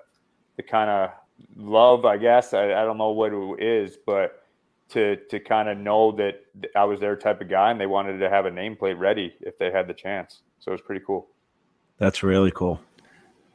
the 0.57 0.62
kind 0.62 0.91
of 0.91 1.11
love 1.57 2.05
i 2.05 2.16
guess 2.16 2.55
I, 2.55 2.72
I 2.72 2.85
don't 2.85 2.99
know 2.99 3.11
what 3.11 3.33
it 3.33 3.62
is 3.62 3.97
but 4.07 4.43
to 4.91 5.16
to 5.31 5.41
kind 5.41 5.68
of 5.68 5.79
know 5.79 6.12
that 6.12 6.45
i 6.74 6.85
was 6.85 7.01
their 7.01 7.16
type 7.16 7.41
of 7.41 7.49
guy 7.49 7.70
and 7.70 7.81
they 7.81 7.87
wanted 7.87 8.18
to 8.18 8.31
have 8.31 8.47
a 8.47 8.51
nameplate 8.51 8.99
ready 8.99 9.35
if 9.41 9.59
they 9.59 9.70
had 9.70 9.87
the 9.87 9.95
chance 9.95 10.43
so 10.59 10.70
it 10.70 10.72
was 10.72 10.83
pretty 10.83 11.05
cool 11.07 11.29
That's 11.99 12.22
really 12.22 12.51
cool. 12.51 12.81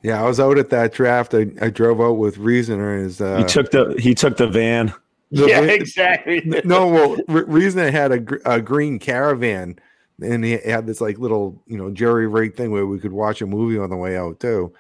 Yeah, 0.04 0.22
I 0.22 0.26
was 0.26 0.40
out 0.40 0.58
at 0.58 0.70
that 0.72 0.94
draft. 0.94 1.34
I, 1.36 1.48
I 1.62 1.70
drove 1.70 2.02
out 2.02 2.14
with 2.14 2.38
Reasoner. 2.40 2.98
Is 2.98 3.22
uh, 3.22 3.38
he 3.38 3.44
took 3.44 3.70
the 3.70 3.96
he 4.00 4.16
took 4.16 4.38
the 4.38 4.48
van. 4.48 4.94
The- 5.32 5.48
yeah 5.48 5.62
exactly 5.62 6.42
no, 6.66 6.88
well, 6.88 7.18
Re- 7.28 7.44
Reasoner 7.48 7.90
had 7.92 8.12
a, 8.12 8.20
gr- 8.20 8.38
a 8.46 8.62
green 8.62 9.00
caravan, 9.00 9.78
and 10.22 10.44
he 10.44 10.52
had 10.58 10.86
this 10.86 11.02
like 11.02 11.18
little 11.18 11.62
you 11.68 11.78
know 11.78 11.90
jerry 11.92 12.28
rig 12.28 12.56
thing 12.56 12.72
where 12.72 12.86
we 12.86 13.00
could 13.00 13.14
watch 13.14 13.42
a 13.42 13.48
movie 13.48 13.80
on 13.80 13.90
the 13.90 13.96
way 13.98 14.18
out 14.18 14.40
too. 14.40 14.74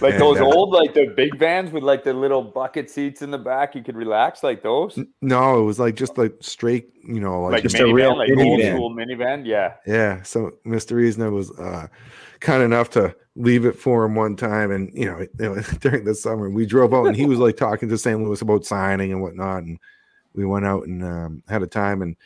like 0.00 0.12
And, 0.14 0.22
those 0.22 0.38
uh, 0.38 0.44
old 0.44 0.70
like 0.70 0.94
the 0.94 1.06
big 1.16 1.38
vans 1.38 1.70
with 1.72 1.82
like 1.82 2.04
the 2.04 2.12
little 2.14 2.42
bucket 2.42 2.88
seats 2.90 3.22
in 3.22 3.30
the 3.30 3.38
back 3.38 3.74
you 3.74 3.82
could 3.82 3.96
relax 3.96 4.42
like 4.42 4.62
those 4.62 4.96
N- 4.98 5.08
No, 5.22 5.58
it 5.60 5.64
was 5.64 5.78
like 5.78 5.96
just 5.96 6.16
like 6.18 6.34
straight, 6.40 6.90
you 7.06 7.20
know, 7.20 7.42
like, 7.42 7.52
like 7.54 7.62
just 7.62 7.76
a 7.76 7.78
minivan, 7.84 7.94
real 7.94 8.16
like 8.16 8.30
old 8.30 8.38
minivan. 8.38 8.74
school 8.74 8.90
minivan. 8.94 9.46
Yeah, 9.46 9.74
yeah. 9.86 10.22
So 10.22 10.52
Mr. 10.66 10.92
Reasoner 10.96 11.30
was 11.30 11.50
uh, 11.58 11.86
kind 12.40 12.62
enough 12.62 12.90
to 12.90 13.14
leave 13.36 13.64
it 13.66 13.76
for 13.78 14.04
him 14.04 14.14
one 14.14 14.34
time, 14.36 14.70
and 14.70 14.90
you 14.94 15.04
know, 15.06 15.18
it, 15.18 15.30
it 15.38 15.48
was 15.50 15.66
during 15.80 16.04
the 16.04 16.14
summer 16.14 16.48
we 16.50 16.64
drove 16.66 16.94
out, 16.94 17.06
and 17.06 17.16
he 17.16 17.26
was 17.26 17.38
like 17.38 17.56
talking 17.56 17.88
to 17.88 17.98
St. 17.98 18.22
Louis 18.22 18.40
about 18.40 18.64
signing 18.64 19.12
and 19.12 19.20
whatnot, 19.22 19.62
and 19.62 19.78
we 20.36 20.44
went 20.44 20.66
out 20.66 20.86
and 20.86 21.02
um, 21.02 21.42
had 21.48 21.62
a 21.62 21.66
time 21.66 22.02
and 22.02 22.16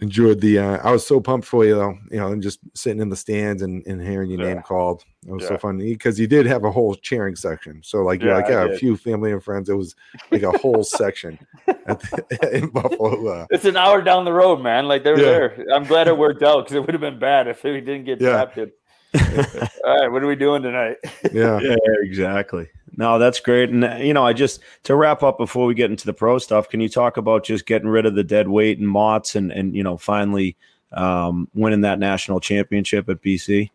enjoyed 0.00 0.40
the. 0.40 0.58
Uh, 0.58 0.78
I 0.82 0.90
was 0.90 1.06
so 1.06 1.20
pumped 1.20 1.46
for 1.46 1.64
you 1.64 1.74
though, 1.76 1.96
you 2.10 2.18
know, 2.18 2.32
and 2.32 2.42
just 2.42 2.58
sitting 2.74 3.00
in 3.00 3.08
the 3.08 3.16
stands 3.16 3.62
and, 3.62 3.86
and 3.86 4.02
hearing 4.02 4.30
your 4.30 4.40
Yeah. 4.40 4.54
name 4.54 4.62
called. 4.62 5.04
It 5.26 5.32
was 5.32 5.44
so 5.46 5.52
Yeah. 5.54 5.58
fun 5.58 5.78
because 5.78 6.18
you 6.18 6.26
did 6.26 6.46
have 6.46 6.64
a 6.64 6.70
whole 6.70 6.94
cheering 6.96 7.36
section. 7.36 7.80
So 7.84 8.02
like 8.02 8.20
you're 8.20 8.30
Yeah, 8.30 8.36
like 8.36 8.48
yeah, 8.48 8.64
a 8.64 8.76
few 8.76 8.96
family 8.96 9.32
and 9.32 9.42
friends. 9.42 9.68
It 9.68 9.74
was 9.74 9.94
like 10.32 10.42
a 10.42 10.50
whole 10.52 10.82
section 10.82 11.38
at 11.68 12.00
the, 12.00 12.48
in 12.52 12.68
Buffalo. 12.70 13.26
Uh, 13.28 13.46
it's 13.50 13.64
an 13.64 13.76
hour 13.76 14.02
down 14.02 14.24
the 14.24 14.32
road, 14.32 14.56
man. 14.60 14.88
Like 14.88 15.04
they 15.04 15.12
were 15.12 15.18
Yeah. 15.18 15.24
there. 15.26 15.66
I'm 15.72 15.84
glad 15.84 16.08
it 16.08 16.18
worked 16.18 16.42
out 16.42 16.64
because 16.64 16.74
it 16.74 16.80
would 16.80 16.94
have 16.94 17.00
been 17.00 17.20
bad 17.20 17.46
if 17.46 17.62
we 17.62 17.80
didn't 17.80 18.04
get 18.04 18.18
drafted. 18.18 18.72
All 19.84 20.00
right, 20.00 20.10
what 20.10 20.22
are 20.22 20.26
we 20.26 20.36
doing 20.36 20.62
tonight? 20.62 20.96
yeah. 21.32 21.60
Yeah, 21.60 21.76
exactly. 22.02 22.68
No, 22.96 23.18
that's 23.18 23.40
great. 23.40 23.70
And 23.70 23.84
uh, 23.84 23.96
you 23.96 24.14
know, 24.14 24.24
I 24.24 24.32
just 24.32 24.60
to 24.84 24.96
wrap 24.96 25.22
up 25.22 25.38
before 25.38 25.66
we 25.66 25.74
get 25.74 25.90
into 25.90 26.06
the 26.06 26.12
pro 26.12 26.38
stuff, 26.38 26.68
can 26.68 26.80
you 26.80 26.88
talk 26.88 27.16
about 27.16 27.44
just 27.44 27.66
getting 27.66 27.88
rid 27.88 28.06
of 28.06 28.14
the 28.14 28.24
dead 28.24 28.48
weight 28.48 28.78
and 28.78 28.88
Motts 28.88 29.34
and 29.34 29.50
and 29.50 29.74
you 29.74 29.82
know 29.82 29.96
finally 29.96 30.56
um, 30.92 31.48
winning 31.54 31.82
that 31.82 31.98
national 31.98 32.40
championship 32.40 33.08
at 33.08 33.22
BC? 33.22 33.70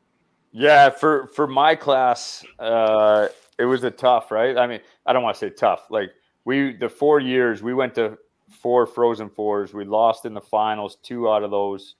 Yeah, 0.51 0.89
for 0.89 1.27
for 1.27 1.47
my 1.47 1.75
class, 1.75 2.45
uh, 2.59 3.27
it 3.57 3.65
was 3.65 3.83
a 3.83 3.91
tough, 3.91 4.31
right? 4.31 4.57
I 4.57 4.67
mean, 4.67 4.79
I 5.05 5.13
don't 5.13 5.23
want 5.23 5.35
to 5.35 5.39
say 5.39 5.49
tough. 5.49 5.87
Like 5.89 6.11
we, 6.45 6.73
the 6.73 6.89
four 6.89 7.19
years 7.19 7.61
we 7.61 7.73
went 7.73 7.95
to 7.95 8.17
four 8.49 8.85
Frozen 8.85 9.29
Fours. 9.29 9.73
We 9.73 9.85
lost 9.85 10.25
in 10.25 10.33
the 10.33 10.41
finals 10.41 10.97
two 11.01 11.29
out 11.29 11.43
of 11.43 11.51
those 11.51 11.95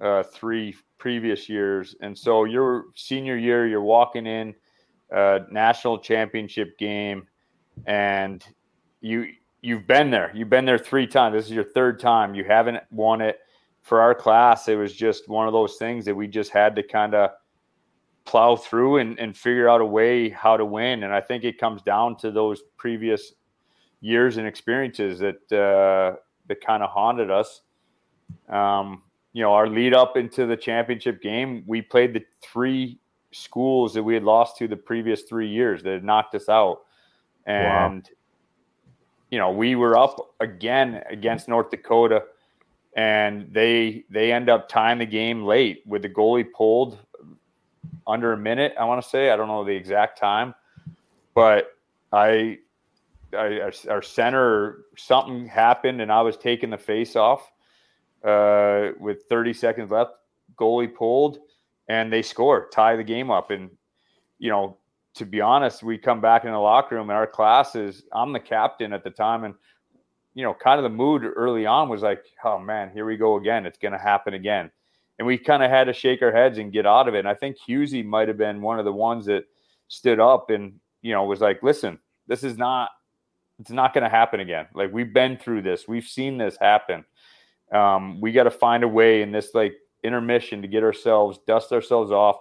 uh, 0.00 0.22
three 0.24 0.74
previous 1.02 1.48
years, 1.48 1.96
and 2.00 2.16
so 2.16 2.44
your 2.44 2.84
senior 2.94 3.36
year, 3.36 3.66
you're 3.66 3.82
walking 3.82 4.24
in 4.24 4.54
a 5.10 5.40
national 5.50 5.98
championship 5.98 6.78
game, 6.78 7.26
and 7.86 8.44
you 9.00 9.26
you've 9.62 9.84
been 9.88 10.12
there. 10.12 10.30
You've 10.32 10.48
been 10.48 10.64
there 10.64 10.78
three 10.78 11.08
times. 11.08 11.34
This 11.34 11.46
is 11.46 11.50
your 11.50 11.64
third 11.64 11.98
time. 11.98 12.36
You 12.36 12.44
haven't 12.44 12.84
won 12.92 13.20
it. 13.20 13.40
For 13.82 14.00
our 14.00 14.14
class, 14.14 14.68
it 14.68 14.76
was 14.76 14.94
just 14.94 15.28
one 15.28 15.48
of 15.48 15.52
those 15.52 15.74
things 15.74 16.04
that 16.04 16.14
we 16.14 16.28
just 16.28 16.52
had 16.52 16.76
to 16.76 16.84
kind 16.84 17.16
of 17.16 17.30
plow 18.24 18.54
through 18.54 18.98
and, 18.98 19.18
and 19.18 19.36
figure 19.36 19.68
out 19.68 19.80
a 19.80 19.84
way 19.84 20.28
how 20.28 20.56
to 20.56 20.64
win. 20.64 21.02
And 21.02 21.12
I 21.12 21.20
think 21.20 21.42
it 21.42 21.58
comes 21.58 21.82
down 21.82 22.16
to 22.18 22.30
those 22.30 22.62
previous 22.76 23.32
years 24.00 24.36
and 24.36 24.46
experiences 24.46 25.18
that 25.18 25.52
uh, 25.52 26.16
that 26.46 26.60
kind 26.64 26.84
of 26.84 26.90
haunted 26.90 27.28
us. 27.28 27.62
Um, 28.48 29.02
you 29.32 29.42
know, 29.42 29.52
our 29.52 29.66
lead 29.66 29.94
up 29.94 30.16
into 30.16 30.46
the 30.46 30.56
championship 30.56 31.22
game, 31.22 31.64
we 31.66 31.82
played 31.82 32.14
the 32.14 32.24
three 32.42 32.98
schools 33.32 33.94
that 33.94 34.02
we 34.02 34.14
had 34.14 34.24
lost 34.24 34.58
to 34.58 34.68
the 34.68 34.76
previous 34.76 35.22
three 35.22 35.48
years 35.48 35.82
that 35.82 35.92
had 35.92 36.04
knocked 36.04 36.34
us 36.34 36.48
out. 36.48 36.82
And, 37.46 38.02
wow. 38.04 38.10
you 39.30 39.38
know, 39.38 39.50
we 39.50 39.74
were 39.74 39.96
up 39.96 40.34
again 40.40 41.02
against 41.10 41.48
North 41.48 41.70
Dakota 41.70 42.24
and 42.94 43.48
they 43.52 44.04
they 44.10 44.32
end 44.32 44.50
up 44.50 44.68
tying 44.68 44.98
the 44.98 45.06
game 45.06 45.44
late 45.44 45.82
with 45.86 46.02
the 46.02 46.08
goalie 46.08 46.46
pulled 46.52 46.98
under 48.06 48.32
a 48.32 48.36
minute. 48.36 48.74
I 48.78 48.84
want 48.84 49.02
to 49.02 49.08
say 49.08 49.30
I 49.30 49.36
don't 49.36 49.48
know 49.48 49.64
the 49.64 49.74
exact 49.74 50.18
time, 50.18 50.54
but 51.34 51.74
I, 52.12 52.58
I 53.32 53.70
our 53.88 54.02
center 54.02 54.84
something 54.96 55.46
happened 55.46 56.00
and 56.00 56.12
I 56.12 56.20
was 56.20 56.36
taking 56.36 56.70
the 56.70 56.78
face 56.78 57.16
off 57.16 57.50
uh, 58.24 58.90
with 58.98 59.24
30 59.28 59.52
seconds 59.52 59.90
left. 59.90 60.12
Goalie 60.56 60.94
pulled 60.94 61.38
and 61.88 62.12
they 62.12 62.22
score, 62.22 62.68
tie 62.72 62.96
the 62.96 63.04
game 63.04 63.30
up. 63.30 63.50
And 63.50 63.70
you 64.38 64.50
know, 64.50 64.78
to 65.14 65.26
be 65.26 65.40
honest, 65.40 65.82
we 65.82 65.98
come 65.98 66.20
back 66.20 66.44
in 66.44 66.52
the 66.52 66.58
locker 66.58 66.96
room 66.96 67.10
and 67.10 67.16
our 67.16 67.26
classes. 67.26 68.04
I'm 68.12 68.32
the 68.32 68.40
captain 68.40 68.92
at 68.92 69.04
the 69.04 69.10
time, 69.10 69.44
and 69.44 69.54
you 70.34 70.42
know, 70.42 70.54
kind 70.54 70.78
of 70.78 70.84
the 70.84 70.96
mood 70.96 71.24
early 71.24 71.66
on 71.66 71.88
was 71.88 72.02
like, 72.02 72.24
oh 72.44 72.58
man, 72.58 72.90
here 72.92 73.04
we 73.04 73.16
go 73.16 73.36
again. 73.36 73.66
It's 73.66 73.78
going 73.78 73.92
to 73.92 73.98
happen 73.98 74.34
again. 74.34 74.70
And 75.18 75.26
we 75.26 75.36
kind 75.36 75.62
of 75.62 75.70
had 75.70 75.84
to 75.84 75.92
shake 75.92 76.22
our 76.22 76.32
heads 76.32 76.58
and 76.58 76.72
get 76.72 76.86
out 76.86 77.06
of 77.06 77.14
it. 77.14 77.20
And 77.20 77.28
I 77.28 77.34
think 77.34 77.56
Husey 77.68 78.04
might 78.04 78.28
have 78.28 78.38
been 78.38 78.62
one 78.62 78.78
of 78.78 78.84
the 78.84 78.92
ones 78.92 79.26
that 79.26 79.44
stood 79.88 80.18
up 80.18 80.50
and, 80.50 80.74
you 81.02 81.12
know, 81.12 81.24
was 81.24 81.40
like, 81.40 81.62
listen, 81.62 81.98
this 82.26 82.42
is 82.42 82.56
not, 82.56 82.90
it's 83.60 83.70
not 83.70 83.92
going 83.92 84.04
to 84.04 84.10
happen 84.10 84.40
again. 84.40 84.66
Like 84.74 84.92
we've 84.92 85.12
been 85.12 85.36
through 85.36 85.62
this, 85.62 85.86
we've 85.86 86.06
seen 86.06 86.38
this 86.38 86.56
happen. 86.58 87.04
Um, 87.72 88.20
we 88.20 88.32
got 88.32 88.44
to 88.44 88.50
find 88.50 88.84
a 88.84 88.88
way 88.88 89.22
in 89.22 89.32
this 89.32 89.54
like 89.54 89.74
intermission 90.02 90.60
to 90.62 90.68
get 90.68 90.82
ourselves, 90.82 91.38
dust 91.46 91.72
ourselves 91.72 92.10
off, 92.10 92.36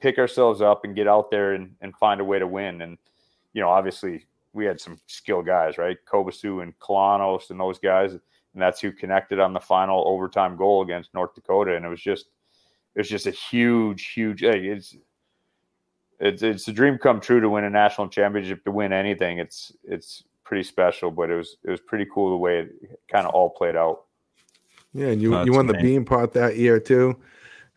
pick 0.00 0.18
ourselves 0.18 0.62
up 0.62 0.84
and 0.84 0.94
get 0.94 1.08
out 1.08 1.30
there 1.30 1.54
and, 1.54 1.74
and 1.80 1.96
find 1.96 2.20
a 2.20 2.24
way 2.24 2.38
to 2.38 2.46
win. 2.46 2.82
And, 2.82 2.96
you 3.52 3.60
know, 3.60 3.68
obviously 3.68 4.26
we 4.52 4.64
had 4.64 4.80
some 4.80 4.98
skill 5.06 5.42
guys, 5.42 5.76
right? 5.76 5.98
Kobasew 6.06 6.62
and 6.62 6.78
Kolanos 6.78 7.50
and 7.50 7.58
those 7.58 7.78
guys, 7.78 8.12
and 8.12 8.20
that's 8.54 8.80
who 8.80 8.92
connected 8.92 9.40
on 9.40 9.52
the 9.52 9.60
final 9.60 10.06
overtime 10.06 10.56
goal 10.56 10.82
against 10.82 11.14
North 11.14 11.34
Dakota. 11.34 11.76
And 11.76 11.84
it 11.84 11.88
was 11.88 12.00
just, 12.00 12.26
it 12.94 13.00
was 13.00 13.08
just 13.08 13.26
a 13.26 13.32
huge, 13.32 14.12
huge. 14.12 14.42
It's, 14.42 14.96
it's, 16.18 16.42
it's 16.42 16.68
a 16.68 16.72
dream 16.72 16.98
come 16.98 17.20
true 17.20 17.40
to 17.40 17.48
win 17.48 17.64
a 17.64 17.70
national 17.70 18.08
championship. 18.08 18.64
To 18.64 18.70
win 18.70 18.92
anything, 18.92 19.38
it's, 19.38 19.72
it's 19.84 20.24
pretty 20.44 20.64
special. 20.64 21.10
But 21.10 21.30
it 21.30 21.36
was, 21.36 21.56
it 21.64 21.70
was 21.70 21.80
pretty 21.80 22.06
cool 22.12 22.30
the 22.30 22.36
way 22.36 22.60
it 22.60 23.00
kind 23.08 23.26
of 23.26 23.34
all 23.34 23.50
played 23.50 23.76
out. 23.76 24.02
Yeah, 24.92 25.08
and 25.08 25.22
you, 25.22 25.44
you 25.44 25.52
won 25.52 25.66
the 25.66 25.74
Beanpot 25.74 26.32
that 26.32 26.56
year 26.56 26.80
too. 26.80 27.16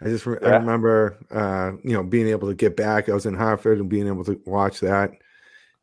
I 0.02 0.06
just 0.06 0.26
re- 0.26 0.40
yeah. 0.42 0.50
I 0.50 0.52
remember, 0.58 1.18
uh, 1.32 1.78
you 1.84 1.94
know, 1.94 2.04
being 2.04 2.28
able 2.28 2.48
to 2.48 2.56
get 2.56 2.76
back. 2.76 3.08
I 3.08 3.14
was 3.14 3.26
in 3.26 3.36
Hartford 3.36 3.80
and 3.80 3.88
being 3.88 4.08
able 4.08 4.26
to 4.26 4.40
watch 4.46 4.80
that 4.80 5.12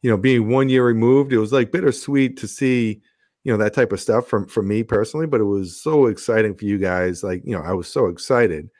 you 0.02 0.10
know, 0.10 0.16
being 0.16 0.48
one 0.48 0.68
year 0.68 0.84
removed, 0.84 1.32
it 1.32 1.38
was 1.38 1.52
like 1.52 1.72
bittersweet 1.72 2.36
to 2.38 2.48
see, 2.48 3.02
you 3.44 3.52
know, 3.52 3.58
that 3.58 3.74
type 3.74 3.92
of 3.92 4.00
stuff 4.00 4.26
from 4.26 4.46
from 4.46 4.68
me 4.68 4.82
personally. 4.82 5.26
But 5.26 5.40
it 5.40 5.44
was 5.44 5.80
so 5.80 6.06
exciting 6.06 6.54
for 6.54 6.64
you 6.64 6.78
guys. 6.78 7.22
Like, 7.22 7.42
you 7.44 7.52
know, 7.52 7.62
I 7.62 7.72
was 7.72 7.88
so 7.88 8.06
excited. 8.06 8.70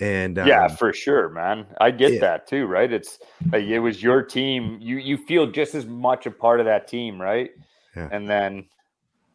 And 0.00 0.38
um, 0.38 0.48
yeah, 0.48 0.68
for 0.68 0.92
sure, 0.92 1.28
man. 1.28 1.66
I 1.80 1.90
get 1.90 2.14
yeah. 2.14 2.20
that 2.20 2.46
too, 2.46 2.66
right? 2.66 2.90
It's 2.90 3.18
like 3.50 3.64
it 3.64 3.80
was 3.80 4.02
your 4.02 4.22
team. 4.22 4.78
You 4.80 4.96
you 4.96 5.18
feel 5.18 5.46
just 5.46 5.74
as 5.74 5.86
much 5.86 6.26
a 6.26 6.30
part 6.30 6.60
of 6.60 6.66
that 6.66 6.88
team, 6.88 7.20
right? 7.20 7.50
Yeah. 7.94 8.08
And 8.10 8.28
then, 8.28 8.64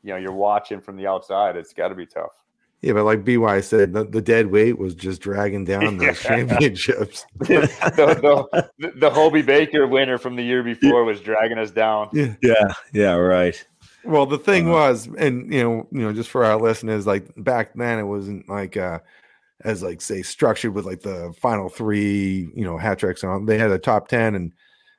you 0.02 0.14
know, 0.14 0.18
you're 0.18 0.32
watching 0.32 0.82
from 0.82 0.98
the 0.98 1.06
outside. 1.06 1.56
It's 1.56 1.74
got 1.74 1.90
to 1.90 1.96
be 1.96 2.08
tough. 2.08 2.32
Yeah, 2.82 2.94
but 2.94 3.06
like 3.06 3.26
BY 3.26 3.62
said, 3.62 3.94
the, 3.94 4.04
the 4.04 4.22
dead 4.22 4.48
weight 4.48 4.78
was 4.78 4.94
just 4.94 5.22
dragging 5.22 5.66
down 5.66 5.98
those 5.98 6.20
championships. 6.20 7.26
the, 7.40 8.68
the, 8.78 8.92
the, 8.96 9.10
Hobey 9.10 9.42
Baker 9.42 9.88
winner 9.88 10.20
from 10.20 10.36
the 10.36 10.44
year 10.44 10.62
before 10.62 11.04
was 11.04 11.20
dragging 11.20 11.58
us 11.58 11.72
down. 11.72 12.10
Yeah, 12.14 12.36
yeah, 12.44 12.74
yeah 12.94 13.14
right. 13.14 13.66
Well, 14.04 14.28
the 14.28 14.38
thing 14.38 14.68
uh, 14.68 14.72
was, 14.72 15.10
and 15.18 15.52
you 15.52 15.64
know, 15.64 15.88
you 15.92 16.02
know, 16.02 16.14
just 16.14 16.30
for 16.30 16.46
our 16.46 16.56
listeners, 16.56 17.08
like 17.08 17.28
back 17.38 17.74
then, 17.74 18.00
it 18.00 18.04
wasn't 18.04 18.48
like 18.48 18.78
uh 18.78 19.00
as 19.66 19.82
like 19.82 20.02
say 20.02 20.22
structured 20.22 20.74
with 20.74 20.86
like 20.86 21.02
the 21.02 21.34
final 21.42 21.70
three, 21.70 22.50
you 22.56 22.64
know, 22.64 22.78
hat 22.78 23.00
tricks 23.00 23.24
on. 23.24 23.46
They 23.48 23.58
had 23.58 23.72
a 23.72 23.80
top 23.80 24.08
ten, 24.08 24.36
and 24.36 24.54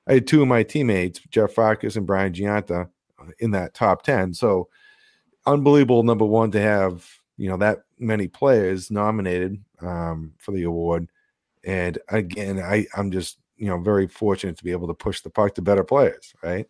I 0.09 0.15
had 0.15 0.27
two 0.27 0.43
of 0.43 0.49
my 0.49 0.65
teammates, 0.65 1.21
Jeff 1.31 1.53
Farkas 1.53 1.97
and 1.97 2.07
Brian 2.07 2.33
Gionta, 2.33 2.89
uh, 3.21 3.25
in 3.39 3.53
that 3.53 3.75
top 3.75 4.03
ten. 4.03 4.35
So 4.35 4.69
unbelievable 5.47 6.03
number 6.03 6.27
one 6.27 6.51
to 6.51 6.61
have 6.61 7.18
you 7.39 7.49
know 7.49 7.57
that 7.57 7.85
many 7.99 8.29
players 8.29 8.91
nominated 8.91 9.63
um, 9.81 10.35
for 10.39 10.53
the 10.53 10.65
award. 10.65 11.09
And 11.65 11.99
again 12.09 12.61
i 12.61 12.87
i'm 12.97 13.11
just 13.11 13.39
you 13.57 13.67
know 13.67 13.79
very 13.79 14.07
fortunate 14.07 14.57
to 14.57 14.65
be 14.65 14.71
able 14.71 14.87
to 14.87 14.95
push 14.95 15.21
the 15.21 15.29
puck 15.29 15.55
to 15.55 15.61
better 15.61 15.85
players 15.85 16.33
right? 16.43 16.67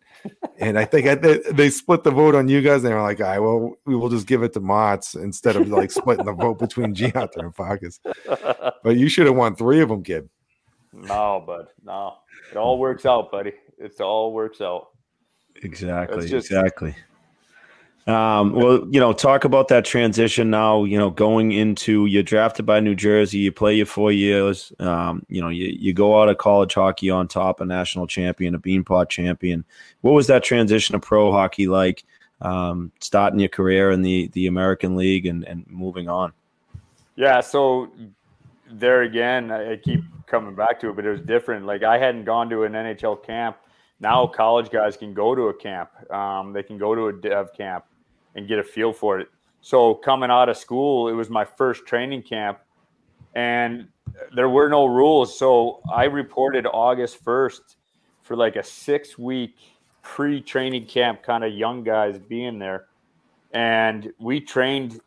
And 0.57 0.77
i 0.77 0.83
think 0.83 1.07
I, 1.07 1.15
they, 1.15 1.37
they, 1.51 1.69
split 1.69 2.03
the 2.03 2.11
vote 2.11 2.35
on 2.35 2.49
you 2.49 2.61
guys 2.61 2.77
and 2.77 2.85
they 2.85 2.93
were 2.93 3.01
like 3.01 3.21
all 3.21 3.27
right 3.27 3.39
well 3.39 3.75
we 3.85 3.95
will 3.95 4.09
just 4.09 4.27
give 4.27 4.41
it 4.43 4.51
to 4.53 4.59
Motts 4.59 5.15
instead 5.15 5.55
of 5.55 5.69
like 5.69 5.91
splitting 5.91 6.25
the 6.25 6.33
vote 6.33 6.59
between 6.59 6.93
Gionta 6.93 7.37
and 7.37 7.55
Farkas. 7.55 7.99
But 8.81 8.95
you 8.95 9.09
should 9.09 9.27
have 9.27 9.35
won 9.35 9.55
three 9.55 9.81
of 9.81 9.89
them 9.89 10.03
kid. 10.03 10.29
No 10.91 11.43
bud 11.45 11.67
no. 11.83 12.15
It 12.51 12.57
all 12.57 12.79
works 12.79 13.05
out 13.05 13.31
buddy. 13.31 13.53
It 13.77 14.01
all 14.01 14.33
works 14.33 14.59
out. 14.59 14.89
Exactly 15.61 16.27
just, 16.27 16.47
exactly 16.47 16.95
um, 18.07 18.53
well, 18.53 18.87
you 18.89 18.99
know, 18.99 19.13
talk 19.13 19.43
about 19.43 19.67
that 19.67 19.85
transition 19.85 20.49
now. 20.49 20.83
You 20.83 20.97
know, 20.97 21.09
going 21.09 21.51
into 21.51 22.05
you're 22.05 22.23
drafted 22.23 22.65
by 22.65 22.79
New 22.79 22.95
Jersey, 22.95 23.39
you 23.39 23.51
play 23.51 23.75
your 23.75 23.85
four 23.85 24.11
years. 24.11 24.73
Um, 24.79 25.25
you 25.29 25.41
know, 25.41 25.49
you, 25.49 25.67
you 25.67 25.93
go 25.93 26.21
out 26.21 26.29
of 26.29 26.37
college 26.37 26.73
hockey 26.73 27.09
on 27.09 27.27
top, 27.27 27.61
a 27.61 27.65
national 27.65 28.07
champion, 28.07 28.55
a 28.55 28.59
Beanpot 28.59 29.09
champion. 29.09 29.63
What 30.01 30.13
was 30.13 30.27
that 30.27 30.43
transition 30.43 30.93
to 30.93 30.99
pro 30.99 31.31
hockey 31.31 31.67
like? 31.67 32.03
Um, 32.41 32.93
starting 33.01 33.39
your 33.39 33.49
career 33.49 33.91
in 33.91 34.01
the 34.01 34.29
the 34.33 34.47
American 34.47 34.95
League 34.95 35.25
and 35.25 35.43
and 35.43 35.65
moving 35.67 36.07
on. 36.07 36.31
Yeah, 37.15 37.41
so 37.41 37.91
there 38.71 39.01
again, 39.01 39.51
I 39.51 39.75
keep 39.75 40.01
coming 40.25 40.55
back 40.55 40.79
to 40.79 40.89
it, 40.89 40.95
but 40.95 41.05
it 41.05 41.11
was 41.11 41.21
different. 41.21 41.65
Like 41.65 41.83
I 41.83 41.97
hadn't 41.97 42.23
gone 42.23 42.49
to 42.49 42.63
an 42.63 42.73
NHL 42.73 43.23
camp. 43.25 43.57
Now 43.99 44.27
college 44.27 44.69
guys 44.69 44.95
can 44.95 45.13
go 45.13 45.35
to 45.35 45.43
a 45.43 45.53
camp. 45.53 45.89
Um, 46.11 46.53
they 46.53 46.63
can 46.63 46.77
go 46.77 46.95
to 46.95 47.07
a 47.07 47.13
dev 47.13 47.53
camp 47.53 47.85
and 48.35 48.47
get 48.47 48.59
a 48.59 48.63
feel 48.63 48.93
for 48.93 49.19
it. 49.19 49.27
So 49.61 49.93
coming 49.93 50.31
out 50.31 50.47
of 50.47 50.57
school, 50.57 51.09
it 51.09 51.13
was 51.13 51.29
my 51.29 51.43
first 51.43 51.85
training 51.85 52.23
camp, 52.23 52.59
and 53.35 53.87
there 54.33 54.47
were 54.47 54.69
no 54.69 54.85
rules. 54.85 55.37
So 55.37 55.81
I 55.93 56.05
reported 56.05 56.65
August 56.65 57.21
first 57.23 57.75
for 58.21 58.35
like 58.35 58.55
a 58.55 58.63
six 58.63 59.17
week 59.17 59.55
pre 60.01 60.41
training 60.41 60.85
camp, 60.85 61.23
kind 61.23 61.43
of 61.43 61.53
young 61.53 61.83
guys 61.83 62.17
being 62.17 62.57
there, 62.57 62.85
and 63.51 64.11
we 64.17 64.39
trained 64.39 65.01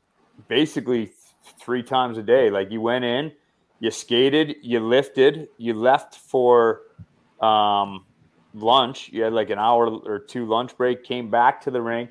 basically 0.49 1.07
th- 1.07 1.17
three 1.59 1.83
times 1.83 2.19
a 2.19 2.23
day. 2.23 2.51
Like 2.51 2.71
you 2.71 2.83
went 2.83 3.07
in, 3.07 3.33
you 3.81 3.91
skated, 3.91 4.57
you 4.61 4.81
lifted, 4.81 5.49
you 5.57 5.73
left 5.73 6.17
for 6.17 6.83
um, 7.41 8.05
lunch. 8.55 9.11
You 9.13 9.23
had 9.25 9.33
like 9.33 9.51
an 9.51 9.59
hour 9.59 9.89
or 9.89 10.19
two 10.19 10.47
lunch 10.47 10.77
break, 10.77 11.05
came 11.05 11.31
back 11.31 11.61
to 11.63 11.71
the 11.71 11.81
rink 11.81 12.11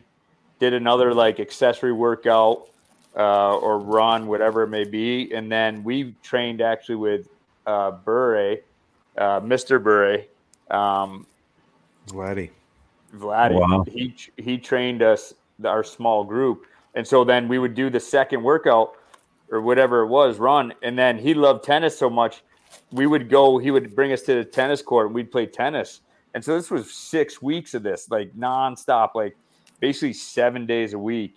did 0.61 0.73
another 0.75 1.11
like 1.11 1.39
accessory 1.39 1.91
workout 1.91 2.67
uh, 3.17 3.57
or 3.57 3.79
run, 3.79 4.27
whatever 4.27 4.61
it 4.61 4.67
may 4.69 4.85
be, 4.85 5.33
and 5.33 5.51
then 5.51 5.83
we 5.83 6.15
trained 6.21 6.61
actually 6.61 6.95
with 6.95 7.27
uh, 7.65 7.91
Bure, 7.91 8.57
uh, 9.17 9.41
Mr. 9.41 9.83
Bure, 9.83 10.19
um, 10.69 11.25
Vladdy. 12.07 12.51
Vladdy. 13.13 13.59
Wow. 13.59 13.83
He 13.91 14.15
he 14.37 14.57
trained 14.57 15.01
us 15.01 15.33
our 15.65 15.83
small 15.83 16.23
group, 16.23 16.67
and 16.93 17.05
so 17.05 17.23
then 17.23 17.47
we 17.47 17.57
would 17.57 17.73
do 17.73 17.89
the 17.89 17.99
second 17.99 18.43
workout 18.43 18.93
or 19.49 19.61
whatever 19.61 20.01
it 20.01 20.07
was, 20.07 20.37
run, 20.37 20.73
and 20.83 20.97
then 20.97 21.17
he 21.17 21.33
loved 21.33 21.63
tennis 21.63 21.97
so 21.97 22.09
much, 22.09 22.43
we 22.91 23.07
would 23.07 23.29
go. 23.29 23.57
He 23.57 23.71
would 23.71 23.95
bring 23.95 24.13
us 24.13 24.21
to 24.21 24.35
the 24.35 24.45
tennis 24.45 24.83
court, 24.83 25.07
and 25.07 25.15
we'd 25.15 25.31
play 25.31 25.47
tennis. 25.47 26.01
And 26.33 26.43
so 26.43 26.55
this 26.55 26.71
was 26.71 26.91
six 26.91 27.41
weeks 27.41 27.73
of 27.73 27.83
this, 27.83 28.09
like 28.09 28.33
nonstop, 28.35 29.15
like 29.15 29.35
basically 29.79 30.13
seven 30.13 30.65
days 30.65 30.93
a 30.93 30.99
week. 30.99 31.35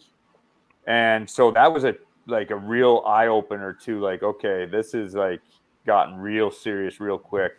And 0.87 1.29
so 1.29 1.51
that 1.53 1.73
was 1.73 1.85
a 1.85 1.97
like 2.27 2.51
a 2.51 2.57
real 2.57 3.03
eye 3.07 3.27
opener 3.27 3.73
to 3.73 4.01
like, 4.01 4.23
okay, 4.23 4.67
this 4.67 4.95
is 4.95 5.15
like 5.15 5.41
gotten 5.87 6.17
real 6.17 6.51
serious 6.51 7.01
real 7.01 7.19
quick. 7.19 7.59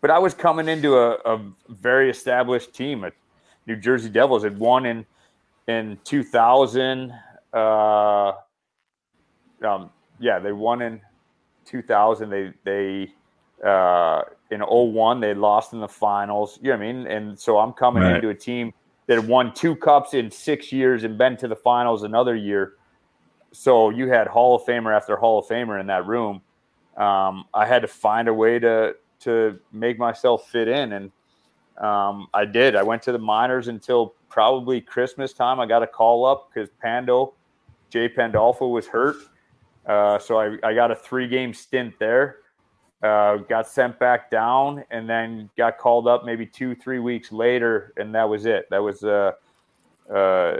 But 0.00 0.10
I 0.10 0.18
was 0.18 0.32
coming 0.32 0.68
into 0.68 0.96
a, 0.96 1.12
a 1.26 1.42
very 1.68 2.08
established 2.08 2.72
team. 2.72 3.04
At 3.04 3.12
New 3.66 3.76
Jersey 3.76 4.08
Devils 4.08 4.44
had 4.44 4.58
won 4.58 4.86
in 4.86 5.04
in 5.68 5.98
2000. 6.04 7.12
Uh, 7.52 8.32
um, 9.62 9.90
yeah, 10.18 10.38
they 10.38 10.52
won 10.52 10.82
in 10.82 11.00
2000. 11.66 12.30
They 12.30 12.52
they 12.64 13.12
uh, 13.66 14.22
in 14.50 14.60
01 14.60 15.20
they 15.20 15.34
lost 15.34 15.72
in 15.72 15.80
the 15.80 15.88
finals. 15.88 16.58
You 16.62 16.70
know 16.70 16.78
what 16.78 16.84
I 16.84 16.92
mean? 16.92 17.06
And 17.06 17.38
so 17.38 17.58
I'm 17.58 17.72
coming 17.72 18.02
right. 18.02 18.16
into 18.16 18.28
a 18.30 18.34
team 18.34 18.72
that 19.06 19.18
had 19.18 19.26
won 19.26 19.52
two 19.52 19.74
cups 19.74 20.14
in 20.14 20.30
six 20.30 20.70
years 20.70 21.04
and 21.04 21.18
been 21.18 21.36
to 21.38 21.48
the 21.48 21.56
finals 21.56 22.04
another 22.04 22.36
year. 22.36 22.74
so 23.52 23.90
you 23.90 24.08
had 24.08 24.28
Hall 24.28 24.54
of 24.54 24.62
Famer 24.62 24.94
after 24.94 25.16
Hall 25.16 25.40
of 25.40 25.46
Famer 25.46 25.80
in 25.80 25.86
that 25.88 26.06
room. 26.06 26.40
Um, 26.96 27.44
I 27.52 27.66
had 27.66 27.82
to 27.82 27.88
find 27.88 28.28
a 28.28 28.34
way 28.34 28.58
to 28.58 28.94
to 29.20 29.58
make 29.72 29.98
myself 29.98 30.48
fit 30.48 30.68
in, 30.68 30.92
and 30.92 31.12
um, 31.78 32.28
I 32.32 32.44
did. 32.44 32.76
I 32.76 32.82
went 32.82 33.02
to 33.02 33.12
the 33.12 33.18
minors 33.18 33.68
until 33.68 34.14
probably 34.28 34.80
Christmas 34.80 35.32
time. 35.32 35.60
I 35.60 35.66
got 35.66 35.82
a 35.82 35.86
call 35.86 36.24
up 36.24 36.50
because 36.52 36.68
Pando, 36.80 37.34
Jay 37.90 38.08
Pandolfo 38.08 38.68
was 38.68 38.86
hurt, 38.86 39.16
uh, 39.86 40.18
so 40.18 40.38
I, 40.38 40.56
I 40.62 40.74
got 40.74 40.90
a 40.90 40.94
three 40.94 41.26
game 41.26 41.52
stint 41.52 41.94
there. 41.98 42.36
Uh, 43.02 43.36
got 43.36 43.66
sent 43.66 43.98
back 43.98 44.30
down, 44.30 44.84
and 44.90 45.08
then 45.08 45.48
got 45.56 45.78
called 45.78 46.06
up 46.06 46.24
maybe 46.24 46.44
two 46.44 46.74
three 46.74 46.98
weeks 46.98 47.32
later, 47.32 47.94
and 47.96 48.14
that 48.14 48.28
was 48.28 48.44
it. 48.44 48.68
That 48.70 48.82
was 48.82 49.02
uh, 49.02 49.32
uh 50.12 50.58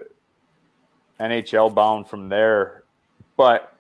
NHL 1.20 1.74
bound 1.74 2.08
from 2.08 2.30
there. 2.30 2.84
But 3.36 3.76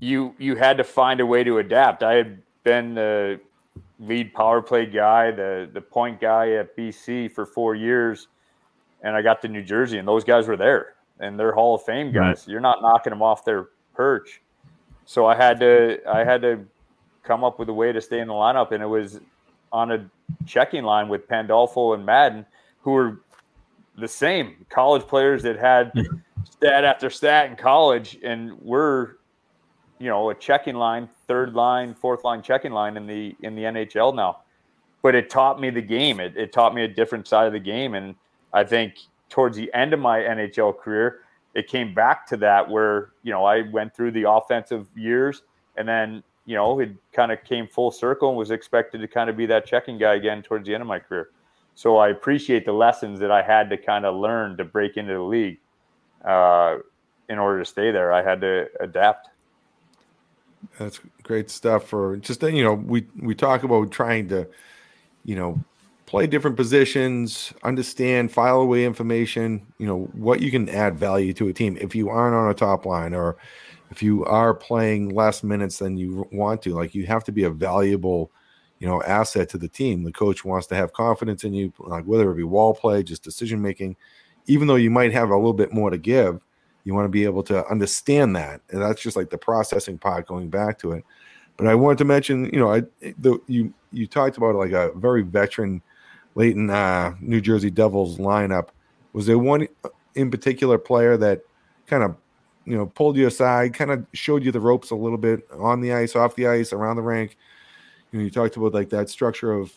you 0.00 0.34
you 0.38 0.56
had 0.56 0.78
to 0.78 0.84
find 0.84 1.20
a 1.20 1.26
way 1.26 1.44
to 1.44 1.58
adapt. 1.58 2.02
I 2.02 2.14
had 2.14 2.42
been 2.62 2.94
the 2.94 3.40
lead 4.00 4.32
power 4.34 4.62
play 4.62 4.86
guy, 4.86 5.30
the 5.30 5.68
the 5.72 5.80
point 5.80 6.20
guy 6.20 6.52
at 6.52 6.76
BC 6.76 7.32
for 7.32 7.46
four 7.46 7.74
years, 7.74 8.28
and 9.02 9.14
I 9.14 9.22
got 9.22 9.42
to 9.42 9.48
New 9.48 9.62
Jersey, 9.62 9.98
and 9.98 10.08
those 10.08 10.24
guys 10.24 10.48
were 10.48 10.56
there, 10.56 10.94
and 11.20 11.38
they're 11.38 11.52
Hall 11.52 11.74
of 11.74 11.82
Fame 11.82 12.12
guys. 12.12 12.44
Right. 12.46 12.48
You're 12.48 12.60
not 12.60 12.82
knocking 12.82 13.10
them 13.10 13.22
off 13.22 13.44
their 13.44 13.68
perch. 13.94 14.40
So 15.04 15.26
I 15.26 15.34
had 15.34 15.60
to 15.60 15.98
I 16.08 16.24
had 16.24 16.42
to 16.42 16.64
come 17.24 17.42
up 17.42 17.58
with 17.58 17.68
a 17.68 17.72
way 17.72 17.92
to 17.92 18.00
stay 18.00 18.20
in 18.20 18.28
the 18.28 18.34
lineup, 18.34 18.72
and 18.72 18.82
it 18.82 18.86
was 18.86 19.20
on 19.72 19.92
a 19.92 20.10
checking 20.46 20.84
line 20.84 21.08
with 21.08 21.26
Pandolfo 21.26 21.94
and 21.94 22.06
Madden, 22.06 22.46
who 22.82 22.92
were 22.92 23.20
the 23.98 24.08
same 24.08 24.64
college 24.68 25.02
players 25.02 25.42
that 25.42 25.58
had 25.58 25.90
hmm. 25.94 26.16
stat 26.44 26.84
after 26.84 27.10
stat 27.10 27.50
in 27.50 27.56
college, 27.56 28.18
and 28.22 28.60
we're 28.60 29.14
you 29.98 30.08
know 30.08 30.30
a 30.30 30.34
checking 30.34 30.76
line, 30.76 31.08
third 31.26 31.54
line, 31.54 31.94
fourth 31.94 32.24
line 32.24 32.42
checking 32.42 32.72
line 32.72 32.96
in 32.96 33.06
the 33.06 33.34
in 33.40 33.54
the 33.54 33.62
NHL 33.62 34.14
now. 34.14 34.40
But 35.02 35.14
it 35.14 35.28
taught 35.28 35.60
me 35.60 35.70
the 35.70 35.82
game. 35.82 36.18
It, 36.20 36.36
it 36.36 36.52
taught 36.52 36.74
me 36.74 36.84
a 36.84 36.88
different 36.88 37.28
side 37.28 37.46
of 37.46 37.52
the 37.52 37.60
game, 37.60 37.94
and 37.94 38.14
I 38.52 38.64
think 38.64 38.94
towards 39.28 39.56
the 39.56 39.72
end 39.74 39.92
of 39.92 40.00
my 40.00 40.20
NHL 40.20 40.78
career, 40.78 41.20
it 41.54 41.68
came 41.68 41.92
back 41.92 42.26
to 42.28 42.36
that 42.38 42.68
where 42.68 43.10
you 43.22 43.32
know 43.32 43.44
I 43.44 43.62
went 43.62 43.94
through 43.94 44.12
the 44.12 44.28
offensive 44.28 44.86
years, 44.94 45.42
and 45.76 45.88
then 45.88 46.22
you 46.46 46.54
know 46.54 46.78
it 46.80 46.90
kind 47.12 47.32
of 47.32 47.42
came 47.44 47.66
full 47.66 47.90
circle 47.90 48.28
and 48.28 48.38
was 48.38 48.50
expected 48.50 49.00
to 49.00 49.08
kind 49.08 49.30
of 49.30 49.36
be 49.36 49.46
that 49.46 49.66
checking 49.66 49.98
guy 49.98 50.14
again 50.14 50.42
towards 50.42 50.66
the 50.66 50.74
end 50.74 50.82
of 50.82 50.86
my 50.86 50.98
career. 50.98 51.30
So 51.74 51.96
I 51.96 52.10
appreciate 52.10 52.64
the 52.64 52.72
lessons 52.72 53.18
that 53.20 53.30
I 53.30 53.42
had 53.42 53.68
to 53.70 53.76
kind 53.76 54.04
of 54.04 54.14
learn 54.14 54.56
to 54.58 54.64
break 54.64 54.96
into 54.96 55.14
the 55.14 55.22
league. 55.22 55.58
Uh, 56.24 56.78
in 57.28 57.38
order 57.38 57.58
to 57.58 57.64
stay 57.64 57.90
there, 57.90 58.12
I 58.12 58.22
had 58.22 58.40
to 58.42 58.68
adapt. 58.80 59.30
That's 60.78 61.00
great 61.22 61.50
stuff. 61.50 61.88
For 61.88 62.16
just 62.18 62.42
you 62.42 62.62
know, 62.62 62.74
we 62.74 63.06
we 63.20 63.34
talk 63.34 63.64
about 63.64 63.90
trying 63.90 64.28
to, 64.28 64.46
you 65.24 65.36
know, 65.36 65.62
play 66.06 66.26
different 66.26 66.56
positions, 66.56 67.52
understand, 67.62 68.32
file 68.32 68.60
away 68.60 68.84
information. 68.84 69.66
You 69.78 69.86
know 69.86 69.98
what 70.12 70.40
you 70.40 70.50
can 70.50 70.68
add 70.68 70.98
value 70.98 71.32
to 71.34 71.48
a 71.48 71.52
team 71.52 71.76
if 71.80 71.94
you 71.94 72.08
aren't 72.08 72.34
on 72.34 72.50
a 72.50 72.54
top 72.54 72.86
line 72.86 73.14
or 73.14 73.36
if 73.90 74.02
you 74.02 74.24
are 74.24 74.54
playing 74.54 75.10
less 75.10 75.42
minutes 75.42 75.78
than 75.78 75.96
you 75.96 76.28
want 76.32 76.62
to. 76.62 76.74
Like 76.74 76.94
you 76.94 77.06
have 77.06 77.24
to 77.24 77.32
be 77.32 77.44
a 77.44 77.50
valuable 77.50 78.30
you 78.78 78.88
know 78.88 79.02
asset 79.02 79.48
to 79.50 79.58
the 79.58 79.68
team. 79.68 80.04
The 80.04 80.12
coach 80.12 80.44
wants 80.44 80.66
to 80.68 80.74
have 80.74 80.92
confidence 80.92 81.44
in 81.44 81.54
you, 81.54 81.72
like 81.78 82.04
whether 82.04 82.30
it 82.30 82.36
be 82.36 82.42
wall 82.42 82.74
play, 82.74 83.02
just 83.02 83.22
decision 83.22 83.62
making. 83.62 83.96
Even 84.46 84.68
though 84.68 84.74
you 84.74 84.90
might 84.90 85.12
have 85.12 85.30
a 85.30 85.36
little 85.36 85.54
bit 85.54 85.72
more 85.72 85.88
to 85.88 85.96
give, 85.96 86.38
you 86.84 86.92
want 86.92 87.06
to 87.06 87.10
be 87.10 87.24
able 87.24 87.42
to 87.44 87.66
understand 87.66 88.36
that, 88.36 88.60
and 88.70 88.82
that's 88.82 89.00
just 89.00 89.16
like 89.16 89.30
the 89.30 89.38
processing 89.38 89.96
part. 89.96 90.26
Going 90.26 90.50
back 90.50 90.78
to 90.80 90.92
it, 90.92 91.04
but 91.56 91.66
I 91.66 91.74
wanted 91.74 91.98
to 91.98 92.04
mention, 92.04 92.46
you 92.46 92.58
know, 92.58 92.72
I 92.72 92.82
the, 93.18 93.40
you 93.46 93.72
you 93.92 94.06
talked 94.06 94.36
about 94.36 94.54
like 94.54 94.72
a 94.72 94.92
very 94.96 95.22
veteran, 95.22 95.80
Leighton 96.34 96.68
uh, 96.68 97.14
New 97.20 97.40
Jersey 97.40 97.70
Devils 97.70 98.18
lineup. 98.18 98.68
Was 99.12 99.26
there 99.26 99.38
one 99.38 99.68
in 100.14 100.30
particular 100.30 100.78
player 100.78 101.16
that 101.16 101.42
kind 101.86 102.02
of 102.02 102.16
you 102.64 102.76
know 102.76 102.86
pulled 102.86 103.16
you 103.16 103.26
aside, 103.26 103.74
kind 103.74 103.90
of 103.90 104.06
showed 104.12 104.44
you 104.44 104.52
the 104.52 104.60
ropes 104.60 104.90
a 104.90 104.96
little 104.96 105.18
bit 105.18 105.46
on 105.58 105.80
the 105.80 105.92
ice, 105.92 106.16
off 106.16 106.36
the 106.36 106.46
ice, 106.46 106.72
around 106.72 106.96
the 106.96 107.02
rink? 107.02 107.36
you 108.14 108.20
know, 108.20 108.24
you 108.26 108.30
talked 108.30 108.56
about 108.56 108.72
like 108.72 108.90
that 108.90 109.10
structure 109.10 109.52
of 109.52 109.72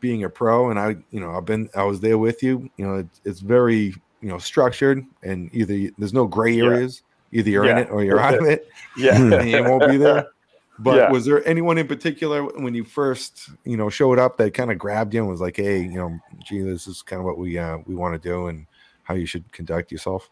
being 0.00 0.24
a 0.24 0.30
pro, 0.30 0.70
and 0.70 0.80
I, 0.80 0.96
you 1.10 1.20
know, 1.20 1.32
I've 1.32 1.44
been, 1.44 1.68
I 1.76 1.82
was 1.82 2.00
there 2.00 2.16
with 2.16 2.42
you. 2.42 2.70
You 2.78 2.86
know, 2.86 2.94
it, 2.94 3.06
it's 3.26 3.40
very, 3.40 3.94
you 4.22 4.28
know, 4.28 4.38
structured, 4.38 5.04
and 5.22 5.50
either 5.52 5.90
there's 5.98 6.14
no 6.14 6.26
gray 6.26 6.58
areas. 6.58 7.02
Yeah. 7.30 7.40
Either 7.40 7.50
you're 7.50 7.66
yeah. 7.66 7.72
in 7.72 7.78
it 7.78 7.90
or 7.90 8.02
you're 8.02 8.18
out 8.18 8.34
of 8.34 8.46
it. 8.46 8.66
yeah, 8.96 9.14
and 9.20 9.50
you 9.50 9.62
won't 9.62 9.86
be 9.88 9.98
there. 9.98 10.26
But 10.82 10.96
yeah. 10.96 11.10
was 11.10 11.26
there 11.26 11.46
anyone 11.46 11.76
in 11.76 11.86
particular 11.86 12.42
when 12.42 12.74
you 12.74 12.84
first, 12.84 13.50
you 13.64 13.76
know, 13.76 13.90
showed 13.90 14.18
up 14.18 14.38
that 14.38 14.54
kind 14.54 14.72
of 14.72 14.78
grabbed 14.78 15.12
you 15.12 15.20
and 15.20 15.28
was 15.28 15.42
like, 15.42 15.56
"Hey, 15.58 15.82
you 15.82 15.98
know, 15.98 16.18
gee, 16.42 16.62
this 16.62 16.86
is 16.86 17.02
kind 17.02 17.20
of 17.20 17.26
what 17.26 17.36
we 17.36 17.58
uh, 17.58 17.76
we 17.84 17.94
want 17.94 18.14
to 18.14 18.28
do 18.28 18.46
and 18.46 18.66
how 19.02 19.12
you 19.12 19.26
should 19.26 19.52
conduct 19.52 19.92
yourself"? 19.92 20.30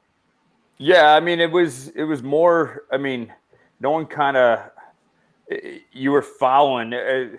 Yeah, 0.79 1.15
I 1.15 1.21
mean, 1.21 1.41
it 1.41 1.51
was 1.51 1.89
it 1.89 2.05
was 2.05 2.23
more. 2.23 2.85
I 2.93 2.97
mean, 2.99 3.33
no 3.81 3.91
one 3.91 4.07
kind 4.07 4.37
of 4.37 4.71
you 5.93 6.13
were 6.13 6.23
following 6.23 6.95
uh, 6.95 7.37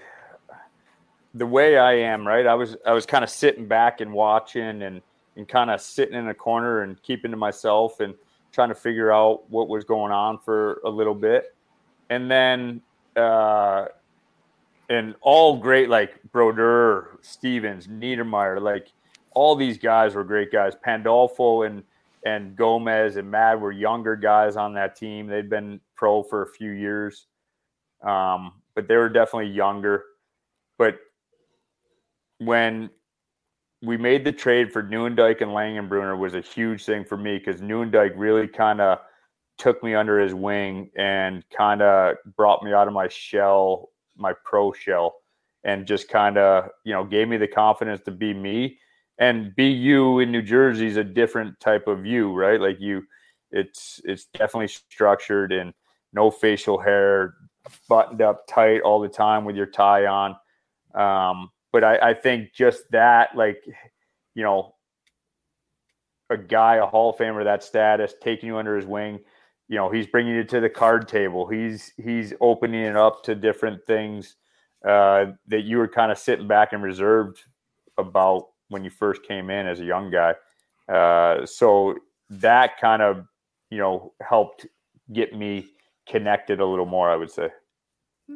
the 1.34 1.46
way 1.46 1.78
I 1.78 1.94
am, 1.94 2.28
right? 2.28 2.46
I 2.46 2.54
was 2.54 2.76
I 2.86 2.92
was 2.92 3.06
kind 3.06 3.24
of 3.24 3.30
sitting 3.30 3.68
back 3.68 4.02
and 4.02 4.12
watching 4.12 4.84
and 4.84 5.02
and 5.38 5.48
kind 5.48 5.70
of 5.70 5.80
sitting 5.80 6.16
in 6.16 6.28
a 6.28 6.34
corner 6.34 6.82
and 6.82 7.02
keeping 7.02 7.32
to 7.32 7.38
myself 7.38 8.02
and 8.02 8.14
trying 8.52 8.70
to 8.70 8.76
figure 8.76 9.12
out 9.12 9.50
what 9.50 9.70
was 9.70 9.86
going 9.86 10.12
on 10.12 10.40
for 10.40 10.82
a 10.84 10.90
little 10.90 11.16
bit. 11.16 11.56
And 12.10 12.30
then 12.30 12.82
uh 13.16 13.86
and 14.90 15.16
all 15.22 15.56
great 15.58 15.88
like 15.88 16.20
Brodeur, 16.32 17.20
Stevens, 17.22 17.88
Niedermayer, 17.88 18.60
like 18.60 18.92
all 19.32 19.56
these 19.56 19.78
guys 19.78 20.16
were 20.16 20.24
great 20.24 20.52
guys. 20.52 20.74
Pandolfo 20.76 21.62
and 21.62 21.84
and 22.26 22.56
Gomez 22.56 23.16
and 23.16 23.30
Mad 23.30 23.62
were 23.62 23.72
younger 23.72 24.16
guys 24.16 24.56
on 24.56 24.74
that 24.74 24.96
team. 24.96 25.28
They'd 25.28 25.50
been 25.50 25.80
pro 25.96 26.24
for 26.24 26.44
a 26.44 26.48
few 26.48 26.72
years 26.72 27.28
um, 28.04 28.54
but 28.76 28.88
they 28.88 28.96
were 28.96 29.10
definitely 29.10 29.52
younger. 29.52 30.06
But 30.78 31.00
when 32.38 32.90
we 33.82 33.98
made 33.98 34.24
the 34.26 34.32
trade 34.32 34.72
for 34.72 34.84
Nieuwendyk 34.84 35.42
and 35.42 35.52
Langenbrunner 35.52 36.18
was 36.18 36.36
a 36.36 36.42
huge 36.42 36.86
thing 36.86 37.04
for 37.06 37.18
me 37.18 37.38
because 37.38 37.62
Nieuwendyk 37.62 38.14
really 38.16 38.48
kind 38.48 38.82
of 38.82 39.00
took 39.58 39.84
me 39.84 39.94
under 39.96 40.20
his 40.20 40.34
wing 40.34 40.90
and 40.96 41.44
kind 41.56 41.82
of 41.82 42.16
brought 42.38 42.64
me 42.64 42.74
out 42.74 42.88
of 42.88 42.94
my 42.94 43.08
shell, 43.10 43.90
my 44.16 44.34
pro 44.46 44.72
shell, 44.72 45.16
and 45.66 45.86
just 45.86 46.08
kind 46.08 46.38
of 46.38 46.70
you 46.86 46.94
know 46.94 47.04
gave 47.04 47.28
me 47.28 47.38
the 47.38 47.48
confidence 47.48 48.02
to 48.06 48.12
be 48.12 48.34
me. 48.34 48.80
And 49.20 49.54
you 49.58 50.20
in 50.20 50.32
New 50.32 50.42
Jersey 50.42 50.88
is 50.88 50.98
a 50.98 51.04
different 51.04 51.60
type 51.60 51.88
of 51.88 52.06
you, 52.06 52.34
right? 52.34 52.60
Like 52.60 52.80
you, 52.80 53.04
it's 53.52 54.00
it's 54.06 54.26
definitely 54.26 54.70
structured 54.70 55.52
and 55.52 55.74
no 56.14 56.32
facial 56.32 56.80
hair, 56.80 57.36
buttoned 57.88 58.22
up 58.22 58.48
tight 58.48 58.82
all 58.82 59.00
the 59.00 59.10
time 59.10 59.46
with 59.46 59.56
your 59.56 59.66
tie 59.66 60.06
on. 60.06 60.36
Um, 60.96 61.50
but 61.72 61.84
I, 61.84 62.10
I 62.10 62.14
think 62.14 62.54
just 62.54 62.90
that, 62.92 63.36
like, 63.36 63.62
you 64.34 64.44
know, 64.44 64.76
a 66.30 66.38
guy, 66.38 66.76
a 66.76 66.86
Hall 66.86 67.12
of 67.12 67.18
Famer, 67.18 67.44
that 67.44 67.64
status, 67.64 68.14
taking 68.22 68.48
you 68.48 68.58
under 68.58 68.76
his 68.76 68.86
wing, 68.86 69.20
you 69.68 69.76
know, 69.76 69.90
he's 69.90 70.08
bringing 70.08 70.36
you 70.36 70.44
to 70.46 70.60
the 70.60 70.70
card 70.70 71.08
table. 71.08 71.48
He's 71.48 71.92
he's 71.98 72.34
opening 72.42 72.84
it 72.84 72.96
up 72.96 73.24
to 73.26 73.36
different 73.36 73.86
things 73.86 74.36
uh, 74.88 75.28
that 75.48 75.64
you 75.64 75.78
were 75.78 75.88
kind 75.88 76.12
of 76.12 76.18
sitting 76.18 76.48
back 76.48 76.74
and 76.74 76.82
reserved 76.82 77.40
about 77.98 78.49
when 78.70 78.84
you 78.84 78.90
first 78.90 79.24
came 79.24 79.50
in 79.50 79.68
as 79.68 79.80
a 79.80 79.86
young 79.86 80.10
guy. 80.10 80.34
Uh, 80.92 81.46
so 81.46 81.96
that 82.30 82.80
kind 82.80 83.02
of, 83.02 83.26
you 83.70 83.78
know, 83.78 84.14
helped 84.22 84.66
get 85.12 85.36
me 85.36 85.68
connected 86.08 86.60
a 86.60 86.66
little 86.66 86.86
more, 86.86 87.10
I 87.10 87.16
would 87.16 87.32
say. 87.32 87.50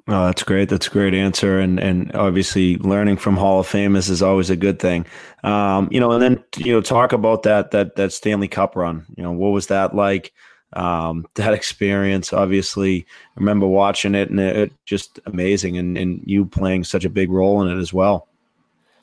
Oh, 0.08 0.26
that's 0.26 0.44
great. 0.44 0.70
That's 0.70 0.88
a 0.88 0.92
great 0.92 1.14
answer. 1.14 1.60
And 1.60 1.80
and 1.80 2.16
obviously 2.16 2.78
learning 2.78 3.18
from 3.18 3.38
Hall 3.38 3.60
of 3.60 3.68
Famers 3.68 4.10
is 4.10 4.24
always 4.24 4.50
a 4.50 4.56
good 4.56 4.80
thing. 4.80 5.06
Um, 5.44 5.88
you 5.92 6.00
know, 6.00 6.12
and 6.12 6.22
then 6.22 6.44
you 6.58 6.74
know, 6.74 6.82
talk 6.82 7.14
about 7.14 7.44
that 7.44 7.72
that 7.72 7.96
that 7.96 8.12
Stanley 8.12 8.48
Cup 8.48 8.76
run. 8.76 9.06
You 9.16 9.24
know, 9.24 9.32
what 9.32 9.50
was 9.50 9.68
that 9.68 9.96
like? 9.96 10.34
Um, 10.76 11.28
that 11.36 11.54
experience, 11.54 12.34
obviously, 12.34 13.06
I 13.38 13.40
remember 13.40 13.68
watching 13.68 14.16
it 14.16 14.32
and 14.32 14.40
it, 14.40 14.56
it 14.56 14.74
just 14.86 15.20
amazing 15.28 15.78
and, 15.78 15.96
and 15.98 16.24
you 16.26 16.46
playing 16.46 16.84
such 16.84 17.06
a 17.06 17.10
big 17.10 17.30
role 17.30 17.62
in 17.62 17.76
it 17.76 17.80
as 17.80 17.94
well. 17.94 18.28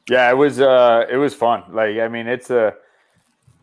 Yeah, 0.09 0.31
it 0.31 0.37
was 0.37 0.61
uh 0.61 1.07
it 1.11 1.17
was 1.17 1.35
fun. 1.35 1.65
Like 1.73 1.99
I 1.99 2.09
mean 2.09 2.27
it's 2.27 2.51
a 2.51 2.75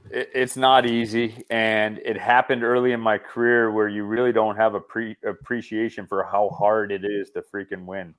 it's 0.09 0.55
not 0.55 0.85
easy 0.85 1.43
and 1.49 1.99
it 1.99 2.17
happened 2.17 2.63
early 2.63 2.93
in 2.93 2.99
my 2.99 3.17
career 3.17 3.71
where 3.71 3.89
you 3.89 4.05
really 4.05 4.31
don't 4.31 4.55
have 4.55 4.73
a 4.73 4.79
pre- 4.79 5.17
appreciation 5.25 6.07
for 6.07 6.23
how 6.23 6.49
hard 6.49 6.93
it 6.93 7.03
is 7.03 7.29
to 7.31 7.41
freaking 7.53 7.85
win 7.85 8.13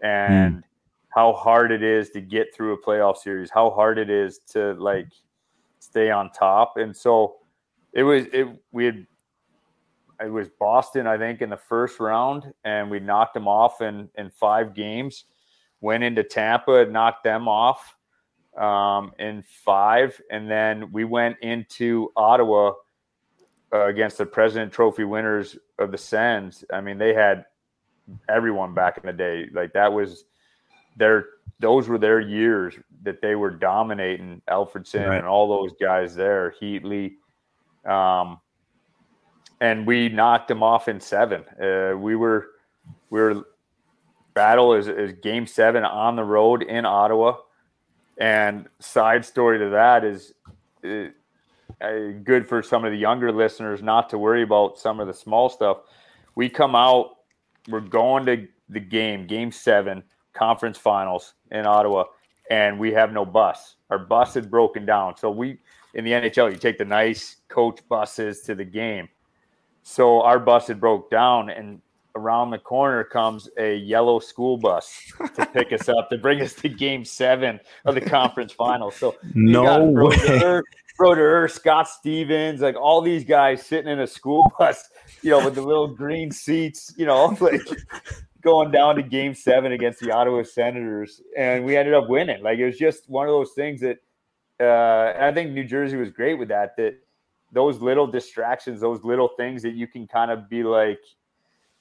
and 0.00 0.56
mm. 0.56 0.62
how 1.10 1.32
hard 1.32 1.70
it 1.70 1.80
is 1.82 2.10
to 2.10 2.20
get 2.20 2.52
through 2.52 2.72
a 2.72 2.82
playoff 2.82 3.16
series 3.16 3.50
how 3.50 3.70
hard 3.70 3.98
it 3.98 4.10
is 4.10 4.40
to 4.50 4.72
like 4.74 5.06
stay 5.78 6.10
on 6.10 6.28
top 6.32 6.76
and 6.76 6.96
so 6.96 7.36
it 7.92 8.02
was 8.02 8.26
it 8.32 8.48
we 8.72 8.84
had 8.84 9.06
it 10.20 10.30
was 10.32 10.48
Boston, 10.58 11.06
I 11.06 11.16
think, 11.16 11.42
in 11.42 11.50
the 11.50 11.56
first 11.56 12.00
round, 12.00 12.52
and 12.64 12.90
we 12.90 12.98
knocked 12.98 13.34
them 13.34 13.46
off 13.46 13.80
in 13.80 14.08
in 14.16 14.30
five 14.30 14.74
games. 14.74 15.24
Went 15.80 16.04
into 16.04 16.24
Tampa, 16.24 16.82
and 16.82 16.92
knocked 16.92 17.24
them 17.24 17.48
off 17.48 17.96
um, 18.56 19.12
in 19.18 19.42
five, 19.42 20.20
and 20.30 20.50
then 20.50 20.90
we 20.92 21.04
went 21.04 21.36
into 21.40 22.10
Ottawa 22.16 22.72
uh, 23.72 23.86
against 23.86 24.18
the 24.18 24.26
President 24.26 24.72
Trophy 24.72 25.04
winners 25.04 25.56
of 25.78 25.92
the 25.92 25.98
Sens. 25.98 26.64
I 26.72 26.80
mean, 26.80 26.98
they 26.98 27.14
had 27.14 27.44
everyone 28.28 28.74
back 28.74 28.98
in 28.98 29.06
the 29.06 29.12
day. 29.12 29.46
Like 29.52 29.72
that 29.74 29.92
was 29.92 30.24
their 30.96 31.26
those 31.60 31.88
were 31.88 31.98
their 31.98 32.20
years 32.20 32.74
that 33.02 33.20
they 33.20 33.34
were 33.34 33.50
dominating 33.50 34.42
Alfredsson 34.48 35.08
right. 35.08 35.18
and 35.18 35.26
all 35.26 35.48
those 35.48 35.72
guys 35.80 36.14
there, 36.14 36.54
Heatley. 36.60 37.14
Um, 37.84 38.40
and 39.60 39.86
we 39.86 40.08
knocked 40.08 40.48
them 40.48 40.62
off 40.62 40.88
in 40.88 41.00
seven. 41.00 41.44
Uh, 41.60 41.96
we 41.96 42.16
were 42.16 42.50
we 43.10 43.20
were 43.20 43.44
battle 44.38 44.72
is, 44.72 44.86
is 44.86 45.14
game 45.14 45.48
seven 45.48 45.82
on 45.82 46.14
the 46.14 46.22
road 46.22 46.62
in 46.62 46.86
Ottawa. 46.86 47.38
And 48.18 48.68
side 48.78 49.24
story 49.24 49.58
to 49.58 49.70
that 49.70 50.04
is 50.04 50.32
uh, 50.84 51.08
uh, 51.80 52.12
good 52.22 52.48
for 52.48 52.62
some 52.62 52.84
of 52.84 52.92
the 52.92 52.98
younger 52.98 53.32
listeners 53.32 53.82
not 53.82 54.08
to 54.10 54.18
worry 54.18 54.44
about 54.44 54.78
some 54.78 55.00
of 55.00 55.08
the 55.08 55.12
small 55.12 55.48
stuff. 55.48 55.78
We 56.36 56.48
come 56.48 56.76
out, 56.76 57.16
we're 57.66 57.80
going 57.80 58.26
to 58.26 58.46
the 58.68 58.78
game, 58.78 59.26
game 59.26 59.50
seven, 59.50 60.04
conference 60.34 60.78
finals 60.78 61.34
in 61.50 61.66
Ottawa, 61.66 62.04
and 62.48 62.78
we 62.78 62.92
have 62.92 63.12
no 63.12 63.24
bus. 63.24 63.74
Our 63.90 63.98
bus 63.98 64.34
had 64.34 64.48
broken 64.48 64.86
down. 64.86 65.16
So 65.16 65.32
we 65.32 65.58
in 65.94 66.04
the 66.04 66.12
NHL, 66.12 66.52
you 66.52 66.58
take 66.58 66.78
the 66.78 66.84
nice 66.84 67.38
coach 67.48 67.80
buses 67.88 68.42
to 68.42 68.54
the 68.54 68.64
game. 68.64 69.08
So 69.82 70.22
our 70.22 70.38
bus 70.38 70.68
had 70.68 70.78
broke 70.78 71.10
down, 71.10 71.50
and 71.50 71.80
around 72.18 72.50
the 72.50 72.58
corner 72.58 73.04
comes 73.04 73.48
a 73.58 73.76
yellow 73.76 74.18
school 74.18 74.56
bus 74.56 75.12
to 75.36 75.46
pick 75.46 75.72
us 75.72 75.88
up 75.88 76.10
to 76.10 76.18
bring 76.18 76.40
us 76.40 76.54
to 76.54 76.68
Game 76.68 77.04
Seven 77.04 77.60
of 77.84 77.94
the 77.94 78.00
conference 78.00 78.52
final. 78.52 78.90
So 78.90 79.16
no 79.34 79.80
way. 79.84 80.62
Brodeur, 80.98 81.46
Scott 81.46 81.88
Stevens, 81.88 82.60
like 82.60 82.74
all 82.74 83.00
these 83.00 83.24
guys 83.24 83.64
sitting 83.64 83.90
in 83.90 84.00
a 84.00 84.06
school 84.06 84.52
bus, 84.58 84.90
you 85.22 85.30
know, 85.30 85.44
with 85.44 85.54
the 85.54 85.62
little 85.62 85.86
green 85.86 86.32
seats, 86.32 86.92
you 86.96 87.06
know, 87.06 87.26
like 87.40 87.62
going 88.42 88.72
down 88.72 88.96
to 88.96 89.02
game 89.02 89.32
seven 89.32 89.72
against 89.72 90.00
the 90.00 90.10
Ottawa 90.10 90.42
Senators. 90.42 91.22
And 91.36 91.64
we 91.64 91.76
ended 91.76 91.94
up 91.94 92.08
winning. 92.08 92.42
Like 92.42 92.58
it 92.58 92.66
was 92.66 92.76
just 92.76 93.08
one 93.08 93.28
of 93.28 93.32
those 93.32 93.52
things 93.52 93.80
that 93.80 93.98
uh, 94.60 95.16
I 95.18 95.32
think 95.32 95.52
New 95.52 95.64
Jersey 95.64 95.96
was 95.96 96.10
great 96.10 96.34
with 96.34 96.48
that, 96.48 96.76
that 96.76 96.98
those 97.52 97.80
little 97.80 98.06
distractions, 98.06 98.80
those 98.80 99.02
little 99.04 99.28
things 99.28 99.62
that 99.62 99.74
you 99.74 99.86
can 99.86 100.06
kind 100.06 100.32
of 100.32 100.48
be 100.48 100.64
like, 100.64 101.00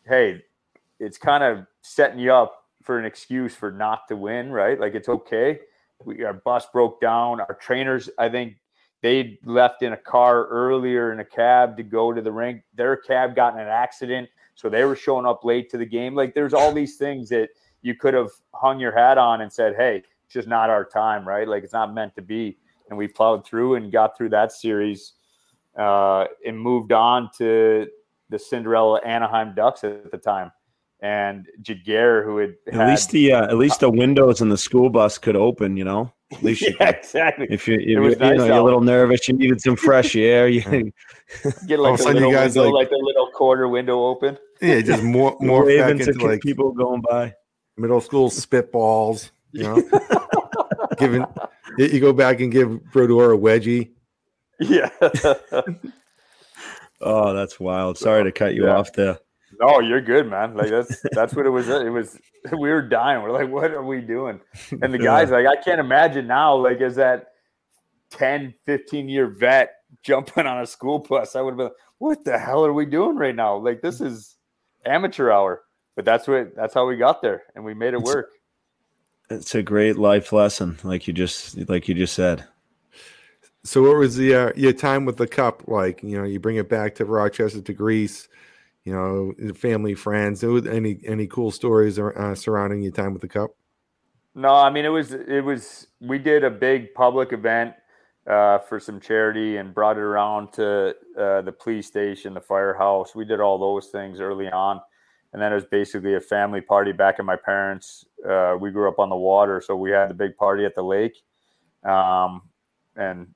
hey, 0.07 0.41
it's 0.99 1.17
kind 1.17 1.43
of 1.43 1.65
setting 1.81 2.19
you 2.19 2.33
up 2.33 2.63
for 2.83 2.97
an 2.97 3.05
excuse 3.05 3.53
for 3.53 3.71
not 3.71 4.07
to 4.07 4.15
win, 4.15 4.51
right? 4.51 4.79
Like 4.79 4.95
it's 4.95 5.09
okay. 5.09 5.59
We, 6.03 6.23
our 6.23 6.33
bus 6.33 6.65
broke 6.71 7.01
down. 7.01 7.41
Our 7.41 7.57
trainers, 7.59 8.09
I 8.17 8.29
think, 8.29 8.57
they 9.01 9.39
left 9.45 9.83
in 9.83 9.93
a 9.93 9.97
car 9.97 10.47
earlier 10.47 11.11
in 11.11 11.19
a 11.19 11.25
cab 11.25 11.77
to 11.77 11.83
go 11.83 12.11
to 12.11 12.21
the 12.21 12.31
rink. 12.31 12.63
Their 12.73 12.95
cab 12.97 13.35
got 13.35 13.53
in 13.53 13.59
an 13.59 13.67
accident, 13.67 14.27
so 14.55 14.69
they 14.69 14.85
were 14.85 14.95
showing 14.95 15.25
up 15.25 15.43
late 15.43 15.69
to 15.71 15.77
the 15.77 15.85
game. 15.85 16.15
Like 16.15 16.33
there's 16.33 16.53
all 16.53 16.73
these 16.73 16.97
things 16.97 17.29
that 17.29 17.49
you 17.83 17.93
could 17.93 18.15
have 18.15 18.31
hung 18.53 18.79
your 18.79 18.91
hat 18.91 19.17
on 19.17 19.41
and 19.41 19.53
said, 19.53 19.75
"Hey, 19.75 19.97
it's 20.25 20.33
just 20.33 20.47
not 20.47 20.71
our 20.71 20.83
time, 20.83 21.27
right? 21.27 21.47
Like 21.47 21.63
it's 21.63 21.73
not 21.73 21.93
meant 21.93 22.15
to 22.15 22.21
be." 22.21 22.57
And 22.89 22.97
we 22.97 23.07
plowed 23.07 23.45
through 23.45 23.75
and 23.75 23.91
got 23.91 24.17
through 24.17 24.29
that 24.29 24.51
series 24.51 25.13
uh, 25.77 26.25
and 26.45 26.59
moved 26.59 26.91
on 26.91 27.29
to 27.37 27.87
the 28.29 28.39
Cinderella 28.39 28.99
Anaheim 29.05 29.53
Ducks 29.55 29.83
at 29.83 30.11
the 30.11 30.17
time. 30.17 30.51
And 30.99 31.45
Giguere, 31.61 32.25
who 32.25 32.37
had 32.37 32.55
at 32.67 32.73
had, 32.73 32.89
least 32.89 33.11
the 33.11 33.33
uh, 33.33 33.43
at 33.43 33.57
least 33.57 33.81
the 33.81 33.89
windows 33.89 34.41
in 34.41 34.49
the 34.49 34.57
school 34.57 34.89
bus 34.89 35.19
could 35.19 35.35
open, 35.35 35.77
you 35.77 35.83
know. 35.83 36.11
At 36.31 36.41
least 36.41 36.61
yeah, 36.79 36.87
could, 36.87 36.95
exactly. 36.95 37.47
If 37.51 37.67
you, 37.67 37.75
if 37.75 37.87
you, 37.87 37.99
nice 37.99 38.19
you 38.19 38.37
know, 38.37 38.45
you're 38.45 38.55
a 38.55 38.63
little 38.63 38.81
nervous, 38.81 39.27
you 39.27 39.35
needed 39.35 39.61
some 39.61 39.75
fresh 39.75 40.15
air. 40.15 40.47
You 40.47 40.61
get 41.67 41.79
like 41.79 41.99
the 41.99 42.11
little 42.13 42.31
window, 42.31 42.63
like, 42.63 42.73
like 42.73 42.89
the 42.89 42.97
little 42.97 43.29
corner 43.31 43.67
window 43.67 44.05
open. 44.07 44.39
Yeah, 44.59 44.81
just 44.81 45.03
more 45.03 45.37
more 45.39 45.67
back 45.67 45.91
into 45.91 46.13
like 46.13 46.41
people 46.41 46.71
going 46.71 47.01
by. 47.07 47.35
Middle 47.77 48.01
school 48.01 48.31
spitballs, 48.31 49.29
you 49.51 49.63
know. 49.63 49.83
Giving 50.97 51.23
you 51.77 51.99
go 51.99 52.11
back 52.11 52.39
and 52.39 52.51
give 52.51 52.83
Brodeur 52.91 53.33
a 53.33 53.37
wedgie. 53.37 53.91
Yeah. 54.59 54.89
Oh, 57.01 57.33
that's 57.33 57.59
wild. 57.59 57.97
Sorry 57.97 58.23
to 58.23 58.31
cut 58.31 58.55
you 58.55 58.65
yeah. 58.65 58.75
off 58.75 58.93
there. 58.93 59.19
No, 59.59 59.79
you're 59.79 60.01
good, 60.01 60.29
man. 60.29 60.55
Like 60.55 60.69
that's 60.69 61.03
that's 61.11 61.33
what 61.33 61.45
it 61.45 61.49
was. 61.49 61.67
It 61.69 61.91
was 61.91 62.19
we 62.51 62.69
were 62.69 62.81
dying. 62.81 63.23
We're 63.23 63.31
like, 63.31 63.49
what 63.49 63.71
are 63.71 63.83
we 63.83 64.01
doing? 64.01 64.39
And 64.81 64.93
the 64.93 64.97
guys, 65.11 65.29
like, 65.29 65.45
I 65.45 65.55
can't 65.61 65.79
imagine 65.79 66.27
now, 66.27 66.55
like, 66.55 66.81
as 66.81 66.95
that 66.95 67.27
10, 68.11 68.53
15 68.65 69.09
year 69.09 69.27
vet 69.27 69.75
jumping 70.03 70.45
on 70.45 70.61
a 70.61 70.65
school 70.65 70.99
bus, 70.99 71.35
I 71.35 71.41
would 71.41 71.51
have 71.51 71.57
been, 71.57 71.65
like, 71.67 71.73
what 71.99 72.23
the 72.23 72.37
hell 72.37 72.65
are 72.65 72.73
we 72.73 72.85
doing 72.85 73.15
right 73.15 73.35
now? 73.35 73.57
Like, 73.57 73.81
this 73.81 74.01
is 74.01 74.35
amateur 74.85 75.31
hour. 75.31 75.63
But 75.95 76.05
that's 76.05 76.27
what 76.27 76.55
that's 76.55 76.75
how 76.75 76.85
we 76.85 76.95
got 76.95 77.23
there 77.23 77.41
and 77.55 77.65
we 77.65 77.73
made 77.73 77.95
it 77.95 78.01
work. 78.01 78.29
It's 79.31 79.55
a 79.55 79.63
great 79.63 79.97
life 79.97 80.31
lesson, 80.31 80.77
like 80.83 81.07
you 81.07 81.13
just 81.13 81.67
like 81.67 81.87
you 81.87 81.95
just 81.95 82.13
said. 82.13 82.45
So, 83.67 83.83
what 83.83 83.97
was 83.97 84.15
the 84.15 84.33
uh, 84.33 84.51
your 84.55 84.73
time 84.73 85.05
with 85.05 85.17
the 85.17 85.27
cup 85.27 85.67
like? 85.67 86.01
You 86.01 86.17
know, 86.17 86.23
you 86.23 86.39
bring 86.39 86.55
it 86.55 86.69
back 86.69 86.95
to 86.95 87.05
Rochester 87.05 87.61
to 87.61 87.73
Greece 87.73 88.27
you 88.87 88.93
know, 88.93 89.53
family, 89.53 89.93
friends. 89.93 90.45
Any 90.45 91.01
any 91.05 91.27
cool 91.27 91.51
stories 91.51 91.99
uh, 91.99 92.33
surrounding 92.35 92.81
your 92.81 92.93
time 92.93 93.11
with 93.11 93.21
the 93.21 93.27
cup? 93.27 93.51
No, 94.33 94.47
I 94.47 94.69
mean 94.69 94.85
it 94.85 94.89
was 94.89 95.11
it 95.11 95.43
was 95.43 95.87
we 95.99 96.17
did 96.17 96.45
a 96.45 96.49
big 96.49 96.93
public 96.93 97.33
event 97.33 97.73
uh, 98.25 98.59
for 98.59 98.79
some 98.79 99.01
charity 99.01 99.57
and 99.57 99.73
brought 99.73 99.97
it 99.97 100.03
around 100.03 100.53
to 100.53 100.95
uh, 101.19 101.41
the 101.41 101.51
police 101.51 101.87
station, 101.87 102.33
the 102.33 102.39
firehouse. 102.39 103.13
We 103.13 103.25
did 103.25 103.41
all 103.41 103.59
those 103.59 103.87
things 103.87 104.21
early 104.21 104.47
on, 104.47 104.79
and 105.33 105.41
then 105.41 105.51
it 105.51 105.55
was 105.55 105.65
basically 105.65 106.15
a 106.15 106.21
family 106.21 106.61
party 106.61 106.93
back 106.93 107.15
at 107.19 107.25
my 107.25 107.35
parents. 107.35 108.05
Uh, 108.25 108.55
we 108.57 108.71
grew 108.71 108.87
up 108.87 108.99
on 108.99 109.09
the 109.09 109.17
water, 109.17 109.59
so 109.59 109.75
we 109.75 109.91
had 109.91 110.09
the 110.09 110.13
big 110.13 110.37
party 110.37 110.63
at 110.63 110.75
the 110.75 110.81
lake, 110.81 111.17
um, 111.83 112.43
and 112.95 113.27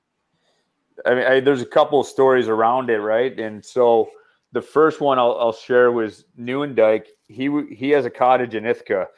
I 1.06 1.14
mean 1.14 1.24
I, 1.24 1.40
there's 1.40 1.62
a 1.62 1.66
couple 1.66 2.00
of 2.00 2.06
stories 2.06 2.48
around 2.48 2.90
it, 2.90 2.98
right? 2.98 3.38
And 3.38 3.64
so 3.64 4.08
the 4.52 4.62
first 4.62 5.00
one 5.00 5.18
I'll, 5.18 5.36
I'll 5.38 5.52
share 5.52 5.92
was 5.92 6.24
Nieuwendyk. 6.38 7.06
He 7.28 7.50
he 7.74 7.90
has 7.90 8.04
a 8.04 8.10
cottage 8.10 8.54
in 8.54 8.66
Ithaca. 8.66 9.08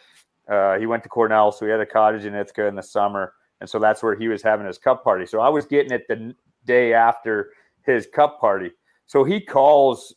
Uh, 0.49 0.79
he 0.79 0.87
went 0.87 1.03
to 1.03 1.09
Cornell, 1.09 1.53
so 1.53 1.65
he 1.65 1.71
had 1.71 1.81
a 1.81 1.87
cottage 1.87 2.25
in 2.25 2.35
Ithaca 2.35 2.67
in 2.67 2.75
the 2.75 2.83
summer, 2.83 3.33
and 3.61 3.69
so 3.69 3.79
that's 3.79 4.03
where 4.03 4.15
he 4.15 4.29
was 4.29 4.43
having 4.43 4.67
his 4.67 4.79
cup 4.79 5.03
party. 5.03 5.27
So 5.27 5.41
I 5.41 5.49
was 5.49 5.67
getting 5.67 5.91
it 5.91 6.07
the 6.09 6.35
day 6.67 6.93
after 6.93 7.51
his 7.83 8.07
cup 8.07 8.41
party. 8.41 8.71
So 9.07 9.25
he 9.25 9.41
calls 9.41 10.15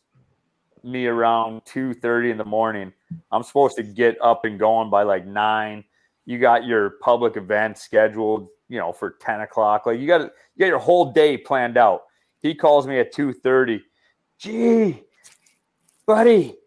me 0.83 1.07
around 1.07 1.61
two 1.65 1.93
thirty 1.93 2.29
in 2.29 2.37
the 2.37 2.45
morning. 2.45 2.93
I'm 3.31 3.43
supposed 3.43 3.75
to 3.77 3.83
get 3.83 4.17
up 4.21 4.45
and 4.45 4.59
going 4.59 4.89
by 4.89 5.03
like 5.03 5.25
nine. 5.25 5.83
You 6.27 6.37
got 6.37 6.65
your 6.65 6.91
public 7.01 7.37
event 7.37 7.77
scheduled, 7.77 8.49
you 8.67 8.77
know, 8.77 8.91
for 8.91 9.11
ten 9.21 9.39
o'clock. 9.39 9.85
Like 9.85 9.97
you 9.97 10.07
got 10.07 10.21
you 10.21 10.59
got 10.59 10.67
your 10.67 10.77
whole 10.77 11.13
day 11.13 11.37
planned 11.37 11.77
out. 11.77 12.01
He 12.41 12.53
calls 12.53 12.85
me 12.85 12.99
at 12.99 13.13
two 13.13 13.31
thirty. 13.31 13.81
Gee, 14.37 15.03
buddy, 16.05 16.57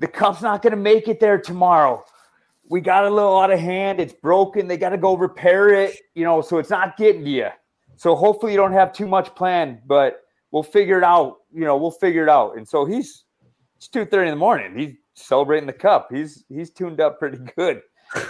the 0.00 0.08
cup's 0.08 0.42
not 0.42 0.60
going 0.60 0.72
to 0.72 0.76
make 0.76 1.06
it 1.06 1.20
there 1.20 1.40
tomorrow. 1.40 2.04
We 2.68 2.80
got 2.80 3.04
a 3.04 3.10
little 3.10 3.38
out 3.38 3.52
of 3.52 3.60
hand. 3.60 4.00
It's 4.00 4.12
broken. 4.12 4.66
They 4.66 4.76
got 4.76 4.88
to 4.88 4.98
go 4.98 5.16
repair 5.16 5.68
it, 5.68 5.96
you 6.16 6.24
know, 6.24 6.42
so 6.42 6.58
it's 6.58 6.68
not 6.68 6.96
getting 6.96 7.24
to 7.24 7.30
you. 7.30 7.48
So 7.94 8.16
hopefully 8.16 8.50
you 8.50 8.58
don't 8.58 8.72
have 8.72 8.92
too 8.92 9.06
much 9.06 9.32
planned, 9.36 9.82
but 9.86 10.24
we'll 10.50 10.64
figure 10.64 10.98
it 10.98 11.04
out. 11.04 11.36
You 11.54 11.64
know, 11.64 11.76
we'll 11.76 11.92
figure 11.92 12.24
it 12.24 12.28
out. 12.28 12.56
And 12.56 12.66
so 12.66 12.84
he's 12.84 13.22
it's 13.76 13.86
two 13.86 14.04
thirty 14.04 14.28
in 14.28 14.34
the 14.34 14.38
morning. 14.38 14.76
He's 14.76 14.94
celebrating 15.14 15.68
the 15.68 15.72
cup. 15.72 16.08
He's 16.10 16.42
he's 16.48 16.70
tuned 16.70 17.00
up 17.00 17.20
pretty 17.20 17.38
good. 17.56 17.82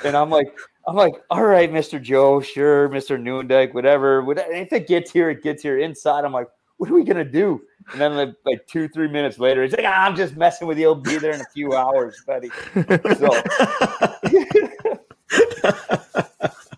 And 0.04 0.16
I'm 0.16 0.30
like, 0.30 0.48
I'm 0.86 0.96
like, 0.96 1.14
all 1.30 1.44
right, 1.44 1.72
Mr. 1.72 2.00
Joe, 2.00 2.40
sure, 2.40 2.88
Mr. 2.88 3.20
Nieuwendyk, 3.20 3.74
whatever. 3.74 4.24
If 4.52 4.72
it 4.72 4.86
gets 4.86 5.10
here, 5.10 5.30
it 5.30 5.42
gets 5.42 5.62
here. 5.62 5.78
Inside, 5.78 6.24
I'm 6.24 6.32
like, 6.32 6.48
what 6.76 6.90
are 6.90 6.94
we 6.94 7.04
gonna 7.04 7.24
do? 7.24 7.62
And 7.92 8.00
then 8.00 8.16
like, 8.16 8.34
like 8.44 8.66
two, 8.66 8.88
three 8.88 9.08
minutes 9.08 9.38
later, 9.38 9.62
he's 9.62 9.72
like, 9.72 9.84
ah, 9.86 10.06
I'm 10.06 10.16
just 10.16 10.36
messing 10.36 10.68
with 10.68 10.78
you. 10.78 10.88
I'll 10.88 10.94
be 10.94 11.18
there 11.18 11.32
in 11.32 11.40
a 11.40 11.46
few 11.54 11.74
hours, 11.74 12.22
buddy. 12.26 12.50
So, 12.74 12.82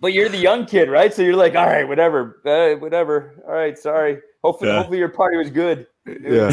but 0.00 0.12
you're 0.12 0.28
the 0.28 0.38
young 0.38 0.66
kid, 0.66 0.88
right? 0.88 1.12
So 1.12 1.22
you're 1.22 1.36
like, 1.36 1.54
all 1.56 1.66
right, 1.66 1.86
whatever, 1.86 2.40
uh, 2.44 2.78
whatever. 2.78 3.42
All 3.46 3.54
right, 3.54 3.76
sorry. 3.76 4.18
Hopefully, 4.44 4.70
yeah. 4.70 4.78
hopefully 4.78 4.98
your 4.98 5.08
party 5.08 5.36
was 5.36 5.50
good. 5.50 5.86
Yeah. 6.06 6.52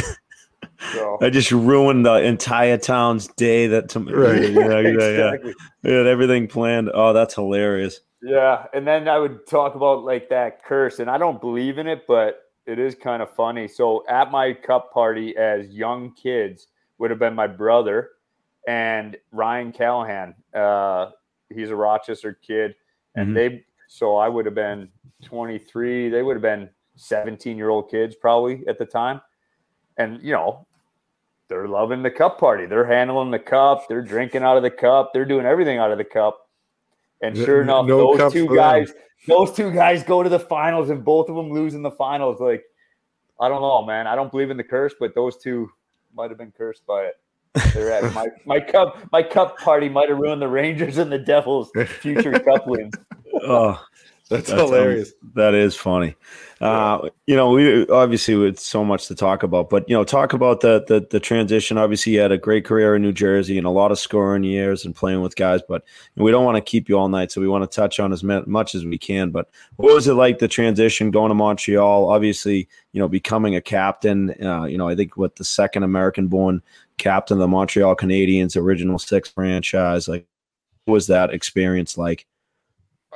So. 0.94 1.18
I 1.22 1.30
just 1.30 1.52
ruined 1.52 2.06
the 2.06 2.16
entire 2.16 2.78
town's 2.78 3.28
day. 3.28 3.68
That 3.68 3.90
to, 3.90 4.00
right, 4.00 4.52
yeah, 4.52 4.70
yeah, 4.70 4.78
exactly. 4.80 5.54
yeah, 5.84 5.92
yeah, 5.92 6.10
everything 6.10 6.48
planned. 6.48 6.92
Oh, 6.94 7.14
that's 7.14 7.36
hilarious. 7.36 8.02
Yeah, 8.22 8.66
and 8.74 8.88
then 8.88 9.08
I 9.08 9.20
would 9.20 9.46
talk 9.48 9.76
about 9.76 10.04
like 10.04 10.30
that 10.30 10.64
curse, 10.64 11.00
and 11.00 11.10
I 11.10 11.18
don't 11.18 11.40
believe 11.40 11.78
in 11.78 11.88
it, 11.88 12.06
but 12.08 12.42
it 12.66 12.80
is 12.80 12.96
kind 12.96 13.22
of 13.22 13.30
funny. 13.36 13.68
So 13.68 14.04
at 14.10 14.32
my 14.32 14.54
cup 14.54 14.92
party 14.92 15.38
as 15.38 15.70
young 15.70 16.14
kids, 16.14 16.68
would 16.98 17.10
have 17.10 17.20
been 17.20 17.36
my 17.36 17.48
brother 17.48 18.12
and 18.68 19.18
Ryan 19.32 19.72
Callahan. 19.72 20.36
Uh, 20.54 21.12
he's 21.54 21.70
a 21.70 21.76
Rochester 21.76 22.34
kid, 22.34 22.76
and 23.16 23.28
mm-hmm. 23.28 23.36
they. 23.36 23.66
So 23.88 24.16
I 24.16 24.28
would 24.28 24.46
have 24.46 24.56
been 24.56 24.90
23. 25.24 26.10
They 26.10 26.24
would 26.24 26.36
have 26.36 26.42
been 26.42 26.70
17 26.96 27.58
year 27.58 27.70
old 27.70 27.90
kids 27.90 28.16
probably 28.16 28.64
at 28.68 28.80
the 28.80 28.86
time, 28.86 29.22
and 29.98 30.22
you 30.22 30.32
know, 30.32 30.66
they're 31.48 31.68
loving 31.68 32.04
the 32.04 32.12
cup 32.12 32.40
party. 32.40 32.66
They're 32.66 32.86
handling 32.86 33.32
the 33.32 33.40
cup. 33.40 33.88
They're 33.88 34.02
drinking 34.02 34.44
out 34.44 34.58
of 34.58 34.64
the 34.64 34.72
cup. 34.72 35.12
They're 35.14 35.26
doing 35.26 35.46
everything 35.46 35.78
out 35.78 35.92
of 35.92 35.98
the 35.98 36.04
cup. 36.04 36.50
And 37.22 37.36
sure 37.36 37.62
enough, 37.62 37.86
no 37.86 38.18
those 38.18 38.34
two 38.34 38.54
guys, 38.54 38.94
those 39.28 39.52
two 39.54 39.72
guys 39.72 40.04
go 40.04 40.22
to 40.22 40.30
the 40.30 40.40
finals, 40.40 40.90
and 40.90 41.04
both 41.04 41.30
of 41.30 41.36
them 41.36 41.52
lose 41.52 41.74
in 41.74 41.82
the 41.82 41.92
finals. 41.92 42.40
Like, 42.40 42.64
I 43.40 43.48
don't 43.48 43.62
know, 43.62 43.86
man. 43.86 44.08
I 44.08 44.16
don't 44.16 44.32
believe 44.32 44.52
in 44.52 44.58
the 44.58 44.64
curse, 44.64 44.94
but 45.00 45.16
those 45.16 45.38
two 45.38 45.70
might 46.14 46.30
have 46.30 46.38
been 46.38 46.52
cursed 46.52 46.86
by 46.86 47.04
it. 47.04 47.16
They're 47.74 47.92
at 47.92 48.14
my 48.14 48.28
my 48.46 48.60
cup 48.60 48.98
my 49.12 49.24
cup 49.24 49.58
party 49.58 49.88
might 49.88 50.10
have 50.10 50.18
ruined 50.18 50.42
the 50.42 50.48
Rangers 50.48 50.98
and 50.98 51.12
the 51.12 51.20
Devils' 51.20 51.72
future 52.00 52.38
cup 52.40 52.68
wins. 52.68 52.94
Oh, 53.48 53.80
that's, 54.30 54.50
that's 54.50 54.62
hilarious. 54.62 55.14
that 55.36 55.54
is 55.54 55.76
funny. 55.76 56.16
Uh, 56.62 57.10
you 57.28 57.36
know, 57.36 57.52
we 57.52 57.88
obviously 57.90 58.34
with 58.34 58.58
so 58.58 58.84
much 58.84 59.08
to 59.08 59.14
talk 59.14 59.44
about, 59.44 59.70
but 59.70 59.88
you 59.90 59.96
know, 59.96 60.04
talk 60.04 60.34
about 60.34 60.62
the, 60.62 60.84
the 60.88 61.06
the 61.12 61.20
transition. 61.20 61.78
Obviously, 61.78 62.14
you 62.14 62.20
had 62.22 62.32
a 62.32 62.38
great 62.38 62.66
career 62.66 62.96
in 62.96 63.02
New 63.02 63.12
Jersey 63.12 63.58
and 63.58 63.68
a 63.68 63.72
lot 63.72 63.92
of 63.92 64.00
scoring 64.00 64.44
years 64.44 64.86
and 64.86 64.96
playing 64.96 65.22
with 65.22 65.36
guys. 65.36 65.62
But 65.68 65.84
we 66.16 66.32
don't 66.32 66.46
want 66.46 66.56
to 66.56 66.62
keep 66.62 66.90
you 66.90 66.98
all 66.98 67.10
night, 67.10 67.32
so 67.32 67.42
we 67.42 67.48
want 67.48 67.70
to 67.70 67.76
touch 67.76 68.00
on 68.00 68.14
as 68.14 68.24
much 68.24 68.74
as 68.74 68.86
we 68.86 68.98
can. 68.98 69.32
But 69.32 69.50
what 69.76 69.94
was 69.94 70.08
it 70.08 70.14
like 70.14 70.40
the 70.40 70.48
transition 70.48 71.12
going 71.12 71.30
to 71.30 71.36
Montreal? 71.36 72.10
Obviously, 72.10 72.68
you 72.94 73.00
know, 73.00 73.10
becoming 73.10 73.56
a 73.56 73.62
captain. 73.62 74.34
Uh, 74.42 74.64
you 74.64 74.78
know, 74.78 74.88
I 74.88 74.96
think 74.96 75.18
what 75.18 75.36
the 75.36 75.44
second 75.44 75.84
American-born 75.84 76.64
captain 76.98 77.36
of 77.36 77.42
the 77.42 77.48
Montreal 77.48 77.96
Canadiens, 77.96 78.56
original 78.56 78.98
six 78.98 79.30
franchise. 79.30 80.08
Like, 80.08 80.26
what 80.86 80.94
was 80.94 81.08
that 81.08 81.34
experience 81.34 81.98
like? 81.98 82.26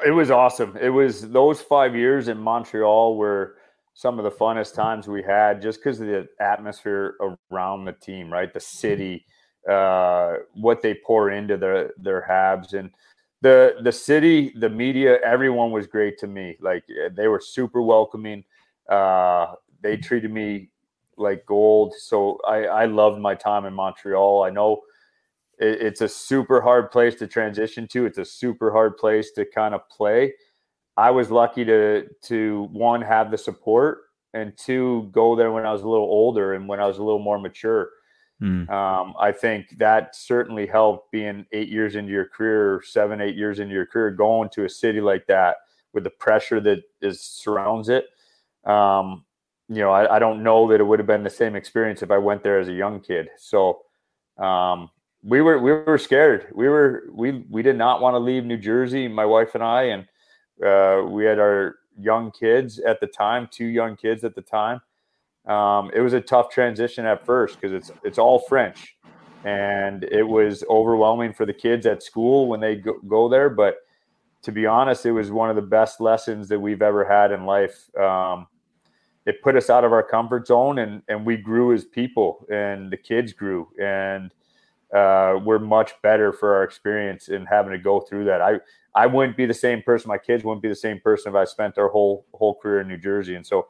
It 0.05 0.11
was 0.11 0.31
awesome. 0.31 0.77
It 0.79 0.89
was 0.89 1.29
those 1.29 1.61
five 1.61 1.95
years 1.95 2.27
in 2.27 2.37
Montreal 2.37 3.17
were 3.17 3.55
some 3.93 4.17
of 4.17 4.23
the 4.23 4.31
funnest 4.31 4.73
times 4.73 5.07
we 5.07 5.21
had 5.21 5.61
just 5.61 5.79
because 5.79 5.99
of 5.99 6.07
the 6.07 6.27
atmosphere 6.39 7.15
around 7.51 7.85
the 7.85 7.91
team, 7.93 8.31
right? 8.31 8.53
The 8.53 8.59
city, 8.59 9.25
uh, 9.69 10.35
what 10.53 10.81
they 10.81 10.95
pour 11.05 11.31
into 11.31 11.57
their 11.57 11.91
their 11.97 12.25
Habs 12.29 12.73
and 12.73 12.91
the 13.41 13.75
the 13.83 13.91
city, 13.91 14.53
the 14.57 14.69
media, 14.69 15.19
everyone 15.23 15.71
was 15.71 15.87
great 15.87 16.17
to 16.19 16.27
me. 16.27 16.57
Like 16.61 16.83
they 17.11 17.27
were 17.27 17.41
super 17.41 17.81
welcoming. 17.81 18.43
Uh, 18.89 19.55
they 19.81 19.97
treated 19.97 20.31
me 20.31 20.69
like 21.17 21.45
gold. 21.45 21.93
So 21.97 22.39
I 22.47 22.65
I 22.65 22.85
loved 22.85 23.19
my 23.19 23.35
time 23.35 23.65
in 23.65 23.73
Montreal. 23.73 24.43
I 24.43 24.49
know 24.49 24.81
it, 25.59 25.81
it's 25.81 26.01
a 26.01 26.09
super 26.09 26.61
hard 26.61 26.91
place 26.91 27.15
to 27.15 27.27
transition 27.27 27.87
to. 27.89 28.05
It's 28.05 28.17
a 28.17 28.25
super 28.25 28.71
hard 28.71 28.97
place 28.97 29.31
to 29.31 29.45
kind 29.45 29.75
of 29.75 29.87
play. 29.89 30.33
I 30.97 31.11
was 31.11 31.31
lucky 31.31 31.63
to 31.65 32.07
to 32.23 32.67
one 32.71 33.01
have 33.01 33.31
the 33.31 33.37
support 33.37 33.99
and 34.33 34.55
two 34.57 35.09
go 35.11 35.35
there 35.35 35.51
when 35.51 35.65
I 35.65 35.71
was 35.71 35.81
a 35.81 35.89
little 35.89 36.05
older 36.05 36.53
and 36.53 36.67
when 36.67 36.79
I 36.79 36.87
was 36.87 36.97
a 36.97 37.03
little 37.03 37.19
more 37.19 37.39
mature. 37.39 37.89
Mm. 38.41 38.69
Um, 38.69 39.13
I 39.19 39.31
think 39.31 39.77
that 39.79 40.15
certainly 40.15 40.65
helped 40.65 41.11
being 41.11 41.45
eight 41.51 41.69
years 41.69 41.95
into 41.95 42.11
your 42.11 42.25
career, 42.25 42.81
seven, 42.85 43.21
eight 43.21 43.35
years 43.35 43.59
into 43.59 43.73
your 43.73 43.85
career, 43.85 44.11
going 44.11 44.49
to 44.51 44.65
a 44.65 44.69
city 44.69 45.01
like 45.01 45.27
that 45.27 45.57
with 45.93 46.03
the 46.03 46.09
pressure 46.09 46.61
that 46.61 46.83
is 47.01 47.21
surrounds 47.21 47.89
it. 47.89 48.05
Um, 48.65 49.25
you 49.67 49.79
know, 49.79 49.91
I, 49.91 50.15
I, 50.15 50.19
don't 50.19 50.43
know 50.43 50.67
that 50.67 50.79
it 50.79 50.83
would 50.83 50.99
have 50.99 51.07
been 51.07 51.23
the 51.23 51.29
same 51.29 51.55
experience 51.55 52.01
if 52.01 52.11
I 52.11 52.17
went 52.17 52.43
there 52.43 52.59
as 52.59 52.67
a 52.67 52.73
young 52.73 52.99
kid. 52.99 53.29
So, 53.37 53.81
um, 54.37 54.89
we 55.23 55.41
were 55.41 55.59
we 55.59 55.71
were 55.71 55.97
scared. 55.97 56.47
We 56.53 56.67
were 56.69 57.03
we 57.11 57.43
we 57.49 57.61
did 57.61 57.77
not 57.77 58.01
want 58.01 58.15
to 58.15 58.19
leave 58.19 58.45
New 58.45 58.57
Jersey, 58.57 59.07
my 59.07 59.25
wife 59.25 59.55
and 59.55 59.63
I, 59.63 59.83
and 59.83 60.07
uh, 60.65 61.07
we 61.07 61.25
had 61.25 61.39
our 61.39 61.75
young 61.97 62.31
kids 62.31 62.79
at 62.79 62.99
the 62.99 63.07
time, 63.07 63.47
two 63.51 63.65
young 63.65 63.95
kids 63.95 64.23
at 64.23 64.35
the 64.35 64.41
time. 64.41 64.81
Um, 65.45 65.91
it 65.93 66.01
was 66.01 66.13
a 66.13 66.21
tough 66.21 66.49
transition 66.49 67.05
at 67.05 67.25
first 67.25 67.59
because 67.59 67.73
it's 67.73 67.91
it's 68.03 68.17
all 68.17 68.39
French, 68.39 68.95
and 69.43 70.05
it 70.05 70.23
was 70.23 70.63
overwhelming 70.69 71.33
for 71.33 71.45
the 71.45 71.53
kids 71.53 71.85
at 71.85 72.01
school 72.01 72.47
when 72.47 72.61
they 72.61 72.75
go, 72.75 72.93
go 73.07 73.27
there. 73.27 73.49
But 73.49 73.77
to 74.43 74.53
be 74.53 74.65
honest, 74.65 75.05
it 75.05 75.11
was 75.11 75.31
one 75.31 75.49
of 75.49 75.57
the 75.57 75.61
best 75.61 75.99
lessons 75.99 76.47
that 76.47 76.59
we've 76.59 76.81
ever 76.81 77.03
had 77.03 77.33
in 77.33 77.45
life. 77.45 77.93
Um, 77.97 78.47
it 79.25 79.41
put 79.43 79.57
us 79.57 79.69
out 79.69 79.83
of 79.83 79.91
our 79.91 80.03
comfort 80.03 80.47
zone, 80.47 80.79
and 80.79 81.01
and 81.09 81.25
we 81.25 81.35
grew 81.35 81.73
as 81.73 81.83
people, 81.83 82.45
and 82.49 82.89
the 82.89 82.97
kids 82.97 83.33
grew, 83.33 83.67
and 83.81 84.31
uh, 84.93 85.39
we're 85.43 85.59
much 85.59 85.93
better 86.01 86.33
for 86.33 86.55
our 86.55 86.63
experience 86.63 87.29
in 87.29 87.45
having 87.45 87.71
to 87.71 87.77
go 87.77 87.99
through 87.99 88.25
that. 88.25 88.41
I 88.41 88.59
I 88.95 89.05
wouldn't 89.05 89.37
be 89.37 89.45
the 89.45 89.53
same 89.53 89.83
person. 89.83 90.09
My 90.09 90.17
kids 90.17 90.43
wouldn't 90.43 90.63
be 90.63 90.69
the 90.69 90.75
same 90.75 90.99
person 90.99 91.31
if 91.31 91.35
I 91.35 91.45
spent 91.45 91.75
their 91.75 91.89
whole 91.89 92.25
whole 92.33 92.55
career 92.55 92.81
in 92.81 92.87
New 92.87 92.97
Jersey. 92.97 93.35
And 93.35 93.45
so, 93.45 93.67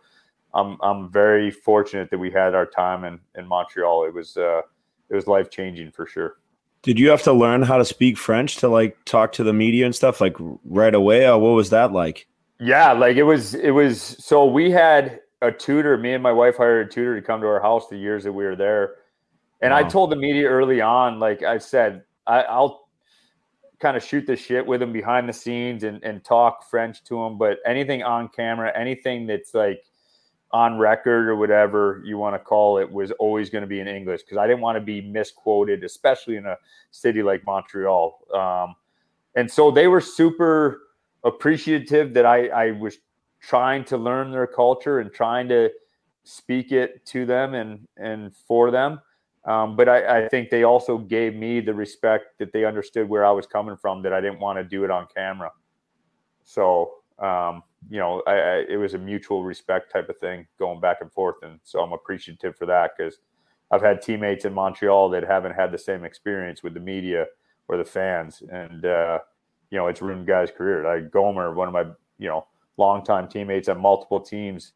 I'm 0.53 0.77
I'm 0.81 1.11
very 1.11 1.51
fortunate 1.51 2.09
that 2.11 2.19
we 2.19 2.31
had 2.31 2.55
our 2.55 2.65
time 2.65 3.03
in 3.03 3.19
in 3.35 3.47
Montreal. 3.47 4.05
It 4.05 4.13
was 4.13 4.37
uh, 4.37 4.61
it 5.09 5.15
was 5.15 5.27
life 5.27 5.49
changing 5.49 5.91
for 5.91 6.05
sure. 6.05 6.37
Did 6.83 6.97
you 6.97 7.09
have 7.09 7.23
to 7.23 7.33
learn 7.33 7.63
how 7.63 7.77
to 7.77 7.83
speak 7.83 8.17
French 8.17 8.55
to 8.57 8.69
like 8.69 8.97
talk 9.03 9.33
to 9.33 9.43
the 9.43 9.51
media 9.51 9.85
and 9.85 9.93
stuff 9.93 10.21
like 10.21 10.37
right 10.63 10.95
away? 10.95 11.27
Or 11.27 11.37
what 11.37 11.49
was 11.49 11.69
that 11.71 11.91
like? 11.91 12.27
Yeah, 12.61 12.93
like 12.93 13.17
it 13.17 13.23
was 13.23 13.55
it 13.55 13.71
was 13.71 14.01
so 14.01 14.45
we 14.45 14.71
had 14.71 15.19
a 15.41 15.51
tutor, 15.51 15.97
me 15.97 16.13
and 16.13 16.23
my 16.23 16.31
wife 16.31 16.55
hired 16.55 16.87
a 16.87 16.89
tutor 16.89 17.19
to 17.19 17.25
come 17.25 17.41
to 17.41 17.47
our 17.47 17.61
house 17.61 17.89
the 17.89 17.97
years 17.97 18.23
that 18.23 18.31
we 18.31 18.45
were 18.45 18.55
there 18.55 18.95
and 19.61 19.71
wow. 19.71 19.79
I 19.79 19.83
told 19.83 20.11
the 20.11 20.15
media 20.15 20.47
early 20.47 20.81
on, 20.81 21.19
like 21.19 21.43
I 21.43 21.57
said, 21.57 22.03
I, 22.25 22.57
will 22.57 22.87
kind 23.79 23.97
of 23.97 24.03
shoot 24.03 24.27
the 24.27 24.35
shit 24.35 24.65
with 24.65 24.81
him 24.81 24.93
behind 24.93 25.27
the 25.27 25.33
scenes 25.33 25.83
and, 25.83 26.03
and 26.03 26.23
talk 26.23 26.69
French 26.69 27.03
to 27.05 27.21
him. 27.23 27.37
But 27.37 27.59
anything 27.65 28.03
on 28.03 28.29
camera, 28.29 28.71
anything 28.77 29.27
that's 29.27 29.53
like 29.53 29.83
on 30.51 30.77
record 30.77 31.27
or 31.27 31.35
whatever 31.35 32.01
you 32.05 32.17
want 32.17 32.35
to 32.35 32.39
call 32.39 32.77
it, 32.77 32.89
was 32.89 33.11
always 33.13 33.49
going 33.49 33.61
to 33.61 33.67
be 33.67 33.79
in 33.79 33.87
English 33.87 34.23
because 34.23 34.37
I 34.37 34.47
didn't 34.47 34.61
want 34.61 34.77
to 34.77 34.81
be 34.81 35.01
misquoted, 35.01 35.83
especially 35.83 36.37
in 36.37 36.45
a 36.45 36.57
city 36.91 37.21
like 37.21 37.45
Montreal. 37.45 38.19
Um, 38.33 38.75
and 39.35 39.49
so 39.49 39.71
they 39.71 39.87
were 39.87 40.01
super 40.01 40.81
appreciative 41.23 42.13
that 42.13 42.25
I, 42.25 42.47
I 42.47 42.71
was 42.71 42.97
trying 43.41 43.83
to 43.85 43.97
learn 43.97 44.31
their 44.31 44.47
culture 44.47 44.99
and 44.99 45.11
trying 45.13 45.47
to 45.49 45.69
speak 46.23 46.71
it 46.71 47.05
to 47.05 47.25
them 47.25 47.53
and 47.53 47.87
and 47.97 48.35
for 48.35 48.69
them 48.69 48.99
um, 49.49 49.75
but 49.75 49.89
I, 49.89 50.25
I, 50.25 50.27
think 50.27 50.51
they 50.51 50.61
also 50.61 50.99
gave 50.99 51.35
me 51.35 51.59
the 51.59 51.73
respect 51.73 52.37
that 52.37 52.53
they 52.53 52.65
understood 52.65 53.09
where 53.09 53.25
I 53.25 53.31
was 53.31 53.47
coming 53.47 53.75
from, 53.75 54.03
that 54.03 54.13
I 54.13 54.21
didn't 54.21 54.39
want 54.39 54.59
to 54.59 54.63
do 54.63 54.83
it 54.83 54.91
on 54.91 55.07
camera. 55.13 55.51
So, 56.43 56.93
um, 57.17 57.63
you 57.89 57.97
know, 57.97 58.21
I, 58.27 58.33
I, 58.33 58.65
it 58.69 58.77
was 58.77 58.93
a 58.93 58.99
mutual 58.99 59.43
respect 59.43 59.91
type 59.91 60.07
of 60.07 60.19
thing 60.19 60.45
going 60.59 60.79
back 60.79 60.97
and 61.01 61.11
forth. 61.11 61.37
And 61.41 61.59
so 61.63 61.81
I'm 61.81 61.93
appreciative 61.93 62.57
for 62.57 62.67
that 62.67 62.91
because 62.95 63.17
I've 63.71 63.81
had 63.81 64.03
teammates 64.03 64.45
in 64.45 64.53
Montreal 64.53 65.09
that 65.09 65.23
haven't 65.23 65.53
had 65.53 65.71
the 65.71 65.79
same 65.79 66.03
experience 66.03 66.61
with 66.61 66.75
the 66.75 66.79
media 66.79 67.25
or 67.67 67.77
the 67.77 67.85
fans. 67.85 68.43
And, 68.51 68.85
uh, 68.85 69.17
you 69.71 69.79
know, 69.79 69.87
it's 69.87 70.01
ruined 70.01 70.27
guys' 70.27 70.51
career. 70.55 70.83
Like 70.83 71.09
Gomer, 71.09 71.55
one 71.55 71.67
of 71.67 71.73
my, 71.73 71.85
you 72.19 72.27
know, 72.27 72.45
longtime 72.77 73.27
teammates 73.27 73.67
at 73.67 73.79
multiple 73.79 74.19
teams, 74.19 74.73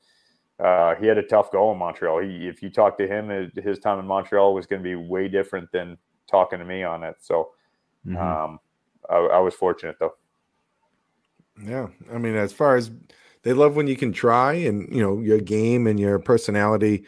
uh, 0.60 0.96
he 0.96 1.08
had 1.08 1.18
a 1.18 1.24
tough 1.24 1.52
go 1.52 1.72
in 1.72 1.78
Montreal. 1.78 2.20
He, 2.22 2.48
if 2.48 2.62
you 2.62 2.70
talk 2.70 2.98
to 2.98 3.08
him, 3.08 3.52
his 3.56 3.80
time 3.80 4.00
in 4.00 4.06
Montreal 4.06 4.54
was 4.54 4.66
going 4.66 4.82
to 4.82 4.84
be 4.84 4.96
way 4.96 5.28
different 5.28 5.72
than 5.72 5.98
talking 6.30 6.60
to 6.60 6.66
me 6.66 6.84
on 6.84 7.04
it. 7.04 7.16
So, 7.20 7.52
mm-hmm. 8.06 8.18
um, 8.18 8.60
I, 9.10 9.16
I, 9.16 9.40
was 9.40 9.54
fortunate 9.54 9.98
though. 10.00 10.14
Yeah, 11.62 11.88
I 12.12 12.18
mean, 12.18 12.36
as 12.36 12.54
far 12.54 12.76
as 12.76 12.92
they 13.44 13.54
love 13.54 13.76
when 13.76 13.88
you 13.88 13.96
can 13.96 14.14
try, 14.14 14.54
and 14.54 14.94
you 14.94 15.02
know, 15.02 15.20
your 15.20 15.40
game 15.40 15.88
and 15.88 16.00
your 16.00 16.18
personality, 16.20 17.06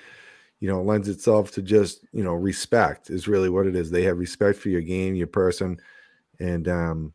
you 0.60 0.68
know, 0.68 0.82
lends 0.82 1.08
itself 1.08 1.52
to 1.52 1.62
just 1.62 2.06
you 2.12 2.24
know 2.24 2.34
respect 2.34 3.10
is 3.10 3.28
really 3.28 3.50
what 3.50 3.68
it 3.68 3.76
is. 3.76 3.90
They 3.90 4.04
have 4.04 4.18
respect 4.18 4.60
for 4.60 4.70
your 4.70 4.82
game, 4.82 5.16
your 5.16 5.28
person, 5.28 5.80
and 6.40 6.68
um, 6.68 7.14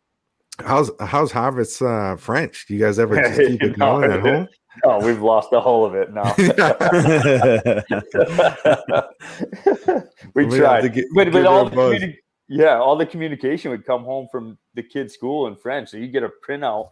how's 0.65 0.91
how's 1.01 1.33
Harvard's 1.33 1.81
uh, 1.81 2.17
French? 2.19 2.67
Do 2.67 2.75
you 2.75 2.81
guys 2.81 2.99
ever 2.99 3.17
just 3.17 3.41
keep 3.41 3.63
it 3.63 3.79
going 3.79 4.11
at 4.11 4.21
home? 4.21 4.49
Oh, 4.85 5.05
we've 5.05 5.21
lost 5.21 5.51
the 5.51 5.61
whole 5.61 5.85
of 5.85 5.97
it 5.97 6.15
now. 6.15 6.33
we, 10.35 10.47
we 10.47 10.59
tried, 10.59 10.95
get, 10.95 11.07
but 11.13 11.33
but 11.33 11.45
all 11.45 11.65
the 11.65 11.75
communi- 11.75 12.15
yeah, 12.49 12.79
all 12.79 12.97
the 12.97 13.05
communication 13.05 13.73
would 13.73 13.85
come 13.85 14.05
home 14.05 14.29
from 14.31 14.57
the 14.75 14.85
kid's 14.85 15.13
school 15.13 15.49
in 15.49 15.57
French, 15.57 15.89
so 15.89 15.97
you 15.97 16.07
get 16.07 16.23
a 16.23 16.31
printout. 16.49 16.91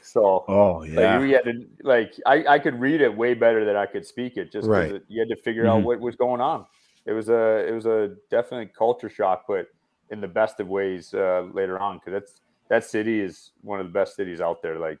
So 0.00 0.46
oh 0.48 0.82
yeah, 0.82 1.18
like, 1.18 1.20
we 1.20 1.30
had 1.32 1.44
to 1.44 1.66
like 1.82 2.14
I 2.24 2.46
I 2.46 2.58
could 2.58 2.80
read 2.80 3.02
it 3.02 3.14
way 3.14 3.34
better 3.34 3.66
than 3.66 3.76
I 3.76 3.84
could 3.84 4.06
speak 4.06 4.38
it. 4.38 4.50
Just 4.50 4.66
right. 4.66 4.92
It, 4.92 5.04
you 5.08 5.20
had 5.20 5.28
to 5.28 5.36
figure 5.36 5.64
mm-hmm. 5.64 5.72
out 5.72 5.84
what 5.84 6.00
was 6.00 6.16
going 6.16 6.40
on. 6.40 6.64
It 7.04 7.12
was 7.12 7.28
a 7.28 7.68
it 7.68 7.72
was 7.72 7.84
a 7.84 8.16
definite 8.30 8.74
culture 8.74 9.10
shock, 9.10 9.44
but 9.46 9.66
in 10.10 10.20
the 10.20 10.28
best 10.28 10.60
of 10.60 10.68
ways 10.68 11.14
uh, 11.14 11.46
later 11.52 11.78
on 11.78 11.98
because 11.98 12.12
that's 12.12 12.40
that 12.70 12.84
city 12.84 13.20
is 13.20 13.50
one 13.60 13.80
of 13.80 13.86
the 13.86 13.92
best 13.92 14.16
cities 14.16 14.40
out 14.40 14.62
there. 14.62 14.78
Like 14.78 14.98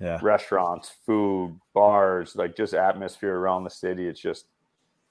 yeah. 0.00 0.18
restaurants, 0.22 0.90
food, 1.06 1.60
bars, 1.74 2.34
like 2.34 2.56
just 2.56 2.74
atmosphere 2.74 3.36
around 3.36 3.62
the 3.62 3.70
city. 3.70 4.08
It's 4.08 4.20
just 4.20 4.46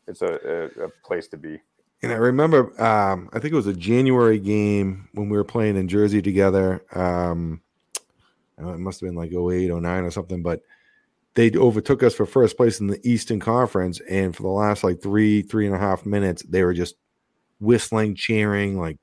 it's 0.07 0.21
a, 0.21 0.71
a, 0.77 0.85
a 0.85 0.89
place 1.05 1.27
to 1.29 1.37
be. 1.37 1.61
And 2.01 2.11
I 2.11 2.15
remember, 2.15 2.81
um, 2.81 3.29
I 3.33 3.39
think 3.39 3.53
it 3.53 3.57
was 3.57 3.67
a 3.67 3.73
January 3.73 4.39
game 4.39 5.07
when 5.13 5.29
we 5.29 5.37
were 5.37 5.43
playing 5.43 5.77
in 5.77 5.87
Jersey 5.87 6.21
together. 6.21 6.83
Um, 6.93 7.61
it 8.57 8.79
must 8.79 9.01
have 9.01 9.07
been 9.07 9.15
like 9.15 9.31
08, 9.31 9.69
09 9.69 10.03
or 10.03 10.11
something, 10.11 10.41
but 10.41 10.61
they 11.35 11.51
overtook 11.51 12.01
us 12.01 12.15
for 12.15 12.25
first 12.25 12.57
place 12.57 12.79
in 12.79 12.87
the 12.87 12.99
Eastern 13.07 13.39
Conference. 13.39 13.99
And 14.09 14.35
for 14.35 14.43
the 14.43 14.49
last 14.49 14.83
like 14.83 15.01
three, 15.01 15.41
three 15.41 15.65
and 15.65 15.75
a 15.75 15.79
half 15.79 16.05
minutes, 16.05 16.41
they 16.43 16.63
were 16.63 16.73
just 16.73 16.95
whistling, 17.59 18.15
cheering, 18.15 18.79
like 18.79 18.97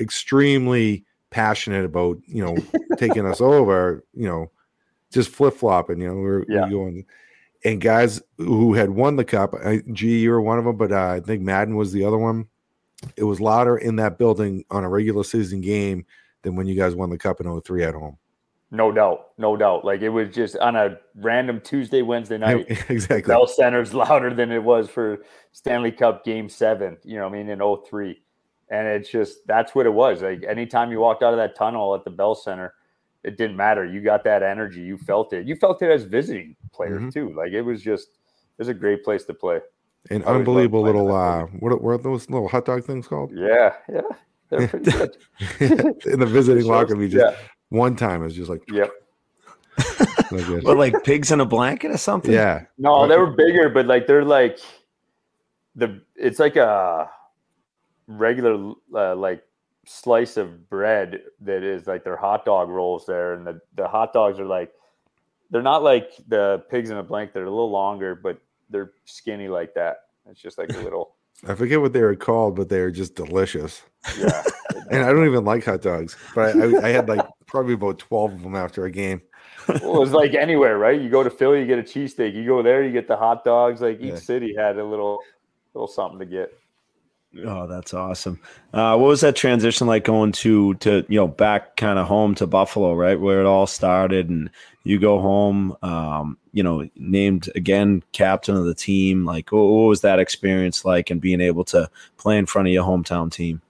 extremely 0.00 1.04
passionate 1.30 1.84
about, 1.84 2.18
you 2.26 2.44
know, 2.44 2.56
taking 2.96 3.26
us 3.26 3.40
over, 3.40 4.04
you 4.14 4.26
know, 4.26 4.50
just 5.12 5.30
flip 5.30 5.54
flopping, 5.54 6.00
you 6.00 6.08
know, 6.08 6.14
we 6.14 6.20
we're, 6.22 6.44
yeah. 6.48 6.64
we 6.64 6.70
going 6.70 7.06
and 7.64 7.80
guys 7.80 8.22
who 8.36 8.74
had 8.74 8.90
won 8.90 9.16
the 9.16 9.24
cup. 9.24 9.54
gee 9.92 10.20
you 10.20 10.30
were 10.30 10.40
one 10.40 10.58
of 10.58 10.64
them, 10.64 10.76
but 10.76 10.92
uh, 10.92 11.08
I 11.08 11.20
think 11.20 11.42
Madden 11.42 11.76
was 11.76 11.92
the 11.92 12.04
other 12.04 12.18
one. 12.18 12.46
It 13.16 13.24
was 13.24 13.40
louder 13.40 13.76
in 13.76 13.96
that 13.96 14.18
building 14.18 14.64
on 14.70 14.84
a 14.84 14.88
regular 14.88 15.24
season 15.24 15.60
game 15.60 16.06
than 16.42 16.56
when 16.56 16.66
you 16.66 16.74
guys 16.74 16.94
won 16.94 17.10
the 17.10 17.18
cup 17.18 17.40
in 17.40 17.60
03 17.60 17.84
at 17.84 17.94
home. 17.94 18.16
No 18.70 18.92
doubt, 18.92 19.28
no 19.38 19.56
doubt. 19.56 19.84
Like 19.84 20.02
it 20.02 20.10
was 20.10 20.34
just 20.34 20.56
on 20.58 20.76
a 20.76 20.98
random 21.14 21.60
Tuesday, 21.60 22.02
Wednesday 22.02 22.38
night. 22.38 22.66
exactly. 22.88 23.32
Bell 23.32 23.46
Center's 23.46 23.94
louder 23.94 24.34
than 24.34 24.52
it 24.52 24.62
was 24.62 24.88
for 24.90 25.24
Stanley 25.52 25.90
Cup 25.90 26.24
Game 26.24 26.48
Seven. 26.48 26.98
You 27.02 27.18
know, 27.18 27.26
I 27.26 27.30
mean, 27.30 27.48
in 27.48 27.60
03. 27.60 28.20
And 28.70 28.86
it's 28.86 29.08
just 29.08 29.46
that's 29.46 29.74
what 29.74 29.86
it 29.86 29.92
was. 29.92 30.22
Like 30.22 30.44
anytime 30.44 30.90
you 30.90 31.00
walked 31.00 31.22
out 31.22 31.32
of 31.32 31.38
that 31.38 31.56
tunnel 31.56 31.94
at 31.94 32.04
the 32.04 32.10
Bell 32.10 32.34
Center, 32.34 32.74
it 33.24 33.36
didn't 33.36 33.56
matter. 33.56 33.84
You 33.84 34.00
got 34.00 34.24
that 34.24 34.42
energy. 34.42 34.80
You 34.80 34.98
felt 34.98 35.32
it. 35.32 35.46
You 35.46 35.56
felt 35.56 35.82
it 35.82 35.90
as 35.90 36.04
visiting 36.04 36.56
players 36.72 37.00
mm-hmm. 37.00 37.10
too. 37.10 37.34
Like 37.34 37.52
it 37.52 37.62
was 37.62 37.82
just 37.82 38.08
it 38.08 38.58
was 38.58 38.68
a 38.68 38.74
great 38.74 39.04
place 39.04 39.24
to 39.24 39.34
play. 39.34 39.60
An 40.10 40.22
unbelievable 40.24 40.82
little 40.82 41.14
uh 41.14 41.46
what, 41.58 41.82
what 41.82 41.90
are 41.92 41.98
those 41.98 42.28
little 42.30 42.48
hot 42.48 42.64
dog 42.64 42.84
things 42.84 43.08
called? 43.08 43.32
Yeah, 43.34 43.74
yeah. 43.92 44.00
They're 44.50 44.68
pretty 44.68 44.90
good. 44.90 45.16
In 46.06 46.20
the 46.20 46.26
visiting 46.26 46.66
locker 46.66 46.94
room, 46.94 47.10
just 47.10 47.24
yeah. 47.24 47.36
one 47.70 47.96
time 47.96 48.22
it 48.22 48.26
was 48.26 48.36
just 48.36 48.50
like 48.50 48.62
Yep. 48.70 48.90
but 50.30 50.76
like 50.76 51.04
pigs 51.04 51.32
in 51.32 51.40
a 51.40 51.44
blanket 51.46 51.90
or 51.90 51.96
something? 51.96 52.32
Yeah. 52.32 52.64
No, 52.76 53.06
they 53.06 53.16
were 53.16 53.30
bigger, 53.30 53.70
but 53.70 53.86
like 53.86 54.06
they're 54.06 54.24
like 54.24 54.58
the 55.74 56.02
it's 56.16 56.38
like 56.38 56.56
a 56.56 57.08
regular 58.08 58.72
uh, 58.94 59.14
like 59.14 59.44
slice 59.86 60.36
of 60.36 60.68
bread 60.68 61.22
that 61.40 61.62
is 61.62 61.86
like 61.86 62.02
their 62.02 62.16
hot 62.16 62.44
dog 62.44 62.68
rolls 62.68 63.06
there, 63.06 63.34
and 63.34 63.46
the 63.46 63.60
the 63.76 63.86
hot 63.86 64.12
dogs 64.12 64.40
are 64.40 64.46
like 64.46 64.72
they're 65.50 65.62
not 65.62 65.82
like 65.82 66.10
the 66.26 66.64
pigs 66.70 66.90
in 66.90 66.96
a 66.96 67.02
blanket; 67.02 67.34
they're 67.34 67.44
a 67.44 67.50
little 67.50 67.70
longer, 67.70 68.14
but 68.14 68.40
they're 68.70 68.92
skinny 69.04 69.48
like 69.48 69.74
that. 69.74 69.98
It's 70.28 70.40
just 70.40 70.58
like 70.58 70.72
a 70.72 70.78
little. 70.78 71.14
I 71.46 71.54
forget 71.54 71.80
what 71.80 71.92
they 71.92 72.02
were 72.02 72.16
called, 72.16 72.56
but 72.56 72.68
they 72.68 72.80
were 72.80 72.90
just 72.90 73.14
delicious. 73.14 73.82
Yeah, 74.18 74.42
and 74.90 75.04
I 75.04 75.12
don't 75.12 75.24
even 75.24 75.44
like 75.44 75.64
hot 75.64 75.82
dogs, 75.82 76.16
but 76.34 76.56
I, 76.56 76.60
I, 76.60 76.86
I 76.86 76.88
had 76.88 77.08
like 77.08 77.24
probably 77.46 77.74
about 77.74 77.98
twelve 77.98 78.32
of 78.32 78.42
them 78.42 78.56
after 78.56 78.84
a 78.86 78.90
game. 78.90 79.22
well, 79.82 80.02
it's 80.02 80.12
like 80.12 80.34
anywhere, 80.34 80.78
right? 80.78 81.00
You 81.00 81.10
go 81.10 81.22
to 81.22 81.30
Philly, 81.30 81.60
you 81.60 81.66
get 81.66 81.78
a 81.78 81.82
cheesesteak. 81.82 82.34
You 82.34 82.44
go 82.44 82.62
there, 82.62 82.82
you 82.82 82.90
get 82.90 83.06
the 83.06 83.16
hot 83.16 83.44
dogs. 83.44 83.80
Like 83.80 84.00
each 84.00 84.12
yeah. 84.12 84.16
city 84.16 84.54
had 84.56 84.78
a 84.78 84.84
little, 84.84 85.20
little 85.74 85.86
something 85.86 86.18
to 86.18 86.26
get. 86.26 86.52
Oh, 87.44 87.66
that's 87.66 87.92
awesome. 87.92 88.40
Uh, 88.72 88.96
what 88.96 89.08
was 89.08 89.20
that 89.20 89.36
transition 89.36 89.86
like 89.86 90.04
going 90.04 90.32
to 90.32 90.74
to 90.76 91.04
you 91.08 91.16
know 91.16 91.28
back 91.28 91.76
kind 91.76 91.98
of 91.98 92.06
home 92.06 92.34
to 92.36 92.46
Buffalo, 92.46 92.94
right 92.94 93.20
where 93.20 93.40
it 93.40 93.46
all 93.46 93.66
started, 93.66 94.30
and 94.30 94.50
you 94.84 94.98
go 94.98 95.20
home, 95.20 95.76
um, 95.82 96.38
you 96.52 96.62
know, 96.62 96.88
named 96.96 97.50
again 97.54 98.02
captain 98.12 98.56
of 98.56 98.64
the 98.64 98.74
team. 98.74 99.26
Like, 99.26 99.52
what, 99.52 99.60
what 99.60 99.88
was 99.88 100.00
that 100.00 100.18
experience 100.18 100.86
like, 100.86 101.10
and 101.10 101.20
being 101.20 101.42
able 101.42 101.64
to 101.66 101.90
play 102.16 102.38
in 102.38 102.46
front 102.46 102.68
of 102.68 102.72
your 102.72 102.84
hometown 102.84 103.30
team? 103.30 103.60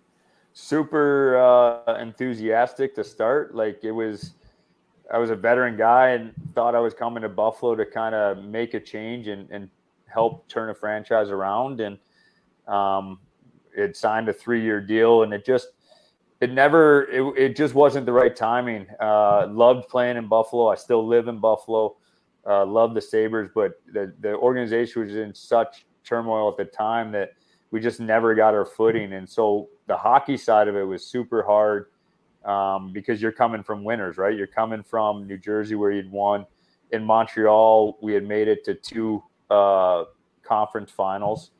Super 0.53 1.37
uh, 1.37 1.95
enthusiastic 1.95 2.95
to 2.95 3.03
start. 3.03 3.57
Like 3.57 3.81
it 3.83 3.93
was, 3.93 4.35
I 5.13 5.19
was 5.19 5.31
a 5.31 5.37
veteran 5.37 5.77
guy 5.77 6.11
and 6.11 6.33
thought 6.55 6.77
I 6.77 6.81
was 6.81 6.95
coming 6.95 7.23
to 7.23 7.29
Buffalo 7.29 7.75
to 7.75 7.85
kind 7.85 8.15
of 8.15 8.45
make 8.45 8.75
a 8.75 8.81
change 8.81 9.27
and, 9.27 9.51
and 9.51 9.69
help 10.07 10.47
turn 10.49 10.71
a 10.71 10.75
franchise 10.77 11.31
around 11.31 11.81
and. 11.81 11.99
Um, 12.69 13.19
had 13.79 13.97
signed 13.97 14.29
a 14.29 14.33
three 14.33 14.63
year 14.63 14.81
deal, 14.81 15.23
and 15.23 15.33
it 15.33 15.45
just 15.45 15.69
it 16.41 16.53
never 16.53 17.05
it, 17.05 17.39
it 17.39 17.57
just 17.57 17.75
wasn't 17.75 18.07
the 18.07 18.13
right 18.13 18.35
timing. 18.35 18.87
Uh, 19.01 19.47
loved 19.49 19.89
playing 19.89 20.17
in 20.17 20.29
Buffalo. 20.29 20.69
I 20.69 20.75
still 20.75 21.07
live 21.07 21.29
in 21.29 21.39
Buffalo. 21.39 21.97
Uh, 22.47 22.65
love 22.65 22.95
the 22.95 23.01
Sabres, 23.01 23.51
but 23.55 23.81
the 23.93 24.13
the 24.21 24.35
organization 24.35 25.03
was 25.03 25.15
in 25.15 25.35
such 25.35 25.87
turmoil 26.05 26.49
at 26.49 26.57
the 26.57 26.65
time 26.65 27.13
that 27.13 27.33
we 27.71 27.81
just 27.81 28.01
never 28.01 28.35
got 28.35 28.55
our 28.55 28.65
footing. 28.65 29.13
And 29.13 29.29
so 29.29 29.69
the 29.87 29.97
hockey 29.97 30.37
side 30.37 30.69
of 30.69 30.77
it 30.77 30.83
was 30.83 31.05
super 31.05 31.43
hard 31.43 31.87
um, 32.45 32.93
because 32.93 33.21
you're 33.21 33.33
coming 33.33 33.63
from 33.63 33.85
winners, 33.85 34.17
right? 34.17 34.37
You're 34.37 34.47
coming 34.47 34.83
from 34.83 35.27
New 35.27 35.37
Jersey 35.37 35.75
where 35.75 35.91
you'd 35.91 36.11
won. 36.11 36.47
In 36.93 37.05
Montreal, 37.05 37.99
we 38.01 38.15
had 38.15 38.27
made 38.27 38.49
it 38.49 38.65
to 38.65 38.75
two 38.75 39.23
uh, 39.51 40.05
conference 40.43 40.91
finals. 40.91 41.51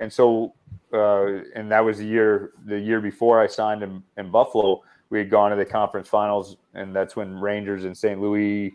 And 0.00 0.12
so 0.12 0.54
uh, 0.94 1.42
and 1.54 1.70
that 1.70 1.80
was 1.80 1.98
the 1.98 2.06
year 2.06 2.52
the 2.66 2.78
year 2.78 3.00
before 3.00 3.40
I 3.40 3.46
signed 3.46 3.82
in, 3.82 4.02
in 4.16 4.30
Buffalo. 4.30 4.82
We 5.10 5.18
had 5.18 5.28
gone 5.28 5.50
to 5.50 5.56
the 5.56 5.64
conference 5.64 6.08
finals, 6.08 6.56
and 6.74 6.94
that's 6.94 7.16
when 7.16 7.38
Rangers 7.38 7.84
and 7.84 7.96
St. 7.96 8.20
Louis 8.20 8.72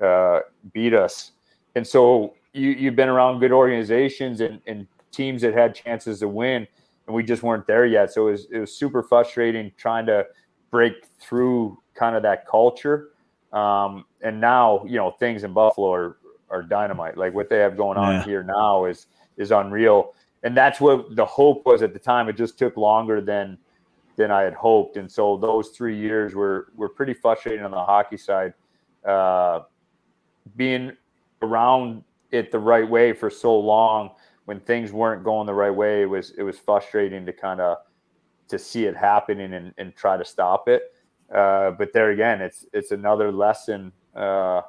uh, 0.00 0.40
beat 0.72 0.94
us. 0.94 1.32
And 1.74 1.86
so 1.86 2.34
you 2.52 2.70
you've 2.70 2.96
been 2.96 3.08
around 3.08 3.40
good 3.40 3.52
organizations 3.52 4.40
and, 4.40 4.60
and 4.66 4.86
teams 5.10 5.42
that 5.42 5.54
had 5.54 5.74
chances 5.74 6.20
to 6.20 6.28
win, 6.28 6.66
and 7.06 7.16
we 7.16 7.22
just 7.22 7.42
weren't 7.42 7.66
there 7.66 7.86
yet. 7.86 8.12
So 8.12 8.28
it 8.28 8.32
was 8.32 8.46
it 8.50 8.58
was 8.58 8.76
super 8.76 9.02
frustrating 9.02 9.72
trying 9.76 10.06
to 10.06 10.26
break 10.70 11.06
through 11.18 11.78
kind 11.94 12.14
of 12.14 12.22
that 12.22 12.46
culture. 12.46 13.10
Um, 13.52 14.04
and 14.20 14.40
now 14.40 14.84
you 14.86 14.96
know 14.96 15.12
things 15.12 15.44
in 15.44 15.54
Buffalo 15.54 15.92
are 15.92 16.18
are 16.50 16.62
dynamite. 16.62 17.16
Like 17.16 17.34
what 17.34 17.48
they 17.48 17.58
have 17.58 17.76
going 17.76 17.96
on 17.96 18.14
yeah. 18.14 18.24
here 18.24 18.42
now 18.42 18.84
is 18.84 19.06
is 19.36 19.50
unreal 19.50 20.14
and 20.44 20.56
that's 20.56 20.80
what 20.80 21.16
the 21.16 21.24
hope 21.24 21.66
was 21.66 21.82
at 21.82 21.92
the 21.92 21.98
time. 21.98 22.28
It 22.28 22.36
just 22.36 22.58
took 22.58 22.76
longer 22.76 23.20
than 23.20 23.58
than 24.16 24.30
I 24.30 24.42
had 24.42 24.54
hoped, 24.54 24.96
and 24.96 25.10
so 25.10 25.36
those 25.36 25.70
three 25.70 25.98
years 25.98 26.34
were 26.34 26.68
were 26.76 26.88
pretty 26.88 27.14
frustrating 27.14 27.64
on 27.64 27.72
the 27.72 27.84
hockey 27.84 28.18
side. 28.18 28.54
Uh, 29.04 29.60
being 30.56 30.92
around 31.42 32.04
it 32.30 32.52
the 32.52 32.58
right 32.58 32.88
way 32.88 33.12
for 33.12 33.28
so 33.30 33.58
long 33.58 34.10
when 34.44 34.60
things 34.60 34.92
weren't 34.92 35.24
going 35.24 35.46
the 35.46 35.54
right 35.54 35.74
way, 35.74 36.02
it 36.02 36.06
was 36.06 36.30
it 36.36 36.42
was 36.42 36.58
frustrating 36.58 37.24
to 37.26 37.32
kind 37.32 37.60
of 37.60 37.78
to 38.48 38.58
see 38.58 38.84
it 38.84 38.94
happening 38.94 39.54
and, 39.54 39.72
and 39.78 39.96
try 39.96 40.16
to 40.16 40.24
stop 40.24 40.68
it. 40.68 40.92
Uh, 41.34 41.70
but 41.70 41.92
there 41.92 42.10
again, 42.10 42.42
it's 42.42 42.66
it's 42.72 42.90
another 42.90 43.32
lesson. 43.32 43.90
Uh, 44.14 44.60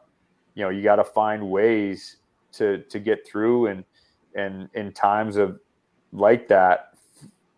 you 0.56 0.64
know, 0.64 0.70
you 0.70 0.82
got 0.82 0.96
to 0.96 1.04
find 1.04 1.50
ways 1.50 2.18
to 2.54 2.80
to 2.84 3.00
get 3.00 3.28
through 3.28 3.68
and 3.68 3.84
and 4.36 4.70
in 4.74 4.94
times 4.94 5.36
of 5.36 5.60
like 6.16 6.48
that, 6.48 6.94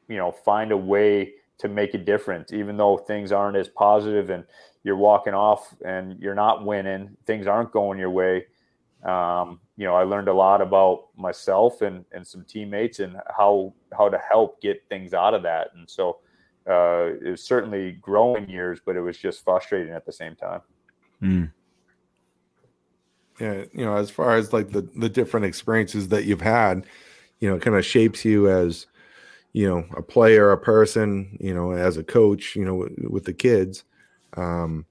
you 0.08 0.18
know, 0.18 0.32
find 0.32 0.72
a 0.72 0.78
way 0.78 1.34
to 1.60 1.68
make 1.68 1.94
a 1.94 1.98
difference, 1.98 2.54
even 2.54 2.78
though 2.78 2.98
things 2.98 3.32
aren't 3.32 3.58
as 3.58 3.68
positive 3.68 4.30
and 4.30 4.44
you're 4.84 4.96
walking 4.96 5.34
off 5.34 5.76
and 5.86 6.20
you're 6.20 6.36
not 6.36 6.66
winning, 6.66 7.16
things 7.26 7.48
aren't 7.48 7.72
going 7.72 7.98
your 8.00 8.12
way. 8.12 8.46
Um, 9.04 9.60
you 9.76 9.86
know, 9.86 9.96
I 9.96 10.04
learned 10.04 10.28
a 10.28 10.34
lot 10.34 10.62
about 10.62 11.08
myself 11.16 11.82
and, 11.82 12.06
and 12.12 12.26
some 12.26 12.44
teammates 12.46 13.00
and 13.00 13.18
how 13.38 13.74
how 13.96 14.10
to 14.10 14.18
help 14.18 14.62
get 14.62 14.84
things 14.90 15.14
out 15.14 15.34
of 15.34 15.44
that. 15.44 15.70
And 15.76 15.90
so 15.90 16.20
uh, 16.70 17.12
it 17.24 17.32
was 17.32 17.44
certainly 17.44 17.94
growing 17.94 18.50
years, 18.50 18.80
but 18.84 18.96
it 18.96 19.02
was 19.02 19.18
just 19.18 19.44
frustrating 19.44 19.94
at 19.94 20.06
the 20.06 20.12
same 20.12 20.36
time. 20.36 20.62
Mm. 21.22 21.52
Yeah, 23.40 23.66
you 23.72 23.86
know, 23.86 23.96
as 23.96 24.10
far 24.10 24.36
as 24.36 24.52
like 24.52 24.72
the 24.72 24.82
the 24.96 25.10
different 25.10 25.46
experiences 25.46 26.08
that 26.10 26.26
you've 26.26 26.42
had, 26.42 26.86
you 27.40 27.50
know, 27.50 27.60
kind 27.60 27.76
of 27.76 27.86
shapes 27.86 28.26
you 28.26 28.50
as, 28.50 28.88
you 29.54 29.68
know, 29.68 29.86
a 29.96 30.02
player, 30.02 30.52
a 30.52 30.58
person, 30.58 31.38
you 31.40 31.54
know, 31.54 31.72
as 31.72 31.98
a 31.98 32.04
coach, 32.04 32.56
you 32.56 32.66
know, 32.66 32.76
with, 32.76 32.94
with 33.10 33.24
the 33.26 33.34
kids. 33.34 33.84
Um, 34.36 34.86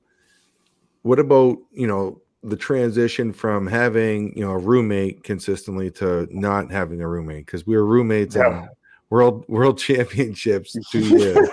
what 1.02 1.18
about, 1.18 1.58
you 1.72 1.86
know, 1.86 2.20
the 2.42 2.56
transition 2.56 3.32
from 3.32 3.66
having, 3.66 4.36
you 4.36 4.44
know, 4.44 4.52
a 4.52 4.58
roommate 4.58 5.22
consistently 5.24 5.90
to 5.92 6.28
not 6.30 6.70
having 6.70 7.00
a 7.00 7.08
roommate? 7.08 7.46
Because 7.46 7.66
we 7.66 7.76
were 7.76 7.86
roommates 7.86 8.36
yeah. 8.36 8.62
in 8.62 8.68
world 9.10 9.44
world 9.48 9.78
championships 9.88 10.76
two 10.90 11.00
years. 11.18 11.48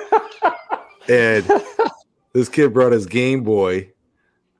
and 1.07 1.45
this 2.33 2.49
kid 2.49 2.73
brought 2.73 2.91
his 2.91 3.05
Game 3.05 3.43
Boy 3.43 3.91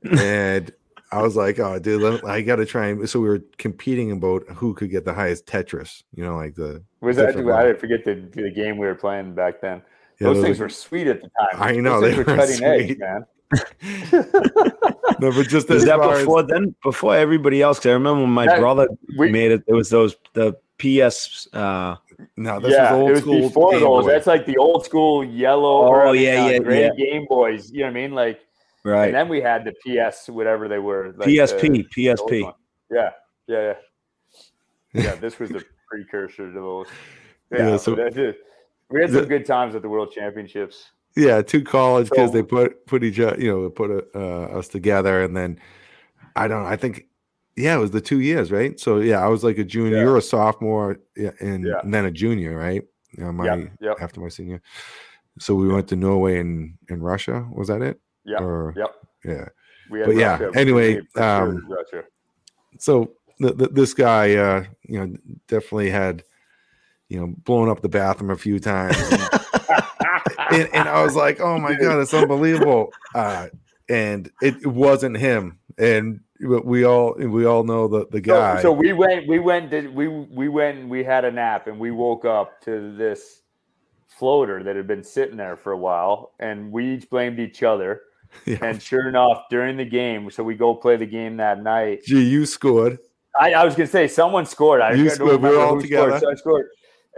and 0.18 0.72
I 1.14 1.22
was 1.22 1.36
like, 1.36 1.60
oh, 1.60 1.78
dude, 1.78 2.24
I 2.24 2.40
got 2.42 2.56
to 2.56 2.66
try 2.66 2.88
and. 2.88 3.08
So 3.08 3.20
we 3.20 3.28
were 3.28 3.42
competing 3.56 4.10
about 4.10 4.42
who 4.48 4.74
could 4.74 4.90
get 4.90 5.04
the 5.04 5.14
highest 5.14 5.46
Tetris. 5.46 6.02
You 6.12 6.24
know, 6.24 6.36
like 6.36 6.56
the. 6.56 6.82
Was 7.00 7.16
that? 7.16 7.36
I 7.36 7.66
didn't 7.66 7.78
forget 7.78 8.04
the, 8.04 8.14
the 8.32 8.50
game 8.50 8.78
we 8.78 8.86
were 8.86 8.96
playing 8.96 9.34
back 9.34 9.60
then. 9.60 9.80
Yeah, 10.18 10.28
those, 10.28 10.36
those 10.36 10.44
things 10.44 10.58
like, 10.58 10.64
were 10.64 10.68
sweet 10.70 11.06
at 11.06 11.22
the 11.22 11.28
time. 11.28 11.62
I 11.62 11.72
know 11.76 12.00
those 12.00 12.10
they 12.10 12.18
were, 12.18 12.24
cutting 12.24 12.56
sweet. 12.56 12.66
edge, 12.66 12.98
man. 12.98 13.24
no, 15.20 15.30
but 15.30 15.48
just 15.48 15.70
as 15.70 15.84
that 15.84 16.00
before 16.00 16.40
as, 16.40 16.46
then, 16.48 16.74
before 16.82 17.16
everybody 17.16 17.62
else. 17.62 17.78
Because 17.78 17.90
I 17.90 17.92
remember 17.92 18.22
when 18.22 18.30
my 18.30 18.46
that, 18.46 18.58
brother 18.58 18.88
we, 19.16 19.30
made 19.30 19.52
it. 19.52 19.62
It 19.68 19.74
was 19.74 19.90
those 19.90 20.16
the 20.32 20.56
PS. 20.78 21.46
uh 21.52 21.94
No, 22.36 22.58
this 22.58 22.72
yeah, 22.72 22.92
was 22.92 23.00
old 23.00 23.10
it 23.10 23.12
was 23.12 23.20
school. 23.20 23.40
before 23.40 23.70
Game 23.70 23.80
those. 23.80 24.04
Boy. 24.04 24.10
That's 24.10 24.26
like 24.26 24.46
the 24.46 24.56
old 24.56 24.84
school 24.84 25.24
yellow. 25.24 25.84
Oh, 25.84 25.88
or, 25.88 26.08
I 26.08 26.12
mean, 26.12 26.22
yeah, 26.22 26.42
uh, 26.42 26.48
yeah, 26.48 26.70
yeah. 26.70 26.90
Game 26.96 27.26
Boys. 27.28 27.70
You 27.70 27.80
know 27.80 27.84
what 27.86 27.90
I 27.90 27.94
mean? 27.94 28.12
Like, 28.12 28.40
Right. 28.84 29.06
and 29.06 29.14
then 29.14 29.28
we 29.28 29.40
had 29.40 29.64
the 29.64 29.72
PS, 29.82 30.28
whatever 30.28 30.68
they 30.68 30.78
were. 30.78 31.14
Like 31.16 31.28
PSP, 31.28 31.60
the- 31.60 31.68
the 31.68 31.84
PSP. 32.06 32.42
one. 32.44 32.52
Yeah, 32.90 33.10
yeah, 33.46 33.72
yeah. 34.94 35.02
Yeah, 35.04 35.14
this 35.16 35.38
was 35.38 35.50
the 35.50 35.64
precursor 35.88 36.52
to 36.52 36.54
those. 36.60 36.86
Yeah, 37.50 37.70
Yeah, 37.70 37.76
so- 37.78 37.94
we 38.90 39.00
had 39.00 39.10
some 39.10 39.22
the- 39.22 39.26
good 39.26 39.46
times 39.46 39.74
at 39.74 39.82
the 39.82 39.88
World 39.88 40.12
Championships. 40.12 40.90
Yeah, 41.16 41.42
two 41.42 41.62
college 41.64 42.10
kids. 42.10 42.30
So- 42.32 42.36
they 42.36 42.42
put 42.42 42.86
put 42.86 43.02
each 43.04 43.18
other, 43.20 43.40
you 43.40 43.50
know, 43.50 43.70
put 43.70 44.08
uh, 44.14 44.18
us 44.58 44.68
together, 44.68 45.22
and 45.22 45.36
then 45.36 45.58
I 46.36 46.48
don't. 46.48 46.66
I 46.66 46.76
think, 46.76 47.06
yeah, 47.56 47.74
it 47.76 47.78
was 47.78 47.92
the 47.92 48.00
two 48.00 48.20
years, 48.20 48.50
right? 48.52 48.78
So 48.78 48.98
yeah, 48.98 49.24
I 49.24 49.28
was 49.28 49.44
like 49.44 49.56
a 49.58 49.64
junior. 49.64 49.96
Yeah. 49.96 50.02
You're 50.02 50.16
a 50.18 50.22
sophomore, 50.22 50.98
and, 51.16 51.64
Yeah. 51.64 51.80
and 51.84 51.94
then 51.94 52.04
a 52.04 52.10
junior, 52.10 52.56
right? 52.56 52.82
You 53.16 53.24
know, 53.24 53.32
my 53.32 53.44
Yep, 53.46 53.70
yep. 53.80 53.96
after 54.00 54.20
my 54.20 54.28
senior. 54.28 54.60
So 55.38 55.54
we 55.54 55.68
went 55.68 55.88
to 55.88 55.96
Norway 55.96 56.38
and 56.38 56.74
and 56.90 57.02
Russia. 57.02 57.46
Was 57.52 57.68
that 57.68 57.80
it? 57.80 58.00
Yep, 58.24 58.40
Or 58.40 58.74
yep. 58.76 58.94
yeah. 59.24 59.48
We 59.90 59.98
had 60.00 60.06
But 60.06 60.16
yeah, 60.16 60.50
anyway, 60.54 61.00
sure, 61.14 61.22
um, 61.22 61.66
Russia. 61.68 62.04
so 62.78 63.12
the, 63.38 63.52
the, 63.52 63.68
this 63.68 63.92
guy, 63.92 64.34
uh, 64.34 64.64
you 64.82 64.98
know, 64.98 65.16
definitely 65.48 65.90
had, 65.90 66.22
you 67.08 67.20
know, 67.20 67.34
blown 67.44 67.68
up 67.68 67.82
the 67.82 67.88
bathroom 67.88 68.30
a 68.30 68.36
few 68.36 68.58
times. 68.58 68.96
and, 70.50 70.68
and 70.74 70.88
I 70.88 71.02
was 71.02 71.14
like, 71.14 71.40
"Oh 71.40 71.58
my 71.58 71.74
god, 71.74 72.00
it's 72.00 72.14
unbelievable!" 72.14 72.92
Uh, 73.14 73.48
and 73.88 74.30
it, 74.40 74.54
it 74.62 74.66
wasn't 74.68 75.18
him. 75.18 75.58
And 75.76 76.20
but 76.40 76.64
we 76.64 76.84
all 76.84 77.14
we 77.18 77.44
all 77.44 77.64
know 77.64 77.88
the 77.88 78.06
the 78.10 78.20
guy. 78.20 78.62
so 78.62 78.72
we 78.72 78.92
went, 78.92 79.28
we 79.28 79.38
went, 79.38 79.70
did 79.70 79.94
we 79.94 80.08
we 80.08 80.48
went, 80.48 80.88
we 80.88 81.04
had 81.04 81.24
a 81.24 81.30
nap, 81.30 81.66
and 81.66 81.78
we 81.78 81.90
woke 81.90 82.24
up 82.24 82.60
to 82.62 82.96
this 82.96 83.42
floater 84.08 84.62
that 84.62 84.76
had 84.76 84.86
been 84.86 85.04
sitting 85.04 85.36
there 85.36 85.56
for 85.56 85.72
a 85.72 85.78
while, 85.78 86.32
and 86.38 86.72
we 86.72 86.94
each 86.94 87.10
blamed 87.10 87.38
each 87.38 87.62
other. 87.62 88.00
yeah. 88.46 88.58
And 88.62 88.80
sure 88.82 89.08
enough, 89.08 89.44
during 89.50 89.76
the 89.76 89.84
game, 89.84 90.30
so 90.30 90.42
we 90.42 90.54
go 90.54 90.74
play 90.74 90.96
the 90.96 91.06
game 91.06 91.36
that 91.38 91.62
night. 91.62 92.02
Gee, 92.04 92.22
you 92.22 92.46
scored. 92.46 92.98
I, 93.38 93.52
I 93.54 93.64
was 93.64 93.74
gonna 93.74 93.86
say 93.88 94.06
someone 94.08 94.46
scored. 94.46 94.80
I 94.80 94.92
You 94.92 95.10
scored. 95.10 95.40
We 95.42 95.48
were 95.50 95.58
all 95.60 95.80
together. 95.80 96.18
Scored, 96.18 96.22
so 96.22 96.30
I 96.30 96.34
scored, 96.34 96.66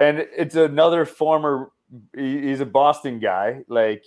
and 0.00 0.18
it's 0.36 0.54
another 0.56 1.04
former. 1.04 1.70
He's 2.16 2.60
a 2.60 2.66
Boston 2.66 3.18
guy, 3.20 3.60
like 3.68 4.02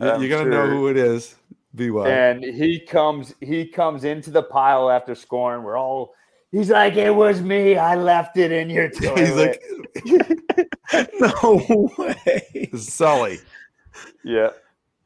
You- 0.00 0.08
I'm 0.10 0.22
You're 0.22 0.38
gonna 0.38 0.50
know 0.50 0.68
who 0.68 0.88
it 0.88 0.96
is. 0.96 1.34
Be 1.74 1.90
well. 1.90 2.06
and 2.06 2.42
he 2.44 2.78
comes 2.78 3.34
he 3.40 3.66
comes 3.66 4.04
into 4.04 4.30
the 4.30 4.44
pile 4.44 4.88
after 4.90 5.14
scoring. 5.16 5.64
We're 5.64 5.76
all 5.76 6.14
he's 6.52 6.70
like, 6.70 6.94
it 6.94 7.10
was 7.10 7.40
me. 7.42 7.76
I 7.76 7.96
left 7.96 8.36
it 8.36 8.52
in 8.52 8.70
your 8.70 8.88
toilet. 8.90 9.60
He's 10.04 10.12
like 10.12 10.30
no 11.20 11.90
way. 11.98 12.70
Sully. 12.76 13.40
yeah, 14.22 14.50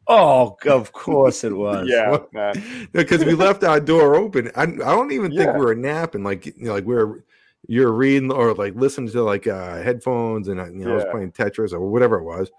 Oh, 0.08 0.56
of 0.66 0.92
course 1.04 1.44
it 1.44 1.52
was. 1.52 1.86
yeah, 1.88 2.18
man. 2.32 2.88
because 2.92 3.24
we 3.24 3.34
left 3.34 3.62
our 3.64 3.78
door 3.80 4.14
open. 4.14 4.50
I, 4.56 4.62
I 4.62 4.66
don't 4.66 5.12
even 5.12 5.30
think 5.30 5.42
Yeah. 5.48 5.58
we 5.58 5.64
were 5.64 5.74
napping. 5.74 6.24
Like 6.24 6.46
you 6.46 6.54
know, 6.58 6.72
like 6.74 6.86
we 6.86 6.94
were 6.94 7.24
you're 7.66 7.92
reading 7.92 8.30
or 8.32 8.54
like 8.54 8.74
listening 8.74 9.10
to 9.10 9.22
like 9.22 9.46
uh 9.46 9.82
headphones 9.82 10.48
and 10.48 10.60
uh, 10.60 10.66
you 10.66 10.84
know 10.84 10.92
I 10.92 10.94
was 10.94 11.04
playing 11.10 11.32
Tetris 11.32 11.72
or 11.72 11.80
whatever 11.80 12.18
it 12.18 12.24
was, 12.24 12.50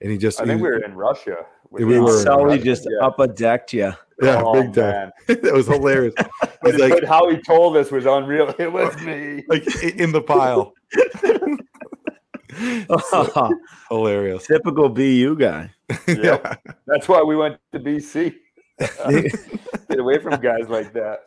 and 0.00 0.10
he 0.10 0.18
just 0.18 0.40
I 0.40 0.44
think 0.46 0.58
he- 0.58 0.62
we 0.64 0.68
were 0.70 0.78
in 0.78 0.94
Russia. 0.94 1.46
We 1.70 1.84
were 1.84 1.96
in 1.96 2.22
Sully 2.22 2.44
Russia, 2.58 2.64
just 2.64 2.88
Yeah. 2.90 3.06
upper 3.06 3.26
decked 3.26 3.72
you. 3.72 3.92
yeah 4.22 4.40
Oh, 4.42 4.54
big 4.62 4.72
time. 4.72 5.10
that 5.26 5.52
was 5.52 5.66
hilarious. 5.66 6.14
But, 6.62 6.78
like 6.80 6.92
but 6.92 7.04
how 7.04 7.28
he 7.28 7.36
told 7.38 7.76
us 7.76 7.90
was 7.90 8.06
unreal. 8.06 8.54
It 8.58 8.72
was 8.72 8.96
me. 9.02 9.44
like 9.48 9.66
in 9.84 10.10
the 10.12 10.22
pile. 10.22 10.72
hilarious. 13.88 14.46
Typical 14.46 14.88
BU 14.88 15.36
guy. 15.36 15.70
yeah. 16.08 16.54
That's 16.86 17.08
why 17.08 17.22
we 17.22 17.36
went 17.36 17.58
to 17.72 17.80
BC. 17.80 18.34
Get 19.88 19.98
away 19.98 20.18
from 20.18 20.40
guys 20.40 20.68
like 20.68 20.92
that. 20.92 21.20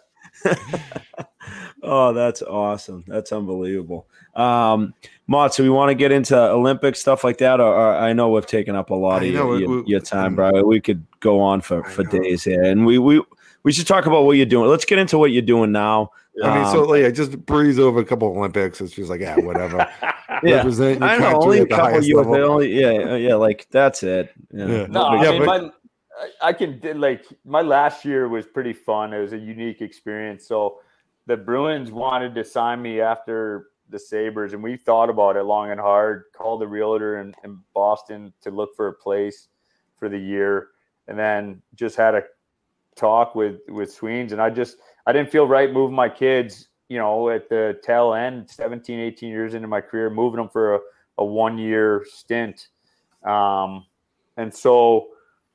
oh, 1.84 2.14
that's 2.14 2.42
awesome. 2.42 3.04
That's 3.08 3.32
unbelievable. 3.32 4.08
Um, 4.36 4.94
Mott, 5.28 5.54
so 5.54 5.64
we 5.64 5.70
want 5.70 5.90
to 5.90 5.96
get 5.96 6.12
into 6.12 6.38
Olympic 6.38 6.96
stuff 6.96 7.24
like 7.24 7.38
that, 7.40 7.60
or, 7.60 7.74
or 7.74 7.96
I 7.96 8.14
know 8.14 8.30
we've 8.30 8.46
taken 8.46 8.76
up 8.76 8.90
a 8.90 8.96
lot 8.96 9.22
I 9.22 9.26
of 9.26 9.34
know, 9.34 9.56
your, 9.56 9.82
we- 9.82 9.92
your, 9.92 10.00
time, 10.00 10.28
um, 10.28 10.36
bro. 10.36 10.64
We 10.64 10.80
could 10.80 11.06
go 11.20 11.40
on 11.40 11.62
for, 11.62 11.86
I 11.86 11.90
for 11.90 12.04
know. 12.04 12.12
days 12.12 12.44
here, 12.44 12.64
and 12.64 12.86
we 12.86 12.98
we 13.00 13.22
we 13.64 13.72
should 13.72 13.88
talk 13.88 14.06
about 14.06 14.24
what 14.24 14.38
you're 14.38 14.46
doing. 14.46 14.70
Let's 14.70 14.86
get 14.86 14.98
into 15.00 15.18
what 15.18 15.32
you're 15.32 15.42
doing 15.42 15.72
now. 15.72 16.12
I 16.44 16.56
mean, 16.58 16.72
so 16.72 16.84
Um, 16.84 16.90
like, 16.90 17.04
I 17.04 17.12
just 17.12 17.38
breeze 17.46 17.78
over 17.80 18.00
a 18.00 18.06
couple 18.06 18.30
Olympics. 18.30 18.80
It's 18.80 18.94
just 18.94 19.10
like, 19.10 19.20
yeah, 19.20 19.36
whatever. 19.40 19.86
Yeah. 20.44 20.56
Represent 20.58 21.00
your 21.00 21.10
I 21.10 21.18
know 21.18 21.24
country 21.32 21.40
only 21.44 21.58
a 21.58 21.62
at 21.64 21.70
the 21.70 21.76
couple 21.76 21.92
highest 21.92 22.08
years. 22.08 22.18
level. 22.28 22.52
Only, 22.52 22.80
yeah, 22.82 22.88
uh, 23.12 23.16
yeah, 23.16 23.36
like 23.36 23.68
that's 23.72 24.04
it. 24.04 24.32
Yeah. 24.52 24.66
Yeah. 24.68 24.86
No, 24.88 25.14
Yeah, 25.22 25.30
I 25.30 25.32
mean, 25.32 25.46
but- 25.46 25.62
my, 25.64 25.68
I- 25.68 26.50
I 26.50 26.54
can 26.54 26.82
like 27.00 27.26
my 27.46 27.62
last 27.62 28.04
year 28.04 28.28
was 28.28 28.46
pretty 28.46 28.74
fun. 28.74 29.14
It 29.14 29.20
was 29.22 29.32
a 29.34 29.38
unique 29.38 29.82
experience. 29.82 30.46
So 30.48 30.80
the 31.28 31.38
Bruins 31.38 31.92
wanted 31.92 32.36
to 32.36 32.44
sign 32.44 32.82
me 32.82 33.00
after 33.00 33.68
the 33.90 33.98
Sabres, 34.00 34.54
and 34.54 34.62
we 34.62 34.76
thought 34.76 35.10
about 35.10 35.36
it 35.38 35.44
long 35.44 35.72
and 35.72 35.80
hard. 35.80 36.26
Called 36.36 36.62
the 36.62 36.68
realtor 36.68 37.20
in, 37.22 37.34
in 37.44 37.60
Boston 37.74 38.34
to 38.42 38.52
look 38.52 38.76
for 38.76 38.88
a 38.88 38.94
place 38.94 39.48
for 39.98 40.10
the 40.10 40.18
year, 40.18 40.70
and 41.08 41.18
then 41.18 41.62
just 41.76 41.96
had 41.96 42.16
a 42.16 42.24
talk 42.96 43.34
with 43.36 43.60
with 43.70 43.92
Sweens, 43.92 44.32
and 44.34 44.42
I 44.42 44.50
just 44.50 44.78
I 45.06 45.14
didn't 45.14 45.32
feel 45.32 45.48
right 45.48 45.72
moving 45.72 45.96
my 45.96 46.10
kids. 46.10 46.68
You 46.90 46.98
know, 46.98 47.30
at 47.30 47.50
the 47.50 47.80
tail 47.84 48.14
end, 48.14 48.50
17, 48.50 49.00
18 49.00 49.30
years 49.30 49.54
into 49.54 49.68
my 49.68 49.80
career, 49.80 50.10
moving 50.10 50.38
them 50.38 50.50
for 50.50 50.76
a, 50.76 50.80
a 51.20 51.26
one 51.26 51.58
year 51.58 52.06
stint. 52.12 52.68
Um, 53.24 53.86
and 54.38 54.54
so 54.54 55.10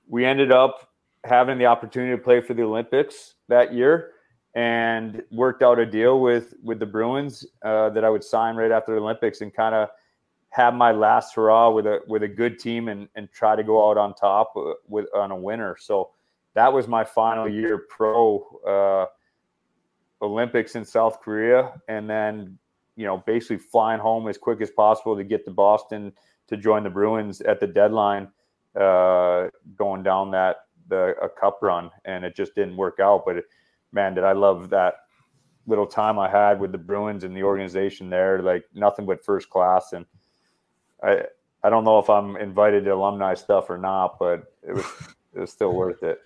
we 0.09 0.25
ended 0.25 0.53
up 0.53 0.91
having 1.25 1.59
the 1.59 1.67
opportunity 1.67 2.17
to 2.17 2.23
play 2.23 2.41
for 2.41 2.55
the 2.55 2.63
Olympics 2.63 3.35
that 3.49 3.75
year 3.75 4.13
and 4.55 5.23
worked 5.33 5.63
out 5.63 5.79
a 5.79 5.87
deal 5.87 6.21
with 6.21 6.55
with 6.63 6.79
the 6.79 6.87
Bruins 6.87 7.45
uh, 7.65 7.91
that 7.91 8.05
I 8.05 8.11
would 8.11 8.23
sign 8.23 8.57
right 8.57 8.71
after 8.71 8.95
the 8.95 9.01
Olympics 9.01 9.41
and 9.41 9.53
kind 9.53 9.75
of 9.75 9.89
have 10.51 10.75
my 10.75 10.93
last 10.93 11.35
hurrah 11.35 11.71
with 11.71 11.87
a 11.87 12.01
with 12.07 12.23
a 12.23 12.29
good 12.29 12.59
team 12.59 12.89
and 12.89 13.09
and 13.17 13.31
try 13.33 13.57
to 13.57 13.65
go 13.65 13.91
out 13.91 13.99
on 13.99 14.15
top 14.15 14.53
uh, 14.57 14.75
with 14.87 15.07
on 15.15 15.31
a 15.33 15.37
winner. 15.37 15.77
So 15.79 16.11
that 16.55 16.73
was 16.73 16.87
my 16.87 17.03
final 17.03 17.49
year 17.49 17.87
pro 17.89 18.39
uh, 18.67 19.07
Olympics 20.25 20.75
in 20.75 20.85
South 20.85 21.21
Korea, 21.21 21.73
and 21.89 22.09
then 22.09 22.59
you 22.97 23.07
know 23.07 23.19
basically 23.27 23.59
flying 23.59 24.01
home 24.01 24.29
as 24.29 24.39
quick 24.39 24.61
as 24.61 24.71
possible 24.71 25.17
to 25.17 25.25
get 25.25 25.45
to 25.45 25.51
Boston 25.51 26.13
to 26.49 26.57
join 26.57 26.83
the 26.85 26.91
Bruins 26.91 27.41
at 27.43 27.61
the 27.61 27.67
deadline, 27.67 28.29
uh, 28.79 29.49
going 29.77 30.03
down 30.03 30.31
that 30.33 30.57
the 30.89 31.15
a 31.23 31.29
cup 31.29 31.59
run, 31.63 31.91
and 32.05 32.25
it 32.25 32.37
just 32.37 32.55
didn't 32.55 32.77
work 32.77 33.01
out. 33.01 33.25
But 33.25 33.45
man, 33.93 34.15
did 34.15 34.25
I 34.25 34.33
love 34.33 34.71
that 34.71 34.95
little 35.67 35.87
time 35.87 36.19
I 36.19 36.29
had 36.29 36.61
with 36.61 36.73
the 36.73 36.79
Bruins 36.79 37.25
and 37.25 37.37
the 37.37 37.43
organization 37.43 38.11
there, 38.11 38.43
like 38.43 38.65
nothing 38.75 39.07
but 39.07 39.25
first 39.25 39.49
class. 39.51 39.93
And 39.93 40.05
I 41.03 41.23
I 41.63 41.71
don't 41.71 41.85
know 41.85 41.99
if 41.99 42.11
I'm 42.11 42.37
invited 42.37 42.85
to 42.85 42.95
alumni 42.95 43.35
stuff 43.35 43.71
or 43.71 43.79
not, 43.79 44.19
but 44.19 44.53
it 44.63 44.75
was 44.75 44.87
it 45.35 45.41
was 45.41 45.51
still 45.51 45.75
worth 45.75 46.03
it. 46.03 46.21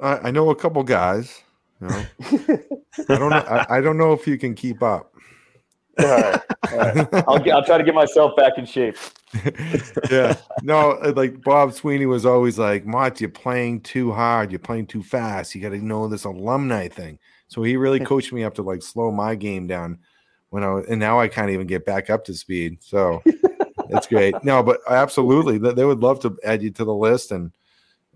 I, 0.00 0.18
I 0.18 0.30
know 0.30 0.50
a 0.50 0.56
couple 0.56 0.82
guys. 0.82 1.42
You 1.82 1.88
know, 1.88 2.06
I 3.08 3.18
don't 3.18 3.30
know. 3.30 3.36
I, 3.36 3.78
I 3.78 3.80
don't 3.80 3.98
know 3.98 4.12
if 4.12 4.26
you 4.26 4.38
can 4.38 4.54
keep 4.54 4.82
up. 4.82 5.12
All 5.98 6.06
right, 6.06 6.40
all 6.70 6.78
right. 6.78 7.08
I'll 7.28 7.52
I'll 7.52 7.64
try 7.64 7.76
to 7.76 7.84
get 7.84 7.94
myself 7.94 8.36
back 8.36 8.52
in 8.56 8.66
shape. 8.66 8.96
yeah. 10.10 10.36
No, 10.62 10.92
uh, 10.92 11.12
like 11.16 11.42
Bob 11.42 11.72
Sweeney 11.72 12.06
was 12.06 12.24
always 12.24 12.58
like, 12.58 12.86
Mott, 12.86 13.20
you're 13.20 13.30
playing 13.30 13.80
too 13.80 14.12
hard. 14.12 14.52
You're 14.52 14.58
playing 14.60 14.86
too 14.86 15.02
fast. 15.02 15.54
You 15.54 15.60
got 15.60 15.70
to 15.70 15.84
know 15.84 16.06
this 16.06 16.24
alumni 16.24 16.88
thing. 16.88 17.18
So 17.48 17.62
he 17.62 17.76
really 17.76 18.00
coached 18.00 18.32
me 18.32 18.44
up 18.44 18.54
to 18.54 18.62
like 18.62 18.82
slow 18.82 19.10
my 19.10 19.34
game 19.34 19.66
down 19.66 19.98
when 20.50 20.62
I 20.62 20.70
was, 20.70 20.86
and 20.88 21.00
now 21.00 21.18
I 21.18 21.28
can't 21.28 21.50
even 21.50 21.66
get 21.66 21.84
back 21.84 22.10
up 22.10 22.24
to 22.26 22.34
speed. 22.34 22.78
So 22.80 23.22
that's 23.90 24.06
great. 24.06 24.34
No, 24.44 24.62
but 24.62 24.80
absolutely. 24.88 25.58
They 25.58 25.84
would 25.84 26.00
love 26.00 26.20
to 26.20 26.38
add 26.44 26.62
you 26.62 26.70
to 26.70 26.84
the 26.84 26.94
list 26.94 27.32
and, 27.32 27.52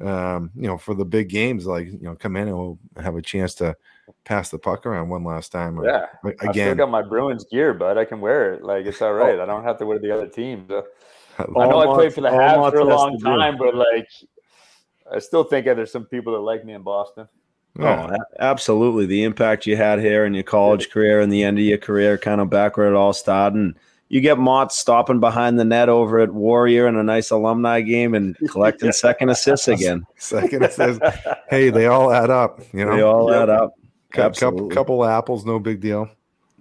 um, 0.00 0.50
you 0.54 0.66
know, 0.66 0.76
for 0.78 0.94
the 0.94 1.04
big 1.04 1.28
games, 1.28 1.66
like, 1.66 1.86
you 1.86 1.98
know, 2.02 2.14
come 2.14 2.36
in 2.36 2.48
and 2.48 2.56
we'll 2.56 2.78
have 2.98 3.16
a 3.16 3.22
chance 3.22 3.54
to 3.56 3.76
pass 4.24 4.50
the 4.50 4.58
puck 4.58 4.86
around 4.86 5.08
one 5.08 5.24
last 5.24 5.52
time. 5.52 5.80
or- 5.80 5.86
Yeah, 5.86 6.06
like, 6.22 6.36
I 6.40 6.44
still 6.44 6.50
Again, 6.50 6.76
got 6.76 6.90
my 6.90 7.02
Bruins 7.02 7.44
gear, 7.50 7.72
but 7.74 7.96
I 7.98 8.04
can 8.04 8.20
wear 8.20 8.54
it. 8.54 8.62
Like 8.62 8.86
it's 8.86 9.00
all 9.02 9.12
right. 9.24 9.38
I 9.40 9.46
don't 9.46 9.64
have 9.64 9.78
to 9.78 9.86
wear 9.86 9.98
the 9.98 10.12
other 10.12 10.28
team. 10.28 10.66
So. 10.68 10.84
I 11.38 11.66
know 11.66 11.80
I 11.80 11.94
played 11.94 12.14
for 12.14 12.22
the 12.22 12.30
all 12.30 12.38
Habs 12.38 12.70
for 12.72 12.78
a 12.80 12.84
long 12.84 13.18
time, 13.18 13.58
but 13.58 13.74
like, 13.74 14.08
I 15.12 15.18
still 15.18 15.44
think 15.44 15.66
that 15.66 15.76
there's 15.76 15.92
some 15.92 16.06
people 16.06 16.32
that 16.32 16.40
like 16.40 16.64
me 16.64 16.72
in 16.72 16.82
Boston. 16.82 17.28
Oh, 17.78 18.08
absolutely. 18.40 19.04
The 19.04 19.24
impact 19.24 19.66
you 19.66 19.76
had 19.76 19.98
here 19.98 20.24
in 20.24 20.32
your 20.32 20.44
college 20.44 20.88
career 20.88 21.20
and 21.20 21.30
the 21.30 21.44
end 21.44 21.58
of 21.58 21.64
your 21.64 21.76
career, 21.76 22.16
kind 22.16 22.40
of 22.40 22.48
back 22.48 22.76
where 22.78 22.88
it 22.88 22.96
all 22.96 23.12
started. 23.12 23.56
And 23.58 23.76
you 24.08 24.20
get 24.20 24.38
Mott 24.38 24.72
stopping 24.72 25.18
behind 25.20 25.58
the 25.58 25.64
net 25.64 25.88
over 25.88 26.20
at 26.20 26.32
Warrior 26.32 26.86
in 26.86 26.96
a 26.96 27.02
nice 27.02 27.30
alumni 27.30 27.80
game 27.80 28.14
and 28.14 28.36
collecting 28.48 28.92
second 28.92 29.30
assists 29.30 29.68
again. 29.68 30.06
second 30.16 30.70
says, 30.72 30.98
hey, 31.50 31.70
they 31.70 31.86
all 31.86 32.12
add 32.12 32.30
up, 32.30 32.60
you 32.72 32.84
know. 32.84 32.94
They 32.96 33.02
all 33.02 33.30
Yep. 33.32 33.42
add 33.42 33.48
up. 33.50 33.74
Cou- 34.12 34.22
couple, 34.22 34.26
Absolutely. 34.28 34.74
couple 34.74 35.04
apples, 35.04 35.44
no 35.44 35.58
big 35.58 35.80
deal. 35.80 36.08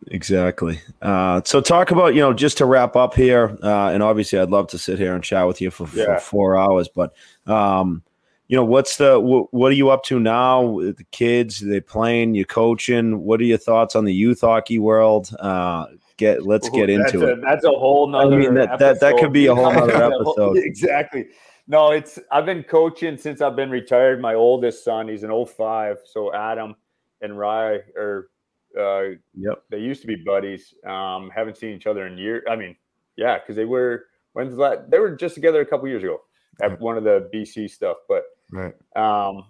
Exactly. 0.07 0.80
Uh, 1.01 1.41
so 1.45 1.61
talk 1.61 1.89
about 1.91 2.13
you 2.13 2.19
know 2.22 2.31
just 2.34 2.57
to 2.59 2.65
wrap 2.65 2.95
up 2.95 3.15
here, 3.15 3.57
uh, 3.63 3.88
and 3.89 4.03
obviously 4.03 4.38
I'd 4.38 4.49
love 4.51 4.67
to 4.69 4.77
sit 4.77 4.99
here 4.99 5.15
and 5.15 5.23
chat 5.23 5.47
with 5.47 5.61
you 5.61 5.72
for, 5.72 5.88
yeah. 5.95 6.15
for 6.15 6.19
four 6.19 6.57
hours, 6.57 6.88
but 6.88 7.13
um, 7.47 8.03
you 8.47 8.55
know 8.55 8.63
what's 8.65 8.97
the 8.97 9.19
wh- 9.19 9.51
what 9.51 9.72
are 9.72 9.76
you 9.76 9.89
up 9.89 10.03
to 10.05 10.19
now? 10.19 10.80
The 10.80 11.05
kids, 11.11 11.59
they 11.59 11.80
playing, 11.80 12.35
you 12.35 12.45
coaching. 12.45 13.22
What 13.23 13.39
are 13.41 13.45
your 13.45 13.57
thoughts 13.57 13.95
on 13.95 14.05
the 14.05 14.13
youth 14.13 14.41
hockey 14.41 14.77
world? 14.77 15.35
Uh, 15.39 15.88
get 16.17 16.45
let's 16.45 16.69
get 16.69 16.89
Ooh, 16.89 16.93
into 16.93 17.27
a, 17.27 17.33
it. 17.33 17.41
That's 17.41 17.65
a 17.65 17.69
whole 17.69 18.07
nother. 18.07 18.35
I 18.35 18.39
mean 18.39 18.53
that, 18.55 18.79
that 18.79 18.99
that 18.99 19.17
could 19.17 19.33
be 19.33 19.47
a 19.47 19.55
whole 19.55 19.71
nother 19.71 19.95
episode. 20.13 20.57
exactly. 20.63 21.27
No, 21.67 21.91
it's 21.91 22.19
I've 22.31 22.45
been 22.45 22.63
coaching 22.63 23.17
since 23.17 23.41
I've 23.41 23.55
been 23.55 23.69
retired. 23.69 24.21
My 24.21 24.35
oldest 24.35 24.83
son, 24.83 25.07
he's 25.07 25.23
an 25.23 25.45
05, 25.45 25.99
so 26.05 26.33
Adam 26.33 26.75
and 27.21 27.37
Rye 27.37 27.79
are 27.97 28.29
uh, 28.77 29.15
yep. 29.33 29.63
They 29.69 29.79
used 29.79 30.01
to 30.01 30.07
be 30.07 30.15
buddies. 30.15 30.73
Um, 30.85 31.31
haven't 31.33 31.57
seen 31.57 31.71
each 31.71 31.87
other 31.87 32.07
in 32.07 32.17
years. 32.17 32.43
I 32.49 32.55
mean, 32.55 32.75
yeah, 33.15 33.39
because 33.39 33.55
they 33.55 33.65
were 33.65 34.05
when's 34.33 34.55
that? 34.57 34.91
They 34.91 34.99
were 34.99 35.15
just 35.15 35.35
together 35.35 35.61
a 35.61 35.65
couple 35.65 35.87
years 35.87 36.03
ago 36.03 36.21
at 36.61 36.79
one 36.79 36.97
of 36.97 37.03
the 37.03 37.29
BC 37.33 37.69
stuff. 37.69 37.97
But 38.07 38.23
right. 38.51 38.73
Um, 38.95 39.45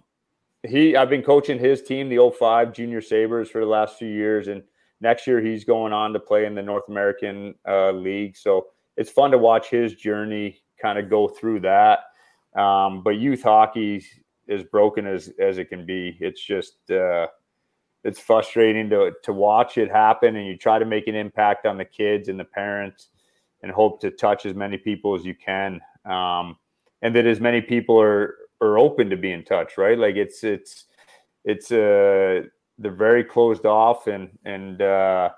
he, 0.62 0.96
I've 0.96 1.10
been 1.10 1.22
coaching 1.22 1.58
his 1.58 1.82
team, 1.82 2.08
the 2.08 2.32
05 2.36 2.72
Junior 2.72 3.00
Sabres, 3.00 3.50
for 3.50 3.60
the 3.60 3.66
last 3.66 3.98
few 3.98 4.08
years, 4.08 4.48
and 4.48 4.62
next 5.00 5.26
year 5.26 5.40
he's 5.40 5.64
going 5.64 5.92
on 5.92 6.12
to 6.12 6.20
play 6.20 6.46
in 6.46 6.54
the 6.54 6.62
North 6.62 6.88
American 6.88 7.54
uh, 7.68 7.92
League. 7.92 8.36
So 8.36 8.66
it's 8.96 9.10
fun 9.10 9.30
to 9.30 9.38
watch 9.38 9.68
his 9.68 9.94
journey 9.94 10.62
kind 10.80 10.98
of 10.98 11.10
go 11.10 11.28
through 11.28 11.60
that. 11.60 12.00
Um, 12.58 13.02
but 13.02 13.16
youth 13.16 13.42
hockey 13.42 14.04
is 14.48 14.62
broken 14.64 15.06
as 15.06 15.30
as 15.38 15.58
it 15.58 15.68
can 15.68 15.84
be. 15.84 16.16
It's 16.20 16.42
just 16.42 16.90
uh, 16.90 17.26
it's 18.04 18.20
frustrating 18.20 18.88
to 18.90 19.12
to 19.24 19.32
watch 19.32 19.78
it 19.78 19.90
happen, 19.90 20.36
and 20.36 20.46
you 20.46 20.56
try 20.56 20.78
to 20.78 20.84
make 20.84 21.06
an 21.08 21.14
impact 21.14 21.66
on 21.66 21.76
the 21.76 21.84
kids 21.84 22.28
and 22.28 22.38
the 22.38 22.44
parents, 22.44 23.08
and 23.62 23.72
hope 23.72 24.00
to 24.00 24.10
touch 24.10 24.46
as 24.46 24.54
many 24.54 24.78
people 24.78 25.14
as 25.14 25.24
you 25.24 25.34
can, 25.34 25.80
um, 26.04 26.56
and 27.02 27.14
that 27.14 27.26
as 27.26 27.40
many 27.40 27.60
people 27.60 28.00
are 28.00 28.36
are 28.60 28.78
open 28.78 29.10
to 29.10 29.16
be 29.16 29.32
in 29.32 29.44
touch. 29.44 29.76
Right, 29.76 29.98
like 29.98 30.16
it's 30.16 30.44
it's 30.44 30.86
it's 31.44 31.70
uh 31.70 32.42
they're 32.78 32.92
very 32.92 33.24
closed 33.24 33.66
off, 33.66 34.06
and 34.06 34.30
and 34.44 34.80
uh, 34.82 35.30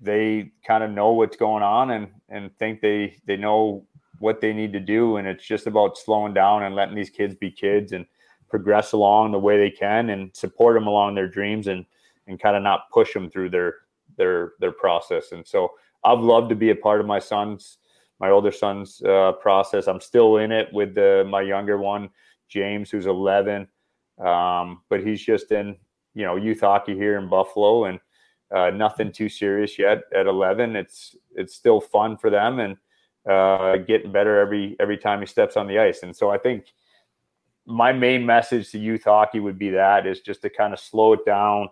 they 0.00 0.52
kind 0.66 0.84
of 0.84 0.90
know 0.90 1.12
what's 1.12 1.36
going 1.36 1.62
on, 1.62 1.90
and 1.90 2.08
and 2.28 2.56
think 2.58 2.80
they 2.80 3.16
they 3.26 3.36
know 3.36 3.86
what 4.18 4.40
they 4.40 4.52
need 4.52 4.72
to 4.72 4.80
do, 4.80 5.16
and 5.16 5.26
it's 5.26 5.44
just 5.44 5.66
about 5.66 5.98
slowing 5.98 6.34
down 6.34 6.62
and 6.62 6.74
letting 6.74 6.94
these 6.94 7.10
kids 7.10 7.34
be 7.34 7.50
kids 7.50 7.92
and 7.92 8.06
progress 8.48 8.92
along 8.92 9.32
the 9.32 9.38
way 9.38 9.56
they 9.56 9.70
can 9.70 10.10
and 10.10 10.30
support 10.36 10.74
them 10.74 10.86
along 10.86 11.14
their 11.14 11.28
dreams 11.28 11.66
and 11.66 11.84
and 12.26 12.40
kind 12.40 12.56
of 12.56 12.62
not 12.62 12.90
push 12.92 13.12
them 13.14 13.30
through 13.30 13.50
their 13.50 13.74
their 14.16 14.52
their 14.60 14.72
process. 14.72 15.32
And 15.32 15.46
so 15.46 15.72
I've 16.04 16.20
loved 16.20 16.48
to 16.50 16.56
be 16.56 16.70
a 16.70 16.76
part 16.76 17.00
of 17.00 17.06
my 17.06 17.18
son's 17.18 17.78
my 18.20 18.30
older 18.30 18.52
son's 18.52 19.02
uh, 19.02 19.32
process. 19.40 19.88
I'm 19.88 20.00
still 20.00 20.36
in 20.36 20.52
it 20.52 20.68
with 20.72 20.94
the 20.94 21.26
my 21.28 21.42
younger 21.42 21.78
one, 21.78 22.10
James, 22.48 22.90
who's 22.90 23.06
11, 23.06 23.66
um, 24.24 24.82
but 24.88 25.04
he's 25.04 25.20
just 25.20 25.50
in 25.50 25.76
you 26.14 26.24
know 26.24 26.36
youth 26.36 26.60
hockey 26.60 26.94
here 26.94 27.18
in 27.18 27.28
Buffalo, 27.28 27.84
and 27.84 28.00
uh, 28.54 28.70
nothing 28.70 29.12
too 29.12 29.28
serious 29.28 29.78
yet. 29.78 30.02
At 30.14 30.26
11, 30.26 30.76
it's 30.76 31.16
it's 31.34 31.54
still 31.54 31.80
fun 31.80 32.16
for 32.16 32.30
them 32.30 32.58
and 32.60 32.76
uh, 33.28 33.76
getting 33.78 34.12
better 34.12 34.40
every 34.40 34.76
every 34.80 34.98
time 34.98 35.20
he 35.20 35.26
steps 35.26 35.56
on 35.56 35.66
the 35.66 35.78
ice. 35.78 36.02
And 36.02 36.14
so 36.14 36.30
I 36.30 36.38
think 36.38 36.66
my 37.64 37.92
main 37.92 38.26
message 38.26 38.70
to 38.72 38.78
youth 38.78 39.04
hockey 39.04 39.40
would 39.40 39.58
be 39.58 39.70
that 39.70 40.06
is 40.06 40.20
just 40.20 40.42
to 40.42 40.50
kind 40.50 40.72
of 40.72 40.80
slow 40.80 41.12
it 41.12 41.24
down 41.24 41.68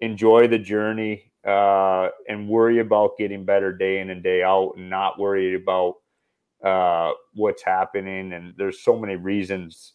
enjoy 0.00 0.48
the 0.48 0.58
journey 0.58 1.30
uh, 1.46 2.08
and 2.28 2.48
worry 2.48 2.80
about 2.80 3.16
getting 3.18 3.44
better 3.44 3.72
day 3.72 4.00
in 4.00 4.10
and 4.10 4.22
day 4.22 4.42
out 4.42 4.72
and 4.76 4.90
not 4.90 5.18
worry 5.18 5.54
about 5.54 5.96
uh, 6.64 7.12
what's 7.34 7.62
happening. 7.62 8.32
And 8.32 8.54
there's 8.56 8.82
so 8.82 8.98
many 8.98 9.16
reasons 9.16 9.94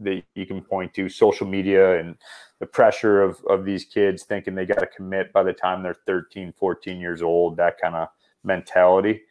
that 0.00 0.22
you 0.34 0.46
can 0.46 0.60
point 0.60 0.92
to 0.94 1.08
social 1.08 1.46
media 1.46 1.98
and 1.98 2.16
the 2.58 2.66
pressure 2.66 3.22
of, 3.22 3.38
of 3.48 3.64
these 3.64 3.84
kids 3.84 4.22
thinking 4.22 4.54
they 4.54 4.66
got 4.66 4.78
to 4.78 4.86
commit 4.86 5.32
by 5.32 5.42
the 5.42 5.52
time 5.52 5.82
they're 5.82 5.96
13, 6.06 6.52
14 6.52 6.98
years 6.98 7.22
old, 7.22 7.56
that 7.56 7.80
kind 7.80 7.94
of 7.94 8.08
mentality. 8.44 9.22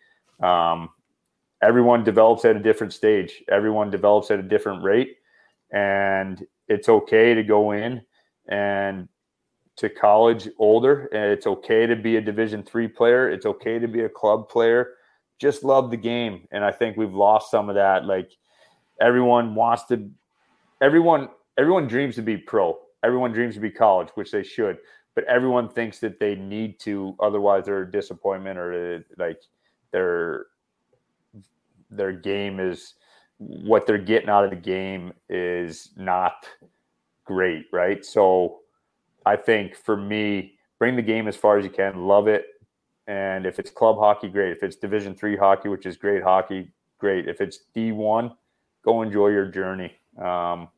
Um, 0.42 0.90
everyone 1.62 2.04
develops 2.04 2.46
at 2.46 2.56
a 2.56 2.60
different 2.60 2.94
stage. 2.94 3.44
Everyone 3.50 3.90
develops 3.90 4.30
at 4.30 4.40
a 4.40 4.44
different 4.44 4.84
rate. 4.84 5.18
And 5.72 6.46
it's 6.68 6.90
okay 6.90 7.34
to 7.34 7.44
go 7.44 7.72
in 7.72 8.02
and 8.48 9.08
to 9.78 9.90
college 9.90 10.48
older 10.58 11.10
and 11.12 11.32
it's 11.32 11.48
okay 11.48 11.86
to 11.86 11.96
be 11.96 12.16
a 12.16 12.22
division 12.22 12.64
three 12.64 12.88
player 12.88 13.30
it's 13.30 13.46
okay 13.46 13.80
to 13.80 13.88
be 13.88 14.02
a 14.02 14.10
club 14.10 14.48
player 14.48 14.94
just 15.40 15.64
love 15.64 15.92
the 15.92 15.98
game 15.98 16.48
and 16.52 16.64
i 16.64 16.72
think 16.72 16.96
we've 16.96 17.14
lost 17.14 17.52
some 17.52 17.68
of 17.68 17.76
that 17.76 18.06
like 18.06 18.32
everyone 19.02 19.54
wants 19.56 19.84
to 19.86 20.10
everyone 20.82 21.28
everyone 21.58 21.88
dreams 21.88 22.16
to 22.16 22.22
be 22.22 22.38
pro 22.38 22.78
everyone 23.06 23.32
dreams 23.32 23.56
to 23.56 23.62
be 23.62 23.72
college 23.72 24.10
which 24.16 24.32
they 24.32 24.44
should 24.44 24.78
but 25.14 25.24
everyone 25.26 25.70
thinks 25.70 26.00
that 26.00 26.20
they 26.20 26.36
need 26.36 26.80
to 26.80 27.16
otherwise 27.22 27.66
they're 27.66 27.84
a 27.84 27.92
disappointment 27.92 28.58
or 28.58 29.04
like 29.18 29.40
their 29.92 30.48
their 31.90 32.12
game 32.12 32.60
is 32.60 32.96
what 33.38 33.86
they're 33.86 33.98
getting 33.98 34.30
out 34.30 34.44
of 34.44 34.50
the 34.50 34.56
game 34.56 35.14
is 35.30 35.92
not 35.96 36.46
great 37.26 37.66
right 37.72 38.04
so 38.04 38.60
I 39.26 39.36
think 39.36 39.76
for 39.76 39.98
me, 39.98 40.54
bring 40.80 40.96
the 40.96 41.02
game 41.02 41.28
as 41.28 41.36
far 41.36 41.58
as 41.58 41.66
you 41.66 41.72
can, 41.72 42.06
love 42.06 42.28
it. 42.28 42.46
And 43.08 43.46
if 43.46 43.60
it's 43.60 43.72
club 43.72 43.98
hockey, 43.98 44.30
great. 44.30 44.52
If 44.52 44.64
it's 44.64 44.76
Division 44.76 45.16
three 45.16 45.36
hockey, 45.36 45.70
which 45.70 45.86
is 45.86 45.98
great 45.98 46.24
hockey, 46.24 46.72
great. 47.00 47.28
If 47.28 47.42
it's 47.42 47.60
D 47.74 47.92
one, 47.92 48.32
go 48.84 49.02
enjoy 49.02 49.30
your 49.30 49.48
journey. 49.48 49.94
Um, 50.20 50.70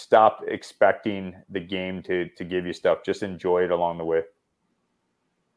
stop 0.00 0.42
expecting 0.46 1.34
the 1.48 1.60
game 1.60 2.02
to 2.04 2.28
to 2.36 2.44
give 2.44 2.66
you 2.66 2.72
stuff. 2.72 2.98
Just 3.04 3.22
enjoy 3.22 3.64
it 3.64 3.70
along 3.70 3.98
the 3.98 4.04
way. 4.04 4.22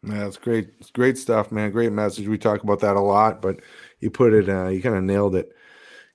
Yeah, 0.05 0.19
that's 0.19 0.37
great. 0.37 0.69
It's 0.79 0.91
great 0.91 1.17
stuff, 1.17 1.51
man. 1.51 1.71
Great 1.71 1.93
message. 1.93 2.27
We 2.27 2.37
talk 2.37 2.61
about 2.63 2.81
that 2.81 2.97
a 2.97 3.01
lot, 3.01 3.41
but 3.41 3.61
you 4.01 4.11
put 4.11 4.33
it, 4.33 4.49
uh, 4.49 4.67
you 4.67 4.81
kind 4.81 4.97
of 4.97 5.03
nailed 5.03 5.35
it. 5.35 5.49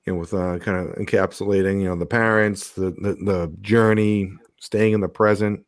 You 0.05 0.13
know, 0.13 0.19
with 0.19 0.35
uh, 0.35 0.59
kind 0.59 0.79
of 0.79 0.95
encapsulating, 0.97 1.81
you 1.81 1.89
know, 1.89 1.97
the 1.97 2.07
parents, 2.07 2.71
the, 2.71 2.91
the 2.91 3.17
the 3.25 3.55
journey, 3.61 4.33
staying 4.61 4.93
in 4.93 5.01
the 5.01 5.09
present, 5.09 5.65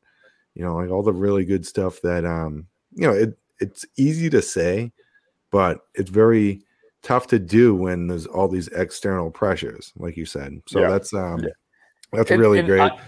you 0.54 0.64
know, 0.64 0.76
like 0.76 0.90
all 0.90 1.02
the 1.02 1.12
really 1.12 1.44
good 1.44 1.66
stuff 1.66 2.00
that 2.02 2.24
um, 2.24 2.66
you 2.92 3.06
know, 3.06 3.14
it 3.14 3.38
it's 3.58 3.84
easy 3.96 4.30
to 4.30 4.42
say, 4.42 4.92
but 5.50 5.80
it's 5.94 6.10
very 6.10 6.62
tough 7.02 7.26
to 7.28 7.38
do 7.38 7.74
when 7.74 8.06
there's 8.06 8.26
all 8.26 8.48
these 8.48 8.68
external 8.68 9.30
pressures, 9.30 9.92
like 9.96 10.16
you 10.16 10.26
said. 10.26 10.60
So 10.66 10.80
yeah. 10.80 10.88
that's 10.88 11.12
um 11.14 11.40
yeah. 11.40 11.50
That's 12.12 12.30
and, 12.30 12.40
really 12.40 12.58
and 12.60 12.68
great. 12.68 12.80
I, 12.80 12.98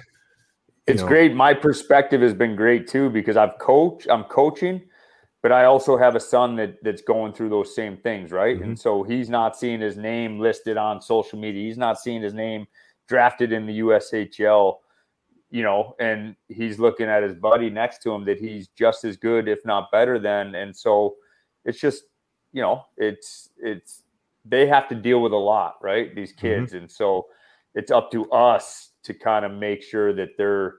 it's 0.87 1.03
know. 1.03 1.09
great. 1.09 1.35
My 1.35 1.55
perspective 1.55 2.21
has 2.21 2.35
been 2.35 2.57
great 2.57 2.89
too 2.89 3.11
because 3.11 3.37
I've 3.37 3.59
coached, 3.59 4.09
I'm 4.11 4.25
coaching, 4.25 4.83
but 5.43 5.53
I 5.53 5.65
also 5.65 5.97
have 5.97 6.17
a 6.17 6.21
son 6.21 6.57
that 6.57 6.83
that's 6.83 7.03
going 7.03 7.33
through 7.33 7.51
those 7.51 7.75
same 7.75 7.97
things, 7.97 8.33
right? 8.33 8.57
Mm-hmm. 8.57 8.71
And 8.71 8.79
so 8.79 9.03
he's 9.03 9.29
not 9.29 9.57
seeing 9.57 9.81
his 9.81 9.97
name 9.97 10.39
listed 10.39 10.77
on 10.77 11.01
social 11.01 11.39
media. 11.39 11.65
He's 11.67 11.79
not 11.79 12.01
seeing 12.01 12.23
his 12.23 12.35
name 12.35 12.67
drafted 13.09 13.53
in 13.53 13.67
the 13.67 13.81
USHL 13.81 14.77
you 15.53 15.63
know, 15.63 15.95
and 16.01 16.35
he's 16.49 16.79
looking 16.79 17.09
at 17.09 17.23
his 17.23 17.35
buddy 17.35 17.69
next 17.69 17.99
to 18.03 18.11
him 18.11 18.25
that 18.25 18.41
he's 18.41 18.69
just 18.69 19.05
as 19.05 19.19
good, 19.19 19.49
if 19.49 19.65
not 19.67 19.93
better 19.93 20.19
than. 20.19 20.55
And 20.55 20.75
so 20.75 21.17
it's 21.67 21.79
just, 21.79 22.05
you 22.55 22.63
know, 22.63 22.87
it's, 22.97 23.51
it's, 23.59 24.03
they 24.47 24.67
have 24.67 24.89
to 24.89 24.95
deal 24.95 25.21
with 25.21 25.33
a 25.33 25.37
lot, 25.37 25.75
right? 25.83 26.15
These 26.17 26.33
mm-hmm. 26.33 26.41
kids. 26.41 26.73
Mm-hmm. 26.73 26.85
And 26.85 26.91
so 26.91 27.27
it's 27.75 27.91
up 27.91 28.11
to 28.13 28.31
us 28.31 28.92
to 29.05 29.15
kind 29.15 29.45
of 29.45 29.53
make 29.53 29.83
sure 29.83 30.13
that 30.13 30.37
they're 30.37 30.77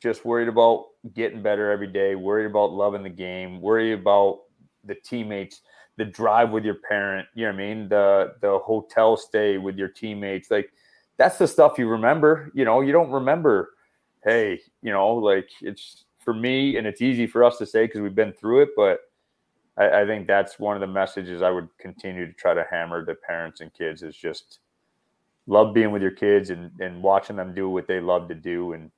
just 0.00 0.24
worried 0.24 0.48
about 0.48 0.86
getting 1.14 1.42
better 1.42 1.70
every 1.70 1.86
day, 1.86 2.14
worried 2.14 2.46
about 2.46 2.72
loving 2.72 3.02
the 3.02 3.10
game, 3.10 3.60
worried 3.60 3.92
about 3.92 4.40
the 4.84 4.94
teammates, 4.94 5.60
the 5.96 6.04
drive 6.04 6.50
with 6.50 6.64
your 6.64 6.76
parent, 6.88 7.28
you 7.34 7.44
know 7.44 7.52
what 7.52 7.62
I 7.62 7.74
mean? 7.74 7.88
The, 7.88 8.34
the 8.40 8.58
hotel 8.58 9.16
stay 9.16 9.58
with 9.58 9.76
your 9.76 9.88
teammates. 9.88 10.50
Like, 10.50 10.72
that's 11.18 11.38
the 11.38 11.46
stuff 11.46 11.78
you 11.78 11.88
remember. 11.88 12.50
You 12.54 12.64
know, 12.64 12.80
you 12.80 12.92
don't 12.92 13.10
remember, 13.10 13.74
hey, 14.24 14.60
you 14.82 14.92
know, 14.92 15.14
like 15.14 15.48
it's 15.60 16.04
for 16.18 16.34
me, 16.34 16.76
and 16.76 16.86
it's 16.86 17.02
easy 17.02 17.26
for 17.26 17.44
us 17.44 17.58
to 17.58 17.66
say 17.66 17.86
because 17.86 18.00
we've 18.00 18.14
been 18.14 18.32
through 18.32 18.62
it, 18.62 18.70
but 18.76 19.00
I, 19.76 20.02
I, 20.02 20.06
think 20.06 20.26
that's 20.26 20.58
one 20.58 20.76
of 20.76 20.80
the 20.80 20.86
messages 20.86 21.42
I 21.42 21.50
would 21.50 21.68
continue 21.78 22.26
to 22.26 22.32
try 22.32 22.54
to 22.54 22.64
hammer 22.70 23.04
to 23.04 23.14
parents 23.14 23.60
and 23.60 23.72
kids 23.74 24.02
is 24.02 24.16
just 24.16 24.60
love 25.46 25.74
being 25.74 25.90
with 25.90 26.02
your 26.02 26.12
kids 26.12 26.50
and, 26.50 26.70
and 26.80 27.02
watching 27.02 27.36
them 27.36 27.54
do 27.54 27.68
what 27.68 27.86
they 27.86 28.00
love 28.00 28.28
to 28.28 28.34
do 28.34 28.72
and 28.74 28.90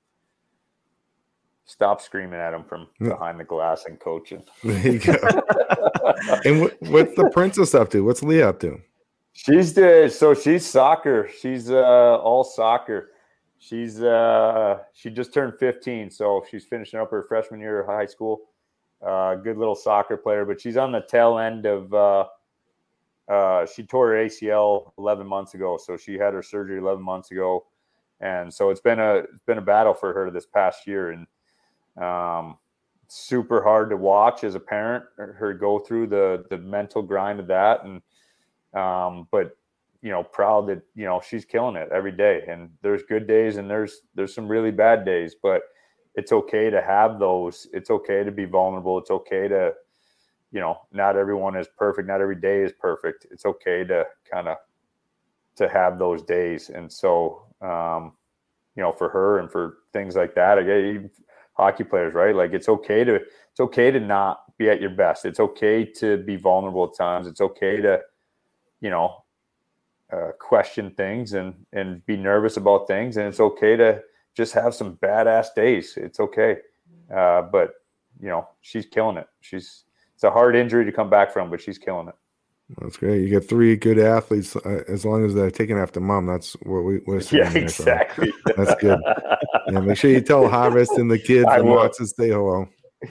stop 1.65 2.01
screaming 2.01 2.39
at 2.39 2.51
them 2.51 2.65
from 2.65 2.87
behind 3.01 3.41
the 3.41 3.45
glass 3.45 3.87
and 3.87 3.99
coaching. 3.99 4.43
There 4.63 4.89
you 4.93 4.99
go. 4.99 5.15
and 6.45 6.61
what, 6.61 6.77
what's 6.83 7.15
the 7.17 7.31
princess 7.33 7.75
up 7.75 7.91
to? 7.91 8.05
What's 8.05 8.23
Leah 8.23 8.51
up 8.51 8.61
to? 8.61 8.79
She's 9.33 9.75
the 9.75 10.09
so 10.15 10.33
she's 10.35 10.65
soccer. 10.65 11.29
She's 11.41 11.71
uh 11.71 12.19
all 12.19 12.45
soccer. 12.45 13.11
She's 13.59 14.01
uh 14.03 14.79
she 14.93 15.11
just 15.11 15.33
turned 15.35 15.55
15, 15.59 16.11
so 16.11 16.45
she's 16.51 16.65
finishing 16.67 17.01
up 17.01 17.11
her 17.11 17.23
freshman 17.23 17.59
year 17.61 17.81
of 17.81 17.87
high 17.87 18.07
school. 18.07 18.43
uh, 19.05 19.35
good 19.37 19.57
little 19.59 19.75
soccer 19.75 20.17
player, 20.17 20.45
but 20.45 20.61
she's 20.61 20.77
on 20.77 20.93
the 20.93 21.01
tail 21.09 21.39
end 21.39 21.67
of. 21.67 21.93
Uh, 23.29 23.65
she 23.67 23.83
tore 23.83 24.11
her 24.11 24.25
ACL 24.25 24.93
11 24.99 25.27
months 25.27 25.55
ago, 25.55 25.79
so 25.83 25.97
she 25.97 26.15
had 26.15 26.35
her 26.35 26.43
surgery 26.43 26.79
11 26.79 27.03
months 27.03 27.31
ago, 27.31 27.65
and 28.21 28.53
so 28.53 28.71
it's 28.71 28.81
been 28.81 29.01
a 29.01 29.15
it's 29.33 29.43
been 29.47 29.59
a 29.59 29.63
battle 29.63 29.95
for 29.95 30.13
her 30.13 30.31
this 30.31 30.47
past 30.47 30.87
year, 30.87 31.11
and 31.11 31.27
um, 32.05 32.59
super 33.09 33.63
hard 33.63 33.91
to 33.91 33.97
watch 33.97 34.45
as 34.45 34.55
a 34.55 34.61
parent 34.61 35.05
her 35.17 35.55
go 35.55 35.79
through 35.79 36.07
the 36.07 36.45
the 36.51 36.59
mental 36.59 37.03
grind 37.03 37.41
of 37.41 37.47
that, 37.47 37.85
and 37.85 38.03
um, 38.75 39.27
but 39.31 39.57
you 40.03 40.11
know 40.11 40.23
proud 40.23 40.69
that 40.69 40.83
you 40.95 41.07
know 41.07 41.21
she's 41.27 41.47
killing 41.47 41.77
it 41.77 41.89
every 41.93 42.13
day, 42.13 42.43
and 42.47 42.69
there's 42.83 43.03
good 43.05 43.27
days 43.27 43.57
and 43.57 43.71
there's 43.71 44.03
there's 44.15 44.35
some 44.35 44.47
really 44.47 44.71
bad 44.71 45.05
days, 45.05 45.35
but 45.43 45.63
it's 46.15 46.31
okay 46.31 46.71
to 46.71 46.81
have 46.81 47.19
those. 47.19 47.67
It's 47.73 47.91
okay 47.91 48.23
to 48.23 48.31
be 48.31 48.45
vulnerable. 48.45 48.99
It's 48.99 49.11
okay 49.11 49.49
to 49.49 49.73
you 50.55 50.61
know, 50.61 50.79
not 50.93 51.17
everyone 51.17 51.57
is 51.57 51.67
perfect. 51.77 52.07
Not 52.07 52.21
every 52.21 52.37
day 52.37 52.63
is 52.63 52.73
perfect. 52.73 53.27
It's 53.33 53.45
okay 53.45 53.83
to 53.85 54.07
kind 54.31 54.47
of 54.47 54.57
to 55.57 55.69
have 55.69 55.99
those 55.99 56.23
days. 56.23 56.71
And 56.71 56.91
so, 56.91 57.43
um, 57.61 58.13
you 58.77 58.83
know, 58.83 58.93
for 58.93 59.09
her 59.09 59.41
and 59.41 59.51
for 59.51 59.79
things 59.93 60.15
like 60.15 60.37
that, 60.37 60.59
again, 60.59 61.11
hockey 61.55 61.83
players, 61.83 62.15
right? 62.15 62.37
Like 62.37 62.53
it's 62.53 62.69
okay 62.69 63.03
to 63.03 63.17
it's 63.17 63.61
okay 63.61 63.91
to 63.91 63.99
not 63.99 64.57
be 64.57 64.71
at 64.71 64.81
your 64.81 64.91
best. 64.91 65.25
It's 65.25 65.41
okay 65.41 65.85
to 65.97 66.19
be 66.19 66.37
vulnerable 66.37 66.85
at 66.85 66.97
times. 66.97 67.27
It's 67.27 67.41
okay 67.41 67.81
to, 67.81 68.01
you 68.81 68.91
know, 68.91 69.25
uh, 70.13 70.31
question 70.39 70.93
things 70.93 71.33
and 71.33 71.53
and 71.73 72.07
be 72.07 72.17
nervous 72.17 72.59
about 72.59 72.87
things. 72.87 73.17
And 73.17 73.27
it's 73.27 73.41
okay 73.41 73.75
to 73.75 74.03
just 74.37 74.55
have 74.55 74.73
some 74.73 74.99
badass 74.99 75.49
days. 75.57 75.95
It's 75.97 76.21
okay. 76.21 76.59
Uh, 77.13 77.43
but 77.43 77.73
you 78.21 78.29
know, 78.29 78.47
she's 78.61 78.87
killing 78.87 79.17
it. 79.17 79.27
She's 79.41 79.83
it's 80.25 80.31
a 80.31 80.33
hard 80.33 80.57
injury 80.57 80.87
to 80.87 80.93
come 80.93 81.11
back 81.11 81.33
from, 81.33 81.51
but 81.51 81.61
she's 81.61 81.77
killing 81.77 82.09
it. 82.09 82.15
That's 82.81 82.97
great. 82.97 83.21
You 83.21 83.29
get 83.29 83.47
three 83.47 83.77
good 83.77 83.99
athletes 83.99 84.57
uh, 84.57 84.83
as 84.89 85.05
long 85.05 85.23
as 85.23 85.35
they're 85.35 85.51
taken 85.51 85.77
after 85.77 86.01
mom. 86.01 86.25
That's 86.25 86.55
what 86.63 86.81
we, 86.81 87.01
we're 87.07 87.21
Yeah, 87.31 87.53
exactly. 87.53 88.33
So 88.47 88.55
that's 88.57 88.81
good. 88.81 88.99
Yeah, 89.71 89.81
make 89.81 89.99
sure 89.99 90.11
you 90.11 90.23
tell 90.23 90.49
Harvest 90.49 90.93
and 90.93 91.11
the 91.11 91.19
kids 91.19 91.47
I 91.51 91.59
and 91.59 91.69
Watts 91.69 91.99
to 91.99 92.07
stay 92.07 92.31
hello. 92.31 92.67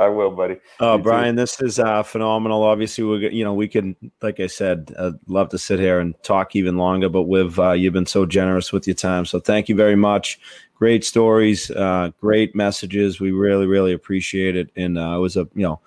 I 0.00 0.08
will, 0.08 0.32
buddy. 0.32 0.56
Oh, 0.80 0.96
you 0.96 1.02
Brian, 1.04 1.36
too. 1.36 1.42
this 1.42 1.60
is 1.62 1.78
uh, 1.78 2.02
phenomenal. 2.02 2.64
Obviously, 2.64 3.04
we 3.04 3.30
you 3.30 3.44
know 3.44 3.54
we 3.54 3.68
can, 3.68 3.94
like 4.20 4.40
I 4.40 4.48
said, 4.48 4.92
uh, 4.98 5.12
love 5.28 5.50
to 5.50 5.58
sit 5.58 5.78
here 5.78 6.00
and 6.00 6.20
talk 6.24 6.56
even 6.56 6.76
longer. 6.76 7.08
But 7.08 7.22
with 7.22 7.60
uh, 7.60 7.72
you've 7.72 7.92
been 7.92 8.06
so 8.06 8.26
generous 8.26 8.72
with 8.72 8.88
your 8.88 8.96
time, 8.96 9.24
so 9.24 9.38
thank 9.38 9.68
you 9.68 9.76
very 9.76 9.94
much. 9.94 10.40
Great 10.74 11.04
stories, 11.04 11.70
uh, 11.70 12.10
great 12.20 12.56
messages. 12.56 13.20
We 13.20 13.30
really, 13.30 13.66
really 13.66 13.92
appreciate 13.92 14.56
it. 14.56 14.70
And 14.74 14.98
uh, 14.98 15.14
it 15.14 15.20
was 15.20 15.36
a 15.36 15.46
you 15.54 15.62
know 15.62 15.80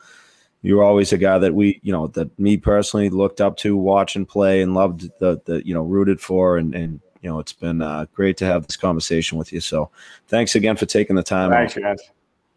you 0.63 0.77
were 0.77 0.83
always 0.83 1.13
a 1.13 1.17
guy 1.17 1.37
that 1.37 1.53
we, 1.53 1.79
you 1.83 1.91
know, 1.91 2.07
that 2.07 2.37
me 2.39 2.57
personally 2.57 3.09
looked 3.09 3.41
up 3.41 3.57
to, 3.57 3.75
watch 3.75 4.15
and 4.15 4.27
play, 4.27 4.61
and 4.61 4.73
loved 4.73 5.09
the, 5.19 5.39
the 5.45 5.65
you 5.67 5.73
know, 5.73 5.83
rooted 5.83 6.19
for, 6.19 6.57
and 6.57 6.73
and 6.73 7.01
you 7.21 7.29
know, 7.29 7.39
it's 7.39 7.53
been 7.53 7.81
uh, 7.81 8.05
great 8.13 8.37
to 8.37 8.45
have 8.45 8.65
this 8.67 8.77
conversation 8.77 9.37
with 9.37 9.53
you. 9.53 9.59
So, 9.59 9.91
thanks 10.27 10.55
again 10.55 10.75
for 10.75 10.85
taking 10.85 11.15
the 11.15 11.23
time. 11.23 11.51
Thanks, 11.51 11.77
man. 11.77 11.97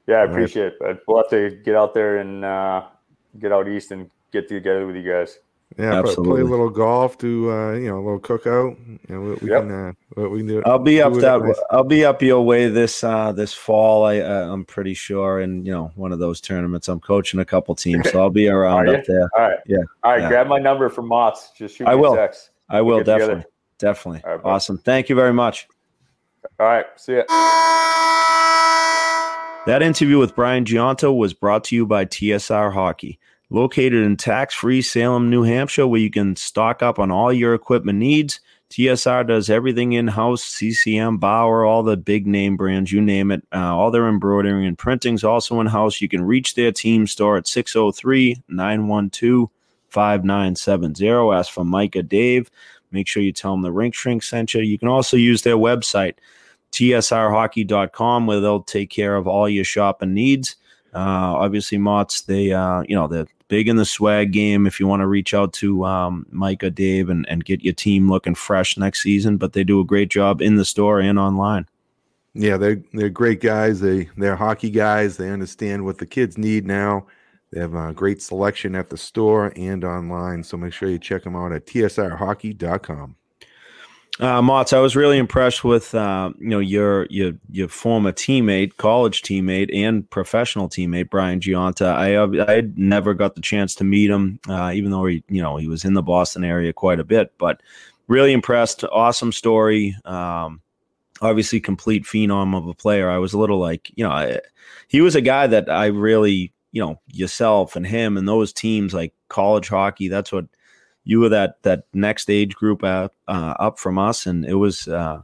Yeah, 0.06 0.16
I 0.16 0.24
appreciate 0.24 0.74
it. 0.80 1.02
We'll 1.06 1.18
have 1.18 1.30
to 1.30 1.50
get 1.64 1.74
out 1.74 1.94
there 1.94 2.18
and 2.18 2.44
uh, 2.44 2.84
get 3.40 3.52
out 3.52 3.68
east 3.68 3.90
and 3.90 4.08
get 4.32 4.48
together 4.48 4.86
with 4.86 4.96
you 4.96 5.02
guys. 5.02 5.38
Yeah, 5.78 5.98
Absolutely. 5.98 6.36
play 6.36 6.40
a 6.40 6.44
little 6.44 6.70
golf, 6.70 7.18
do 7.18 7.50
uh, 7.50 7.72
you 7.72 7.88
know 7.88 7.98
a 7.98 8.04
little 8.04 8.20
cookout. 8.20 8.78
You 9.08 9.14
know, 9.14 9.20
we, 9.20 9.34
we 9.34 9.50
yep. 9.50 9.62
can 9.62 9.96
uh, 10.16 10.28
we 10.28 10.38
can 10.38 10.46
do. 10.46 10.62
I'll 10.64 10.78
be 10.78 11.02
up 11.02 11.12
that. 11.14 11.42
Nice. 11.42 11.60
I'll 11.70 11.84
be 11.84 12.04
up 12.04 12.22
your 12.22 12.40
way 12.40 12.68
this 12.68 13.04
uh, 13.04 13.32
this 13.32 13.52
fall. 13.52 14.06
I 14.06 14.20
uh, 14.20 14.48
I'm 14.50 14.64
pretty 14.64 14.94
sure, 14.94 15.40
and 15.40 15.66
you 15.66 15.72
know, 15.72 15.90
one 15.96 16.12
of 16.12 16.18
those 16.18 16.40
tournaments. 16.40 16.88
I'm 16.88 17.00
coaching 17.00 17.40
a 17.40 17.44
couple 17.44 17.74
teams, 17.74 18.10
so 18.10 18.20
I'll 18.20 18.30
be 18.30 18.48
around 18.48 18.88
up 18.88 19.04
there. 19.04 19.28
All 19.36 19.42
right, 19.42 19.58
yeah. 19.66 19.78
All 20.02 20.12
right, 20.12 20.22
yeah. 20.22 20.28
grab 20.28 20.46
my 20.46 20.58
number 20.58 20.88
from 20.88 21.08
Mott's. 21.08 21.50
Just 21.58 21.76
shoot 21.76 21.88
I 21.88 21.94
will. 21.94 22.14
Text. 22.14 22.52
I 22.70 22.80
will 22.80 22.98
definitely, 23.02 23.34
together. 23.34 23.50
definitely. 23.78 24.22
Right, 24.24 24.40
awesome. 24.44 24.78
Thank 24.78 25.10
you 25.10 25.16
very 25.16 25.34
much. 25.34 25.68
All 26.58 26.66
right, 26.66 26.86
see 26.96 27.16
ya. 27.16 27.22
That 29.66 29.82
interview 29.82 30.18
with 30.18 30.34
Brian 30.34 30.64
Gionta 30.64 31.14
was 31.14 31.34
brought 31.34 31.64
to 31.64 31.74
you 31.74 31.86
by 31.86 32.04
TSR 32.04 32.72
Hockey 32.72 33.18
located 33.50 34.04
in 34.04 34.16
tax 34.16 34.54
free 34.54 34.82
Salem, 34.82 35.30
New 35.30 35.42
Hampshire, 35.42 35.86
where 35.86 36.00
you 36.00 36.10
can 36.10 36.36
stock 36.36 36.82
up 36.82 36.98
on 36.98 37.10
all 37.10 37.32
your 37.32 37.54
equipment 37.54 37.98
needs. 37.98 38.40
TSR 38.70 39.26
does 39.26 39.48
everything 39.48 39.92
in 39.92 40.08
house 40.08 40.42
CCM, 40.42 41.18
Bauer, 41.18 41.64
all 41.64 41.84
the 41.84 41.96
big 41.96 42.26
name 42.26 42.56
brands, 42.56 42.90
you 42.90 43.00
name 43.00 43.30
it. 43.30 43.46
Uh, 43.54 43.74
all 43.74 43.92
their 43.92 44.08
embroidering 44.08 44.66
and 44.66 44.76
printing's 44.76 45.22
also 45.22 45.60
in 45.60 45.68
house. 45.68 46.00
You 46.00 46.08
can 46.08 46.24
reach 46.24 46.54
their 46.54 46.72
team 46.72 47.06
store 47.06 47.36
at 47.36 47.46
603 47.46 48.42
912 48.48 49.48
5970. 49.88 51.08
Ask 51.32 51.52
for 51.52 51.64
Micah 51.64 52.02
Dave. 52.02 52.50
Make 52.90 53.06
sure 53.06 53.22
you 53.22 53.32
tell 53.32 53.52
them 53.52 53.62
the 53.62 53.72
Rink 53.72 53.94
Shrink 53.94 54.22
sent 54.22 54.54
you. 54.54 54.62
You 54.62 54.78
can 54.78 54.88
also 54.88 55.16
use 55.16 55.42
their 55.42 55.56
website, 55.56 56.14
tsrhockey.com, 56.72 58.26
where 58.26 58.40
they'll 58.40 58.62
take 58.62 58.90
care 58.90 59.16
of 59.16 59.28
all 59.28 59.48
your 59.48 59.64
shopping 59.64 60.12
needs. 60.12 60.56
Uh, 60.94 61.34
obviously, 61.36 61.78
Mott's 61.78 62.22
they 62.22 62.52
uh, 62.52 62.82
you 62.88 62.96
know 62.96 63.06
they're 63.06 63.26
big 63.48 63.68
in 63.68 63.76
the 63.76 63.84
swag 63.84 64.32
game. 64.32 64.66
If 64.66 64.80
you 64.80 64.86
want 64.86 65.00
to 65.00 65.06
reach 65.06 65.34
out 65.34 65.52
to 65.54 65.84
um, 65.84 66.26
Micah, 66.30 66.70
Dave, 66.70 67.08
and 67.08 67.28
and 67.28 67.44
get 67.44 67.62
your 67.62 67.74
team 67.74 68.08
looking 68.10 68.34
fresh 68.34 68.76
next 68.76 69.02
season, 69.02 69.36
but 69.36 69.52
they 69.52 69.64
do 69.64 69.80
a 69.80 69.84
great 69.84 70.08
job 70.08 70.40
in 70.40 70.56
the 70.56 70.64
store 70.64 71.00
and 71.00 71.18
online. 71.18 71.66
Yeah, 72.34 72.56
they're 72.58 72.82
they're 72.92 73.08
great 73.08 73.40
guys. 73.40 73.80
They 73.80 74.10
they're 74.16 74.36
hockey 74.36 74.70
guys. 74.70 75.16
They 75.16 75.30
understand 75.30 75.84
what 75.84 75.98
the 75.98 76.06
kids 76.06 76.36
need 76.36 76.66
now. 76.66 77.06
They 77.52 77.60
have 77.60 77.74
a 77.74 77.92
great 77.92 78.20
selection 78.20 78.74
at 78.74 78.90
the 78.90 78.96
store 78.96 79.52
and 79.56 79.84
online. 79.84 80.42
So 80.42 80.56
make 80.56 80.72
sure 80.72 80.90
you 80.90 80.98
check 80.98 81.24
them 81.24 81.36
out 81.36 81.52
at 81.52 81.66
tsrhockey.com. 81.66 83.16
Uh, 84.18 84.64
I 84.72 84.78
was 84.78 84.96
really 84.96 85.18
impressed 85.18 85.62
with 85.62 85.94
uh, 85.94 86.30
you 86.38 86.48
know 86.48 86.58
your 86.58 87.06
your 87.10 87.32
your 87.50 87.68
former 87.68 88.12
teammate, 88.12 88.76
college 88.78 89.22
teammate, 89.22 89.74
and 89.74 90.08
professional 90.08 90.68
teammate 90.68 91.10
Brian 91.10 91.38
Gionta. 91.38 91.92
I 91.92 92.16
I 92.56 92.62
never 92.76 93.12
got 93.12 93.34
the 93.34 93.42
chance 93.42 93.74
to 93.76 93.84
meet 93.84 94.08
him, 94.08 94.40
uh, 94.48 94.72
even 94.74 94.90
though 94.90 95.04
he 95.04 95.22
you 95.28 95.42
know 95.42 95.58
he 95.58 95.68
was 95.68 95.84
in 95.84 95.94
the 95.94 96.02
Boston 96.02 96.44
area 96.44 96.72
quite 96.72 96.98
a 96.98 97.04
bit. 97.04 97.32
But 97.36 97.60
really 98.08 98.32
impressed. 98.32 98.84
Awesome 98.84 99.32
story. 99.32 99.94
Um, 100.06 100.62
obviously, 101.20 101.60
complete 101.60 102.04
phenom 102.04 102.56
of 102.56 102.66
a 102.66 102.74
player. 102.74 103.10
I 103.10 103.18
was 103.18 103.34
a 103.34 103.38
little 103.38 103.58
like 103.58 103.90
you 103.96 104.04
know 104.04 104.12
I, 104.12 104.40
he 104.88 105.02
was 105.02 105.14
a 105.14 105.20
guy 105.20 105.46
that 105.46 105.68
I 105.68 105.86
really 105.86 106.54
you 106.72 106.80
know 106.80 106.98
yourself 107.12 107.76
and 107.76 107.86
him 107.86 108.16
and 108.16 108.26
those 108.26 108.52
teams 108.52 108.94
like 108.94 109.12
college 109.28 109.68
hockey. 109.68 110.08
That's 110.08 110.32
what 110.32 110.46
you 111.06 111.20
were 111.20 111.28
that 111.28 111.62
that 111.62 111.84
next 111.94 112.28
age 112.28 112.54
group 112.54 112.82
up 112.82 113.14
uh, 113.28 113.54
up 113.60 113.78
from 113.78 113.96
us, 113.96 114.26
and 114.26 114.44
it 114.44 114.56
was 114.56 114.88
uh, 114.88 115.22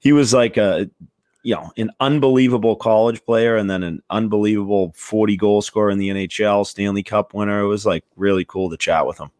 he 0.00 0.12
was 0.12 0.32
like 0.32 0.56
a 0.56 0.90
you 1.42 1.54
know 1.54 1.70
an 1.76 1.90
unbelievable 2.00 2.74
college 2.74 3.22
player, 3.26 3.56
and 3.56 3.70
then 3.70 3.82
an 3.82 4.02
unbelievable 4.08 4.92
forty 4.96 5.36
goal 5.36 5.60
scorer 5.60 5.90
in 5.90 5.98
the 5.98 6.08
NHL, 6.08 6.66
Stanley 6.66 7.02
Cup 7.02 7.34
winner. 7.34 7.60
It 7.60 7.66
was 7.66 7.84
like 7.84 8.02
really 8.16 8.46
cool 8.46 8.70
to 8.70 8.78
chat 8.78 9.06
with 9.06 9.20
him. 9.20 9.30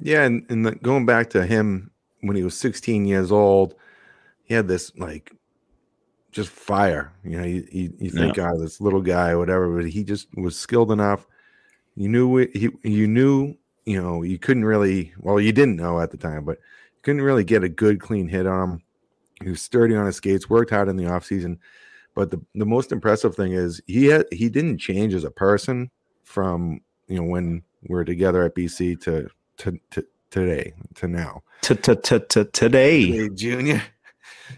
Yeah, 0.00 0.22
and, 0.22 0.46
and 0.48 0.66
the, 0.66 0.72
going 0.76 1.04
back 1.04 1.30
to 1.30 1.44
him 1.44 1.90
when 2.20 2.36
he 2.36 2.42
was 2.42 2.58
16 2.58 3.04
years 3.04 3.30
old, 3.30 3.74
he 4.44 4.54
had 4.54 4.68
this 4.68 4.92
like 4.96 5.32
just 6.30 6.48
fire. 6.48 7.12
You 7.24 7.38
know, 7.38 7.44
you, 7.44 7.66
you, 7.70 7.92
you 7.98 8.10
think, 8.10 8.36
yeah. 8.36 8.52
oh, 8.52 8.60
this 8.60 8.80
little 8.80 9.02
guy, 9.02 9.30
or 9.30 9.38
whatever, 9.38 9.76
but 9.76 9.90
he 9.90 10.04
just 10.04 10.28
was 10.36 10.56
skilled 10.56 10.92
enough. 10.92 11.26
You 11.96 12.08
knew 12.08 12.36
he, 12.36 12.70
you 12.82 13.06
knew 13.06 13.56
you 13.84 14.00
know, 14.00 14.22
you 14.22 14.38
couldn't 14.38 14.64
really, 14.64 15.12
well, 15.18 15.40
you 15.40 15.52
didn't 15.52 15.76
know 15.76 16.00
at 16.00 16.10
the 16.10 16.16
time, 16.16 16.44
but 16.44 16.58
you 16.58 17.00
couldn't 17.02 17.22
really 17.22 17.44
get 17.44 17.64
a 17.64 17.68
good 17.68 18.00
clean 18.00 18.28
hit 18.28 18.46
on 18.46 18.70
him. 18.70 18.82
He 19.42 19.50
was 19.50 19.62
sturdy 19.62 19.96
on 19.96 20.06
his 20.06 20.16
skates, 20.16 20.48
worked 20.48 20.70
hard 20.70 20.88
in 20.88 20.96
the 20.96 21.04
offseason. 21.04 21.58
But 22.14 22.30
the, 22.30 22.40
the 22.54 22.66
most 22.66 22.92
impressive 22.92 23.34
thing 23.34 23.52
is 23.52 23.80
he 23.86 24.06
had, 24.06 24.26
he 24.30 24.48
didn't 24.48 24.78
change 24.78 25.14
as 25.14 25.24
a 25.24 25.30
person 25.30 25.90
from, 26.22 26.80
you 27.08 27.16
know, 27.16 27.24
when 27.24 27.62
we 27.88 27.98
are 27.98 28.04
together 28.04 28.44
at 28.44 28.54
BC 28.54 29.00
to, 29.02 29.28
to, 29.58 29.80
to 29.90 30.06
today, 30.30 30.74
to 30.96 31.08
now. 31.08 31.42
To, 31.62 31.74
to, 31.74 31.96
to, 31.96 32.20
to 32.20 32.44
today. 32.46 33.28
Junior. 33.28 33.82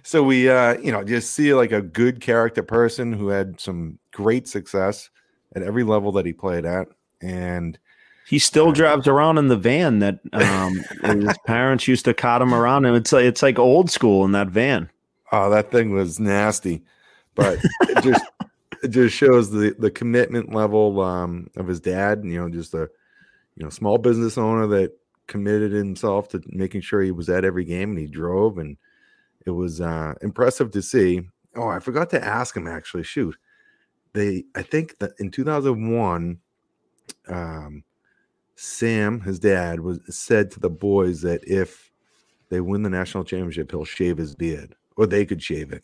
So 0.02 0.24
we, 0.24 0.48
uh, 0.48 0.76
you 0.80 0.90
know, 0.90 1.04
just 1.04 1.34
see 1.34 1.54
like 1.54 1.70
a 1.70 1.80
good 1.80 2.20
character 2.20 2.64
person 2.64 3.12
who 3.12 3.28
had 3.28 3.60
some 3.60 4.00
great 4.10 4.48
success 4.48 5.08
at 5.54 5.62
every 5.62 5.84
level 5.84 6.10
that 6.12 6.26
he 6.26 6.32
played 6.32 6.64
at. 6.64 6.88
And, 7.22 7.78
he 8.26 8.38
still 8.38 8.72
drives 8.72 9.06
around 9.06 9.38
in 9.38 9.48
the 9.48 9.56
van 9.56 9.98
that 9.98 10.18
um, 10.32 10.82
his 11.20 11.36
parents 11.46 11.86
used 11.86 12.06
to 12.06 12.14
cart 12.14 12.42
him 12.42 12.54
around, 12.54 12.86
and 12.86 12.96
it's 12.96 13.12
like 13.12 13.24
it's 13.24 13.42
like 13.42 13.58
old 13.58 13.90
school 13.90 14.24
in 14.24 14.32
that 14.32 14.48
van. 14.48 14.90
Oh, 15.30 15.50
that 15.50 15.70
thing 15.70 15.90
was 15.90 16.18
nasty, 16.18 16.82
but 17.34 17.58
it 17.82 18.02
just 18.02 18.24
it 18.82 18.88
just 18.88 19.14
shows 19.14 19.50
the 19.50 19.74
the 19.78 19.90
commitment 19.90 20.54
level 20.54 21.00
um, 21.00 21.48
of 21.56 21.66
his 21.66 21.80
dad. 21.80 22.22
You 22.24 22.40
know, 22.40 22.48
just 22.48 22.74
a 22.74 22.88
you 23.56 23.64
know 23.64 23.70
small 23.70 23.98
business 23.98 24.38
owner 24.38 24.66
that 24.68 24.92
committed 25.26 25.72
himself 25.72 26.28
to 26.28 26.42
making 26.46 26.80
sure 26.80 27.02
he 27.02 27.10
was 27.10 27.28
at 27.28 27.44
every 27.44 27.64
game 27.64 27.90
and 27.90 27.98
he 27.98 28.06
drove, 28.06 28.58
and 28.58 28.76
it 29.44 29.50
was 29.50 29.80
uh, 29.80 30.14
impressive 30.22 30.70
to 30.70 30.82
see. 30.82 31.22
Oh, 31.56 31.68
I 31.68 31.78
forgot 31.78 32.10
to 32.10 32.24
ask 32.24 32.56
him 32.56 32.66
actually. 32.66 33.02
Shoot, 33.02 33.36
they 34.14 34.44
I 34.54 34.62
think 34.62 34.98
that 34.98 35.12
in 35.18 35.30
2001, 35.30 36.38
um, 37.28 37.84
Sam, 38.56 39.20
his 39.20 39.38
dad, 39.38 39.80
was 39.80 40.00
said 40.08 40.50
to 40.52 40.60
the 40.60 40.70
boys 40.70 41.22
that 41.22 41.42
if 41.44 41.90
they 42.50 42.60
win 42.60 42.82
the 42.82 42.90
national 42.90 43.24
championship, 43.24 43.70
he'll 43.70 43.84
shave 43.84 44.16
his 44.16 44.34
beard, 44.34 44.74
or 44.96 45.06
they 45.06 45.24
could 45.26 45.42
shave 45.42 45.72
it. 45.72 45.82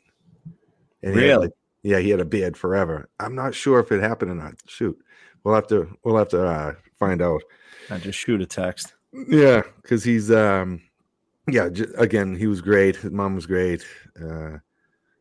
And 1.02 1.14
he 1.14 1.20
Really? 1.22 1.46
like- 1.46 1.54
yeah, 1.82 1.98
he 1.98 2.10
had 2.10 2.20
a 2.20 2.24
beard 2.26 2.56
forever. 2.58 3.08
I'm 3.18 3.34
not 3.34 3.54
sure 3.54 3.80
if 3.80 3.90
it 3.90 4.00
happened 4.02 4.30
or 4.30 4.34
not. 4.34 4.54
Shoot, 4.66 4.98
we'll 5.42 5.54
have 5.54 5.66
to 5.68 5.96
we'll 6.04 6.16
have 6.18 6.28
to 6.28 6.44
uh, 6.46 6.74
find 6.98 7.22
out. 7.22 7.42
I 7.90 7.96
just 7.98 8.18
shoot 8.18 8.42
a 8.42 8.46
text. 8.46 8.92
Yeah, 9.28 9.62
because 9.82 10.04
he's 10.04 10.30
um, 10.30 10.82
yeah. 11.48 11.70
J- 11.70 11.86
again, 11.96 12.36
he 12.36 12.46
was 12.46 12.60
great. 12.60 12.96
His 12.96 13.10
mom 13.10 13.34
was 13.34 13.46
great, 13.46 13.84
uh, 14.22 14.58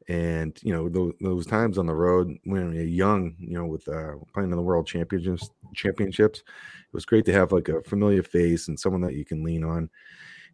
and 0.10 0.60
you 0.64 0.74
know 0.74 0.90
those, 0.90 1.14
those 1.22 1.46
times 1.46 1.78
on 1.78 1.86
the 1.86 1.96
road 1.96 2.36
when 2.44 2.74
you're 2.74 2.84
young, 2.84 3.36
you 3.40 3.54
know, 3.58 3.66
with 3.66 3.88
uh, 3.88 4.16
playing 4.34 4.50
in 4.50 4.58
the 4.58 4.62
world 4.62 4.88
championships, 4.88 5.52
championships, 5.76 6.40
it 6.40 6.94
was 6.94 7.06
great 7.06 7.26
to 7.26 7.34
have 7.34 7.52
like 7.52 7.70
a 7.70 7.82
familiar 7.84 8.24
face 8.24 8.68
and 8.68 8.80
someone 8.80 9.02
that 9.02 9.14
you 9.14 9.24
can 9.24 9.44
lean 9.44 9.64
on. 9.64 9.90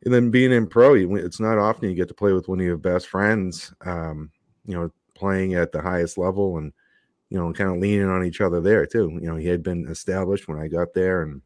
And 0.03 0.13
then 0.13 0.29
being 0.29 0.51
in 0.51 0.67
pro, 0.67 0.93
it's 0.95 1.39
not 1.39 1.57
often 1.57 1.89
you 1.89 1.95
get 1.95 2.09
to 2.09 2.13
play 2.13 2.33
with 2.33 2.49
one 2.49 2.59
of 2.59 2.65
your 2.65 2.77
best 2.77 3.07
friends. 3.07 3.73
Um, 3.85 4.29
you 4.65 4.75
know, 4.75 4.91
playing 5.15 5.53
at 5.53 5.71
the 5.71 5.81
highest 5.81 6.17
level 6.17 6.57
and 6.57 6.73
you 7.29 7.37
know, 7.37 7.51
kind 7.53 7.71
of 7.71 7.77
leaning 7.77 8.09
on 8.09 8.23
each 8.23 8.41
other 8.41 8.61
there 8.61 8.85
too. 8.85 9.17
You 9.21 9.29
know, 9.29 9.35
he 9.35 9.47
had 9.47 9.63
been 9.63 9.87
established 9.87 10.47
when 10.47 10.59
I 10.59 10.67
got 10.67 10.93
there 10.93 11.23
and 11.23 11.41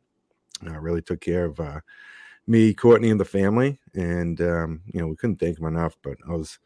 uh, 0.68 0.78
really 0.80 1.02
took 1.02 1.22
care 1.22 1.46
of 1.46 1.60
uh, 1.60 1.80
me, 2.48 2.74
Courtney, 2.74 3.10
and 3.10 3.20
the 3.20 3.26
family. 3.26 3.80
And 3.94 4.42
um, 4.42 4.82
you 4.88 5.00
know, 5.00 5.08
we 5.08 5.16
couldn't 5.16 5.40
thank 5.40 5.60
him 5.60 5.68
enough. 5.68 5.96
But 6.04 6.18
I 6.28 6.34
was 6.34 6.60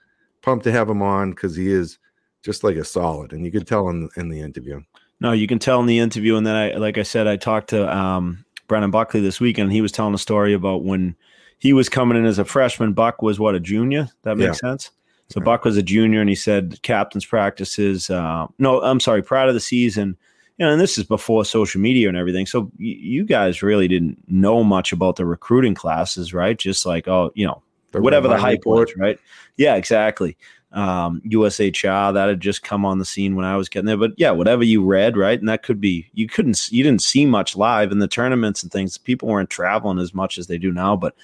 pumped 0.43 0.65
to 0.65 0.71
have 0.71 0.87
him 0.89 1.01
on 1.01 1.31
because 1.31 1.55
he 1.55 1.71
is 1.71 1.97
just 2.43 2.63
like 2.63 2.75
a 2.75 2.83
solid, 2.83 3.33
and 3.33 3.43
you 3.43 3.51
could 3.51 3.65
tell 3.65 3.89
in 3.89 4.09
in 4.15 4.29
the 4.29 4.41
interview. 4.41 4.81
No, 5.19 5.31
you 5.31 5.47
can 5.47 5.57
tell 5.57 5.79
in 5.79 5.85
the 5.87 5.99
interview, 5.99 6.35
and 6.35 6.45
then 6.45 6.55
I, 6.55 6.73
like 6.73 6.97
I 6.97 7.03
said, 7.03 7.25
I 7.27 7.37
talked 7.37 7.69
to 7.69 7.91
um, 7.95 8.43
Brendan 8.67 8.91
Buckley 8.91 9.21
this 9.21 9.39
weekend. 9.39 9.67
And 9.67 9.73
he 9.73 9.81
was 9.81 9.91
telling 9.91 10.13
a 10.13 10.17
story 10.17 10.53
about 10.53 10.83
when 10.83 11.15
he 11.59 11.71
was 11.71 11.87
coming 11.87 12.17
in 12.17 12.25
as 12.25 12.39
a 12.39 12.45
freshman. 12.45 12.93
Buck 12.93 13.21
was 13.21 13.39
what 13.39 13.55
a 13.55 13.59
junior. 13.59 14.09
That 14.23 14.37
makes 14.37 14.59
sense. 14.59 14.91
So 15.29 15.39
Right. 15.39 15.45
Buck 15.45 15.63
was 15.63 15.77
a 15.77 15.83
junior, 15.83 16.19
and 16.19 16.29
he 16.29 16.35
said 16.35 16.79
captain's 16.81 17.25
practices. 17.25 18.09
Uh, 18.09 18.47
no, 18.59 18.81
I'm 18.81 18.99
sorry, 18.99 19.23
prior 19.23 19.47
to 19.47 19.53
the 19.53 19.59
season. 19.61 20.17
You 20.57 20.65
know, 20.65 20.73
and 20.73 20.81
this 20.81 20.97
is 20.97 21.05
before 21.05 21.45
social 21.45 21.81
media 21.81 22.09
and 22.09 22.17
everything. 22.17 22.45
So 22.45 22.63
y- 22.77 22.97
you 22.99 23.25
guys 23.25 23.63
really 23.63 23.87
didn't 23.87 24.19
know 24.27 24.63
much 24.63 24.91
about 24.91 25.15
the 25.15 25.25
recruiting 25.25 25.73
classes, 25.73 26.33
right? 26.33 26.57
Just 26.59 26.85
like, 26.85 27.07
oh, 27.07 27.31
you 27.33 27.47
know, 27.47 27.63
whatever 28.01 28.27
the 28.27 28.37
hype 28.37 28.59
report, 28.59 28.89
was, 28.89 28.97
right? 28.97 29.19
Yeah, 29.57 29.75
exactly. 29.75 30.37
Um, 30.71 31.21
USHR 31.27 32.13
that 32.15 32.29
had 32.29 32.39
just 32.39 32.63
come 32.63 32.83
on 32.83 32.97
the 32.97 33.05
scene 33.05 33.35
when 33.35 33.45
I 33.45 33.55
was 33.57 33.69
getting 33.69 33.85
there, 33.85 33.97
but 33.97 34.13
yeah, 34.17 34.31
whatever 34.31 34.63
you 34.63 34.83
read, 34.83 35.15
right? 35.15 35.39
And 35.39 35.47
that 35.47 35.61
could 35.61 35.79
be 35.79 36.09
you 36.13 36.27
couldn't 36.27 36.71
you 36.71 36.83
didn't 36.83 37.03
see 37.03 37.25
much 37.27 37.55
live 37.55 37.91
in 37.91 37.99
the 37.99 38.07
tournaments 38.07 38.63
and 38.63 38.71
things. 38.71 38.97
People 38.97 39.27
weren't 39.29 39.51
traveling 39.51 39.99
as 39.99 40.15
much 40.15 40.39
as 40.39 40.47
they 40.47 40.57
do 40.57 40.71
now, 40.71 40.95
but 40.95 41.15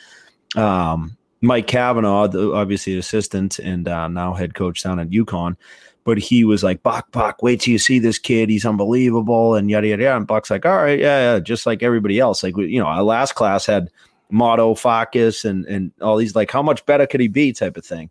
um, 0.55 1.17
Mike 1.41 1.67
Cavanaugh, 1.67 2.27
the, 2.27 2.53
obviously 2.53 2.97
assistant 2.97 3.59
and 3.59 3.87
uh, 3.87 4.07
now 4.07 4.33
head 4.33 4.53
coach 4.53 4.83
down 4.83 4.99
at 4.99 5.09
UConn, 5.09 5.55
but 6.03 6.17
he 6.17 6.43
was 6.43 6.63
like, 6.63 6.83
Buck, 6.83 7.11
Buck, 7.11 7.41
wait 7.41 7.61
till 7.61 7.71
you 7.71 7.79
see 7.79 7.99
this 7.99 8.19
kid. 8.19 8.49
He's 8.49 8.65
unbelievable. 8.65 9.55
And 9.55 9.69
yada, 9.69 9.87
yada, 9.87 10.03
yada. 10.03 10.17
And 10.17 10.27
Buck's 10.27 10.49
like, 10.49 10.65
all 10.65 10.77
right, 10.77 10.99
yeah, 10.99 11.33
yeah, 11.33 11.39
just 11.39 11.65
like 11.65 11.81
everybody 11.83 12.19
else. 12.19 12.43
Like, 12.43 12.57
we- 12.57 12.67
you 12.67 12.79
know, 12.79 12.87
our 12.87 13.03
last 13.03 13.35
class 13.35 13.65
had 13.65 13.89
Mottau, 14.31 14.77
Focus, 14.77 15.45
and, 15.45 15.65
and 15.65 15.91
all 16.01 16.17
these, 16.17 16.35
like, 16.35 16.51
how 16.51 16.61
much 16.61 16.85
better 16.85 17.07
could 17.07 17.19
he 17.19 17.27
be 17.27 17.51
type 17.53 17.77
of 17.77 17.85
thing. 17.85 18.09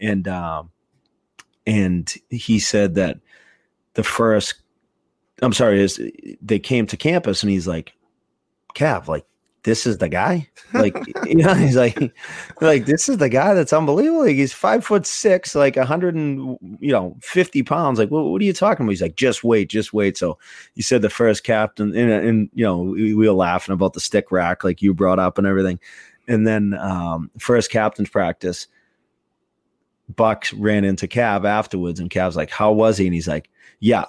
And, 0.00 0.26
um, 0.28 0.70
and 1.66 2.12
he 2.30 2.58
said 2.58 2.94
that 2.96 3.18
the 3.94 4.02
first, 4.02 4.54
I'm 5.42 5.52
sorry, 5.52 5.80
is 5.80 6.00
they 6.42 6.58
came 6.58 6.86
to 6.86 6.96
campus 6.96 7.42
and 7.42 7.50
he's 7.50 7.68
like, 7.68 7.92
Cav, 8.74 9.08
like, 9.08 9.26
this 9.62 9.86
is 9.86 9.98
the 9.98 10.08
guy. 10.08 10.48
Like, 10.72 10.96
you 11.26 11.34
know, 11.34 11.52
he's 11.52 11.74
like, 11.74 11.98
like 12.60 12.86
this 12.86 13.08
is 13.08 13.18
the 13.18 13.28
guy 13.28 13.54
that's 13.54 13.72
unbelievable. 13.72 14.20
Like, 14.24 14.36
he's 14.36 14.52
five 14.52 14.84
foot 14.84 15.04
six, 15.04 15.56
like 15.56 15.76
a 15.76 15.84
hundred 15.84 16.14
and 16.14 16.56
you 16.78 16.92
know 16.92 17.16
fifty 17.20 17.64
pounds. 17.64 17.98
Like, 17.98 18.08
what, 18.12 18.26
what 18.26 18.40
are 18.40 18.44
you 18.44 18.52
talking 18.52 18.84
about? 18.84 18.92
He's 18.92 19.02
like, 19.02 19.16
just 19.16 19.42
wait, 19.42 19.68
just 19.68 19.92
wait. 19.92 20.16
So 20.16 20.38
he 20.74 20.82
said 20.82 21.02
the 21.02 21.10
first 21.10 21.42
captain, 21.42 21.92
and, 21.96 22.12
and 22.12 22.50
you 22.54 22.64
know, 22.64 22.78
we, 22.78 23.14
we 23.14 23.26
were 23.26 23.34
laughing 23.34 23.72
about 23.72 23.94
the 23.94 24.00
stick 24.00 24.30
rack, 24.30 24.62
like 24.62 24.80
you 24.80 24.94
brought 24.94 25.18
up 25.18 25.38
and 25.38 25.46
everything. 25.46 25.80
And 26.28 26.46
then 26.46 26.74
um, 26.74 27.32
first 27.36 27.72
captain's 27.72 28.10
practice, 28.10 28.68
Bucks 30.08 30.52
ran 30.52 30.84
into 30.84 31.08
Cav 31.08 31.44
afterwards, 31.44 31.98
and 31.98 32.10
Cav's 32.10 32.36
like, 32.36 32.50
"How 32.50 32.70
was 32.70 32.96
he?" 32.96 33.06
And 33.06 33.14
he's 33.14 33.26
like, 33.26 33.50
"Yeah, 33.80 34.04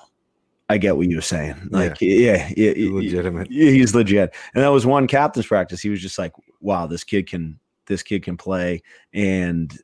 I 0.71 0.77
get 0.77 0.97
what 0.97 1.07
you're 1.07 1.21
saying. 1.21 1.69
Like, 1.69 1.99
yeah, 1.99 2.49
yeah, 2.55 2.71
yeah, 2.75 2.91
legitimate. 2.91 3.51
he's 3.51 3.93
legit. 3.93 4.33
And 4.55 4.63
that 4.63 4.69
was 4.69 4.85
one 4.85 5.07
captain's 5.07 5.47
practice. 5.47 5.81
He 5.81 5.89
was 5.89 6.01
just 6.01 6.17
like, 6.17 6.31
wow, 6.61 6.87
this 6.87 7.03
kid 7.03 7.27
can 7.27 7.59
this 7.87 8.03
kid 8.03 8.23
can 8.23 8.37
play. 8.37 8.81
And 9.13 9.77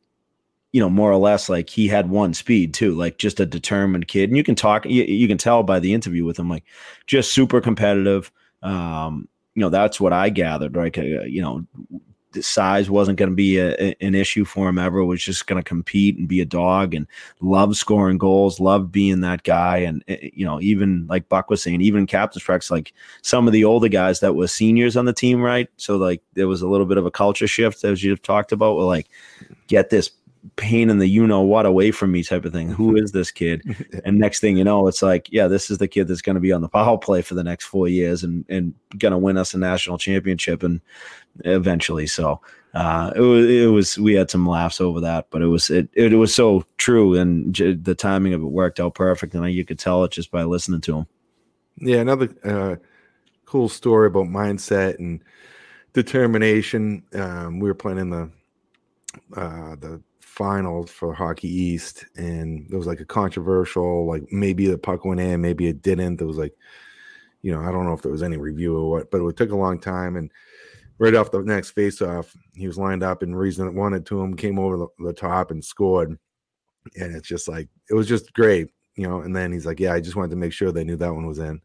you 0.71 0.81
know, 0.81 0.89
more 0.89 1.11
or 1.11 1.17
less 1.17 1.49
like 1.49 1.69
he 1.69 1.87
had 1.87 2.09
one 2.09 2.33
speed 2.33 2.73
too, 2.73 2.93
like 2.95 3.17
just 3.17 3.39
a 3.39 3.45
determined 3.45 4.07
kid. 4.07 4.29
And 4.29 4.37
you 4.37 4.43
can 4.43 4.55
talk, 4.55 4.85
you, 4.85 5.03
you 5.03 5.27
can 5.27 5.37
tell 5.37 5.63
by 5.63 5.79
the 5.79 5.93
interview 5.93 6.23
with 6.23 6.37
him, 6.37 6.49
like 6.49 6.63
just 7.05 7.33
super 7.33 7.61
competitive. 7.61 8.31
Um, 8.61 9.27
you 9.55 9.61
know, 9.61 9.69
that's 9.69 9.99
what 9.99 10.13
I 10.13 10.29
gathered, 10.29 10.75
right? 10.75 10.95
Uh, 10.97 11.23
You 11.23 11.41
know, 11.41 11.65
the 12.31 12.43
size 12.43 12.89
wasn't 12.89 13.17
going 13.17 13.29
to 13.29 13.35
be 13.35 13.57
a, 13.57 13.95
an 14.01 14.15
issue 14.15 14.45
for 14.45 14.67
him 14.69 14.77
ever. 14.77 15.03
Was 15.03 15.23
just 15.23 15.47
going 15.47 15.61
to 15.61 15.67
compete 15.67 16.17
and 16.17 16.27
be 16.27 16.41
a 16.41 16.45
dog 16.45 16.93
and 16.93 17.07
love 17.41 17.75
scoring 17.75 18.17
goals, 18.17 18.59
love 18.59 18.91
being 18.91 19.21
that 19.21 19.43
guy. 19.43 19.77
And 19.77 20.03
uh, 20.09 20.15
you 20.21 20.45
know, 20.45 20.61
even 20.61 21.07
like 21.07 21.29
Buck 21.29 21.49
was 21.49 21.63
saying, 21.63 21.81
even 21.81 22.05
captain's 22.05 22.43
practice, 22.43 22.71
like 22.71 22.93
some 23.21 23.47
of 23.47 23.53
the 23.53 23.65
older 23.65 23.89
guys 23.89 24.19
that 24.19 24.35
were 24.35 24.47
seniors 24.47 24.97
on 24.97 25.05
the 25.05 25.13
team, 25.13 25.41
right? 25.41 25.69
So 25.77 25.97
like 25.97 26.21
there 26.33 26.47
was 26.47 26.61
a 26.61 26.67
little 26.67 26.85
bit 26.85 26.97
of 26.97 27.05
a 27.05 27.11
culture 27.11 27.47
shift 27.47 27.83
as 27.83 28.03
you've 28.03 28.21
talked 28.21 28.51
about. 28.51 28.75
Where 28.75 28.85
like, 28.85 29.07
get 29.67 29.89
this 29.89 30.11
pain 30.55 30.89
in 30.89 30.99
the 30.99 31.07
you 31.07 31.25
know 31.27 31.41
what 31.41 31.65
away 31.65 31.91
from 31.91 32.11
me 32.11 32.23
type 32.23 32.45
of 32.45 32.53
thing. 32.53 32.69
Who 32.69 32.95
is 32.95 33.11
this 33.11 33.31
kid? 33.31 33.63
And 34.05 34.19
next 34.19 34.39
thing 34.39 34.57
you 34.57 34.63
know, 34.63 34.87
it's 34.87 35.01
like, 35.01 35.27
yeah, 35.31 35.47
this 35.47 35.69
is 35.69 35.79
the 35.79 35.87
kid 35.87 36.07
that's 36.07 36.21
going 36.21 36.35
to 36.35 36.41
be 36.41 36.51
on 36.51 36.61
the 36.61 36.69
power 36.69 36.97
play 36.97 37.21
for 37.21 37.33
the 37.33 37.43
next 37.43 37.65
four 37.65 37.87
years 37.87 38.23
and 38.23 38.45
and 38.47 38.73
going 38.97 39.11
to 39.11 39.17
win 39.17 39.37
us 39.37 39.53
a 39.53 39.57
national 39.57 39.97
championship 39.97 40.63
and 40.63 40.81
eventually. 41.45 42.07
So 42.07 42.41
uh, 42.73 43.11
it 43.15 43.21
was 43.21 43.45
it 43.49 43.65
was 43.67 43.97
we 43.97 44.13
had 44.13 44.29
some 44.29 44.47
laughs 44.47 44.79
over 44.79 45.01
that, 45.01 45.27
but 45.29 45.41
it 45.41 45.47
was 45.47 45.69
it 45.69 45.89
it, 45.93 46.13
was 46.13 46.33
so 46.33 46.63
true 46.77 47.15
and 47.15 47.53
j- 47.53 47.73
the 47.73 47.95
timing 47.95 48.33
of 48.33 48.41
it 48.41 48.45
worked 48.45 48.79
out 48.79 48.95
perfect, 48.95 49.33
and 49.33 49.51
you 49.51 49.65
could 49.65 49.79
tell 49.79 50.03
it 50.03 50.11
just 50.11 50.31
by 50.31 50.43
listening 50.43 50.81
to 50.81 50.97
him. 50.99 51.07
Yeah, 51.77 51.97
another 51.97 52.29
uh, 52.43 52.75
cool 53.45 53.69
story 53.69 54.07
about 54.07 54.27
mindset 54.27 54.99
and 54.99 55.23
determination. 55.93 57.03
Um, 57.13 57.59
we 57.59 57.67
were 57.67 57.75
playing 57.75 57.99
in 57.99 58.09
the 58.09 58.29
uh, 59.35 59.75
the 59.75 60.01
finals 60.37 60.91
for 60.91 61.13
Hockey 61.13 61.49
East, 61.49 62.05
and 62.15 62.67
there 62.69 62.77
was 62.77 62.87
like 62.87 62.99
a 62.99 63.05
controversial, 63.05 64.05
like 64.05 64.23
maybe 64.31 64.67
the 64.67 64.77
puck 64.77 65.03
went 65.03 65.19
in, 65.19 65.41
maybe 65.41 65.67
it 65.67 65.81
didn't. 65.81 66.17
There 66.17 66.27
was 66.27 66.37
like, 66.37 66.53
you 67.41 67.51
know, 67.51 67.61
I 67.61 67.71
don't 67.71 67.85
know 67.85 67.93
if 67.93 68.03
there 68.03 68.11
was 68.11 68.23
any 68.23 68.37
review 68.37 68.77
or 68.77 68.89
what, 68.89 69.11
but 69.11 69.25
it 69.25 69.35
took 69.35 69.51
a 69.51 69.55
long 69.55 69.79
time. 69.79 70.15
And 70.15 70.31
right 70.99 71.15
off 71.15 71.31
the 71.31 71.41
next 71.41 71.71
face-off, 71.71 72.35
he 72.53 72.67
was 72.67 72.77
lined 72.77 73.01
up, 73.01 73.23
and 73.23 73.37
reason 73.37 73.67
it 73.67 73.73
wanted 73.73 74.05
to 74.05 74.21
him 74.21 74.35
came 74.35 74.59
over 74.59 74.77
the, 74.77 74.87
the 74.99 75.13
top 75.13 75.49
and 75.49 75.65
scored. 75.65 76.17
And 76.95 77.15
it's 77.15 77.27
just 77.27 77.47
like 77.47 77.67
it 77.89 77.95
was 77.95 78.07
just 78.07 78.31
great, 78.33 78.69
you 78.95 79.07
know. 79.07 79.21
And 79.21 79.35
then 79.35 79.51
he's 79.51 79.65
like, 79.65 79.79
"Yeah, 79.79 79.93
I 79.93 79.99
just 79.99 80.15
wanted 80.15 80.29
to 80.29 80.37
make 80.37 80.53
sure 80.53 80.71
they 80.71 80.85
knew 80.85 80.95
that 80.97 81.13
one 81.13 81.27
was 81.27 81.39
in." 81.39 81.59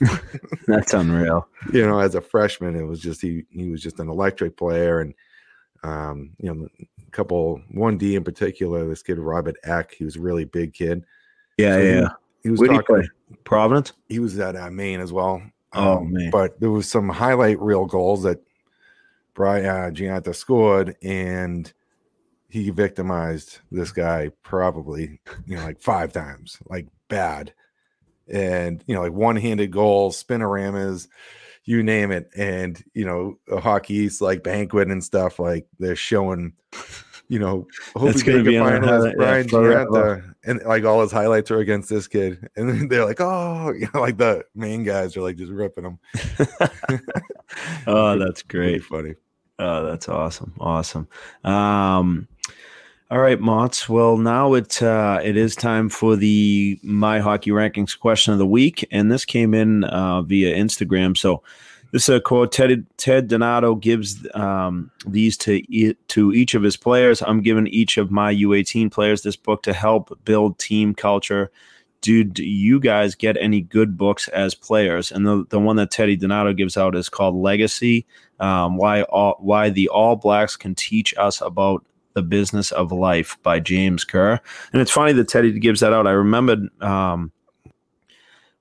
That's 0.66 0.94
unreal. 0.94 1.46
you 1.72 1.86
know, 1.86 1.98
as 1.98 2.14
a 2.14 2.20
freshman, 2.20 2.76
it 2.76 2.84
was 2.84 3.00
just 3.00 3.20
he 3.20 3.44
he 3.50 3.68
was 3.70 3.82
just 3.82 3.98
an 3.98 4.08
electric 4.08 4.56
player, 4.56 5.00
and 5.00 5.12
um, 5.84 6.30
you 6.38 6.54
know, 6.54 6.68
couple 7.12 7.60
one 7.70 7.98
D 7.98 8.16
in 8.16 8.24
particular, 8.24 8.86
this 8.88 9.02
kid 9.02 9.18
Robert 9.18 9.56
Eck, 9.64 9.94
he 9.94 10.04
was 10.04 10.16
a 10.16 10.20
really 10.20 10.44
big 10.44 10.72
kid. 10.74 11.04
Yeah, 11.58 11.76
So 11.76 11.82
yeah. 11.82 12.08
He 12.42 12.50
was 12.50 12.58
Where 12.60 12.68
do 12.70 12.74
talking, 12.76 12.96
play? 12.96 13.08
Providence. 13.44 13.92
he 14.08 14.18
was 14.18 14.38
at 14.38 14.56
uh, 14.56 14.70
Maine 14.70 15.00
as 15.00 15.12
well. 15.12 15.34
Um, 15.72 15.86
Oh, 15.86 16.00
man. 16.04 16.30
But 16.30 16.58
there 16.60 16.70
was 16.70 16.88
some 16.88 17.08
highlight 17.08 17.60
reel 17.60 17.86
goals 17.86 18.24
that 18.24 18.40
Brian 19.34 19.64
uh, 19.64 19.90
Gionta 19.90 20.34
scored, 20.34 20.96
and 21.02 21.72
he 22.48 22.68
victimized 22.70 23.60
this 23.70 23.92
guy 23.92 24.30
probably 24.42 25.20
you 25.46 25.56
know 25.56 25.62
like 25.64 25.80
five 25.80 26.12
times, 26.12 26.58
like 26.68 26.88
bad, 27.08 27.54
and 28.28 28.84
you 28.86 28.94
know 28.94 29.02
like 29.02 29.12
one 29.12 29.36
handed 29.36 29.70
goals, 29.70 30.22
spinoramas, 30.22 31.08
you 31.64 31.82
name 31.82 32.10
it, 32.10 32.30
and 32.36 32.82
you 32.94 33.04
know 33.04 33.38
a 33.50 33.60
hockey 33.60 33.94
East 33.94 34.20
like 34.20 34.42
banquet 34.42 34.90
and 34.90 35.02
stuff 35.02 35.38
like 35.38 35.66
they're 35.78 35.96
showing. 35.96 36.52
You 37.28 37.38
know, 37.38 37.66
hope 37.96 38.08
That's 38.08 38.24
we 38.26 38.32
gonna 38.32 38.44
be 38.44 38.56
a 38.56 38.62
on 38.62 38.74
the 38.74 38.80
final 38.80 38.94
as 38.94 39.04
yeah, 39.06 39.12
Brian 39.16 39.48
forever. 39.48 40.36
And 40.44 40.60
like 40.64 40.84
all 40.84 41.00
his 41.00 41.12
highlights 41.12 41.50
are 41.50 41.60
against 41.60 41.88
this 41.88 42.06
kid, 42.06 42.46
and 42.56 42.68
then 42.68 42.88
they're 42.88 43.06
like, 43.06 43.20
oh, 43.20 43.72
you 43.78 43.88
know, 43.94 44.00
like 44.00 44.18
the 44.18 44.44
main 44.54 44.84
guys 44.84 45.16
are 45.16 45.22
like 45.22 45.36
just 45.36 45.52
ripping 45.52 45.84
him. 45.84 45.98
oh, 47.86 48.18
that's 48.18 48.42
Pretty 48.42 48.78
great. 48.78 48.84
funny. 48.84 49.14
Oh, 49.58 49.86
that's 49.86 50.08
awesome. 50.08 50.54
Awesome. 50.58 51.08
Um, 51.44 52.28
All 53.12 53.18
right, 53.18 53.38
Mott's. 53.38 53.90
Well, 53.90 54.16
now 54.16 54.54
it 54.54 54.82
uh, 54.82 55.20
it 55.22 55.36
is 55.36 55.54
time 55.54 55.90
for 55.90 56.16
the 56.16 56.80
My 56.82 57.18
Hockey 57.18 57.50
Rankings 57.50 57.98
question 57.98 58.32
of 58.32 58.38
the 58.38 58.46
week, 58.46 58.88
and 58.90 59.12
this 59.12 59.26
came 59.26 59.52
in 59.52 59.84
uh, 59.84 60.22
via 60.22 60.56
Instagram. 60.56 61.14
So 61.14 61.42
this 61.90 62.08
is 62.08 62.14
a 62.14 62.20
quote. 62.22 62.52
Ted 62.52 62.86
Ted 62.96 63.28
Donato 63.28 63.74
gives 63.74 64.26
um, 64.34 64.90
these 65.06 65.36
to 65.36 65.60
to 66.08 66.32
each 66.32 66.54
of 66.54 66.62
his 66.62 66.78
players. 66.78 67.20
I'm 67.20 67.42
giving 67.42 67.66
each 67.66 67.98
of 67.98 68.10
my 68.10 68.34
U18 68.34 68.90
players 68.90 69.20
this 69.20 69.36
book 69.36 69.62
to 69.64 69.74
help 69.74 70.18
build 70.24 70.58
team 70.58 70.94
culture. 70.94 71.50
Did 72.00 72.38
you 72.38 72.80
guys 72.80 73.14
get 73.14 73.36
any 73.36 73.60
good 73.60 73.98
books 73.98 74.26
as 74.28 74.54
players? 74.54 75.12
And 75.12 75.26
the, 75.26 75.44
the 75.50 75.60
one 75.60 75.76
that 75.76 75.90
Teddy 75.90 76.16
Donato 76.16 76.54
gives 76.54 76.78
out 76.78 76.96
is 76.96 77.10
called 77.10 77.34
Legacy: 77.34 78.06
um, 78.40 78.78
Why 78.78 79.02
all, 79.02 79.36
Why 79.38 79.68
the 79.68 79.90
All 79.90 80.16
Blacks 80.16 80.56
Can 80.56 80.74
Teach 80.74 81.14
Us 81.18 81.42
About 81.42 81.84
the 82.14 82.22
Business 82.22 82.72
of 82.72 82.92
Life 82.92 83.36
by 83.42 83.60
James 83.60 84.04
Kerr. 84.04 84.40
And 84.72 84.82
it's 84.82 84.90
funny 84.90 85.12
that 85.12 85.28
Teddy 85.28 85.58
gives 85.58 85.80
that 85.80 85.92
out. 85.92 86.06
I 86.06 86.12
remembered 86.12 86.68
um, 86.82 87.32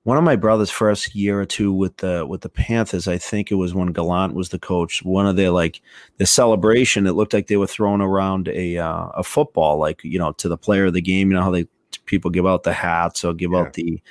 one 0.04 0.18
of 0.18 0.24
my 0.24 0.36
brother's 0.36 0.72
first 0.72 1.14
year 1.14 1.40
or 1.40 1.46
two 1.46 1.72
with 1.72 1.98
the 1.98 2.26
with 2.26 2.42
the 2.42 2.50
Panthers. 2.50 3.08
I 3.08 3.18
think 3.18 3.52
it 3.52 3.56
was 3.56 3.74
when 3.74 3.92
Gallant 3.92 4.34
was 4.34 4.50
the 4.50 4.60
coach. 4.60 5.04
One 5.04 5.28
of 5.28 5.36
their 5.36 5.52
like 5.52 5.82
the 6.18 6.26
celebration. 6.26 7.06
It 7.06 7.14
looked 7.14 7.34
like 7.34 7.48
they 7.48 7.58
were 7.58 7.68
throwing 7.68 8.02
around 8.02 8.48
a 8.48 8.78
uh, 8.78 9.08
a 9.10 9.24
football, 9.24 9.78
like 9.78 10.04
you 10.04 10.18
know, 10.18 10.32
to 10.34 10.50
the 10.50 10.58
player 10.58 10.86
of 10.86 10.94
the 10.94 11.02
game. 11.02 11.30
You 11.30 11.38
know 11.38 11.44
how 11.44 11.52
they 11.52 11.68
people 12.06 12.32
give 12.32 12.48
out 12.48 12.64
the 12.64 12.74
hats 12.74 13.24
or 13.24 13.34
give 13.34 13.52
yeah. 13.52 13.60
out 13.60 13.74
the 13.74 14.02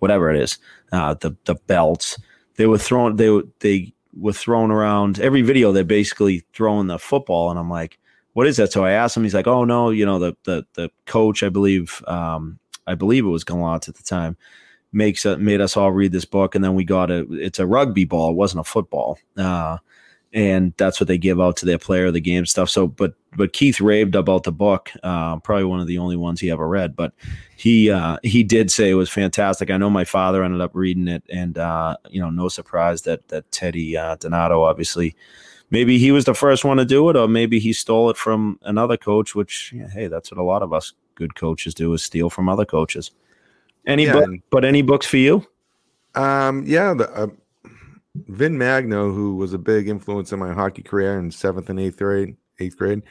whatever 0.00 0.30
it 0.30 0.40
is, 0.40 0.58
uh, 0.92 1.14
the 1.14 1.36
the 1.44 1.54
belts. 1.54 2.18
They 2.56 2.66
were 2.66 2.78
throwing 2.78 3.16
they 3.16 3.42
they 3.60 3.92
were 4.18 4.32
throwing 4.32 4.70
around 4.70 5.20
every 5.20 5.42
video. 5.42 5.70
They're 5.70 5.84
basically 5.84 6.42
throwing 6.54 6.88
the 6.88 6.98
football, 6.98 7.50
and 7.50 7.58
I'm 7.58 7.70
like, 7.70 7.98
what 8.36 8.46
is 8.46 8.58
that? 8.58 8.70
So 8.70 8.84
I 8.84 8.90
asked 8.90 9.16
him. 9.16 9.22
He's 9.22 9.32
like, 9.32 9.46
oh 9.46 9.64
no, 9.64 9.88
you 9.88 10.04
know 10.04 10.18
the 10.18 10.36
the 10.44 10.66
the 10.74 10.90
coach. 11.06 11.42
I 11.42 11.48
believe 11.48 12.04
um, 12.06 12.58
I 12.86 12.94
believe 12.94 13.24
it 13.24 13.30
was 13.30 13.44
Gallant 13.44 13.88
at 13.88 13.94
the 13.94 14.02
time 14.02 14.36
makes 14.92 15.24
it 15.24 15.40
made 15.40 15.62
us 15.62 15.74
all 15.74 15.90
read 15.90 16.12
this 16.12 16.26
book, 16.26 16.54
and 16.54 16.62
then 16.62 16.74
we 16.74 16.84
got 16.84 17.10
a 17.10 17.26
it's 17.30 17.58
a 17.58 17.66
rugby 17.66 18.04
ball, 18.04 18.32
it 18.32 18.36
wasn't 18.36 18.60
a 18.60 18.64
football, 18.64 19.18
uh, 19.38 19.78
and 20.34 20.74
that's 20.76 21.00
what 21.00 21.08
they 21.08 21.16
give 21.16 21.40
out 21.40 21.56
to 21.56 21.64
their 21.64 21.78
player 21.78 22.10
the 22.10 22.20
game 22.20 22.44
stuff. 22.44 22.68
So, 22.68 22.86
but 22.86 23.14
but 23.38 23.54
Keith 23.54 23.80
raved 23.80 24.14
about 24.14 24.42
the 24.42 24.52
book, 24.52 24.90
uh, 25.02 25.38
probably 25.38 25.64
one 25.64 25.80
of 25.80 25.86
the 25.86 25.96
only 25.96 26.16
ones 26.16 26.38
he 26.38 26.50
ever 26.50 26.68
read, 26.68 26.94
but 26.94 27.14
he 27.56 27.90
uh, 27.90 28.18
he 28.22 28.44
did 28.44 28.70
say 28.70 28.90
it 28.90 28.94
was 28.96 29.08
fantastic. 29.08 29.70
I 29.70 29.78
know 29.78 29.88
my 29.88 30.04
father 30.04 30.44
ended 30.44 30.60
up 30.60 30.72
reading 30.74 31.08
it, 31.08 31.22
and 31.30 31.56
uh, 31.56 31.96
you 32.10 32.20
know, 32.20 32.28
no 32.28 32.48
surprise 32.48 33.00
that 33.02 33.28
that 33.28 33.50
Teddy 33.50 33.96
uh, 33.96 34.16
Donato 34.16 34.62
obviously. 34.62 35.16
Maybe 35.70 35.98
he 35.98 36.12
was 36.12 36.24
the 36.24 36.34
first 36.34 36.64
one 36.64 36.76
to 36.76 36.84
do 36.84 37.08
it, 37.10 37.16
or 37.16 37.26
maybe 37.26 37.58
he 37.58 37.72
stole 37.72 38.08
it 38.10 38.16
from 38.16 38.58
another 38.62 38.96
coach. 38.96 39.34
Which, 39.34 39.72
yeah, 39.74 39.88
hey, 39.88 40.06
that's 40.06 40.30
what 40.30 40.38
a 40.38 40.44
lot 40.44 40.62
of 40.62 40.72
us 40.72 40.92
good 41.14 41.34
coaches 41.34 41.74
do: 41.74 41.92
is 41.92 42.02
steal 42.02 42.30
from 42.30 42.48
other 42.48 42.64
coaches. 42.64 43.10
Any 43.86 44.04
yeah, 44.04 44.12
book, 44.12 44.30
but 44.50 44.64
any 44.64 44.82
books 44.82 45.06
for 45.06 45.16
you? 45.16 45.46
Um, 46.14 46.64
yeah, 46.66 46.94
the 46.94 47.10
uh, 47.10 47.26
Vin 48.28 48.56
Magno, 48.56 49.12
who 49.12 49.36
was 49.36 49.52
a 49.52 49.58
big 49.58 49.88
influence 49.88 50.32
in 50.32 50.38
my 50.38 50.52
hockey 50.52 50.82
career 50.82 51.18
in 51.18 51.30
seventh 51.30 51.68
and 51.68 51.78
eighth 51.78 51.98
grade, 51.98 52.36
eighth 52.58 52.76
grade, 52.76 53.02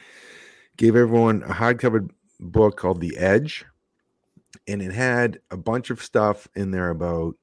gave 0.76 0.96
everyone 0.96 1.42
a 1.44 1.52
hardcover 1.52 2.08
book 2.40 2.76
called 2.76 3.00
The 3.00 3.16
Edge, 3.16 3.64
and 4.66 4.82
it 4.82 4.92
had 4.92 5.40
a 5.50 5.56
bunch 5.56 5.90
of 5.90 6.02
stuff 6.02 6.48
in 6.54 6.70
there 6.70 6.90
about, 6.90 7.36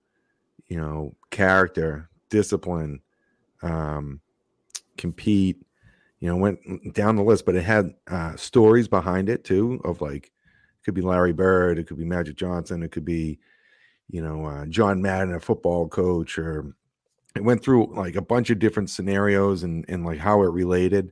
you 0.68 0.78
know, 0.78 1.16
character, 1.30 2.10
discipline, 2.30 3.00
um, 3.62 4.20
compete. 4.98 5.58
You 6.20 6.30
know, 6.30 6.38
went 6.38 6.94
down 6.94 7.18
the 7.18 7.24
list, 7.24 7.46
but 7.46 7.56
it 7.56 7.64
had 7.64 7.94
uh, 8.08 8.38
stories 8.38 8.88
behind 8.88 9.28
it 9.28 9.44
too 9.44 9.82
of 9.84 10.00
like 10.00 10.28
it 10.28 10.86
could 10.86 10.94
be 10.94 11.02
Larry 11.02 11.34
Bird, 11.34 11.78
it 11.78 11.88
could 11.88 11.98
be 11.98 12.06
Magic 12.06 12.38
Johnson, 12.38 12.82
it 12.82 12.94
could 12.94 13.04
be, 13.04 13.40
you 14.10 14.22
know, 14.22 14.46
uh, 14.46 14.66
John 14.68 15.02
Madden, 15.02 15.34
a 15.34 15.40
football 15.42 15.88
coach, 15.90 16.38
or 16.38 16.74
it 17.36 17.44
went 17.44 17.62
through 17.62 17.94
like 17.94 18.16
a 18.16 18.22
bunch 18.22 18.50
of 18.50 18.60
different 18.60 18.90
scenarios 18.90 19.64
and 19.64 19.86
and 19.90 20.06
like 20.06 20.20
how 20.20 20.42
it 20.44 20.52
related. 20.52 21.12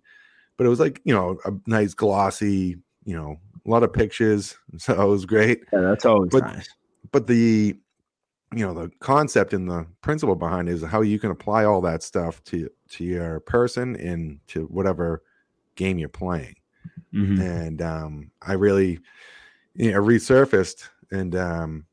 But 0.58 0.66
it 0.66 0.70
was 0.70 0.80
like 0.80 1.02
you 1.04 1.14
know 1.14 1.40
a 1.46 1.52
nice 1.68 1.94
glossy, 1.94 2.78
you 3.04 3.16
know, 3.16 3.38
a 3.66 3.70
lot 3.70 3.84
of 3.84 3.92
pictures, 3.94 4.56
so 4.78 4.94
it 4.94 5.08
was 5.08 5.26
great. 5.26 5.64
Yeah, 5.74 5.82
that's 5.82 6.06
always 6.06 6.32
but, 6.32 6.44
nice. 6.44 6.70
But 7.12 7.28
the 7.28 7.76
you 8.54 8.66
know 8.66 8.74
the 8.74 8.92
concept 9.00 9.54
and 9.54 9.70
the 9.70 9.86
principle 10.02 10.36
behind 10.36 10.68
it 10.68 10.74
is 10.74 10.84
how 10.84 11.02
you 11.02 11.20
can 11.20 11.32
apply 11.32 11.64
all 11.64 11.82
that 11.82 12.04
stuff 12.04 12.44
to 12.46 12.70
to 12.90 13.04
your 13.04 13.40
person 13.42 13.96
and 13.96 14.40
to 14.48 14.66
whatever 14.66 15.24
game 15.76 15.98
you're 15.98 16.10
playing. 16.10 16.56
Mm-hmm. 17.14 17.42
And 17.42 17.82
um, 17.82 18.32
I 18.42 18.54
really 18.54 19.00
you 19.76 19.92
know, 19.92 20.00
resurfaced, 20.00 20.90
and 21.12 21.36
um, 21.36 21.86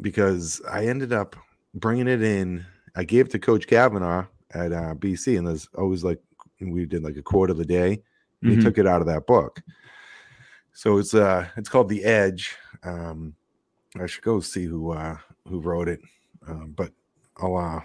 because 0.00 0.60
I 0.70 0.86
ended 0.86 1.12
up 1.12 1.36
bringing 1.74 2.08
it 2.08 2.22
in, 2.22 2.64
I 2.96 3.04
gave 3.04 3.26
it 3.26 3.32
to 3.32 3.38
Coach 3.38 3.66
Cavanaugh 3.66 4.26
at 4.52 4.72
uh, 4.72 4.94
BC, 4.94 5.38
and 5.38 5.46
there's 5.46 5.68
always 5.76 6.04
like 6.04 6.18
we 6.60 6.86
did 6.86 7.02
like 7.02 7.16
a 7.16 7.22
quarter 7.22 7.52
of 7.52 7.58
the 7.58 7.64
day. 7.64 8.02
Mm-hmm. 8.42 8.56
He 8.56 8.62
took 8.62 8.78
it 8.78 8.86
out 8.86 9.00
of 9.00 9.06
that 9.06 9.26
book, 9.26 9.62
so 10.72 10.98
it's 10.98 11.14
uh 11.14 11.48
it's 11.56 11.68
called 11.68 11.88
The 11.88 12.04
Edge. 12.04 12.56
Um, 12.82 13.34
I 14.00 14.06
should 14.06 14.24
go 14.24 14.40
see 14.40 14.64
who 14.64 14.92
uh 14.92 15.16
who 15.48 15.60
wrote 15.60 15.88
it, 15.88 16.00
um, 16.46 16.74
but 16.76 16.90
I'll 17.38 17.56
uh 17.56 17.80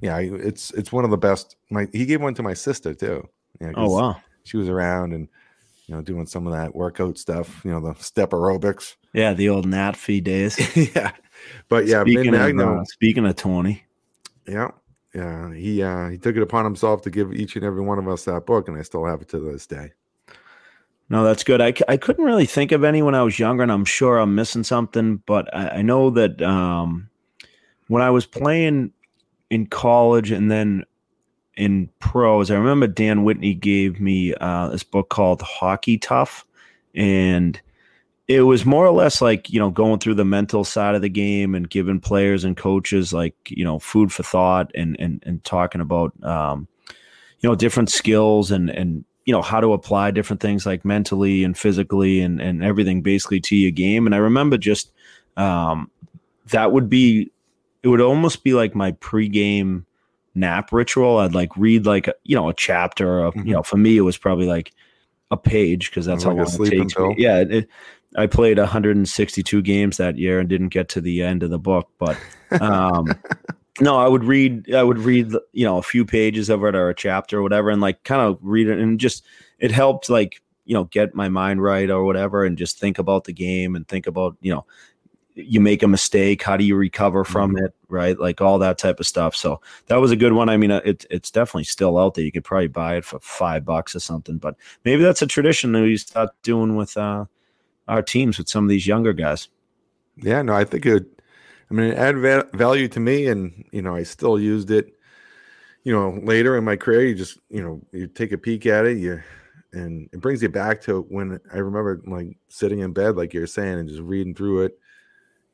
yeah, 0.00 0.18
it's 0.18 0.70
it's 0.72 0.92
one 0.92 1.04
of 1.04 1.10
the 1.10 1.16
best. 1.16 1.56
My 1.70 1.88
he 1.92 2.06
gave 2.06 2.20
one 2.20 2.34
to 2.34 2.42
my 2.42 2.54
sister 2.54 2.94
too. 2.94 3.28
Yeah, 3.60 3.72
oh 3.76 3.90
wow, 3.90 4.16
she 4.44 4.56
was 4.56 4.68
around 4.68 5.12
and 5.12 5.28
you 5.86 5.94
know, 5.94 6.02
doing 6.02 6.26
some 6.26 6.46
of 6.46 6.52
that 6.52 6.74
workout 6.74 7.18
stuff, 7.18 7.62
you 7.64 7.70
know, 7.70 7.80
the 7.80 7.94
step 8.02 8.30
aerobics. 8.30 8.96
Yeah, 9.12 9.34
the 9.34 9.48
old 9.48 9.66
Nat 9.66 9.96
fee 9.96 10.20
days. 10.20 10.58
yeah. 10.94 11.12
But 11.68 11.86
yeah, 11.86 12.02
speaking 12.02 12.34
of, 12.34 12.58
uh, 12.58 12.84
speaking 12.84 13.26
of 13.26 13.36
Tony. 13.36 13.84
Yeah. 14.46 14.70
Yeah. 15.14 15.52
He 15.52 15.82
uh 15.82 16.08
he 16.08 16.18
took 16.18 16.36
it 16.36 16.42
upon 16.42 16.64
himself 16.64 17.02
to 17.02 17.10
give 17.10 17.32
each 17.32 17.56
and 17.56 17.64
every 17.64 17.82
one 17.82 17.98
of 17.98 18.08
us 18.08 18.24
that 18.24 18.46
book, 18.46 18.68
and 18.68 18.78
I 18.78 18.82
still 18.82 19.04
have 19.04 19.20
it 19.22 19.28
to 19.28 19.38
this 19.38 19.66
day. 19.66 19.92
No, 21.10 21.22
that's 21.22 21.44
good. 21.44 21.60
I, 21.60 21.74
I 21.88 21.96
couldn't 21.96 22.24
really 22.24 22.46
think 22.46 22.72
of 22.72 22.82
any 22.82 23.02
when 23.02 23.14
I 23.14 23.22
was 23.22 23.38
younger, 23.38 23.62
and 23.62 23.72
I'm 23.72 23.84
sure 23.84 24.18
I'm 24.18 24.34
missing 24.34 24.64
something, 24.64 25.22
but 25.26 25.54
I, 25.54 25.68
I 25.68 25.82
know 25.82 26.10
that 26.10 26.40
um, 26.40 27.10
when 27.88 28.02
I 28.02 28.10
was 28.10 28.26
playing 28.26 28.92
in 29.50 29.66
college 29.66 30.30
and 30.30 30.50
then 30.50 30.84
in 31.56 31.88
pros. 32.00 32.50
I 32.50 32.56
remember 32.56 32.86
Dan 32.86 33.24
Whitney 33.24 33.54
gave 33.54 34.00
me 34.00 34.34
uh, 34.34 34.68
this 34.68 34.82
book 34.82 35.08
called 35.08 35.42
Hockey 35.42 35.98
Tough, 35.98 36.44
and 36.94 37.60
it 38.26 38.42
was 38.42 38.64
more 38.64 38.86
or 38.86 38.92
less 38.92 39.20
like 39.20 39.50
you 39.50 39.60
know 39.60 39.70
going 39.70 40.00
through 40.00 40.14
the 40.14 40.24
mental 40.24 40.64
side 40.64 40.94
of 40.94 41.02
the 41.02 41.08
game 41.08 41.54
and 41.54 41.68
giving 41.68 42.00
players 42.00 42.44
and 42.44 42.56
coaches 42.56 43.12
like 43.12 43.36
you 43.48 43.64
know 43.64 43.78
food 43.78 44.12
for 44.12 44.22
thought 44.22 44.70
and 44.74 44.96
and 44.98 45.22
and 45.26 45.44
talking 45.44 45.80
about 45.80 46.12
um, 46.24 46.66
you 47.40 47.48
know 47.48 47.54
different 47.54 47.90
skills 47.90 48.50
and 48.50 48.70
and 48.70 49.04
you 49.24 49.32
know 49.32 49.42
how 49.42 49.60
to 49.60 49.72
apply 49.72 50.10
different 50.10 50.40
things 50.40 50.66
like 50.66 50.84
mentally 50.84 51.44
and 51.44 51.56
physically 51.56 52.20
and 52.20 52.40
and 52.40 52.62
everything 52.62 53.02
basically 53.02 53.40
to 53.40 53.56
your 53.56 53.70
game. 53.70 54.06
And 54.06 54.14
I 54.14 54.18
remember 54.18 54.58
just 54.58 54.92
um, 55.36 55.90
that 56.50 56.72
would 56.72 56.88
be 56.88 57.30
it 57.82 57.88
would 57.88 58.00
almost 58.00 58.44
be 58.44 58.54
like 58.54 58.74
my 58.74 58.92
pregame 58.92 59.84
nap 60.34 60.72
ritual. 60.72 61.18
I'd 61.18 61.34
like 61.34 61.56
read 61.56 61.86
like 61.86 62.08
a, 62.08 62.14
you 62.24 62.36
know 62.36 62.48
a 62.48 62.54
chapter. 62.54 63.20
Of, 63.20 63.34
mm-hmm. 63.34 63.48
You 63.48 63.54
know, 63.54 63.62
for 63.62 63.76
me 63.76 63.96
it 63.96 64.02
was 64.02 64.18
probably 64.18 64.46
like 64.46 64.72
a 65.30 65.36
page 65.36 65.90
because 65.90 66.06
that's 66.06 66.24
like 66.24 66.36
how 66.36 66.44
long 66.44 66.66
it 66.66 66.70
takes 66.70 66.98
me. 66.98 67.14
Yeah, 67.18 67.38
it, 67.38 67.68
I 68.16 68.26
played 68.26 68.58
162 68.58 69.62
games 69.62 69.96
that 69.96 70.18
year 70.18 70.38
and 70.38 70.48
didn't 70.48 70.68
get 70.68 70.88
to 70.90 71.00
the 71.00 71.22
end 71.22 71.42
of 71.42 71.50
the 71.50 71.58
book, 71.58 71.90
but 71.98 72.16
um, 72.60 73.06
no, 73.80 73.96
I 73.96 74.06
would 74.06 74.24
read. 74.24 74.72
I 74.74 74.82
would 74.82 74.98
read 74.98 75.32
you 75.52 75.64
know 75.64 75.78
a 75.78 75.82
few 75.82 76.04
pages 76.04 76.48
of 76.48 76.62
it 76.64 76.74
or 76.74 76.88
a 76.88 76.94
chapter 76.94 77.38
or 77.38 77.42
whatever, 77.42 77.70
and 77.70 77.80
like 77.80 78.02
kind 78.04 78.22
of 78.22 78.38
read 78.40 78.68
it 78.68 78.78
and 78.78 79.00
just 79.00 79.24
it 79.58 79.70
helped 79.70 80.08
like 80.08 80.40
you 80.64 80.74
know 80.74 80.84
get 80.84 81.14
my 81.14 81.28
mind 81.28 81.62
right 81.62 81.90
or 81.90 82.04
whatever 82.04 82.44
and 82.44 82.58
just 82.58 82.78
think 82.78 82.98
about 82.98 83.24
the 83.24 83.32
game 83.32 83.76
and 83.76 83.86
think 83.86 84.06
about 84.06 84.36
you 84.40 84.52
know 84.52 84.64
you 85.34 85.60
make 85.60 85.82
a 85.82 85.88
mistake 85.88 86.42
how 86.42 86.56
do 86.56 86.64
you 86.64 86.76
recover 86.76 87.24
from 87.24 87.54
mm-hmm. 87.54 87.66
it 87.66 87.74
right 87.88 88.18
like 88.18 88.40
all 88.40 88.58
that 88.58 88.78
type 88.78 89.00
of 89.00 89.06
stuff 89.06 89.34
so 89.34 89.60
that 89.86 89.96
was 89.96 90.10
a 90.10 90.16
good 90.16 90.32
one 90.32 90.48
i 90.48 90.56
mean 90.56 90.70
uh, 90.70 90.80
it, 90.84 91.04
it's 91.10 91.30
definitely 91.30 91.64
still 91.64 91.98
out 91.98 92.14
there 92.14 92.24
you 92.24 92.32
could 92.32 92.44
probably 92.44 92.68
buy 92.68 92.96
it 92.96 93.04
for 93.04 93.18
five 93.20 93.64
bucks 93.64 93.94
or 93.94 94.00
something 94.00 94.38
but 94.38 94.56
maybe 94.84 95.02
that's 95.02 95.22
a 95.22 95.26
tradition 95.26 95.72
that 95.72 95.82
we 95.82 95.96
start 95.96 96.30
doing 96.42 96.76
with 96.76 96.96
uh, 96.96 97.24
our 97.88 98.02
teams 98.02 98.38
with 98.38 98.48
some 98.48 98.64
of 98.64 98.70
these 98.70 98.86
younger 98.86 99.12
guys 99.12 99.48
yeah 100.16 100.40
no 100.40 100.54
i 100.54 100.64
think 100.64 100.86
it 100.86 101.04
i 101.74 101.80
mean 101.82 101.92
it 101.92 101.98
added 101.98 102.46
value 102.54 102.88
to 102.88 103.00
me 103.00 103.26
and 103.26 103.64
you 103.72 103.82
know 103.82 103.94
i 103.94 104.02
still 104.02 104.38
used 104.38 104.70
it 104.70 104.94
you 105.82 105.92
know 105.92 106.18
later 106.22 106.56
in 106.56 106.64
my 106.64 106.76
career 106.76 107.04
you 107.04 107.14
just 107.14 107.38
you 107.50 107.62
know 107.62 107.80
you 107.92 108.06
take 108.06 108.32
a 108.32 108.38
peek 108.38 108.66
at 108.66 108.86
it 108.86 108.98
you 108.98 109.20
and 109.72 110.08
it 110.12 110.20
brings 110.20 110.42
you 110.42 110.48
back 110.48 110.80
to 110.80 111.02
when 111.08 111.40
i 111.52 111.58
remember 111.58 112.00
like 112.06 112.36
sitting 112.48 112.78
in 112.80 112.92
bed 112.92 113.16
like 113.16 113.34
you're 113.34 113.46
saying 113.46 113.78
and 113.78 113.88
just 113.88 114.00
reading 114.00 114.34
through 114.34 114.62
it 114.62 114.78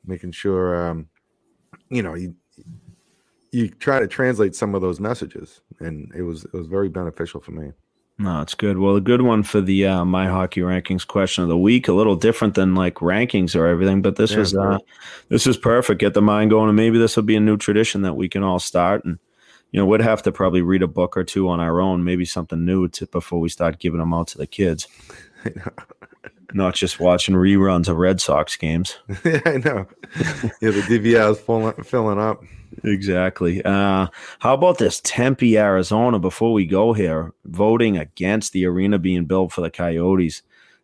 making 0.05 0.31
sure 0.31 0.89
um, 0.89 1.07
you 1.89 2.03
know 2.03 2.15
you 2.15 2.35
you 3.51 3.69
try 3.69 3.99
to 3.99 4.07
translate 4.07 4.55
some 4.55 4.75
of 4.75 4.81
those 4.81 4.99
messages, 4.99 5.61
and 5.79 6.11
it 6.15 6.21
was 6.21 6.45
it 6.45 6.53
was 6.53 6.67
very 6.67 6.89
beneficial 6.89 7.41
for 7.41 7.51
me. 7.51 7.71
No, 8.21 8.41
it's 8.41 8.53
good. 8.53 8.77
Well, 8.77 8.97
a 8.97 9.01
good 9.01 9.23
one 9.23 9.41
for 9.41 9.61
the 9.61 9.87
uh, 9.87 10.05
my 10.05 10.27
hockey 10.27 10.61
rankings 10.61 11.07
question 11.07 11.41
of 11.41 11.49
the 11.49 11.57
week. 11.57 11.87
A 11.87 11.93
little 11.93 12.15
different 12.15 12.53
than 12.53 12.75
like 12.75 12.95
rankings 12.95 13.55
or 13.55 13.65
everything, 13.65 14.03
but 14.03 14.15
this 14.15 14.35
Yeah, 14.35 14.37
was 14.37 14.55
uh, 14.55 14.77
this 15.29 15.47
was 15.47 15.57
perfect. 15.57 15.99
Get 15.99 16.13
the 16.13 16.21
mind 16.21 16.51
going, 16.51 16.69
and 16.69 16.75
maybe 16.75 16.99
this 16.99 17.15
will 17.15 17.23
be 17.23 17.35
a 17.35 17.39
new 17.39 17.57
tradition 17.57 18.03
that 18.03 18.13
we 18.13 18.29
can 18.29 18.43
all 18.43 18.59
start. 18.59 19.05
And 19.05 19.17
you 19.71 19.79
know, 19.79 19.87
we'd 19.87 20.01
have 20.01 20.21
to 20.23 20.31
probably 20.31 20.61
read 20.61 20.83
a 20.83 20.87
book 20.87 21.17
or 21.17 21.23
two 21.23 21.49
on 21.49 21.59
our 21.59 21.81
own, 21.81 22.03
maybe 22.03 22.25
something 22.25 22.63
new 22.63 22.87
to, 22.89 23.07
before 23.07 23.39
we 23.39 23.49
start 23.49 23.79
giving 23.79 23.99
them 23.99 24.13
out 24.13 24.27
to 24.27 24.37
the 24.37 24.47
kids. 24.47 24.87
Not 26.53 26.75
just 26.75 26.99
watching 26.99 27.35
reruns 27.35 27.87
of 27.87 27.97
Red 27.97 28.21
Sox 28.21 28.55
games. 28.55 28.97
yeah, 29.25 29.41
I 29.45 29.57
know. 29.57 29.87
Yeah, 30.61 30.71
the 30.71 30.83
DVR 30.87 31.31
is 31.31 31.39
filling, 31.39 31.83
filling 31.83 32.19
up. 32.19 32.43
Exactly. 32.83 33.63
Uh, 33.63 34.07
how 34.39 34.53
about 34.53 34.77
this 34.77 35.01
Tempe, 35.03 35.57
Arizona? 35.57 36.19
Before 36.19 36.53
we 36.53 36.65
go 36.65 36.93
here, 36.93 37.33
voting 37.45 37.97
against 37.97 38.53
the 38.53 38.65
arena 38.65 38.97
being 38.99 39.25
built 39.25 39.51
for 39.51 39.61
the 39.61 39.69
Coyotes. 39.69 40.41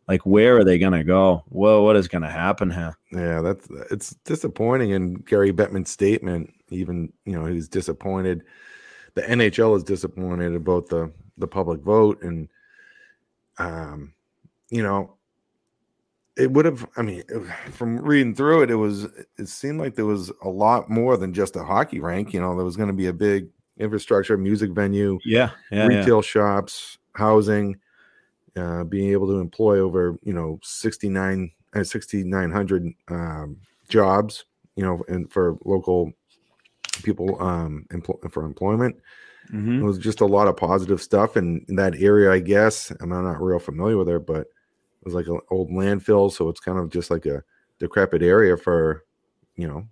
Like, 0.07 0.26
where 0.26 0.57
are 0.57 0.64
they 0.64 0.80
going 0.80 0.94
to 0.94 1.03
go? 1.03 1.44
Well, 1.49 1.84
what 1.84 1.98
is 1.98 2.07
going 2.07 2.22
to 2.22 2.30
happen 2.30 2.72
here? 2.72 2.98
Yeah, 3.11 3.41
that's 3.41 3.68
it's 3.91 4.11
disappointing. 4.23 4.94
And 4.94 5.26
Gary 5.26 5.52
Bettman's 5.52 5.91
statement, 5.91 6.53
even 6.69 7.11
you 7.26 7.34
know, 7.34 7.45
he's 7.45 7.68
disappointed. 7.68 8.44
The 9.15 9.23
NHL 9.23 9.76
is 9.76 9.84
disappointed 9.84 10.56
about 10.56 10.88
the 10.88 11.11
the 11.38 11.48
public 11.48 11.81
vote, 11.81 12.22
and 12.22 12.48
um, 13.57 14.14
you 14.69 14.81
know, 14.81 15.16
it 16.38 16.51
would 16.51 16.65
have. 16.65 16.88
I 16.97 17.01
mean, 17.01 17.23
from 17.72 17.97
reading 17.99 18.35
through 18.35 18.64
it, 18.64 18.72
it 18.72 18.76
was 18.76 19.05
it 19.38 19.47
seemed 19.47 19.80
like 19.80 19.95
there 19.95 20.05
was 20.05 20.31
a 20.43 20.49
lot 20.49 20.89
more 20.89 21.18
than 21.18 21.34
just 21.34 21.55
a 21.55 21.64
hockey 21.64 21.99
rink. 21.99 22.34
You 22.34 22.41
know, 22.41 22.55
there 22.55 22.65
was 22.65 22.77
going 22.77 22.88
to 22.89 22.93
be 22.93 23.07
a 23.07 23.14
big 23.14 23.49
infrastructure, 23.77 24.38
music 24.38 24.72
venue, 24.72 25.19
Yeah, 25.26 25.51
yeah, 25.72 25.89
yeah. 25.89 25.99
retail 25.99 26.22
shops, 26.22 26.97
housing, 27.14 27.77
uh, 28.55 28.84
being 28.84 29.11
able 29.11 29.27
to 29.27 29.39
employ 29.39 29.80
over 29.80 30.18
you 30.23 30.34
know 30.34 30.59
69 30.64 31.51
uh, 31.76 31.84
6900 31.84 32.93
um, 33.09 33.57
jobs 33.89 34.45
you 34.76 34.84
know 34.84 35.03
and 35.07 35.31
for 35.31 35.57
local 35.65 36.11
people 37.03 37.41
um 37.41 37.85
empl- 37.91 38.31
for 38.31 38.43
employment 38.43 38.95
it 39.49 39.53
Mhm. 39.55 39.84
was 39.84 39.97
just 39.97 40.22
a 40.22 40.26
lot 40.26 40.47
of 40.47 40.57
positive 40.57 41.01
stuff 41.01 41.35
and 41.35 41.64
in 41.69 41.76
that 41.76 41.95
area 42.01 42.31
i 42.31 42.39
guess 42.39 42.91
i'm 42.99 43.09
not 43.09 43.41
real 43.41 43.59
familiar 43.59 43.97
with 43.97 44.09
it 44.09 44.26
but 44.26 44.41
it 44.41 44.47
was 45.08 45.16
like 45.16 45.28
an 45.28 45.40
old 45.50 45.70
landfill 45.70 46.32
so 46.32 46.50
it's 46.50 46.60
kind 46.60 46.78
of 46.78 46.90
just 46.90 47.10
like 47.10 47.26
a 47.26 47.44
decrepit 47.80 48.22
area 48.22 48.58
for 48.58 49.06
you 49.56 49.68
know 49.68 49.88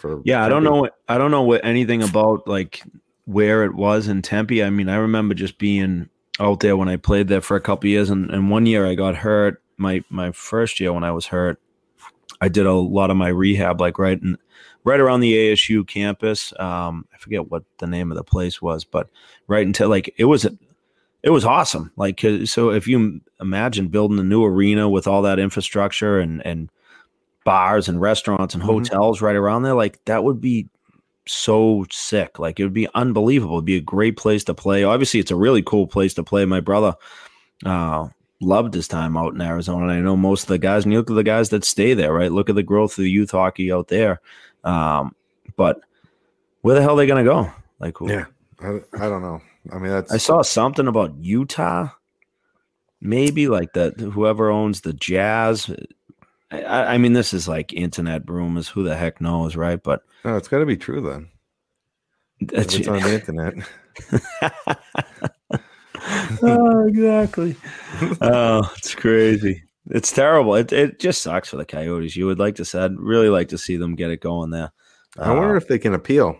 for 0.00 0.20
Yeah, 0.24 0.44
I 0.44 0.48
don't 0.48 0.64
know. 0.64 0.80
What, 0.80 0.96
I 1.08 1.18
don't 1.18 1.30
know 1.30 1.42
what 1.42 1.64
anything 1.64 2.02
about 2.02 2.48
like 2.48 2.82
where 3.26 3.64
it 3.64 3.74
was 3.74 4.08
in 4.08 4.22
Tempe. 4.22 4.64
I 4.64 4.70
mean, 4.70 4.88
I 4.88 4.96
remember 4.96 5.34
just 5.34 5.58
being 5.58 6.08
out 6.40 6.60
there 6.60 6.76
when 6.76 6.88
I 6.88 6.96
played 6.96 7.28
there 7.28 7.42
for 7.42 7.56
a 7.56 7.60
couple 7.60 7.90
years, 7.90 8.10
and, 8.10 8.30
and 8.30 8.50
one 8.50 8.66
year 8.66 8.86
I 8.86 8.94
got 8.94 9.16
hurt. 9.16 9.62
My 9.76 10.02
my 10.10 10.32
first 10.32 10.80
year 10.80 10.92
when 10.92 11.04
I 11.04 11.12
was 11.12 11.26
hurt, 11.26 11.60
I 12.40 12.48
did 12.48 12.66
a 12.66 12.72
lot 12.72 13.10
of 13.10 13.16
my 13.16 13.28
rehab 13.28 13.80
like 13.80 13.98
right 13.98 14.20
in 14.20 14.36
right 14.82 15.00
around 15.00 15.20
the 15.20 15.34
ASU 15.34 15.86
campus. 15.86 16.52
Um, 16.58 17.06
I 17.14 17.18
forget 17.18 17.50
what 17.50 17.64
the 17.78 17.86
name 17.86 18.10
of 18.10 18.16
the 18.16 18.24
place 18.24 18.60
was, 18.60 18.84
but 18.84 19.08
right 19.46 19.66
until 19.66 19.88
like 19.88 20.12
it 20.16 20.24
was 20.24 20.46
it 21.22 21.30
was 21.30 21.44
awesome. 21.44 21.92
Like, 21.96 22.24
so, 22.44 22.70
if 22.70 22.86
you 22.88 23.20
imagine 23.40 23.88
building 23.88 24.18
a 24.18 24.22
new 24.24 24.44
arena 24.44 24.88
with 24.88 25.06
all 25.06 25.22
that 25.22 25.38
infrastructure 25.38 26.18
and 26.18 26.44
and 26.46 26.70
bars 27.44 27.88
and 27.88 28.00
restaurants 28.00 28.54
and 28.54 28.62
Mhm. 28.62 28.66
hotels 28.66 29.22
right 29.22 29.34
around 29.36 29.62
there, 29.62 29.74
like 29.74 29.98
that 30.04 30.24
would 30.24 30.40
be 30.40 30.68
so 31.26 31.84
sick. 31.90 32.38
Like 32.38 32.58
it 32.60 32.64
would 32.64 32.72
be 32.74 32.88
unbelievable. 32.94 33.56
It'd 33.56 33.64
be 33.64 33.76
a 33.76 33.80
great 33.80 34.16
place 34.16 34.44
to 34.44 34.54
play. 34.54 34.84
Obviously, 34.84 35.20
it's 35.20 35.30
a 35.30 35.36
really 35.36 35.62
cool 35.62 35.86
place 35.86 36.12
to 36.14 36.22
play. 36.22 36.44
My 36.44 36.60
brother 36.60 36.94
uh, 37.64 38.08
loved 38.40 38.74
his 38.74 38.88
time 38.88 39.16
out 39.16 39.34
in 39.34 39.40
Arizona. 39.40 39.84
And 39.84 39.92
I 39.92 40.00
know 40.00 40.16
most 40.16 40.42
of 40.42 40.48
the 40.48 40.58
guys, 40.58 40.84
and 40.84 40.92
you 40.92 40.98
look 40.98 41.10
at 41.10 41.14
the 41.14 41.22
guys 41.22 41.50
that 41.50 41.64
stay 41.64 41.94
there, 41.94 42.12
right? 42.12 42.32
Look 42.32 42.48
at 42.48 42.56
the 42.56 42.62
growth 42.62 42.92
of 42.92 43.04
the 43.04 43.10
youth 43.10 43.30
hockey 43.30 43.70
out 43.72 43.88
there. 43.88 44.20
Um, 44.64 45.14
but 45.56 45.80
where 46.62 46.74
the 46.74 46.82
hell 46.82 46.92
are 46.92 46.96
they 46.96 47.06
going 47.06 47.24
to 47.24 47.30
go? 47.30 47.50
Like, 47.78 47.98
who- 47.98 48.10
yeah 48.10 48.24
I, 48.60 48.80
I 48.94 49.08
don't 49.08 49.22
know 49.22 49.40
i 49.72 49.78
mean 49.78 49.90
that's 49.90 50.12
I 50.12 50.16
saw 50.16 50.42
something 50.42 50.86
about 50.88 51.16
Utah, 51.18 51.88
maybe 53.00 53.48
like 53.48 53.72
that. 53.74 53.98
Whoever 54.00 54.50
owns 54.50 54.80
the 54.80 54.92
Jazz. 54.92 55.70
I, 56.50 56.94
I 56.94 56.98
mean, 56.98 57.12
this 57.12 57.32
is 57.32 57.46
like 57.46 57.72
internet 57.72 58.28
rumors. 58.28 58.68
Who 58.68 58.82
the 58.82 58.96
heck 58.96 59.20
knows, 59.20 59.56
right? 59.56 59.80
But 59.82 60.02
no 60.24 60.36
it's 60.36 60.48
got 60.48 60.58
to 60.58 60.66
be 60.66 60.76
true 60.76 61.00
then 61.00 61.28
that's 62.40 62.74
it's 62.74 62.88
on 62.88 63.00
the 63.02 63.14
internet 63.14 63.54
oh, 66.42 66.86
exactly. 66.88 67.54
oh, 68.22 68.72
it's 68.78 68.94
crazy. 68.94 69.62
It's 69.90 70.12
terrible. 70.12 70.54
It 70.54 70.72
it 70.72 70.98
just 71.00 71.22
sucks 71.22 71.48
for 71.48 71.56
the 71.56 71.64
Coyotes. 71.64 72.16
You 72.16 72.26
would 72.26 72.38
like 72.38 72.54
to 72.56 72.64
say, 72.64 72.80
I'd 72.82 72.98
really 72.98 73.28
like 73.28 73.48
to 73.48 73.58
see 73.58 73.76
them 73.76 73.94
get 73.94 74.10
it 74.10 74.20
going 74.20 74.50
there. 74.50 74.72
I 75.18 75.32
wonder 75.34 75.54
Uh, 75.54 75.56
if 75.58 75.68
they 75.68 75.78
can 75.78 75.94
appeal. 75.94 76.38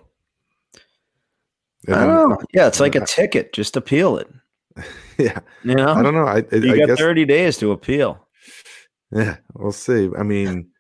And 1.87 1.97
I 1.97 1.99
then- 2.01 2.09
don't 2.09 2.29
know. 2.31 2.39
Yeah, 2.53 2.67
it's 2.67 2.81
like 2.81 2.95
a 2.95 3.07
ticket. 3.07 3.53
Just 3.53 3.77
appeal 3.77 4.17
it. 4.19 4.29
yeah, 5.19 5.41
You 5.65 5.75
know, 5.75 5.93
I 5.93 6.03
don't 6.03 6.15
know. 6.15 6.27
I, 6.27 6.45
I, 6.53 6.57
you 6.57 6.73
I 6.75 6.79
got 6.79 6.87
guess 6.89 6.99
30 6.99 7.25
days 7.25 7.59
to 7.59 7.73
appeal. 7.73 8.27
yeah, 9.13 9.37
we'll 9.55 9.73
see. 9.73 10.09
I 10.17 10.23
mean, 10.23 10.71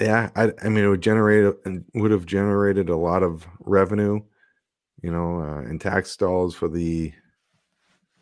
yeah, 0.00 0.30
I, 0.36 0.52
I 0.62 0.68
mean, 0.68 0.84
it 0.84 0.88
would 0.88 1.00
generate 1.00 1.54
and 1.64 1.84
would 1.94 2.10
have 2.10 2.26
generated 2.26 2.88
a 2.88 2.96
lot 2.96 3.22
of 3.22 3.46
revenue, 3.60 4.20
you 5.02 5.10
know, 5.10 5.40
uh, 5.40 5.58
and 5.60 5.80
tax 5.80 6.16
dollars 6.16 6.54
for 6.54 6.68
the 6.68 7.12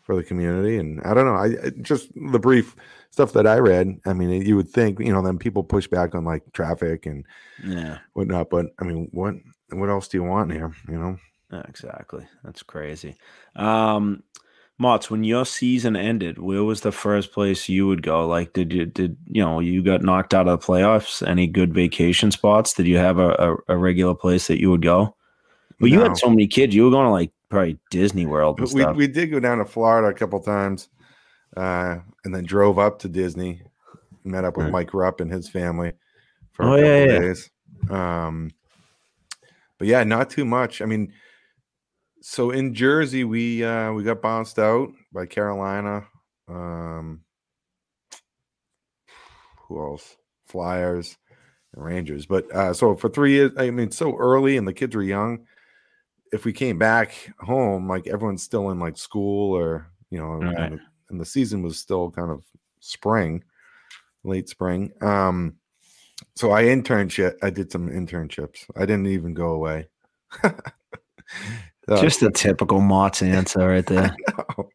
for 0.03 0.15
the 0.17 0.23
community. 0.23 0.79
And 0.79 1.01
I 1.03 1.15
don't 1.15 1.27
know. 1.27 1.35
I, 1.35 1.67
I 1.67 1.71
just 1.83 2.11
the 2.33 2.39
brief 2.39 2.77
stuff 3.11 3.33
that 3.33 3.47
I 3.47 3.59
read. 3.59 3.99
I 4.07 4.13
mean, 4.13 4.31
you 4.43 4.57
would 4.57 4.69
think, 4.69 5.01
you 5.01 5.13
know, 5.13 5.23
then 5.23 5.39
people 5.39 5.65
push 5.65 5.87
back 5.89 6.15
on 6.15 6.25
like 6.25 6.43
traffic 6.53 7.07
and 7.07 7.25
Yeah, 7.65 7.99
whatnot. 8.15 8.51
But 8.51 8.67
I 8.81 8.85
mean, 8.85 9.09
what 9.13 9.35
what 9.81 9.91
else 9.91 10.09
do 10.09 10.19
you 10.19 10.25
want 10.25 10.53
here? 10.53 10.73
You 10.89 10.99
know. 10.99 11.63
exactly. 11.69 12.27
That's 12.43 12.63
crazy. 12.63 13.17
Um, 13.57 14.23
Mott's, 14.77 15.09
when 15.09 15.23
your 15.23 15.47
season 15.47 15.95
ended, 15.95 16.39
where 16.39 16.65
was 16.65 16.81
the 16.81 16.91
first 16.91 17.33
place 17.33 17.69
you 17.69 17.87
would 17.87 18.03
go? 18.03 18.27
Like, 18.27 18.53
did 18.53 18.73
you 18.73 18.87
did 18.87 19.17
you 19.27 19.43
know 19.43 19.61
you 19.61 19.83
got 19.83 20.03
knocked 20.03 20.35
out 20.35 20.49
of 20.49 20.61
the 20.61 20.67
playoffs? 20.67 21.27
Any 21.27 21.47
good 21.47 21.73
vacation 21.73 22.33
spots? 22.33 22.75
Did 22.75 22.87
you 22.87 22.99
have 22.99 23.19
a, 23.19 23.57
a, 23.69 23.75
a 23.75 23.77
regular 23.77 24.15
place 24.15 24.49
that 24.49 24.61
you 24.61 24.71
would 24.71 24.83
go? 24.83 25.15
Well, 25.81 25.91
you 25.91 26.01
had 26.01 26.17
so 26.17 26.29
many 26.29 26.47
kids. 26.47 26.75
You 26.75 26.85
were 26.85 26.91
going 26.91 27.07
to 27.07 27.11
like 27.13 27.31
probably 27.49 27.79
Disney 27.91 28.27
World 28.27 28.59
we, 28.73 28.85
we 28.93 29.07
did 29.07 29.31
go 29.31 29.39
down 29.39 29.59
to 29.59 29.65
Florida 29.65 30.09
a 30.09 30.15
couple 30.15 30.41
times, 30.41 30.89
uh, 31.57 31.99
and 32.25 32.35
then 32.35 32.45
drove 32.45 32.79
up 32.79 32.99
to 33.01 33.09
Disney, 33.09 33.63
met 34.25 34.45
up 34.45 34.57
with 34.57 34.67
Right. 34.67 34.73
Mike 34.73 34.95
Rupp 34.95 35.21
and 35.21 35.31
his 35.31 35.49
family 35.49 35.93
for 36.53 36.65
Oh, 36.65 36.75
a 36.75 36.79
couple 36.79 36.85
yeah, 36.85 37.05
yeah. 37.05 37.19
days. 37.21 37.51
Um, 37.91 38.51
but 39.79 39.89
yeah, 39.89 40.05
not 40.05 40.31
too 40.31 40.45
much. 40.45 40.81
I 40.83 40.87
mean, 40.87 41.13
so 42.21 42.51
in 42.51 42.75
Jersey, 42.75 43.25
we 43.25 43.65
uh, 43.65 43.93
we 43.93 44.03
got 44.03 44.23
bounced 44.23 44.59
out 44.59 44.91
by 45.13 45.27
Carolina. 45.27 46.07
Um, 46.49 47.21
who 49.69 49.81
else? 49.81 50.17
Flyers 50.47 51.17
and 51.75 51.85
Rangers. 51.85 52.27
But 52.27 52.51
uh, 52.55 52.75
so 52.75 52.95
for 52.97 53.09
three 53.09 53.33
years, 53.33 53.53
I 53.57 53.71
mean, 53.71 53.91
so 53.91 54.17
early 54.17 54.57
and 54.57 54.69
the 54.69 54.73
kids 54.73 54.95
were 54.95 55.03
young. 55.03 55.47
If 56.33 56.45
we 56.45 56.53
came 56.53 56.79
back 56.79 57.33
home, 57.41 57.89
like 57.89 58.07
everyone's 58.07 58.43
still 58.43 58.71
in 58.71 58.79
like 58.79 58.97
school 58.99 59.57
or 59.57 59.91
you 60.11 60.19
know, 60.19 60.35
Right. 60.35 60.59
and, 60.59 60.79
the, 60.79 60.81
and 61.11 61.21
the 61.21 61.25
season 61.25 61.63
was 61.63 61.79
still 61.79 62.11
kind 62.11 62.31
of 62.31 62.45
spring, 62.81 63.43
late 64.23 64.49
spring. 64.49 64.93
Um, 65.01 65.57
so 66.37 66.53
I 66.53 66.65
internship. 66.65 67.37
I 67.43 67.51
did 67.51 67.71
some 67.71 67.89
internships. 67.89 68.65
I 68.77 68.81
didn't 68.81 69.07
even 69.07 69.35
go 69.35 69.49
away. 69.49 69.89
Uh, 71.87 72.01
Just 72.01 72.23
a 72.23 72.31
typical 72.31 72.81
Mott's 72.81 73.23
answer 73.23 73.69
right 73.69 73.85
there. 73.87 74.17
no. 74.39 74.71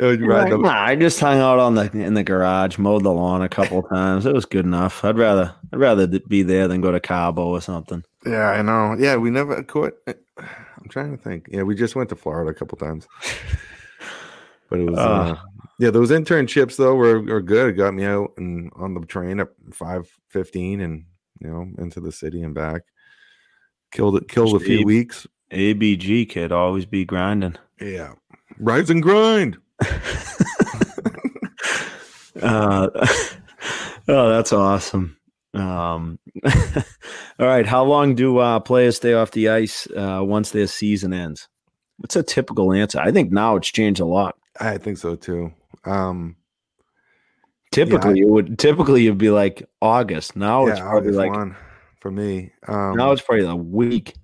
It 0.00 0.04
was 0.04 0.18
right. 0.18 0.50
Like, 0.50 0.60
nah, 0.60 0.82
I 0.82 0.96
just 0.96 1.20
hung 1.20 1.38
out 1.38 1.60
on 1.60 1.76
the 1.76 1.88
in 1.92 2.14
the 2.14 2.24
garage, 2.24 2.76
mowed 2.76 3.04
the 3.04 3.12
lawn 3.12 3.42
a 3.42 3.48
couple 3.48 3.82
times. 3.84 4.26
It 4.26 4.34
was 4.34 4.46
good 4.46 4.64
enough. 4.64 5.04
I'd 5.04 5.16
rather 5.16 5.54
I'd 5.72 5.78
rather 5.78 6.08
be 6.08 6.42
there 6.42 6.66
than 6.66 6.80
go 6.80 6.90
to 6.90 6.98
Cabo 6.98 7.46
or 7.46 7.60
something. 7.60 8.02
Yeah, 8.26 8.48
I 8.50 8.62
know. 8.62 8.96
Yeah, 8.98 9.16
we 9.16 9.30
never 9.30 9.62
quit. 9.62 9.94
I'm 10.08 10.88
trying 10.88 11.16
to 11.16 11.22
think. 11.22 11.46
Yeah, 11.52 11.62
we 11.62 11.76
just 11.76 11.94
went 11.94 12.08
to 12.08 12.16
Florida 12.16 12.50
a 12.50 12.54
couple 12.54 12.78
times, 12.78 13.06
but 14.70 14.80
it 14.80 14.90
was. 14.90 14.98
Ah. 14.98 15.32
uh, 15.32 15.46
yeah, 15.80 15.90
those 15.90 16.10
internships 16.10 16.76
though 16.76 16.94
were, 16.94 17.20
were 17.20 17.40
good. 17.40 17.70
It 17.70 17.72
got 17.72 17.94
me 17.94 18.04
out 18.04 18.32
and 18.36 18.70
on 18.76 18.94
the 18.94 19.00
train 19.00 19.40
at 19.40 19.48
five 19.72 20.08
fifteen, 20.28 20.80
and 20.80 21.04
you 21.40 21.48
know 21.48 21.66
into 21.78 22.00
the 22.00 22.12
city 22.12 22.42
and 22.42 22.54
back. 22.54 22.82
Killed 23.90 24.16
it. 24.16 24.28
Killed 24.28 24.54
a 24.54 24.60
few 24.60 24.76
Steve. 24.76 24.86
weeks. 24.86 25.26
ABG 25.50 26.28
kid, 26.28 26.52
always 26.52 26.86
be 26.86 27.04
grinding. 27.04 27.56
Yeah, 27.80 28.12
rise 28.58 28.90
and 28.90 29.02
grind. 29.02 29.58
Uh, 32.42 32.88
oh, 34.08 34.28
that's 34.30 34.52
awesome. 34.52 35.16
Um, 35.54 36.18
all 36.44 37.46
right, 37.46 37.66
how 37.66 37.84
long 37.84 38.14
do 38.14 38.38
uh, 38.38 38.60
players 38.60 38.96
stay 38.96 39.14
off 39.14 39.32
the 39.32 39.48
ice 39.48 39.88
uh, 39.96 40.20
once 40.22 40.50
their 40.50 40.66
season 40.66 41.12
ends? 41.12 41.48
What's 41.98 42.16
a 42.16 42.22
typical 42.22 42.72
answer? 42.72 42.98
I 43.00 43.12
think 43.12 43.32
now 43.32 43.56
it's 43.56 43.70
changed 43.70 44.00
a 44.00 44.06
lot. 44.06 44.36
I 44.58 44.78
think 44.78 44.98
so 44.98 45.16
too. 45.16 45.52
Um, 45.84 46.36
typically, 47.72 48.20
yeah, 48.20 48.26
it 48.26 48.28
would 48.28 48.58
typically 48.58 49.06
it'd 49.06 49.18
be 49.18 49.30
like 49.30 49.68
August. 49.80 50.36
Now 50.36 50.66
yeah, 50.66 50.72
it's 50.72 50.80
probably 50.80 50.98
August 50.98 51.18
like 51.18 51.32
one 51.32 51.56
for 52.00 52.10
me. 52.10 52.52
Um, 52.66 52.96
now 52.96 53.12
it's 53.12 53.22
probably 53.22 53.46
a 53.46 53.54
week. 53.54 54.14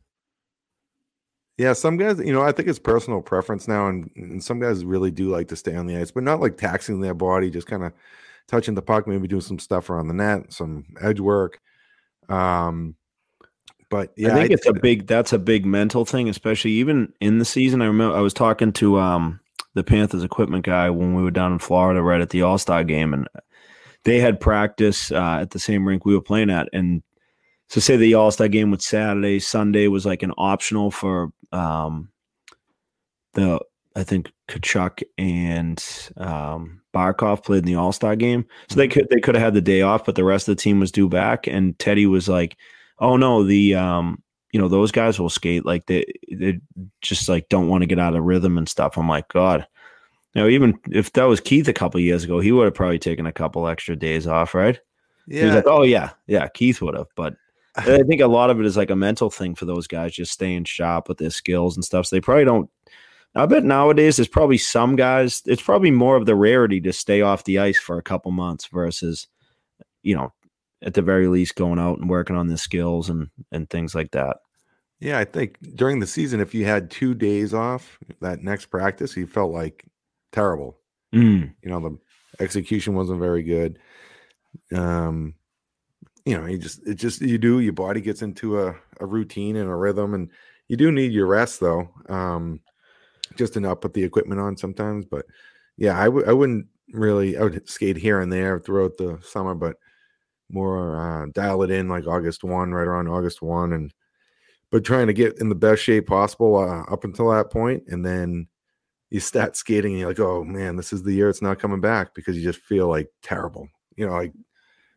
Yeah, 1.59 1.73
some 1.73 1.97
guys, 1.97 2.19
you 2.19 2.35
know, 2.35 2.43
I 2.43 2.53
think 2.53 2.69
it's 2.69 2.79
personal 2.79 3.23
preference 3.23 3.67
now, 3.67 3.89
and, 3.89 4.11
and 4.17 4.45
some 4.45 4.61
guys 4.61 4.85
really 4.85 5.11
do 5.11 5.31
like 5.31 5.49
to 5.49 5.57
stay 5.57 5.75
on 5.75 5.87
the 5.87 5.97
ice, 5.97 6.11
but 6.11 6.23
not 6.23 6.41
like 6.41 6.59
taxing 6.59 7.01
their 7.01 7.15
body, 7.15 7.51
just 7.51 7.67
kind 7.67 7.83
of 7.83 7.93
touching 8.47 8.75
the 8.75 8.83
puck, 8.83 9.07
maybe 9.07 9.27
doing 9.27 9.41
some 9.41 9.59
stuff 9.59 9.89
around 9.89 10.09
the 10.09 10.15
net, 10.15 10.53
some 10.53 10.85
edge 11.01 11.19
work. 11.19 11.61
Um, 12.29 12.95
but 13.89 14.13
yeah, 14.17 14.33
I 14.33 14.35
think 14.35 14.51
I, 14.51 14.55
it's 14.55 14.67
a 14.67 14.73
big 14.73 15.07
that's 15.07 15.33
a 15.33 15.39
big 15.39 15.65
mental 15.65 16.05
thing, 16.05 16.29
especially 16.29 16.73
even 16.73 17.13
in 17.21 17.39
the 17.39 17.45
season. 17.45 17.81
I 17.81 17.87
remember 17.87 18.17
I 18.17 18.21
was 18.21 18.35
talking 18.35 18.73
to 18.75 18.99
um 18.99 19.41
the 19.77 19.85
Panthers 19.85 20.25
equipment 20.25 20.65
guy 20.65 20.89
when 20.89 21.15
we 21.15 21.23
were 21.23 21.31
down 21.31 21.53
in 21.53 21.59
Florida 21.59 22.03
right 22.03 22.23
at 22.23 22.31
the 22.31 22.41
All 22.43 22.57
Star 22.57 22.83
game, 22.83 23.13
and 23.13 23.29
they 24.05 24.19
had 24.19 24.41
practice 24.41 25.13
uh, 25.13 25.39
at 25.43 25.51
the 25.51 25.59
same 25.59 25.87
rink 25.87 26.05
we 26.05 26.15
were 26.15 26.23
playing 26.23 26.51
at, 26.51 26.69
and 26.73 27.03
so 27.69 27.79
say 27.79 27.97
the 27.97 28.15
All 28.15 28.31
Star 28.31 28.49
game 28.49 28.71
was 28.71 28.85
Saturday, 28.85 29.39
Sunday 29.39 29.87
was 29.87 30.07
like 30.07 30.23
an 30.23 30.33
optional 30.39 30.91
for 30.91 31.31
um 31.53 32.09
the 33.35 33.61
I 33.95 34.03
think 34.03 34.33
Tkachuk 34.49 35.03
and 35.19 35.83
um, 36.17 36.81
Barkov 36.95 37.45
played 37.45 37.59
in 37.59 37.65
the 37.67 37.77
All 37.77 37.93
Star 37.93 38.17
game, 38.17 38.47
so 38.71 38.77
they 38.77 38.89
could 38.89 39.07
they 39.11 39.21
could 39.21 39.35
have 39.35 39.45
had 39.45 39.55
the 39.55 39.61
day 39.61 39.83
off, 39.83 40.07
but 40.07 40.15
the 40.15 40.25
rest 40.25 40.49
of 40.49 40.57
the 40.57 40.63
team 40.63 40.81
was 40.81 40.91
due 40.91 41.09
back, 41.09 41.47
and 41.47 41.79
Teddy 41.79 42.07
was 42.07 42.29
like 42.31 42.57
oh 42.99 43.19
no, 43.19 43.45
the 43.45 43.75
um, 43.75 44.23
you 44.53 44.61
know, 44.61 44.69
those 44.69 44.93
guys 44.93 45.19
will 45.19 45.31
skate 45.31 45.67
like 45.67 45.87
they 45.87 46.05
they 46.31 46.61
just 47.01 47.29
like 47.29 47.49
don't 47.49 47.69
want 47.69 47.83
to 47.83 47.87
get 47.87 47.99
out 47.99 48.15
of 48.15 48.25
rhythm 48.25 48.59
and 48.59 48.69
stuff. 48.69 48.97
I'm 48.97 49.09
like, 49.09 49.29
God. 49.29 49.67
You 50.35 50.43
know, 50.43 50.49
even 50.49 50.79
if 50.91 51.15
that 51.15 51.25
was 51.25 51.41
Keith 51.41 51.67
a 51.67 51.73
couple 51.73 51.99
years 51.99 52.25
ago, 52.25 52.41
he 52.41 52.53
would 52.53 52.67
have 52.67 52.75
probably 52.75 52.99
taken 52.99 53.25
a 53.25 53.33
couple 53.33 53.67
extra 53.67 53.97
days 53.97 54.27
off, 54.27 54.55
right? 54.55 54.79
Yeah. 55.27 55.55
Like, 55.55 55.67
oh 55.67 55.83
yeah, 55.83 56.11
yeah, 56.27 56.47
Keith 56.49 56.83
would 56.83 56.95
have. 56.95 57.07
But 57.17 57.37
I 57.77 58.03
think 58.07 58.21
a 58.21 58.27
lot 58.27 58.51
of 58.51 58.61
it 58.61 58.67
is 58.67 58.77
like 58.77 58.91
a 58.91 58.97
mental 58.97 59.31
thing 59.31 59.55
for 59.55 59.65
those 59.65 59.87
guys, 59.87 60.15
just 60.15 60.33
staying 60.33 60.65
sharp 60.65 61.09
with 61.09 61.19
their 61.19 61.31
skills 61.31 61.77
and 61.77 61.85
stuff. 61.85 62.07
So 62.07 62.17
they 62.17 62.21
probably 62.21 62.45
don't. 62.45 62.71
I 63.35 63.45
bet 63.45 63.65
nowadays 63.65 64.17
there's 64.17 64.29
probably 64.29 64.57
some 64.57 64.97
guys. 64.97 65.43
It's 65.45 65.63
probably 65.63 65.91
more 65.91 66.17
of 66.17 66.25
the 66.25 66.35
rarity 66.35 66.81
to 66.83 66.93
stay 66.93 67.21
off 67.21 67.45
the 67.45 67.59
ice 67.59 67.79
for 67.79 67.99
a 67.99 68.03
couple 68.03 68.31
months 68.31 68.67
versus, 68.67 69.29
you 70.03 70.17
know, 70.17 70.33
at 70.87 70.95
the 70.95 71.03
very 71.03 71.27
least 71.27 71.57
going 71.57 71.81
out 71.81 71.99
and 71.99 72.09
working 72.09 72.37
on 72.37 72.47
the 72.47 72.57
skills 72.57 73.11
and 73.11 73.29
and 73.53 73.69
things 73.69 73.95
like 73.95 74.13
that. 74.13 74.39
Yeah, 75.01 75.19
I 75.19 75.25
think 75.25 75.59
during 75.75 75.99
the 75.99 76.07
season, 76.07 76.41
if 76.41 76.55
you 76.55 76.65
had 76.65 76.91
two 76.91 77.13
days 77.13 77.53
off 77.53 77.99
that 78.23 78.43
next 78.43 78.67
practice, 78.67 79.13
he 79.13 79.27
felt 79.27 79.53
like 79.53 79.85
terrible. 80.33 80.79
Mm. 81.15 81.53
You 81.63 81.69
know, 81.71 81.81
the 81.81 81.99
execution 82.43 82.95
wasn't 82.95 83.21
very 83.21 83.43
good. 83.43 83.79
Um, 84.73 85.35
you 86.25 86.39
know, 86.39 86.47
you 86.47 86.57
just 86.57 86.87
it 86.87 86.95
just 86.95 87.21
you 87.21 87.37
do 87.37 87.61
your 87.61 87.75
body 87.75 88.01
gets 88.01 88.23
into 88.23 88.61
a, 88.61 88.75
a 89.01 89.07
routine 89.07 89.57
and 89.57 89.69
a 89.69 89.75
rhythm, 89.75 90.15
and 90.15 90.31
you 90.69 90.77
do 90.77 90.91
need 90.91 91.13
your 91.13 91.27
rest 91.27 91.61
though. 91.61 91.91
Um, 92.09 92.61
just 93.35 93.55
to 93.55 93.61
not 93.61 93.81
put 93.81 93.93
the 93.93 94.05
equipment 94.05 94.41
on 94.41 94.57
sometimes, 94.57 95.05
but 95.05 95.27
yeah, 95.77 96.01
I 96.01 96.05
w- 96.05 96.27
I 96.27 96.33
wouldn't 96.33 96.67
really 96.93 97.37
I 97.37 97.43
would 97.43 97.69
skate 97.69 97.97
here 97.97 98.21
and 98.21 98.33
there 98.33 98.59
throughout 98.61 98.97
the 98.97 99.19
summer, 99.23 99.55
but 99.55 99.77
more 100.51 100.97
uh, 100.97 101.27
dial 101.33 101.63
it 101.63 101.71
in 101.71 101.89
like 101.89 102.07
August 102.07 102.45
1, 102.45 102.73
right 102.73 102.87
around 102.87 103.09
August 103.09 103.43
1. 103.43 103.73
And, 103.73 103.93
but 104.71 104.85
trying 104.85 105.07
to 105.07 105.13
get 105.13 105.39
in 105.39 105.49
the 105.49 105.55
best 105.55 105.83
shape 105.83 106.07
possible 106.07 106.57
uh, 106.57 106.83
up 106.93 107.05
until 107.05 107.31
that 107.31 107.51
point, 107.51 107.85
And 107.89 108.05
then 108.05 108.49
you 109.11 109.21
start 109.21 109.57
skating 109.57 109.93
and 109.93 110.01
you're 110.01 110.09
like, 110.09 110.21
oh 110.21 110.45
man, 110.45 110.77
this 110.77 110.93
is 110.93 111.03
the 111.03 111.13
year 111.13 111.29
it's 111.29 111.43
not 111.43 111.59
coming 111.59 111.81
back 111.81 112.15
because 112.15 112.37
you 112.37 112.43
just 112.43 112.65
feel 112.65 112.89
like 112.89 113.09
terrible. 113.23 113.69
You 113.97 114.07
know, 114.07 114.13
like 114.13 114.33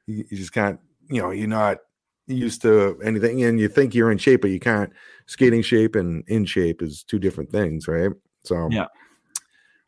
you, 0.07 0.26
you 0.30 0.38
just 0.38 0.53
can't, 0.53 0.80
you 1.09 1.21
know, 1.21 1.31
you're 1.31 1.47
not 1.47 1.77
used 2.27 2.61
to 2.61 2.99
anything 3.03 3.43
and 3.43 3.59
you 3.59 3.67
think 3.67 3.93
you're 3.93 4.11
in 4.11 4.17
shape, 4.17 4.41
but 4.41 4.51
you 4.51 4.59
can't. 4.59 4.91
Skating 5.27 5.61
shape 5.61 5.95
and 5.95 6.23
in 6.27 6.43
shape 6.45 6.81
is 6.81 7.03
two 7.03 7.19
different 7.19 7.51
things, 7.51 7.88
right? 7.88 8.11
So, 8.43 8.67
yeah, 8.71 8.88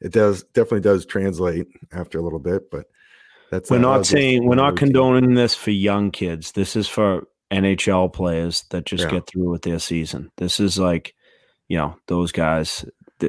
it 0.02 0.12
does 0.12 0.44
definitely 0.54 0.82
does 0.82 1.06
translate 1.06 1.68
after 1.92 2.20
a 2.20 2.22
little 2.22 2.40
bit, 2.40 2.70
but 2.70 2.86
that's 3.52 3.70
we're 3.70 3.80
not 3.80 4.06
saying 4.06 4.46
we're 4.46 4.56
not 4.56 4.78
condoning 4.78 5.34
this 5.34 5.54
for 5.54 5.72
young 5.72 6.10
kids. 6.10 6.54
This 6.54 6.76
is 6.76 6.88
for 6.88 7.28
NHL 7.52 8.12
players 8.14 8.64
that 8.70 8.86
just 8.86 9.04
yeah. 9.04 9.12
get 9.12 9.28
through 9.28 9.52
with 9.52 9.64
their 9.64 9.80
season. 9.80 10.32
This 10.38 10.60
is 10.60 10.80
like, 10.80 11.14
you 11.68 11.78
know, 11.78 11.96
those 12.08 12.32
guys. 12.32 12.86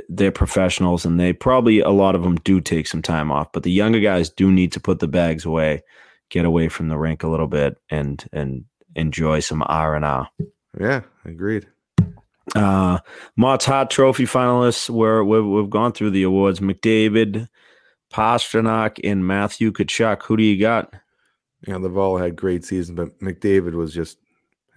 They're 0.08 0.32
professionals, 0.32 1.04
and 1.04 1.20
they 1.20 1.34
probably 1.34 1.80
a 1.80 1.90
lot 1.90 2.14
of 2.14 2.22
them 2.22 2.36
do 2.36 2.62
take 2.62 2.86
some 2.86 3.02
time 3.02 3.30
off. 3.30 3.52
But 3.52 3.62
the 3.62 3.70
younger 3.70 4.00
guys 4.00 4.30
do 4.30 4.50
need 4.50 4.72
to 4.72 4.80
put 4.80 5.00
the 5.00 5.08
bags 5.08 5.44
away, 5.44 5.82
get 6.30 6.46
away 6.46 6.70
from 6.70 6.88
the 6.88 6.96
rink 6.96 7.24
a 7.24 7.28
little 7.28 7.48
bit, 7.48 7.76
and 7.90 8.24
and 8.32 8.64
enjoy 8.94 9.40
some 9.40 9.62
R 9.66 9.94
and 9.94 10.04
R. 10.04 10.30
Yeah, 10.80 11.02
agreed. 11.26 11.66
Uh, 12.54 13.00
Motts 13.36 13.66
Hart 13.66 13.90
Trophy 13.90 14.24
finalists 14.24 14.88
were 14.88 15.22
we've, 15.24 15.44
we've 15.44 15.68
gone 15.68 15.92
through 15.92 16.10
the 16.10 16.22
awards. 16.22 16.60
McDavid, 16.60 17.48
Pastrnak 18.12 19.00
and 19.02 19.26
Matthew 19.26 19.72
Tkachuk. 19.72 20.22
Who 20.24 20.36
do 20.36 20.42
you 20.42 20.60
got? 20.60 20.92
Yeah, 21.66 21.78
they've 21.78 21.96
all 21.96 22.18
had 22.18 22.36
great 22.36 22.64
seasons, 22.64 22.96
but 22.96 23.18
McDavid 23.20 23.72
was 23.72 23.94
just 23.94 24.18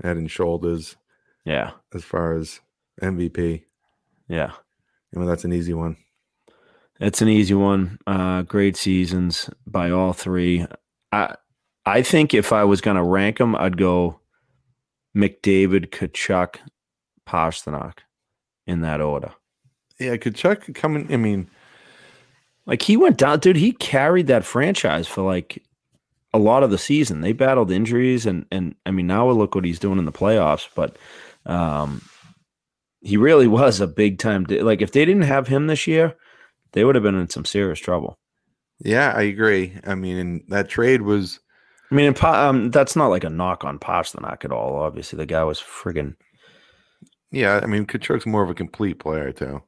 head 0.04 0.18
and 0.18 0.30
shoulders. 0.30 0.96
Yeah. 1.44 1.72
As 1.94 2.04
far 2.04 2.34
as 2.34 2.60
MVP. 3.02 3.64
Yeah. 4.28 4.52
I 5.16 5.20
mean, 5.20 5.28
that's 5.28 5.46
an 5.46 5.54
easy 5.54 5.74
one. 5.74 5.98
It's 7.00 7.22
an 7.22 7.28
easy 7.28 7.54
one. 7.54 8.00
Uh, 8.08 8.44
great 8.44 8.78
seasons 8.78 9.50
by 9.68 9.92
all 9.92 10.14
three. 10.14 10.66
I 11.12 11.36
I 11.86 12.02
think 12.02 12.34
if 12.34 12.52
I 12.52 12.64
was 12.64 12.82
going 12.82 12.98
to 12.98 13.04
rank 13.04 13.38
them, 13.38 13.56
I'd 13.56 13.78
go 13.78 14.20
McDavid, 15.16 15.90
Tkachuk, 15.90 16.58
Pastrnak 17.28 18.00
in 18.66 18.82
that 18.82 19.02
order. 19.02 19.34
Yeah, 20.00 20.16
Tkachuk 20.16 20.74
coming. 20.74 21.14
I 21.14 21.18
mean, 21.18 21.50
like 22.66 22.82
he 22.82 22.98
went 22.98 23.18
down, 23.18 23.40
dude. 23.40 23.56
He 23.56 23.72
carried 23.72 24.28
that 24.28 24.46
franchise 24.46 25.08
for 25.08 25.22
like 25.22 25.64
a 26.34 26.40
lot 26.40 26.64
of 26.64 26.72
the 26.72 26.78
season. 26.78 27.22
They 27.22 27.32
battled 27.32 27.72
injuries, 27.72 28.26
and 28.26 28.46
and 28.52 28.76
I 28.86 28.92
mean 28.92 29.08
now 29.08 29.30
look 29.30 29.56
what 29.56 29.66
he's 29.66 29.80
doing 29.80 30.00
in 30.00 30.06
the 30.06 30.12
playoffs. 30.12 30.68
But 30.76 30.98
um, 31.46 32.02
he 33.02 33.18
really 33.18 33.48
was 33.62 33.80
a 33.80 33.88
big 33.88 34.20
time. 34.20 34.46
Like 34.50 34.82
if 34.82 34.92
they 34.92 35.06
didn't 35.06 35.24
have 35.24 35.48
him 35.48 35.68
this 35.68 35.88
year, 35.88 36.16
they 36.74 36.84
would 36.84 36.96
have 36.96 37.04
been 37.04 37.16
in 37.16 37.30
some 37.30 37.46
serious 37.46 37.80
trouble. 37.80 38.18
Yeah, 38.80 39.14
I 39.16 39.22
agree. 39.22 39.74
I 39.86 39.96
mean, 39.96 40.44
that 40.50 40.70
trade 40.70 41.02
was. 41.02 41.40
I 41.92 41.96
mean, 41.96 42.16
um, 42.24 42.72
that's 42.72 42.96
not 42.96 43.08
like 43.08 43.24
a 43.24 43.30
knock 43.30 43.64
on 43.64 43.78
Pastrnak 43.78 44.44
at 44.44 44.52
all. 44.52 44.78
Obviously, 44.78 45.18
the 45.18 45.26
guy 45.26 45.44
was 45.44 45.62
friggin'. 45.62 46.16
Yeah, 47.32 47.60
I 47.62 47.68
mean, 47.68 47.86
Tkachuk's 47.86 48.26
more 48.26 48.44
of 48.44 48.50
a 48.50 48.56
complete 48.56 49.00
player 49.00 49.32
too. 49.32 49.62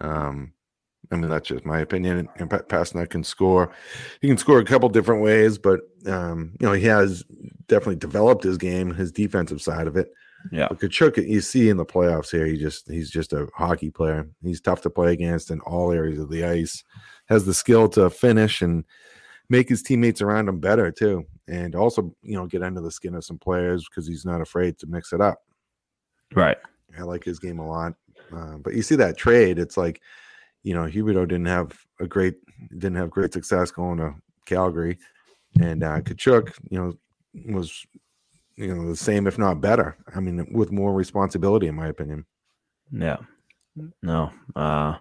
Um, 0.00 0.52
I 1.10 1.16
mean, 1.16 1.30
that's 1.30 1.48
just 1.48 1.64
my 1.64 1.80
opinion. 1.80 2.28
And 2.36 2.50
Pastrnak 2.50 3.10
can 3.10 3.24
score. 3.24 3.70
He 4.20 4.28
can 4.28 4.36
score 4.36 4.58
a 4.58 4.64
couple 4.64 4.88
different 4.88 5.22
ways, 5.22 5.58
but 5.58 5.80
um, 6.06 6.52
you 6.60 6.66
know, 6.66 6.72
he 6.72 6.84
has 6.84 7.24
definitely 7.66 7.96
developed 7.96 8.44
his 8.44 8.58
game, 8.58 8.94
his 8.94 9.10
defensive 9.10 9.62
side 9.62 9.86
of 9.86 9.96
it. 9.96 10.12
Yeah. 10.52 10.68
But 10.68 10.78
Tkachuk, 10.78 11.26
you 11.28 11.40
see 11.40 11.68
in 11.68 11.76
the 11.76 11.86
playoffs 11.86 12.30
here, 12.30 12.46
he 12.46 12.56
just 12.56 12.90
he's 12.90 13.10
just 13.10 13.32
a 13.32 13.48
hockey 13.54 13.90
player. 13.90 14.28
He's 14.42 14.60
tough 14.60 14.82
to 14.82 14.90
play 14.90 15.12
against 15.12 15.50
in 15.50 15.60
all 15.60 15.92
areas 15.92 16.18
of 16.18 16.30
the 16.30 16.44
ice. 16.44 16.84
Has 17.28 17.44
the 17.44 17.54
skill 17.54 17.88
to 17.90 18.08
finish 18.08 18.62
and 18.62 18.84
make 19.48 19.68
his 19.68 19.82
teammates 19.82 20.22
around 20.22 20.48
him 20.48 20.60
better 20.60 20.90
too, 20.90 21.24
and 21.46 21.74
also 21.74 22.14
you 22.22 22.36
know 22.36 22.46
get 22.46 22.62
under 22.62 22.80
the 22.80 22.90
skin 22.90 23.14
of 23.14 23.24
some 23.24 23.38
players 23.38 23.86
because 23.88 24.06
he's 24.06 24.24
not 24.24 24.40
afraid 24.40 24.78
to 24.78 24.86
mix 24.86 25.12
it 25.12 25.20
up. 25.20 25.42
Right. 26.34 26.58
I 26.98 27.02
like 27.02 27.24
his 27.24 27.38
game 27.38 27.58
a 27.58 27.66
lot. 27.66 27.94
Uh, 28.34 28.56
but 28.58 28.74
you 28.74 28.82
see 28.82 28.96
that 28.96 29.16
trade, 29.16 29.58
it's 29.58 29.76
like 29.76 30.00
you 30.62 30.74
know, 30.74 30.82
Huberdeau 30.82 31.26
didn't 31.26 31.46
have 31.46 31.78
a 32.00 32.06
great 32.06 32.36
didn't 32.70 32.96
have 32.96 33.10
great 33.10 33.32
success 33.32 33.70
going 33.70 33.98
to 33.98 34.14
Calgary, 34.46 34.98
and 35.60 35.82
uh, 35.82 36.00
Tkachuk, 36.00 36.52
you 36.70 36.78
know, 36.78 37.52
was 37.52 37.86
you 38.56 38.74
know 38.74 38.88
the 38.88 38.96
same 38.96 39.26
if 39.26 39.38
not 39.38 39.60
better. 39.60 39.96
I 40.14 40.20
mean, 40.20 40.46
with 40.52 40.72
more 40.72 40.92
responsibility, 40.92 41.66
in 41.66 41.74
my 41.74 41.88
opinion. 41.88 42.26
Yeah. 42.90 43.18
No. 44.02 44.32
Uh 44.56 44.96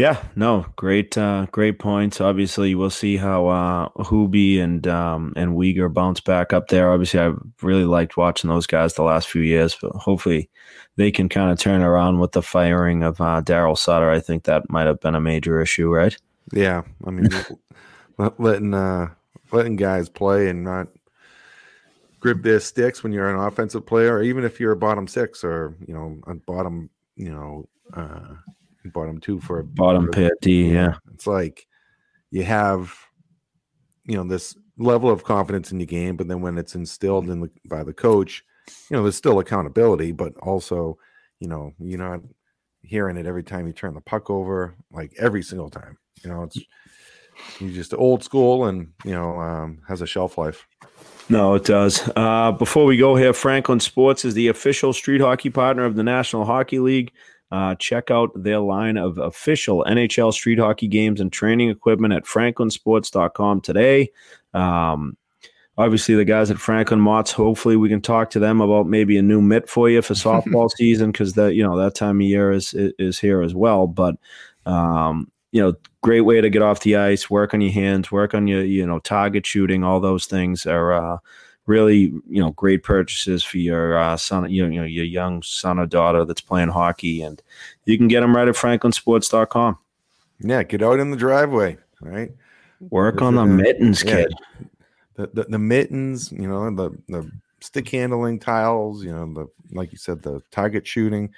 yeah, 0.00 0.24
no, 0.34 0.64
great, 0.76 1.18
uh, 1.18 1.46
great 1.52 1.78
points. 1.78 2.22
Obviously, 2.22 2.74
we'll 2.74 2.88
see 2.88 3.18
how 3.18 3.48
uh, 3.48 3.88
Hubie 3.98 4.58
and 4.58 4.86
um, 4.86 5.34
and 5.36 5.58
Weegar 5.58 5.92
bounce 5.92 6.20
back 6.20 6.54
up 6.54 6.68
there. 6.68 6.90
Obviously, 6.90 7.20
I 7.20 7.34
really 7.60 7.84
liked 7.84 8.16
watching 8.16 8.48
those 8.48 8.66
guys 8.66 8.94
the 8.94 9.02
last 9.02 9.28
few 9.28 9.42
years, 9.42 9.76
but 9.80 9.92
hopefully, 9.92 10.48
they 10.96 11.10
can 11.10 11.28
kind 11.28 11.50
of 11.52 11.58
turn 11.58 11.82
around 11.82 12.18
with 12.18 12.32
the 12.32 12.40
firing 12.40 13.02
of 13.02 13.20
uh, 13.20 13.42
Daryl 13.44 13.76
Sutter. 13.76 14.10
I 14.10 14.20
think 14.20 14.44
that 14.44 14.70
might 14.70 14.86
have 14.86 15.00
been 15.00 15.14
a 15.14 15.20
major 15.20 15.60
issue, 15.60 15.90
right? 15.90 16.16
Yeah, 16.50 16.80
I 17.06 17.10
mean, 17.10 17.28
letting 18.38 18.72
uh, 18.72 19.08
letting 19.52 19.76
guys 19.76 20.08
play 20.08 20.48
and 20.48 20.64
not 20.64 20.88
grip 22.20 22.42
their 22.42 22.60
sticks 22.60 23.02
when 23.02 23.12
you're 23.12 23.28
an 23.28 23.38
offensive 23.38 23.84
player, 23.84 24.14
or 24.14 24.22
even 24.22 24.44
if 24.44 24.60
you're 24.60 24.72
a 24.72 24.76
bottom 24.76 25.06
six 25.06 25.44
or 25.44 25.76
you 25.86 25.92
know 25.92 26.18
a 26.26 26.36
bottom, 26.36 26.88
you 27.16 27.30
know. 27.30 27.68
Uh, 27.92 28.36
bottom 28.86 29.20
two 29.20 29.40
for 29.40 29.60
a 29.60 29.64
bottom 29.64 30.06
for, 30.06 30.12
pair 30.12 30.30
D. 30.40 30.72
Yeah, 30.72 30.94
it's 31.12 31.26
like 31.26 31.66
you 32.30 32.42
have 32.44 32.94
you 34.04 34.16
know 34.16 34.24
this 34.24 34.56
level 34.78 35.10
of 35.10 35.24
confidence 35.24 35.72
in 35.72 35.80
your 35.80 35.86
game, 35.86 36.16
but 36.16 36.28
then 36.28 36.40
when 36.40 36.56
it's 36.56 36.74
instilled 36.74 37.28
in 37.28 37.40
the, 37.40 37.50
by 37.66 37.84
the 37.84 37.92
coach, 37.92 38.44
you 38.88 38.96
know 38.96 39.02
there's 39.02 39.16
still 39.16 39.38
accountability, 39.38 40.12
but 40.12 40.36
also 40.38 40.98
you 41.38 41.48
know 41.48 41.72
you're 41.78 41.98
not 41.98 42.20
hearing 42.82 43.16
it 43.16 43.26
every 43.26 43.42
time 43.42 43.66
you 43.66 43.72
turn 43.72 43.94
the 43.94 44.00
puck 44.00 44.30
over, 44.30 44.74
like 44.90 45.12
every 45.18 45.42
single 45.42 45.70
time. 45.70 45.98
You 46.24 46.30
know, 46.30 46.42
it's 46.44 46.58
you 47.58 47.72
just 47.72 47.94
old 47.94 48.22
school 48.24 48.66
and 48.66 48.88
you 49.04 49.12
know 49.12 49.38
um, 49.38 49.82
has 49.88 50.02
a 50.02 50.06
shelf 50.06 50.38
life. 50.38 50.66
No, 51.28 51.54
it 51.54 51.64
does. 51.64 52.10
Uh, 52.16 52.50
before 52.50 52.84
we 52.84 52.96
go 52.96 53.14
here, 53.14 53.32
Franklin 53.32 53.78
Sports 53.78 54.24
is 54.24 54.34
the 54.34 54.48
official 54.48 54.92
street 54.92 55.20
hockey 55.20 55.48
partner 55.48 55.84
of 55.84 55.94
the 55.94 56.02
National 56.02 56.44
Hockey 56.44 56.80
League. 56.80 57.12
Uh, 57.50 57.74
check 57.76 58.10
out 58.10 58.30
their 58.34 58.60
line 58.60 58.96
of 58.96 59.18
official 59.18 59.84
NHL 59.88 60.32
street 60.32 60.58
hockey 60.58 60.86
games 60.86 61.20
and 61.20 61.32
training 61.32 61.68
equipment 61.68 62.14
at 62.14 62.24
franklinsports.com 62.24 63.60
today. 63.60 64.10
Um, 64.54 65.16
obviously, 65.76 66.14
the 66.14 66.24
guys 66.24 66.50
at 66.50 66.58
Franklin 66.58 67.00
Motts, 67.00 67.32
hopefully, 67.32 67.76
we 67.76 67.88
can 67.88 68.00
talk 68.00 68.30
to 68.30 68.38
them 68.38 68.60
about 68.60 68.86
maybe 68.86 69.18
a 69.18 69.22
new 69.22 69.40
mitt 69.40 69.68
for 69.68 69.90
you 69.90 70.00
for 70.02 70.14
softball 70.14 70.70
season 70.70 71.10
because 71.10 71.32
that 71.32 71.54
you 71.54 71.62
know 71.62 71.76
that 71.76 71.94
time 71.94 72.20
of 72.20 72.26
year 72.26 72.52
is 72.52 72.72
is 72.74 73.18
here 73.18 73.42
as 73.42 73.54
well. 73.54 73.86
But 73.86 74.16
um, 74.64 75.30
you 75.52 75.60
know, 75.60 75.74
great 76.02 76.20
way 76.22 76.40
to 76.40 76.50
get 76.50 76.62
off 76.62 76.80
the 76.80 76.96
ice, 76.96 77.28
work 77.28 77.54
on 77.54 77.60
your 77.60 77.72
hands, 77.72 78.12
work 78.12 78.34
on 78.34 78.46
your, 78.46 78.62
you 78.62 78.86
know, 78.86 79.00
target 79.00 79.44
shooting. 79.44 79.82
All 79.82 80.00
those 80.00 80.26
things 80.26 80.66
are 80.66 80.92
uh, 80.92 81.18
really, 81.70 82.12
you 82.28 82.42
know, 82.42 82.50
great 82.50 82.82
purchases 82.82 83.44
for 83.44 83.58
your 83.58 83.96
uh, 83.96 84.16
son, 84.16 84.50
you 84.50 84.68
know, 84.68 84.82
your 84.82 85.04
young 85.04 85.40
son 85.42 85.78
or 85.78 85.86
daughter 85.86 86.24
that's 86.24 86.40
playing 86.40 86.68
hockey. 86.68 87.22
And 87.22 87.40
you 87.84 87.96
can 87.96 88.08
get 88.08 88.20
them 88.20 88.34
right 88.36 88.48
at 88.48 88.56
franklinsports.com. 88.56 89.78
Yeah, 90.40 90.62
get 90.64 90.82
out 90.82 90.98
in 90.98 91.12
the 91.12 91.16
driveway, 91.16 91.78
right? 92.00 92.32
Work 92.80 93.22
on 93.22 93.36
the 93.36 93.46
mittens, 93.46 94.02
yeah, 94.02 94.24
kid. 94.24 94.34
The, 95.14 95.30
the, 95.32 95.44
the 95.44 95.58
mittens, 95.58 96.32
you 96.32 96.48
know, 96.48 96.74
the 96.74 96.90
the 97.08 97.30
stick 97.60 97.88
handling 97.90 98.40
tiles, 98.40 99.04
you 99.04 99.12
know, 99.12 99.32
the 99.32 99.46
like 99.76 99.92
you 99.92 99.98
said, 99.98 100.22
the 100.22 100.42
target 100.50 100.86
shooting. 100.86 101.32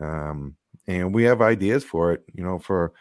Um, 0.00 0.56
and 0.88 1.14
we 1.14 1.24
have 1.24 1.42
ideas 1.42 1.84
for 1.84 2.12
it, 2.12 2.24
you 2.34 2.42
know, 2.42 2.58
for 2.58 2.94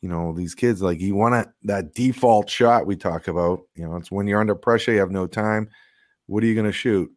you 0.00 0.08
know 0.08 0.32
these 0.32 0.54
kids 0.54 0.82
like 0.82 1.00
you 1.00 1.14
want 1.14 1.48
that 1.62 1.94
default 1.94 2.50
shot 2.50 2.86
we 2.86 2.96
talk 2.96 3.28
about 3.28 3.62
you 3.76 3.86
know 3.86 3.96
it's 3.96 4.10
when 4.10 4.26
you're 4.26 4.40
under 4.40 4.54
pressure 4.54 4.92
you 4.92 4.98
have 4.98 5.12
no 5.12 5.26
time 5.26 5.68
what 6.32 6.42
are 6.42 6.46
you 6.46 6.54
going 6.54 6.66
to 6.66 6.72
shoot? 6.72 7.12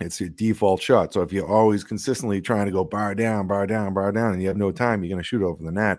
It's 0.00 0.20
your 0.20 0.30
default 0.30 0.82
shot. 0.82 1.12
So 1.12 1.22
if 1.22 1.32
you're 1.32 1.46
always 1.46 1.84
consistently 1.84 2.40
trying 2.40 2.66
to 2.66 2.72
go 2.72 2.82
bar 2.82 3.14
down 3.14 3.46
bar 3.46 3.68
down 3.68 3.94
bar 3.94 4.10
down 4.10 4.32
and 4.32 4.42
you 4.42 4.48
have 4.48 4.56
no 4.56 4.72
time 4.72 5.04
you're 5.04 5.10
going 5.10 5.22
to 5.22 5.26
shoot 5.26 5.42
over 5.42 5.62
the 5.62 5.70
net. 5.70 5.98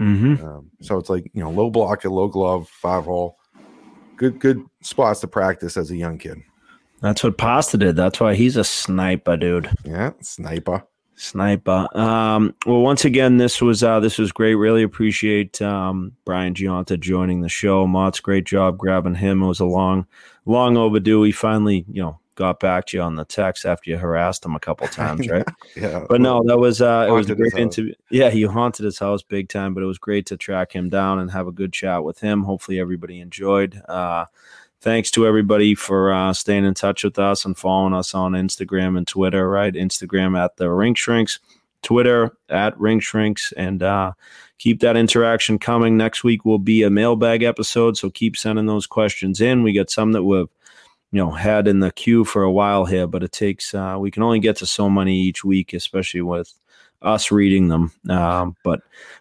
Mm-hmm. 0.00 0.44
um, 0.44 0.70
so 0.82 0.98
it's 0.98 1.08
like 1.08 1.30
you 1.32 1.42
know 1.42 1.50
low 1.50 1.70
blocker 1.70 2.10
low 2.10 2.26
glove 2.26 2.68
five 2.68 3.04
hole. 3.04 3.38
Good 4.16 4.40
good 4.40 4.62
spots 4.82 5.20
to 5.20 5.28
practice 5.28 5.76
as 5.76 5.90
a 5.90 5.96
young 5.96 6.18
kid. 6.18 6.38
That's 7.00 7.22
what 7.22 7.38
pasta 7.38 7.78
did. 7.78 7.94
That's 7.94 8.18
why 8.18 8.34
he's 8.34 8.56
a 8.56 8.64
sniper 8.64 9.36
dude. 9.36 9.70
Yeah 9.84 10.10
sniper 10.20 10.82
Sniper. 11.16 11.88
Um, 11.96 12.54
well, 12.66 12.80
once 12.80 13.04
again, 13.04 13.38
this 13.38 13.60
was 13.60 13.82
uh, 13.82 14.00
this 14.00 14.18
was 14.18 14.32
great. 14.32 14.54
Really 14.54 14.82
appreciate 14.82 15.60
um, 15.62 16.12
Brian 16.24 16.54
Gionta 16.54 17.00
joining 17.00 17.40
the 17.40 17.48
show. 17.48 17.86
Motts 17.86 18.20
great 18.20 18.44
job 18.44 18.76
grabbing 18.76 19.14
him. 19.14 19.42
It 19.42 19.46
was 19.46 19.60
a 19.60 19.64
long, 19.64 20.06
long 20.44 20.76
overdue. 20.76 21.22
He 21.22 21.32
finally, 21.32 21.86
you 21.90 22.02
know, 22.02 22.20
got 22.36 22.60
back 22.60 22.86
to 22.86 22.98
you 22.98 23.02
on 23.02 23.16
the 23.16 23.24
text 23.24 23.64
after 23.64 23.90
you 23.90 23.96
harassed 23.96 24.44
him 24.44 24.54
a 24.54 24.60
couple 24.60 24.86
times, 24.88 25.26
right? 25.28 25.46
yeah. 25.74 26.04
But 26.08 26.20
no, 26.20 26.42
that 26.46 26.58
was 26.58 26.82
uh, 26.82 27.06
it 27.08 27.12
was 27.12 27.30
a 27.30 27.34
great 27.34 27.54
interview. 27.54 27.94
Yeah, 28.10 28.30
he 28.30 28.42
haunted 28.42 28.84
his 28.84 28.98
house 28.98 29.22
big 29.22 29.48
time, 29.48 29.74
but 29.74 29.82
it 29.82 29.86
was 29.86 29.98
great 29.98 30.26
to 30.26 30.36
track 30.36 30.72
him 30.72 30.90
down 30.90 31.18
and 31.18 31.30
have 31.30 31.48
a 31.48 31.52
good 31.52 31.72
chat 31.72 32.04
with 32.04 32.20
him. 32.20 32.44
Hopefully, 32.44 32.78
everybody 32.78 33.20
enjoyed. 33.20 33.80
Uh, 33.88 34.26
thanks 34.86 35.10
to 35.10 35.26
everybody 35.26 35.74
for 35.74 36.12
uh, 36.12 36.32
staying 36.32 36.64
in 36.64 36.72
touch 36.72 37.02
with 37.02 37.18
us 37.18 37.44
and 37.44 37.58
following 37.58 37.92
us 37.92 38.14
on 38.14 38.34
Instagram 38.34 38.96
and 38.96 39.04
Twitter, 39.04 39.50
right? 39.50 39.74
Instagram 39.74 40.38
at 40.38 40.58
the 40.58 40.70
Rink 40.70 40.96
Shrinks, 40.96 41.40
Twitter 41.82 42.36
at 42.48 42.78
Rink 42.78 43.02
Shrinks, 43.02 43.52
and 43.56 43.82
uh, 43.82 44.12
keep 44.58 44.78
that 44.82 44.96
interaction 44.96 45.58
coming. 45.58 45.96
Next 45.96 46.22
week 46.22 46.44
will 46.44 46.60
be 46.60 46.84
a 46.84 46.88
mailbag 46.88 47.42
episode, 47.42 47.96
so 47.96 48.10
keep 48.10 48.36
sending 48.36 48.66
those 48.66 48.86
questions 48.86 49.40
in. 49.40 49.64
We 49.64 49.72
got 49.72 49.90
some 49.90 50.12
that 50.12 50.22
we've 50.22 50.46
you 51.10 51.18
know 51.18 51.32
had 51.32 51.66
in 51.66 51.80
the 51.80 51.90
queue 51.90 52.24
for 52.24 52.44
a 52.44 52.52
while 52.52 52.84
here, 52.84 53.08
but 53.08 53.24
it 53.24 53.32
takes 53.32 53.74
uh, 53.74 53.96
we 53.98 54.12
can 54.12 54.22
only 54.22 54.38
get 54.38 54.54
to 54.58 54.66
so 54.66 54.88
many 54.88 55.16
each 55.16 55.42
week, 55.42 55.74
especially 55.74 56.22
with 56.22 56.54
us 57.02 57.30
reading 57.30 57.68
them. 57.68 57.92
Um, 58.08 58.56
but 58.64 58.80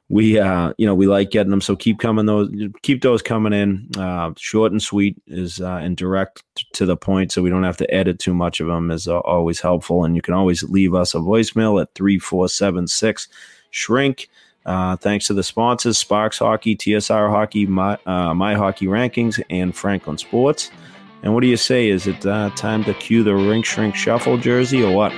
we, 0.10 0.40
uh, 0.40 0.74
you 0.78 0.86
know, 0.86 0.96
we 0.96 1.08
like 1.08 1.32
getting 1.32 1.52
them. 1.52 1.62
So 1.62 1.76
keep 1.76 2.00
coming 2.00 2.26
those, 2.26 2.50
keep 2.82 3.02
those 3.02 3.22
coming 3.22 3.54
in. 3.54 3.90
Uh, 3.98 4.32
short 4.38 4.72
and 4.72 4.82
sweet 4.82 5.18
is 5.28 5.62
uh, 5.62 5.80
and 5.82 5.98
direct 5.98 6.44
to 6.74 6.86
the 6.86 6.98
point, 6.98 7.32
so 7.32 7.42
we 7.42 7.50
don't 7.50 7.64
have 7.64 7.78
to 7.78 7.94
edit 7.94 8.20
too 8.20 8.34
much 8.34 8.60
of 8.60 8.68
them. 8.68 8.92
Is 8.92 9.08
uh, 9.08 9.20
always 9.20 9.60
helpful. 9.60 10.04
And 10.04 10.16
you 10.16 10.22
can 10.22 10.34
always 10.34 10.64
leave 10.64 10.94
us 10.94 11.16
a 11.16 11.20
voicemail 11.20 11.82
at 11.82 11.94
three 11.96 12.20
four 12.20 12.48
seven 12.50 12.88
six 12.88 13.28
shrink. 13.72 14.30
Uh, 14.66 14.96
thanks 14.96 15.28
to 15.28 15.34
the 15.34 15.44
sponsors 15.44 16.04
Sparx 16.04 16.40
Hockey, 16.40 16.76
TSR 16.76 17.30
Hockey, 17.30 17.68
My, 17.68 18.00
uh, 18.08 18.34
My 18.34 18.56
Hockey 18.56 18.88
Rankings, 18.88 19.40
and 19.52 19.76
Franklin 19.76 20.18
Sports. 20.18 20.72
And 21.22 21.36
what 21.36 21.42
do 21.42 21.48
you 21.48 21.58
say? 21.58 21.90
Is 21.90 22.08
it 22.08 22.22
time 22.22 22.84
to 22.84 22.94
cue 22.96 23.24
the 23.24 23.36
Rink 23.36 23.66
Shrink 23.66 23.96
Shuffle 23.96 24.38
jersey 24.38 24.84
or 24.84 24.96
what? 24.96 25.12